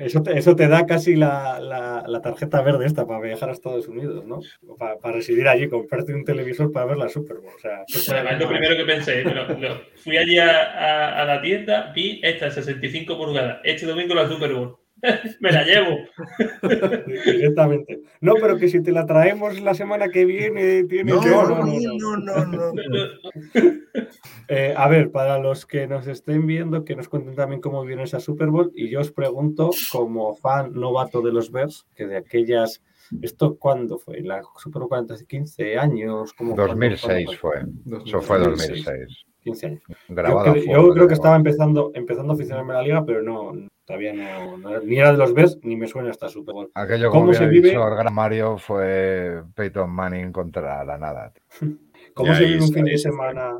Eso 0.00 0.24
te, 0.24 0.36
eso 0.36 0.56
te 0.56 0.66
da 0.66 0.86
casi 0.86 1.14
la, 1.14 1.60
la- 1.60 2.02
la 2.04 2.20
tarjeta 2.20 2.60
verde 2.62 2.84
esta 2.86 3.06
para 3.06 3.20
viajar 3.20 3.48
a 3.48 3.52
Estados 3.52 3.86
Unidos, 3.86 4.24
¿no? 4.26 4.40
Para, 4.76 4.96
para 4.98 5.14
residir 5.16 5.46
allí, 5.46 5.68
comprarte 5.68 6.12
un 6.12 6.24
televisor 6.24 6.72
para 6.72 6.86
ver 6.86 6.96
la 6.96 7.08
Super 7.08 7.36
Bowl. 7.36 7.52
O 7.56 7.60
sea, 7.60 7.84
¿qué 7.86 8.00
puede 8.04 8.18
Además, 8.18 8.32
haber 8.34 8.42
lo 8.42 8.48
primero 8.48 8.76
que 8.76 8.84
pensé, 8.92 9.22
pero 9.22 9.46
lo- 9.56 9.80
fui 10.02 10.16
allí 10.16 10.36
a, 10.38 10.50
a- 10.62 11.22
a 11.22 11.24
la 11.26 11.40
tienda, 11.40 11.92
vi 11.94 12.18
esta 12.24 12.50
65 12.50 13.16
pulgadas, 13.16 13.60
este 13.62 13.86
domingo 13.86 14.14
la 14.16 14.26
Super 14.28 14.52
Bowl. 14.52 14.76
Me 15.40 15.52
la 15.52 15.64
llevo. 15.64 15.98
Directamente. 17.26 18.00
No, 18.20 18.34
pero 18.40 18.56
que 18.58 18.68
si 18.68 18.82
te 18.82 18.92
la 18.92 19.06
traemos 19.06 19.60
la 19.60 19.74
semana 19.74 20.08
que 20.08 20.24
viene, 20.24 20.84
tiene 20.84 21.12
No, 21.12 21.20
que- 21.20 21.28
no, 21.30 21.48
no, 21.48 22.16
no, 22.16 22.46
no. 22.46 22.72
Eh, 24.48 24.74
a 24.76 24.88
ver, 24.88 25.10
para 25.10 25.38
los 25.38 25.64
que 25.64 25.86
nos 25.86 26.06
estén 26.06 26.46
viendo, 26.46 26.84
que 26.84 26.94
nos 26.94 27.08
cuenten 27.08 27.34
también 27.34 27.62
cómo 27.62 27.82
viene 27.82 28.02
esa 28.02 28.20
Super 28.20 28.48
Bowl. 28.48 28.70
Y 28.74 28.90
yo 28.90 29.00
os 29.00 29.10
pregunto, 29.10 29.70
como 29.90 30.34
fan 30.34 30.74
novato 30.74 31.22
de 31.22 31.32
los 31.32 31.50
Bears, 31.50 31.86
que 31.94 32.06
de 32.06 32.18
aquellas. 32.18 32.82
¿Esto 33.22 33.56
cuándo 33.56 33.98
fue? 33.98 34.20
¿La 34.20 34.42
Super 34.58 34.80
Bowl 34.80 34.88
40, 34.90 35.14
15 35.26 35.78
años? 35.78 36.34
¿Cómo, 36.34 36.54
cuándo- 36.54 36.72
2006 36.74 37.38
cuándo 37.40 37.66
fue. 37.86 38.02
Eso 38.06 38.20
fue 38.20 38.38
2006. 38.38 38.84
2006. 38.84 39.24
15 39.40 39.66
años. 39.66 39.82
Yo, 39.88 39.94
Grabada. 40.14 40.54
yo 40.56 40.90
creo 40.90 41.08
que 41.08 41.14
estaba 41.14 41.36
empezando, 41.36 41.90
empezando 41.94 42.32
a 42.32 42.36
aficionarme 42.36 42.72
a 42.72 42.76
la 42.76 42.82
liga, 42.82 43.04
pero 43.06 43.22
no, 43.22 43.52
todavía 43.84 44.12
no, 44.12 44.56
no- 44.56 44.80
ni 44.80 44.96
era 44.98 45.12
de 45.12 45.18
los 45.18 45.32
Bears 45.34 45.58
ni 45.62 45.76
me 45.76 45.86
suena 45.86 46.10
esta 46.10 46.28
Super 46.28 46.54
Bowl. 46.54 46.70
Aquello, 46.74 47.10
¿Cómo 47.10 47.22
como 47.26 47.34
se 47.34 47.46
vive? 47.46 47.68
dicho 47.68 47.86
el 47.88 47.94
gran 47.96 48.12
Mario, 48.14 48.58
fue 48.58 49.42
Peyton 49.54 49.90
Manning 49.90 50.32
contra 50.32 50.84
la 50.84 50.98
nada. 50.98 51.32
tío. 51.32 51.68
¿Cómo 52.14 52.32
Ya, 52.32 52.38
se 52.38 52.44
vive 52.44 52.62
un 52.62 52.72
fin 52.72 52.84
de 52.84 52.98
semana 52.98 53.58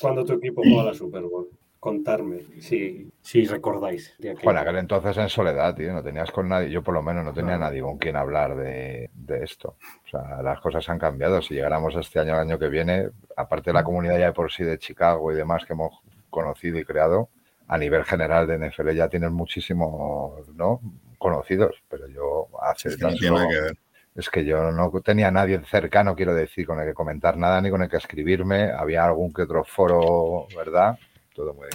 cuando 0.00 0.24
tu 0.24 0.34
equipo 0.34 0.62
juega 0.64 0.84
la 0.84 0.94
Super 0.94 1.22
Bowl? 1.22 1.48
Contarme, 1.78 2.42
si, 2.60 3.10
si 3.20 3.44
recordáis. 3.44 4.14
de 4.20 4.30
aquello. 4.30 4.44
Bueno, 4.44 4.60
aquel 4.60 4.76
entonces 4.76 5.16
en 5.18 5.28
soledad, 5.28 5.74
tío, 5.74 5.92
no 5.92 6.00
tenías 6.00 6.30
con 6.30 6.48
nadie, 6.48 6.70
yo 6.70 6.80
por 6.80 6.94
lo 6.94 7.02
menos 7.02 7.24
no 7.24 7.32
tenía 7.34 7.58
nadie 7.58 7.80
con 7.82 7.98
quien 7.98 8.14
hablar 8.14 8.54
de, 8.54 9.10
de 9.12 9.42
esto. 9.42 9.74
O 10.04 10.08
sea, 10.08 10.40
las 10.42 10.60
cosas 10.60 10.88
han 10.88 11.00
cambiado. 11.00 11.42
Si 11.42 11.54
llegáramos 11.54 11.96
este 11.96 12.20
año, 12.20 12.34
el 12.34 12.40
año 12.40 12.56
que 12.60 12.68
viene, 12.68 13.08
aparte 13.36 13.70
de 13.70 13.74
la 13.74 13.82
comunidad 13.82 14.16
ya 14.16 14.26
de 14.26 14.32
por 14.32 14.52
sí 14.52 14.62
de 14.62 14.78
Chicago 14.78 15.32
y 15.32 15.34
demás 15.34 15.64
que 15.66 15.72
hemos 15.72 15.98
conocido 16.30 16.78
y 16.78 16.84
creado, 16.84 17.30
a 17.72 17.78
nivel 17.78 18.04
general 18.04 18.46
de 18.46 18.58
NFL 18.58 18.90
ya 18.94 19.08
tienen 19.08 19.32
muchísimos, 19.32 20.46
¿no? 20.54 20.80
Conocidos, 21.18 21.76
pero 21.88 22.06
yo 22.08 22.48
hace 22.60 22.88
Es 22.88 22.96
que 22.96 23.02
no 23.02 23.08
tan 23.08 23.18
tiene 23.18 23.34
nada 23.36 23.46
solo- 23.46 23.54
que 23.58 23.60
ver. 23.62 23.76
Es 24.14 24.28
que 24.28 24.44
yo 24.44 24.70
no 24.70 24.90
tenía 25.02 25.30
nadie 25.30 25.58
cercano, 25.70 26.14
quiero 26.14 26.34
decir, 26.34 26.66
con 26.66 26.78
el 26.78 26.86
que 26.86 26.92
comentar 26.92 27.38
nada, 27.38 27.62
ni 27.62 27.70
con 27.70 27.82
el 27.82 27.88
que 27.88 27.96
escribirme. 27.96 28.70
Había 28.70 29.06
algún 29.06 29.32
que 29.32 29.42
otro 29.42 29.64
foro, 29.64 30.46
¿verdad? 30.54 30.98
Todo 31.34 31.54
muy... 31.54 31.68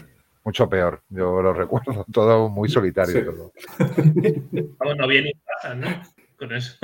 Mucho 0.43 0.69
peor, 0.69 1.01
yo 1.09 1.41
lo 1.41 1.51
recuerdo, 1.51 2.05
todo 2.13 2.47
muy 2.47 2.69
solitario. 2.69 3.13
Sí. 3.13 3.25
todo. 3.25 3.51
Vamos, 4.79 4.97
no 4.97 5.03
había 5.05 5.21
ni 5.23 5.31
WhatsApp, 5.45 5.77
¿no? 5.77 5.87
Con 6.37 6.53
eso. 6.53 6.77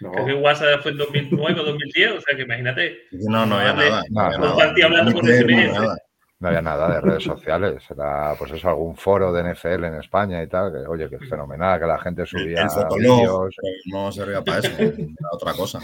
No. 0.00 0.12
Creo 0.12 0.26
que 0.26 0.34
WhatsApp 0.34 0.82
fue 0.82 0.90
en 0.92 0.98
2009 0.98 1.60
o 1.60 1.64
2010, 1.64 2.12
o 2.12 2.20
sea 2.20 2.36
que 2.36 2.42
imagínate. 2.42 2.98
No, 3.12 3.46
no 3.46 3.56
había 3.56 3.72
Vale. 3.72 3.90
nada. 3.90 4.02
No, 4.10 4.20
había 4.20 4.38
no. 4.38 4.54
nada. 4.54 4.84
Hablando 4.84 5.12
por 5.12 5.24
SMS. 5.24 5.98
No 6.40 6.48
había 6.48 6.62
nada 6.62 6.88
de 6.94 7.00
redes 7.02 7.22
sociales, 7.24 7.82
era 7.90 8.34
pues 8.38 8.50
eso, 8.52 8.68
algún 8.70 8.96
foro 8.96 9.30
de 9.32 9.42
NFL 9.54 9.84
en 9.84 9.94
España 9.96 10.42
y 10.42 10.46
tal, 10.48 10.72
que 10.72 10.78
oye, 10.88 11.08
que 11.10 11.16
es 11.16 11.28
fenomenal, 11.28 11.78
que 11.78 11.86
la 11.86 11.98
gente 11.98 12.24
subía 12.24 12.66
vídeos. 12.96 13.54
no 13.92 14.10
servía 14.10 14.42
para 14.42 14.58
eso, 14.60 14.70
era 14.82 14.96
otra 15.32 15.52
cosa. 15.52 15.80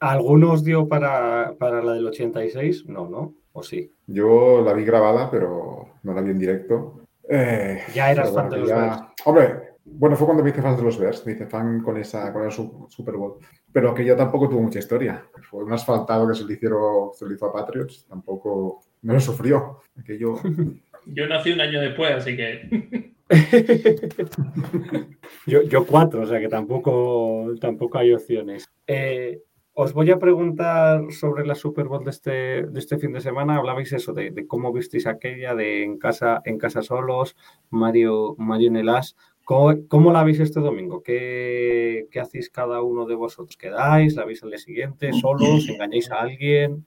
¿Alguno 0.00 0.52
os 0.52 0.64
dio 0.64 0.88
para, 0.88 1.54
para 1.58 1.82
la 1.82 1.92
del 1.92 2.06
86? 2.06 2.86
No, 2.88 3.08
¿no? 3.08 3.34
¿O 3.52 3.62
sí? 3.62 3.94
Yo 4.06 4.62
la 4.62 4.72
vi 4.72 4.84
grabada, 4.84 5.30
pero 5.30 5.88
no 6.02 6.12
la 6.14 6.20
vi 6.22 6.30
en 6.30 6.38
directo. 6.38 7.00
Eh, 7.28 7.82
Ya 7.94 8.10
eras 8.10 8.32
fan 8.32 8.48
de 8.48 8.58
los 8.58 8.68
Bears. 8.68 8.98
Hombre, 9.24 9.76
bueno, 9.84 10.16
fue 10.16 10.26
cuando 10.26 10.42
me 10.44 10.50
hice 10.50 10.62
fan 10.62 10.76
de 10.76 10.82
los 10.82 10.98
Bears, 10.98 11.24
me 11.26 11.32
hice 11.32 11.46
fan 11.46 11.82
con 11.82 11.96
esa 11.98 12.32
con 12.32 12.44
el 12.44 12.52
Su- 12.52 12.86
Super 12.88 13.16
Bowl. 13.16 13.38
Pero 13.72 13.94
que 13.94 14.04
ya 14.04 14.16
tampoco 14.16 14.48
tuvo 14.48 14.62
mucha 14.62 14.78
historia. 14.78 15.24
Fue 15.50 15.64
un 15.64 15.72
asfaltado 15.72 16.26
que 16.28 16.34
se 16.34 16.44
le, 16.44 16.54
hicieron, 16.54 17.10
se 17.14 17.26
le 17.26 17.34
hizo 17.34 17.46
a 17.46 17.52
Patriots, 17.52 18.06
tampoco 18.08 18.80
no 19.02 19.14
lo 19.14 19.20
sufrió. 19.20 19.80
Aquello, 19.96 20.34
Yo 21.06 21.26
nací 21.26 21.50
un 21.50 21.60
año 21.60 21.80
después, 21.80 22.12
así 22.12 22.36
que. 22.36 23.10
Yo, 25.46 25.62
yo 25.62 25.86
cuatro, 25.86 26.22
o 26.22 26.26
sea 26.26 26.40
que 26.40 26.48
tampoco, 26.48 27.54
tampoco 27.60 27.98
hay 27.98 28.12
opciones. 28.12 28.68
Eh, 28.86 29.40
os 29.72 29.92
voy 29.92 30.10
a 30.10 30.18
preguntar 30.18 31.10
sobre 31.10 31.46
la 31.46 31.54
Super 31.54 31.86
Bowl 31.86 32.04
de 32.04 32.10
este, 32.10 32.30
de 32.66 32.78
este 32.78 32.98
fin 32.98 33.12
de 33.12 33.20
semana. 33.20 33.56
Hablabais 33.56 33.92
eso, 33.92 34.12
de, 34.12 34.30
de 34.30 34.46
cómo 34.46 34.72
visteis 34.72 35.06
aquella, 35.06 35.54
de 35.54 35.84
en 35.84 35.96
casa, 35.98 36.42
en 36.44 36.58
casa 36.58 36.82
solos, 36.82 37.36
Mario, 37.70 38.34
Mario 38.36 38.68
en 38.68 38.76
el 38.76 38.88
As. 38.88 39.16
¿Cómo, 39.44 39.74
cómo 39.88 40.12
la 40.12 40.22
veis 40.22 40.40
este 40.40 40.60
domingo? 40.60 41.02
¿Qué, 41.02 42.06
¿Qué 42.10 42.20
hacéis 42.20 42.50
cada 42.50 42.82
uno 42.82 43.06
de 43.06 43.14
vosotros? 43.14 43.56
¿Quedáis? 43.56 44.14
¿La 44.16 44.24
veis 44.24 44.42
al 44.42 44.50
día 44.50 44.58
siguiente? 44.58 45.12
¿Solos? 45.12 45.68
¿Engañáis 45.68 46.10
a 46.10 46.20
alguien? 46.20 46.84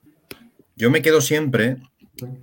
Yo 0.76 0.90
me 0.90 1.02
quedo 1.02 1.22
siempre, 1.22 1.78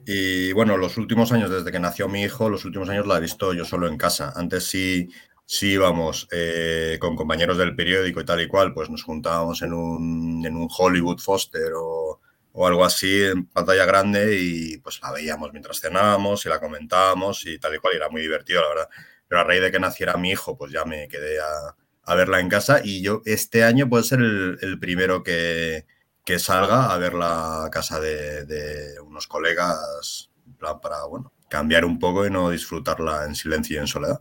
y 0.06 0.52
bueno, 0.52 0.76
los 0.76 0.96
últimos 0.96 1.32
años, 1.32 1.50
desde 1.50 1.70
que 1.70 1.78
nació 1.78 2.08
mi 2.08 2.22
hijo, 2.22 2.48
los 2.48 2.64
últimos 2.64 2.88
años 2.88 3.06
la 3.06 3.18
he 3.18 3.20
visto 3.20 3.54
yo 3.54 3.64
solo 3.64 3.86
en 3.86 3.96
casa. 3.96 4.32
Antes 4.34 4.64
sí, 4.64 5.08
sí 5.46 5.72
íbamos 5.72 6.28
eh, 6.32 6.98
con 7.00 7.16
compañeros 7.16 7.56
del 7.58 7.76
periódico 7.76 8.20
y 8.20 8.24
tal 8.24 8.40
y 8.40 8.48
cual, 8.48 8.74
pues 8.74 8.90
nos 8.90 9.04
juntábamos 9.04 9.62
en 9.62 9.72
un, 9.72 10.44
en 10.44 10.56
un 10.56 10.68
Hollywood 10.76 11.18
Foster 11.18 11.72
o, 11.76 12.20
o 12.52 12.66
algo 12.66 12.84
así 12.84 13.22
en 13.22 13.46
pantalla 13.46 13.84
grande 13.84 14.38
y 14.40 14.78
pues 14.78 15.00
la 15.02 15.12
veíamos 15.12 15.52
mientras 15.52 15.80
cenábamos 15.80 16.44
y 16.46 16.48
la 16.48 16.60
comentábamos 16.60 17.46
y 17.46 17.58
tal 17.58 17.74
y 17.74 17.78
cual, 17.78 17.94
era 17.94 18.08
muy 18.08 18.22
divertido, 18.22 18.62
la 18.62 18.68
verdad. 18.68 18.88
pero 19.28 19.40
a 19.40 19.44
raíz 19.44 19.62
de 19.62 19.70
que 19.70 19.80
naciera 19.80 20.16
mi 20.16 20.30
hijo, 20.30 20.56
pues 20.56 20.72
ya 20.72 20.84
me 20.84 21.06
quedé 21.08 21.38
a, 21.40 21.76
a 22.04 22.14
verla 22.16 22.40
en 22.40 22.48
casa 22.48 22.80
y 22.82 23.02
yo 23.02 23.22
este 23.24 23.62
año 23.64 23.88
puede 23.88 24.04
ser 24.04 24.20
el, 24.20 24.58
el 24.62 24.78
primero 24.80 25.22
que, 25.22 25.86
que, 26.24 26.38
salga 26.38 26.92
a 26.92 26.98
ver 26.98 27.14
la 27.14 27.68
casa 27.70 28.00
de, 28.00 28.44
de 28.46 29.00
unos 29.00 29.26
colegas, 29.26 30.30
en 30.46 30.54
plan 30.54 30.80
para, 30.80 31.04
bueno, 31.06 31.32
cambiar 31.48 31.84
un 31.84 31.98
poco 31.98 32.26
y 32.26 32.30
no 32.30 32.50
disfrutarla 32.50 33.24
en 33.26 33.34
silencio 33.34 33.76
y 33.76 33.80
en 33.80 33.86
soledad. 33.86 34.20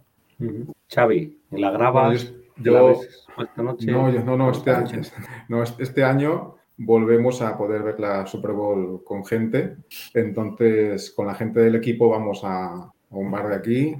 Xavi, 0.89 1.41
¿la 1.51 1.71
grabas? 1.71 2.33
Yo, 2.57 2.73
¿La 2.73 2.79
yo- 2.79 2.85
ves 2.87 3.27
esta 3.37 3.61
noche? 3.63 3.91
no, 3.91 4.11
yo- 4.11 4.23
no, 4.23 4.37
no, 4.37 4.51
este 4.51 4.71
año, 4.71 5.01
no, 5.49 5.63
este 5.63 5.83
este 5.83 6.03
año 6.03 6.55
volvemos 6.77 7.41
a 7.41 7.57
poder 7.57 7.83
ver 7.83 7.99
la 7.99 8.25
Super 8.25 8.51
Bowl 8.53 9.03
con 9.03 9.25
gente. 9.25 9.77
Entonces, 10.13 11.11
con 11.11 11.27
la 11.27 11.35
gente 11.35 11.59
del 11.59 11.75
equipo 11.75 12.09
vamos 12.09 12.41
a, 12.43 12.73
a 12.73 12.91
un 13.09 13.29
bar 13.31 13.49
de 13.49 13.55
aquí 13.55 13.95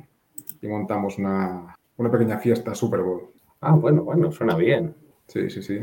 y 0.62 0.68
montamos 0.68 1.18
una, 1.18 1.76
una 1.98 2.12
pequeña 2.12 2.38
fiesta 2.40 2.74
Super 2.74 3.02
Bowl. 3.02 3.32
Ah, 3.62 3.74
bueno, 3.74 4.04
bueno, 4.04 4.32
suena 4.32 4.56
bien. 4.56 4.96
Sí, 5.28 5.50
sí, 5.50 5.62
sí. 5.62 5.80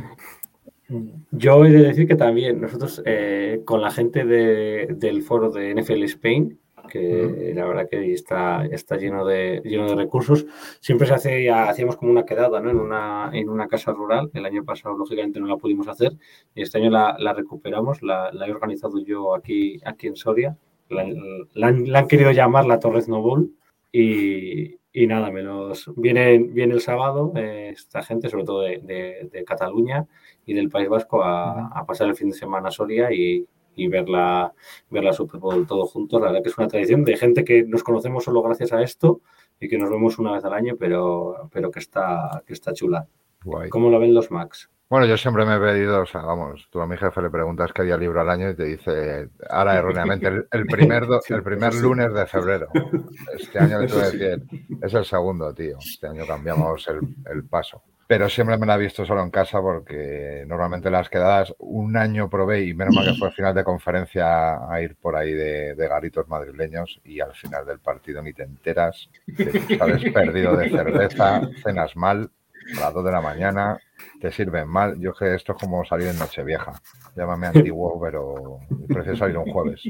Yo 1.32 1.64
he 1.64 1.70
de 1.70 1.82
decir 1.82 2.07
que 2.07 2.14
también 2.16 2.61
nosotros 2.61 3.03
eh, 3.05 3.62
con 3.64 3.80
la 3.82 3.91
gente 3.91 4.24
de- 4.24 4.87
del 4.97 5.22
foro 5.22 5.51
de 5.51 5.70
NFL 5.74 6.05
Spain, 6.05 6.59
que 6.89 7.53
la 7.57 7.66
verdad 7.66 7.89
que 7.91 8.12
está, 8.12 8.64
está 8.66 8.97
lleno, 8.97 9.26
de, 9.26 9.61
lleno 9.64 9.89
de 9.89 9.97
recursos, 9.97 10.47
siempre 10.80 11.09
se 11.09 11.14
hace, 11.14 11.51
hacíamos 11.51 11.97
como 11.97 12.12
una 12.12 12.24
quedada 12.24 12.61
¿no? 12.61 12.70
en, 12.70 12.76
una, 12.78 13.30
en 13.32 13.49
una 13.49 13.66
casa 13.66 13.93
rural. 13.93 14.30
El 14.34 14.47
año 14.47 14.64
pasado, 14.64 14.97
lógicamente, 14.97 15.41
no 15.41 15.49
la 15.49 15.57
pudimos 15.57 15.89
hacer 15.89 16.12
y 16.55 16.62
este 16.62 16.78
año 16.78 16.91
la, 16.91 17.16
la 17.18 17.32
recuperamos. 17.32 18.03
La, 18.03 18.30
la 18.32 18.47
he 18.47 18.53
organizado 18.53 19.01
yo 19.05 19.34
aquí, 19.34 19.80
aquí 19.84 20.07
en 20.07 20.14
Soria. 20.16 20.57
La, 20.89 21.05
la 21.55 21.66
han, 21.66 21.97
han 21.97 22.07
querido 22.07 22.30
llamar 22.30 22.64
la 22.66 22.78
Torres 22.78 23.09
Noble 23.09 23.49
y, 23.91 24.76
y 24.93 25.07
nada, 25.09 25.32
menos 25.32 25.91
viene, 25.97 26.39
viene 26.39 26.74
el 26.74 26.80
sábado 26.80 27.32
eh, 27.34 27.70
esta 27.74 28.03
gente, 28.03 28.28
sobre 28.28 28.45
todo 28.45 28.61
de, 28.61 28.78
de- 28.78 29.28
de 29.32 29.45
Cataluña 29.45 30.07
y 30.47 30.55
del 30.55 30.70
País 30.70 30.88
Vasco, 30.88 31.22
a, 31.22 31.66
a 31.68 31.84
pasar 31.84 32.09
el 32.09 32.14
fin 32.16 32.30
de 32.30 32.36
semana 32.36 32.68
a 32.68 32.70
Soria 32.70 33.12
y, 33.12 33.47
y 33.74 33.88
ver, 33.88 34.09
la, 34.09 34.53
ver 34.88 35.05
la 35.05 35.12
Super 35.12 35.40
Bowl 35.40 35.66
todos 35.66 35.90
juntos. 35.92 36.20
La 36.20 36.28
verdad 36.28 36.42
que 36.42 36.49
es 36.49 36.57
una 36.57 36.68
tradición 36.68 37.05
de 37.05 37.16
gente 37.16 37.44
que 37.44 37.64
nos 37.64 37.82
conocemos 37.82 38.24
solo 38.24 38.42
gracias 38.42 38.72
a 38.72 38.80
esto 38.80 39.20
y 39.61 39.68
que 39.68 39.76
nos 39.76 39.90
vemos 39.90 40.18
una 40.18 40.32
vez 40.32 40.44
al 40.44 40.55
año, 40.55 40.74
pero, 40.78 41.49
pero 41.53 41.70
que, 41.70 41.80
está, 41.80 42.42
que 42.47 42.53
está 42.53 42.72
chula. 42.72 43.07
Guay. 43.44 43.68
¿Cómo 43.70 43.90
lo 43.90 43.99
ven 43.99 44.14
los 44.14 44.30
Max? 44.30 44.70
Bueno, 44.88 45.05
yo 45.07 45.16
siempre 45.16 45.44
me 45.44 45.57
he 45.57 45.59
pedido, 45.59 46.03
o 46.03 46.07
sea, 46.07 46.20
vamos, 46.20 46.68
tú 46.70 46.80
a 46.80 46.86
mi 46.86 46.97
jefe 46.97 47.20
le 47.20 47.28
preguntas 47.28 47.72
qué 47.72 47.82
día 47.82 47.97
libro 47.97 48.20
al 48.20 48.30
año 48.30 48.51
y 48.51 48.55
te 48.55 48.62
dice, 48.64 49.30
ahora 49.51 49.76
erróneamente, 49.76 50.28
el, 50.28 50.47
el 50.53 50.66
primer, 50.66 51.07
do- 51.09 51.20
el 51.28 51.42
primer 51.42 51.74
lunes 51.74 52.14
de 52.14 52.24
febrero. 52.26 52.68
Este 53.36 53.59
año 53.59 53.80
le 53.80 53.88
tuve 53.88 54.11
que 54.12 54.16
decir, 54.16 54.44
es 54.80 54.94
el 54.94 55.05
segundo, 55.05 55.53
tío. 55.53 55.78
Este 55.78 56.07
año 56.07 56.24
cambiamos 56.24 56.86
el, 56.86 57.01
el 57.28 57.44
paso. 57.44 57.82
Pero 58.07 58.29
siempre 58.29 58.57
me 58.57 58.67
la 58.67 58.77
he 58.77 58.79
visto 58.79 59.05
solo 59.05 59.23
en 59.23 59.31
casa 59.31 59.61
porque 59.61 60.45
normalmente 60.47 60.91
las 60.91 61.09
quedadas, 61.09 61.55
un 61.59 61.97
año 61.97 62.31
probé 62.31 62.65
y 62.65 62.75
menos 62.75 62.95
mal 62.95 63.05
que 63.05 63.19
fue 63.19 63.31
final 63.33 63.55
de 63.55 63.65
conferencia 63.65 64.71
a 64.71 64.81
ir 64.81 64.95
por 64.97 65.17
ahí 65.17 65.33
de, 65.33 65.75
de 65.75 65.89
garitos 65.89 66.29
madrileños 66.29 67.01
y 67.05 67.21
al 67.21 67.35
final 67.35 67.67
del 67.67 67.81
partido 67.81 68.23
ni 68.23 68.33
te 68.33 68.45
enteras, 68.45 69.09
te 69.37 69.77
sales 69.77 70.13
perdido 70.13 70.57
de 70.57 70.71
cerveza, 70.71 71.41
cenas 71.65 71.97
mal, 71.97 72.31
a 72.77 72.81
las 72.81 72.95
2 72.95 73.05
de 73.05 73.13
la 73.13 73.21
mañana, 73.21 73.79
te 74.21 74.31
sirven 74.31 74.69
mal. 74.69 74.99
Yo 74.99 75.13
que 75.13 75.35
esto 75.35 75.53
es 75.53 75.59
como 75.59 75.85
salir 75.85 76.09
en 76.09 76.19
Nochevieja. 76.19 76.73
Llámame 77.15 77.49
antiguo, 77.49 78.01
pero 78.01 78.59
prefiero 78.89 79.17
salir 79.17 79.39
un 79.39 79.53
jueves. 79.53 79.83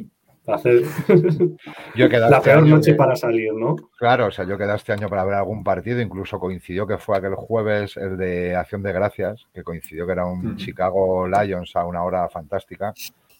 Hacer 0.46 0.82
Yo 1.94 2.08
la 2.08 2.28
este 2.38 2.40
peor 2.50 2.66
noche 2.66 2.92
que- 2.92 2.96
para 2.96 3.16
salir, 3.16 3.52
¿no? 3.54 3.76
Claro, 3.98 4.26
o 4.26 4.30
sea, 4.30 4.44
yo 4.44 4.56
quedé 4.58 4.74
este 4.74 4.92
año 4.92 5.08
para 5.08 5.24
ver 5.24 5.34
algún 5.34 5.64
partido, 5.64 6.00
incluso 6.00 6.38
coincidió 6.38 6.86
que 6.86 6.98
fue 6.98 7.16
aquel 7.18 7.34
jueves 7.34 7.96
el 7.96 8.16
de 8.16 8.54
Acción 8.54 8.82
de 8.82 8.92
Gracias, 8.92 9.46
que 9.54 9.62
coincidió 9.62 10.06
que 10.06 10.12
era 10.12 10.26
un. 10.26 10.56
Chicago 10.56 11.26
Lions 11.26 11.74
a 11.76 11.84
una 11.84 12.02
hora 12.04 12.28
fantástica, 12.28 12.92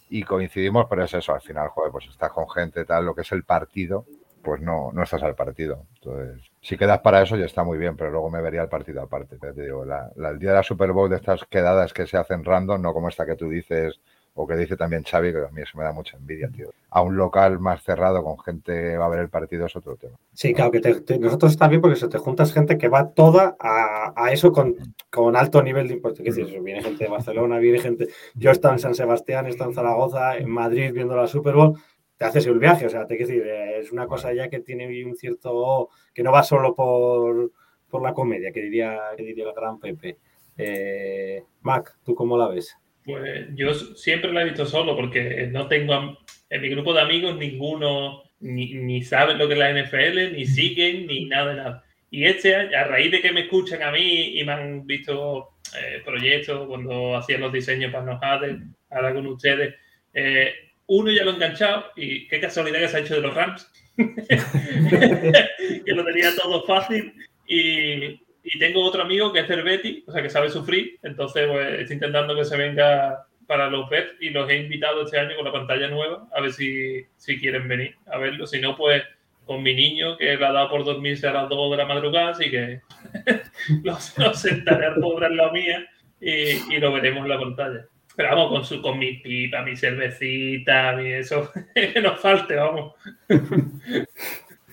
y 0.08 0.22
coincidimos, 0.22 0.86
pero 0.88 1.04
es 1.04 1.14
eso, 1.14 1.34
al 1.34 1.40
final, 1.40 1.68
joder, 1.68 1.92
pues 1.92 2.06
estás 2.06 2.30
con 2.32 2.48
gente, 2.48 2.84
tal, 2.84 3.04
lo 3.04 3.14
que 3.14 3.22
es 3.22 3.32
el 3.32 3.42
partido, 3.44 4.04
pues 4.42 4.60
no, 4.60 4.90
no 4.92 5.02
estás 5.02 5.22
al 5.24 5.34
partido. 5.34 5.84
Entonces, 5.96 6.40
si 6.60 6.76
quedas 6.76 7.00
para 7.00 7.22
eso 7.22 7.36
ya 7.36 7.46
está 7.46 7.64
muy 7.64 7.78
bien, 7.78 7.96
pero 7.96 8.10
luego 8.12 8.30
me 8.30 8.40
vería 8.40 8.62
el 8.62 8.68
partido 8.68 9.02
aparte. 9.02 9.36
Te 9.38 9.52
digo, 9.52 9.84
la- 9.84 10.10
la- 10.16 10.30
el 10.30 10.38
día 10.38 10.50
de 10.50 10.56
la 10.56 10.62
Super 10.62 10.92
Bowl 10.92 11.10
de 11.10 11.16
estas 11.16 11.44
quedadas 11.46 11.92
que 11.92 12.06
se 12.06 12.16
hacen 12.16 12.44
random, 12.44 12.80
no 12.80 12.92
como 12.92 13.08
esta 13.08 13.26
que 13.26 13.34
tú 13.34 13.48
dices, 13.48 13.98
o 14.38 14.46
que 14.46 14.54
dice 14.54 14.76
también 14.76 15.02
Xavi, 15.02 15.32
que 15.32 15.38
a 15.38 15.48
mí 15.50 15.62
eso 15.62 15.76
me 15.78 15.84
da 15.84 15.92
mucha 15.92 16.16
envidia, 16.16 16.48
tío. 16.54 16.68
A 16.90 17.00
un 17.00 17.16
local 17.16 17.58
más 17.58 17.82
cerrado 17.82 18.22
con 18.22 18.38
gente 18.38 18.96
va 18.98 19.06
a 19.06 19.08
ver 19.08 19.20
el 19.20 19.30
partido 19.30 19.64
es 19.64 19.74
otro 19.74 19.96
tema. 19.96 20.14
Sí, 20.34 20.52
claro, 20.52 20.70
que 20.70 20.80
te- 20.80 21.18
nosotros 21.18 21.52
está 21.52 21.66
bien 21.68 21.80
porque 21.80 21.96
se 21.96 22.06
te 22.08 22.18
juntas 22.18 22.52
gente 22.52 22.76
que 22.76 22.88
va 22.88 23.08
toda 23.12 23.56
a, 23.58 24.30
eso 24.30 24.52
con, 24.52 24.76
con 25.10 25.36
alto 25.36 25.62
nivel 25.62 25.88
de 25.88 25.94
importancia. 25.94 26.28
Es 26.30 26.36
decir, 26.36 26.60
viene 26.60 26.82
gente 26.82 27.04
de 27.04 27.10
Barcelona, 27.10 27.58
viene 27.58 27.78
gente. 27.78 28.08
Yo 28.34 28.50
he 28.50 28.52
estado 28.52 28.74
en 28.74 28.80
San 28.80 28.94
Sebastián, 28.94 29.46
he 29.46 29.50
estado 29.50 29.70
en 29.70 29.74
Zaragoza, 29.74 30.36
en 30.36 30.50
Madrid 30.50 30.92
viendo 30.92 31.16
la 31.16 31.26
Super 31.26 31.54
Bowl. 31.54 31.74
Te 32.18 32.24
haces 32.26 32.46
el 32.46 32.58
viaje, 32.58 32.86
o 32.86 32.90
sea, 32.90 33.06
te 33.06 33.16
quiero 33.16 33.28
decir, 33.32 33.46
es 33.46 33.90
una 33.92 34.06
cosa 34.06 34.32
ya 34.34 34.48
que 34.50 34.60
tiene 34.60 34.86
un 35.04 35.16
cierto. 35.16 35.88
que 36.14 36.22
no 36.22 36.30
va 36.32 36.42
solo 36.42 36.74
por, 36.74 37.52
por 37.88 38.02
la 38.02 38.12
comedia, 38.12 38.52
que 38.52 38.60
diría, 38.60 39.00
que 39.16 39.22
diría 39.22 39.46
el 39.48 39.54
gran 39.54 39.78
Pepe. 39.78 40.18
Eh, 40.58 41.42
Mac, 41.62 41.96
¿tú 42.04 42.14
cómo 42.14 42.36
la 42.38 42.48
ves? 42.48 42.76
Pues 43.06 43.46
yo 43.54 43.72
siempre 43.72 44.32
la 44.32 44.42
he 44.42 44.46
visto 44.46 44.66
solo 44.66 44.96
porque 44.96 45.48
no 45.52 45.68
tengo 45.68 46.18
en 46.50 46.60
mi 46.60 46.68
grupo 46.68 46.92
de 46.92 47.02
amigos 47.02 47.36
ninguno 47.36 48.24
ni, 48.40 48.74
ni 48.74 49.02
saben 49.02 49.38
lo 49.38 49.46
que 49.46 49.54
es 49.54 49.60
la 49.60 49.72
NFL, 49.72 50.32
ni 50.36 50.44
siguen, 50.44 51.06
ni 51.06 51.26
nada 51.26 51.50
de 51.50 51.56
nada. 51.56 51.84
Y 52.10 52.24
este 52.24 52.54
a 52.54 52.84
raíz 52.84 53.12
de 53.12 53.20
que 53.20 53.32
me 53.32 53.42
escuchan 53.42 53.82
a 53.82 53.92
mí 53.92 54.38
y 54.38 54.44
me 54.44 54.52
han 54.52 54.86
visto 54.86 55.58
eh, 55.78 56.02
proyectos 56.04 56.66
cuando 56.66 57.16
hacían 57.16 57.42
los 57.42 57.52
diseños 57.52 57.92
para 57.92 58.04
Nojade, 58.04 58.58
ahora 58.90 59.14
con 59.14 59.26
ustedes, 59.26 59.74
eh, 60.12 60.52
uno 60.86 61.10
ya 61.10 61.24
lo 61.24 61.30
he 61.30 61.34
enganchado 61.34 61.86
y 61.96 62.26
qué 62.28 62.40
casualidad 62.40 62.80
que 62.80 62.88
se 62.88 62.96
ha 62.96 63.00
hecho 63.00 63.14
de 63.14 63.20
los 63.20 63.34
Rams, 63.34 63.70
que 63.96 65.92
lo 65.92 66.04
tenía 66.04 66.34
todo 66.36 66.64
fácil 66.64 67.14
y, 67.48 68.20
y 68.46 68.58
tengo 68.58 68.84
otro 68.84 69.02
amigo 69.02 69.32
que 69.32 69.40
es 69.40 69.46
Cerveti, 69.46 70.04
o 70.06 70.12
sea, 70.12 70.22
que 70.22 70.30
sabe 70.30 70.50
sufrir, 70.50 70.98
entonces 71.02 71.48
pues, 71.50 71.80
estoy 71.80 71.94
intentando 71.94 72.36
que 72.36 72.44
se 72.44 72.56
venga 72.56 73.26
para 73.46 73.68
los 73.68 73.88
Bets 73.90 74.14
y 74.20 74.30
los 74.30 74.48
he 74.48 74.58
invitado 74.58 75.02
este 75.02 75.18
año 75.18 75.34
con 75.34 75.44
la 75.44 75.52
pantalla 75.52 75.88
nueva, 75.88 76.28
a 76.32 76.40
ver 76.40 76.52
si, 76.52 77.04
si 77.16 77.38
quieren 77.38 77.66
venir 77.66 77.96
a 78.06 78.18
verlo, 78.18 78.46
si 78.46 78.60
no, 78.60 78.76
pues 78.76 79.02
con 79.44 79.62
mi 79.62 79.74
niño, 79.74 80.16
que 80.16 80.36
le 80.36 80.44
ha 80.44 80.52
dado 80.52 80.70
por 80.70 80.84
dormirse 80.84 81.26
a 81.26 81.32
las 81.32 81.48
2 81.48 81.70
de 81.72 81.76
la 81.76 81.86
madrugada, 81.86 82.30
así 82.30 82.50
que 82.50 82.80
los, 83.82 84.16
los 84.18 84.40
sentaré 84.40 85.00
pobre 85.00 85.26
en 85.26 85.36
la 85.36 85.50
mía 85.52 85.88
y, 86.20 86.74
y 86.74 86.78
lo 86.78 86.92
veremos 86.92 87.24
en 87.24 87.28
la 87.28 87.38
pantalla. 87.38 87.86
Pero 88.16 88.30
vamos, 88.30 88.50
con, 88.50 88.64
su, 88.64 88.80
con 88.80 88.98
mi 88.98 89.18
pipa, 89.18 89.62
mi 89.62 89.76
cervecita, 89.76 90.92
mi 90.96 91.12
eso, 91.12 91.50
que 91.74 92.00
nos 92.00 92.18
falte, 92.20 92.54
vamos. 92.54 92.94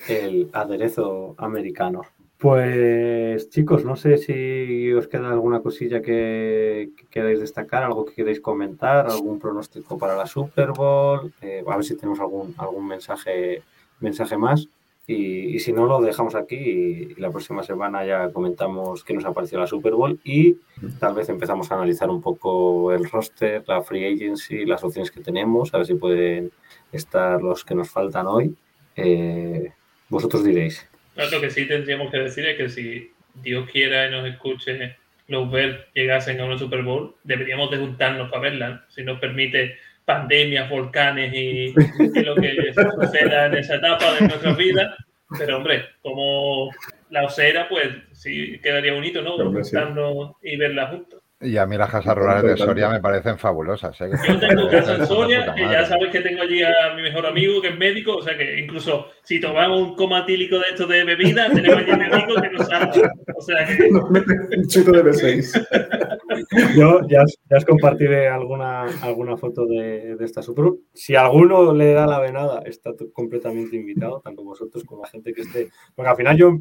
el 0.07 0.49
aderezo 0.53 1.36
americano. 1.38 2.03
Pues 2.43 3.49
chicos, 3.51 3.85
no 3.85 3.95
sé 3.95 4.17
si 4.17 4.91
os 4.91 5.07
queda 5.07 5.29
alguna 5.31 5.61
cosilla 5.61 6.01
que, 6.01 6.89
que 6.97 7.05
queráis 7.05 7.39
destacar, 7.39 7.83
algo 7.83 8.03
que 8.03 8.15
queráis 8.15 8.41
comentar, 8.41 9.07
algún 9.09 9.39
pronóstico 9.39 9.97
para 9.97 10.17
la 10.17 10.25
Super 10.25 10.71
Bowl, 10.74 11.32
eh, 11.39 11.63
a 11.65 11.75
ver 11.78 11.86
si 11.86 11.95
tenemos 11.95 12.20
algún, 12.20 12.53
algún 12.57 12.86
mensaje, 12.86 13.63
mensaje 14.01 14.36
más. 14.36 14.67
Y, 15.07 15.57
si 15.59 15.71
no, 15.71 15.86
lo 15.86 16.01
dejamos 16.01 16.36
aquí 16.36 16.57
y, 16.57 17.13
y 17.13 17.21
la 17.21 17.32
próxima 17.32 17.63
semana 17.63 18.05
ya 18.05 18.29
comentamos 18.33 19.05
qué 19.05 19.13
nos 19.13 19.24
ha 19.24 19.32
parecido 19.32 19.61
la 19.61 19.67
Super 19.67 19.93
Bowl 19.93 20.20
y 20.25 20.57
tal 20.99 21.13
vez 21.13 21.29
empezamos 21.29 21.71
a 21.71 21.75
analizar 21.75 22.09
un 22.09 22.21
poco 22.21 22.91
el 22.91 23.09
roster, 23.09 23.63
la 23.67 23.83
free 23.83 24.15
agency, 24.15 24.65
las 24.65 24.83
opciones 24.83 25.11
que 25.11 25.21
tenemos, 25.21 25.74
a 25.74 25.78
ver 25.78 25.87
si 25.87 25.93
pueden 25.93 26.51
estar 26.91 27.41
los 27.41 27.63
que 27.63 27.74
nos 27.74 27.89
faltan 27.89 28.28
hoy. 28.28 28.53
Eh, 28.97 29.71
vosotros 30.09 30.43
diréis. 30.43 30.89
No, 31.15 31.29
Lo 31.29 31.41
que 31.41 31.49
sí 31.49 31.67
tendríamos 31.67 32.11
que 32.11 32.19
decir 32.19 32.45
es 32.45 32.57
que 32.57 32.69
si 32.69 33.11
Dios 33.35 33.69
quiera 33.69 34.07
y 34.07 34.11
nos 34.11 34.27
escuche 34.27 34.95
los 35.27 35.49
ver 35.49 35.87
llegasen 35.93 36.39
a 36.39 36.45
una 36.45 36.57
Super 36.57 36.83
Bowl, 36.83 37.15
deberíamos 37.23 37.71
de 37.71 37.77
juntarnos 37.77 38.29
para 38.29 38.41
verla, 38.43 38.69
¿no? 38.69 38.81
si 38.89 39.03
nos 39.03 39.19
permite 39.19 39.77
pandemias, 40.05 40.69
volcanes 40.69 41.33
y, 41.33 41.73
y 42.13 42.19
lo 42.21 42.35
que 42.35 42.73
suceda 42.73 43.45
en 43.45 43.55
esa 43.55 43.75
etapa 43.75 44.13
de 44.15 44.27
nuestra 44.27 44.53
vida. 44.53 44.97
Pero 45.37 45.57
hombre, 45.57 45.85
como 46.01 46.69
la 47.09 47.25
osera, 47.25 47.67
pues 47.69 47.89
sí 48.11 48.59
quedaría 48.61 48.93
bonito, 48.93 49.21
¿no? 49.21 49.37
Sí. 49.37 49.43
Juntarnos 49.43 50.35
y 50.41 50.57
verla 50.57 50.87
juntos. 50.87 51.22
Y 51.43 51.57
a 51.57 51.65
mí 51.65 51.78
las 51.78 51.89
casas 51.89 52.15
rurales 52.15 52.43
de 52.43 52.57
Soria 52.57 52.89
me 52.89 52.99
parecen 52.99 53.37
fabulosas. 53.37 53.99
¿eh? 54.01 54.09
Yo 54.28 54.39
tengo 54.39 54.70
casa 54.70 54.95
en 54.95 55.05
Soria, 55.05 55.53
que 55.53 55.61
ya 55.61 55.86
sabes 55.86 56.09
que 56.11 56.21
tengo 56.21 56.41
allí 56.41 56.63
a 56.63 56.93
mi 56.95 57.01
mejor 57.01 57.25
amigo, 57.25 57.61
que 57.61 57.70
es 57.70 57.78
médico, 57.78 58.17
o 58.17 58.21
sea 58.21 58.37
que 58.37 58.59
incluso 58.59 59.07
si 59.24 59.39
tomamos 59.39 59.82
un 59.82 59.95
coma 59.95 60.25
tílico 60.25 60.57
de 60.57 60.65
esto 60.71 60.87
de 60.87 61.03
bebida, 61.03 61.49
tenemos 61.51 61.78
allí 61.78 61.91
amigo 61.91 62.41
que 62.41 62.49
nos 62.49 62.67
salva. 62.67 62.91
O 63.36 63.41
sea 63.41 63.65
que 63.65 63.89
un 64.57 64.67
chito 64.67 64.91
de 64.91 65.03
B6. 65.03 65.67
Yo 66.75 67.01
ya 67.07 67.24
os, 67.24 67.37
ya 67.49 67.57
os 67.57 67.65
compartiré 67.65 68.28
alguna, 68.28 68.86
alguna 69.01 69.37
foto 69.37 69.65
de, 69.65 70.15
de 70.15 70.25
esta 70.25 70.41
Super. 70.41 70.65
Si 70.93 71.15
alguno 71.15 71.74
le 71.74 71.93
da 71.93 72.07
la 72.07 72.20
venada, 72.20 72.61
está 72.65 72.91
completamente 73.11 73.75
invitado, 73.75 74.21
tanto 74.21 74.43
vosotros 74.43 74.83
como 74.83 75.03
la 75.03 75.09
gente 75.09 75.33
que 75.33 75.41
esté. 75.41 75.70
Porque 75.95 76.09
al 76.09 76.17
final 76.17 76.37
yo 76.37 76.59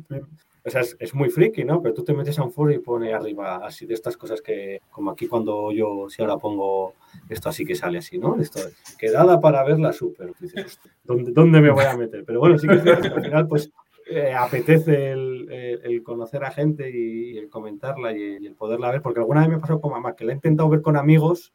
o 0.64 0.70
sea, 0.70 0.82
es, 0.98 1.14
muy 1.14 1.28
friki, 1.28 1.64
¿no? 1.64 1.82
Pero 1.82 1.94
tú 1.94 2.04
te 2.04 2.14
metes 2.14 2.38
a 2.38 2.44
un 2.44 2.52
foro 2.52 2.72
y 2.72 2.78
pone 2.78 3.12
arriba 3.12 3.56
así 3.66 3.84
de 3.84 3.94
estas 3.94 4.16
cosas 4.16 4.40
que, 4.40 4.80
como 4.90 5.10
aquí 5.10 5.26
cuando 5.26 5.72
yo, 5.72 6.08
si 6.08 6.22
ahora 6.22 6.36
pongo 6.36 6.94
esto 7.28 7.48
así 7.48 7.64
que 7.64 7.74
sale 7.74 7.98
así, 7.98 8.18
¿no? 8.18 8.40
Esto, 8.40 8.60
quedada 8.98 9.40
para 9.40 9.64
ver 9.64 9.80
la 9.80 9.92
super. 9.92 10.32
Dices, 10.38 10.64
"Hostia, 10.66 10.92
¿dónde, 11.04 11.32
¿dónde 11.32 11.60
me 11.60 11.70
voy 11.70 11.84
a 11.84 11.96
meter? 11.96 12.24
Pero 12.24 12.40
bueno, 12.40 12.58
sí 12.58 12.68
que 12.68 12.74
es 12.74 12.86
al 12.86 13.22
final, 13.22 13.48
pues, 13.48 13.70
eh, 14.08 14.32
apetece 14.32 15.10
el, 15.10 15.50
el- 15.50 16.02
conocer 16.02 16.44
a 16.44 16.50
gente 16.50 16.90
y, 16.90 17.38
el 17.38 17.48
comentarla 17.48 18.12
y 18.12 18.22
el, 18.22 18.42
y 18.42 18.46
el 18.46 18.54
poderla 18.54 18.90
ver, 18.90 19.02
porque 19.02 19.20
alguna 19.20 19.40
vez 19.40 19.50
me 19.50 19.58
pasó 19.58 19.80
con 19.80 19.92
mamá, 19.92 20.14
que 20.14 20.24
la 20.24 20.32
he 20.32 20.34
intentado 20.36 20.68
ver 20.68 20.82
con 20.82 20.96
amigos 20.96 21.52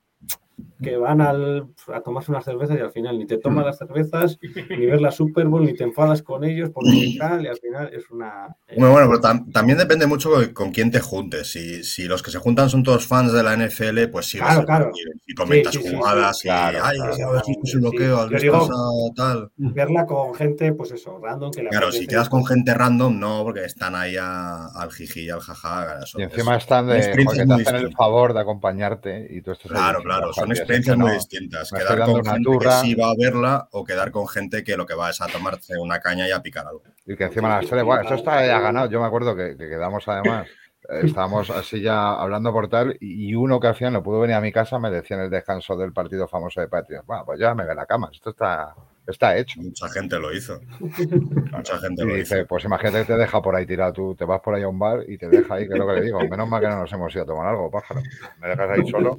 que 0.81 0.97
van 0.97 1.21
al- 1.21 1.67
a 1.93 2.01
tomarse 2.01 2.31
unas 2.31 2.45
cervezas 2.45 2.77
y 2.77 2.81
al 2.81 2.91
final 2.91 3.17
ni 3.17 3.25
te 3.25 3.37
tomas 3.37 3.65
las 3.65 3.77
cervezas, 3.77 4.39
ni 4.69 4.85
ves 4.85 5.01
la 5.01 5.11
Super 5.11 5.47
Bowl, 5.47 5.63
ni 5.65 5.73
te 5.73 5.83
enfadas 5.83 6.21
con 6.21 6.43
ellos 6.43 6.69
porque 6.71 7.15
tal, 7.17 7.43
y 7.43 7.47
al 7.47 7.57
final 7.57 7.91
es 7.93 8.09
una... 8.11 8.55
Bueno, 8.75 8.91
bueno, 8.91 9.07
pero 9.09 9.21
tam- 9.21 9.51
también 9.51 9.77
depende 9.77 10.05
mucho 10.07 10.31
con 10.53 10.71
quién 10.71 10.91
te 10.91 10.99
juntes. 10.99 11.51
Si, 11.51 11.83
si 11.83 12.03
los 12.05 12.21
que 12.23 12.31
se 12.31 12.39
juntan 12.39 12.69
son 12.69 12.83
todos 12.83 13.07
fans 13.07 13.33
de 13.33 13.43
la 13.43 13.53
NFL, 13.55 14.07
pues 14.11 14.27
sí, 14.27 14.37
Claro, 14.39 14.65
claro. 14.65 14.91
y 15.25 15.33
comentas 15.33 15.73
Sí, 15.73 15.81
sí, 15.81 15.89
sí, 15.89 15.95
jugadas 15.95 16.37
sí. 16.39 16.47
y 16.47 16.51
Claro, 16.51 16.79
ay, 16.83 16.97
claro, 16.97 17.41
visto 17.47 17.77
el 17.77 17.79
bloqueo, 17.81 18.17
has 18.17 18.29
Yo 18.29 18.29
visto 18.31 18.41
digo- 18.51 18.63
esa 18.63 19.15
tal. 19.15 19.51
verla 19.57 20.05
con 20.05 20.33
gente, 20.35 20.73
pues 20.73 20.91
eso, 20.91 21.19
random, 21.19 21.51
que 21.51 21.63
le 21.63 21.69
Claro, 21.69 21.91
si 21.91 22.05
quedas 22.07 22.29
con 22.29 22.45
gente 22.45 22.73
random, 22.73 23.19
no, 23.19 23.43
porque 23.43 23.65
están 23.65 23.95
ahí 23.95 24.15
a- 24.19 24.67
al 24.67 24.91
jiji 24.91 25.21
y 25.25 25.29
al 25.29 25.39
jaja. 25.39 25.99
eso 26.03 26.19
Y 26.19 26.23
es- 26.23 26.31
encima 26.33 26.55
están 26.57 26.87
de 26.87 26.97
experiencias 26.97 27.45
joder, 27.47 27.57
que 27.57 27.63
te 27.63 27.71
muy 27.71 27.77
hacen 27.77 27.87
el 27.87 27.95
favor 27.95 28.33
de 28.33 28.39
acompañarte 28.41 29.27
y 29.29 29.41
tú 29.41 29.51
estás 29.51 29.71
ahí 29.71 29.77
Claro, 29.77 29.99
diciendo, 29.99 30.17
claro, 30.19 30.33
son 30.47 30.55
"Joder, 30.55 30.73
es 30.73 30.87
que 30.87 30.95
experiencias 30.95 30.97
no, 30.97 31.05
muy 31.05 31.13
distintas. 31.13 31.71
me 31.73 31.79
estoy 31.79 31.95
Quedar 31.95 32.05
con 32.05 32.15
gente 32.25 32.43
turra". 32.43 32.81
que 32.81 32.87
sí 32.87 32.95
va 32.95 33.09
a 33.11 33.15
verla 33.17 33.67
o 33.71 33.83
quedar 33.83 34.11
con 34.11 34.27
gente 34.27 34.63
que 34.63 34.77
lo 34.77 34.85
que 34.85 34.95
va 34.95 35.09
es 35.09 35.21
a 35.21 35.27
tomarse 35.27 35.77
una 35.77 35.99
caña 35.99 36.27
y 36.27 36.31
a 36.31 36.41
picar 36.41 36.65
algo. 36.67 36.83
Y 37.05 37.15
que 37.15 37.25
encima 37.25 37.49
las 37.49 37.67
tres, 37.67 37.83
bueno, 37.83 38.01
esto 38.01 38.15
está 38.15 38.45
ya 38.45 38.59
ganado. 38.59 38.89
Yo 38.89 38.99
me 38.99 39.07
acuerdo 39.07 39.35
que, 39.35 39.55
que 39.57 39.69
quedamos 39.69 40.07
además, 40.07 40.47
eh, 40.89 41.01
estábamos 41.03 41.49
así 41.49 41.81
ya 41.81 42.13
hablando 42.13 42.51
por 42.51 42.67
tal, 42.69 42.97
y 42.99 43.33
uno 43.35 43.59
que 43.59 43.67
al 43.67 43.75
final 43.75 43.93
no 43.93 44.03
pudo 44.03 44.19
venir 44.21 44.35
a 44.35 44.41
mi 44.41 44.51
casa 44.51 44.79
me 44.79 44.89
decía 44.91 45.17
en 45.17 45.23
el 45.23 45.29
descanso 45.29 45.75
del 45.77 45.93
partido 45.93 46.27
famoso 46.27 46.61
de 46.61 46.67
Patriots, 46.67 47.05
bueno, 47.05 47.23
pues 47.25 47.39
ya 47.39 47.53
me 47.55 47.65
ve 47.65 47.75
la 47.75 47.85
cama, 47.85 48.09
esto 48.13 48.29
está, 48.31 48.73
está 49.05 49.37
hecho. 49.37 49.59
Mucha 49.61 49.89
gente 49.89 50.17
lo 50.19 50.33
hizo. 50.33 50.59
Mucha 50.79 51.77
gente 51.79 52.03
Y 52.03 52.05
lo 52.05 52.17
hizo. 52.17 52.35
dice, 52.35 52.45
pues 52.45 52.63
imagínate 52.65 52.99
que 52.99 53.05
te 53.13 53.17
deja 53.17 53.41
por 53.41 53.55
ahí 53.55 53.65
tirado, 53.65 53.93
tú 53.93 54.15
te 54.15 54.25
vas 54.25 54.39
por 54.41 54.55
ahí 54.55 54.63
a 54.63 54.67
un 54.69 54.79
bar 54.79 55.03
y 55.07 55.17
te 55.17 55.27
deja 55.29 55.55
ahí, 55.55 55.67
que 55.67 55.73
es 55.73 55.79
lo 55.79 55.87
que 55.87 55.93
le 55.93 56.01
digo, 56.03 56.19
menos 56.29 56.47
mal 56.47 56.61
que 56.61 56.67
no 56.67 56.77
nos 56.79 56.91
hemos 56.93 57.13
ido 57.13 57.23
a 57.23 57.27
tomar 57.27 57.47
algo, 57.47 57.69
pájaro. 57.71 58.01
Me 58.39 58.47
dejas 58.49 58.69
ahí 58.69 58.89
solo. 58.89 59.17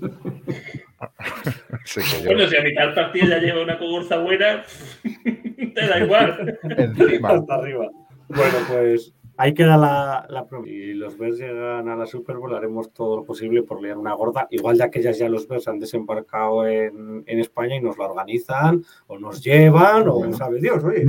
Así 1.85 2.01
que 2.01 2.23
yo, 2.23 2.27
Bueno, 2.33 2.47
si 2.49 2.57
a 2.57 2.63
mitad 2.63 2.85
del 2.87 2.95
partido 2.95 3.27
ya 3.29 3.39
lleva 3.39 3.63
una 3.63 3.79
cogurza 3.79 4.19
buena, 4.19 4.63
te 5.75 5.87
da 5.87 5.99
igual. 6.01 6.59
encima, 6.77 7.29
Hasta 7.31 7.55
arriba. 7.55 7.87
Bueno, 8.29 8.59
pues 8.69 9.15
ahí 9.39 9.55
queda 9.55 9.77
la, 9.77 10.27
la 10.29 10.45
prom- 10.47 10.67
Y 10.67 10.93
los 10.95 11.17
Bears 11.17 11.39
llegan 11.39 11.89
a 11.89 11.97
la 11.97 12.05
Super 12.07 12.37
Bowl, 12.37 12.55
haremos 12.55 12.93
todo 12.93 13.17
lo 13.19 13.25
posible 13.25 13.63
por 13.63 13.81
liar 13.81 13.97
una 13.97 14.13
gorda. 14.13 14.49
Igual 14.51 14.77
de 14.77 14.85
aquellas 14.85 15.17
ya 15.19 15.29
los 15.29 15.47
Bears 15.49 15.69
han 15.69 15.79
desembarcado 15.79 16.67
en, 16.67 17.23
en 17.27 17.39
España 17.41 17.77
y 17.77 17.81
nos 17.81 17.97
la 17.97 18.05
organizan, 18.07 18.83
o 19.07 19.19
nos 19.19 19.43
llevan, 19.43 20.09
o 20.09 20.31
sabe 20.33 20.61
Dios, 20.61 20.83
oye. 20.85 21.05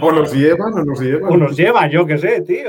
O 0.00 0.10
nos 0.10 0.32
llevan 0.34 0.72
o 0.74 0.84
nos 0.84 1.00
llevan. 1.00 1.32
O 1.32 1.36
nos 1.36 1.56
llevan, 1.56 1.90
yo 1.90 2.04
qué 2.06 2.18
sé, 2.18 2.40
tío. 2.40 2.68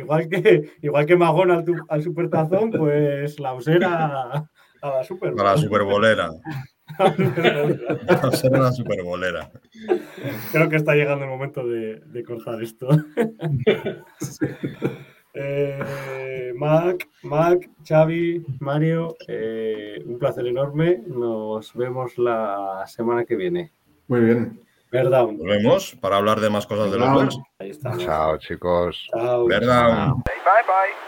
Igual 0.00 0.28
que, 0.28 0.70
igual 0.82 1.06
que 1.06 1.16
Magón 1.16 1.50
al, 1.50 1.64
al 1.88 2.02
Supertazón, 2.02 2.70
pues 2.72 3.38
la 3.40 3.54
Osera 3.54 4.50
a 4.82 4.88
la 4.96 5.04
Super 5.04 5.30
Bowl. 5.30 5.40
A 5.40 5.44
la 5.44 5.56
superbolera. 5.56 6.30
Será 8.32 8.58
la 8.58 8.72
superbolera. 8.72 9.50
Creo 10.52 10.68
que 10.68 10.76
está 10.76 10.94
llegando 10.94 11.24
el 11.24 11.30
momento 11.30 11.66
de, 11.66 12.00
de 12.00 12.24
cortar 12.24 12.62
esto. 12.62 12.88
Eh, 15.34 16.52
Mac, 16.54 17.08
Mac, 17.22 17.70
Xavi, 17.88 18.44
Mario, 18.60 19.16
eh, 19.26 20.02
un 20.04 20.18
placer 20.18 20.46
enorme. 20.46 21.02
Nos 21.06 21.72
vemos 21.72 22.18
la 22.18 22.84
semana 22.86 23.24
que 23.24 23.36
viene. 23.36 23.72
Muy 24.08 24.20
bien. 24.20 24.60
¿Verdad? 24.90 25.26
Nos 25.28 25.46
vemos 25.46 25.96
para 26.02 26.18
hablar 26.18 26.38
de 26.40 26.50
más 26.50 26.66
cosas 26.66 26.92
de 26.92 26.98
los. 26.98 27.40
Ahí 27.58 27.70
estamos. 27.70 28.04
chao 28.04 28.36
chicos. 28.36 29.08
Chao. 29.10 29.46
¿Verdad? 29.46 30.08
Bye 30.08 30.34
bye. 30.66 31.01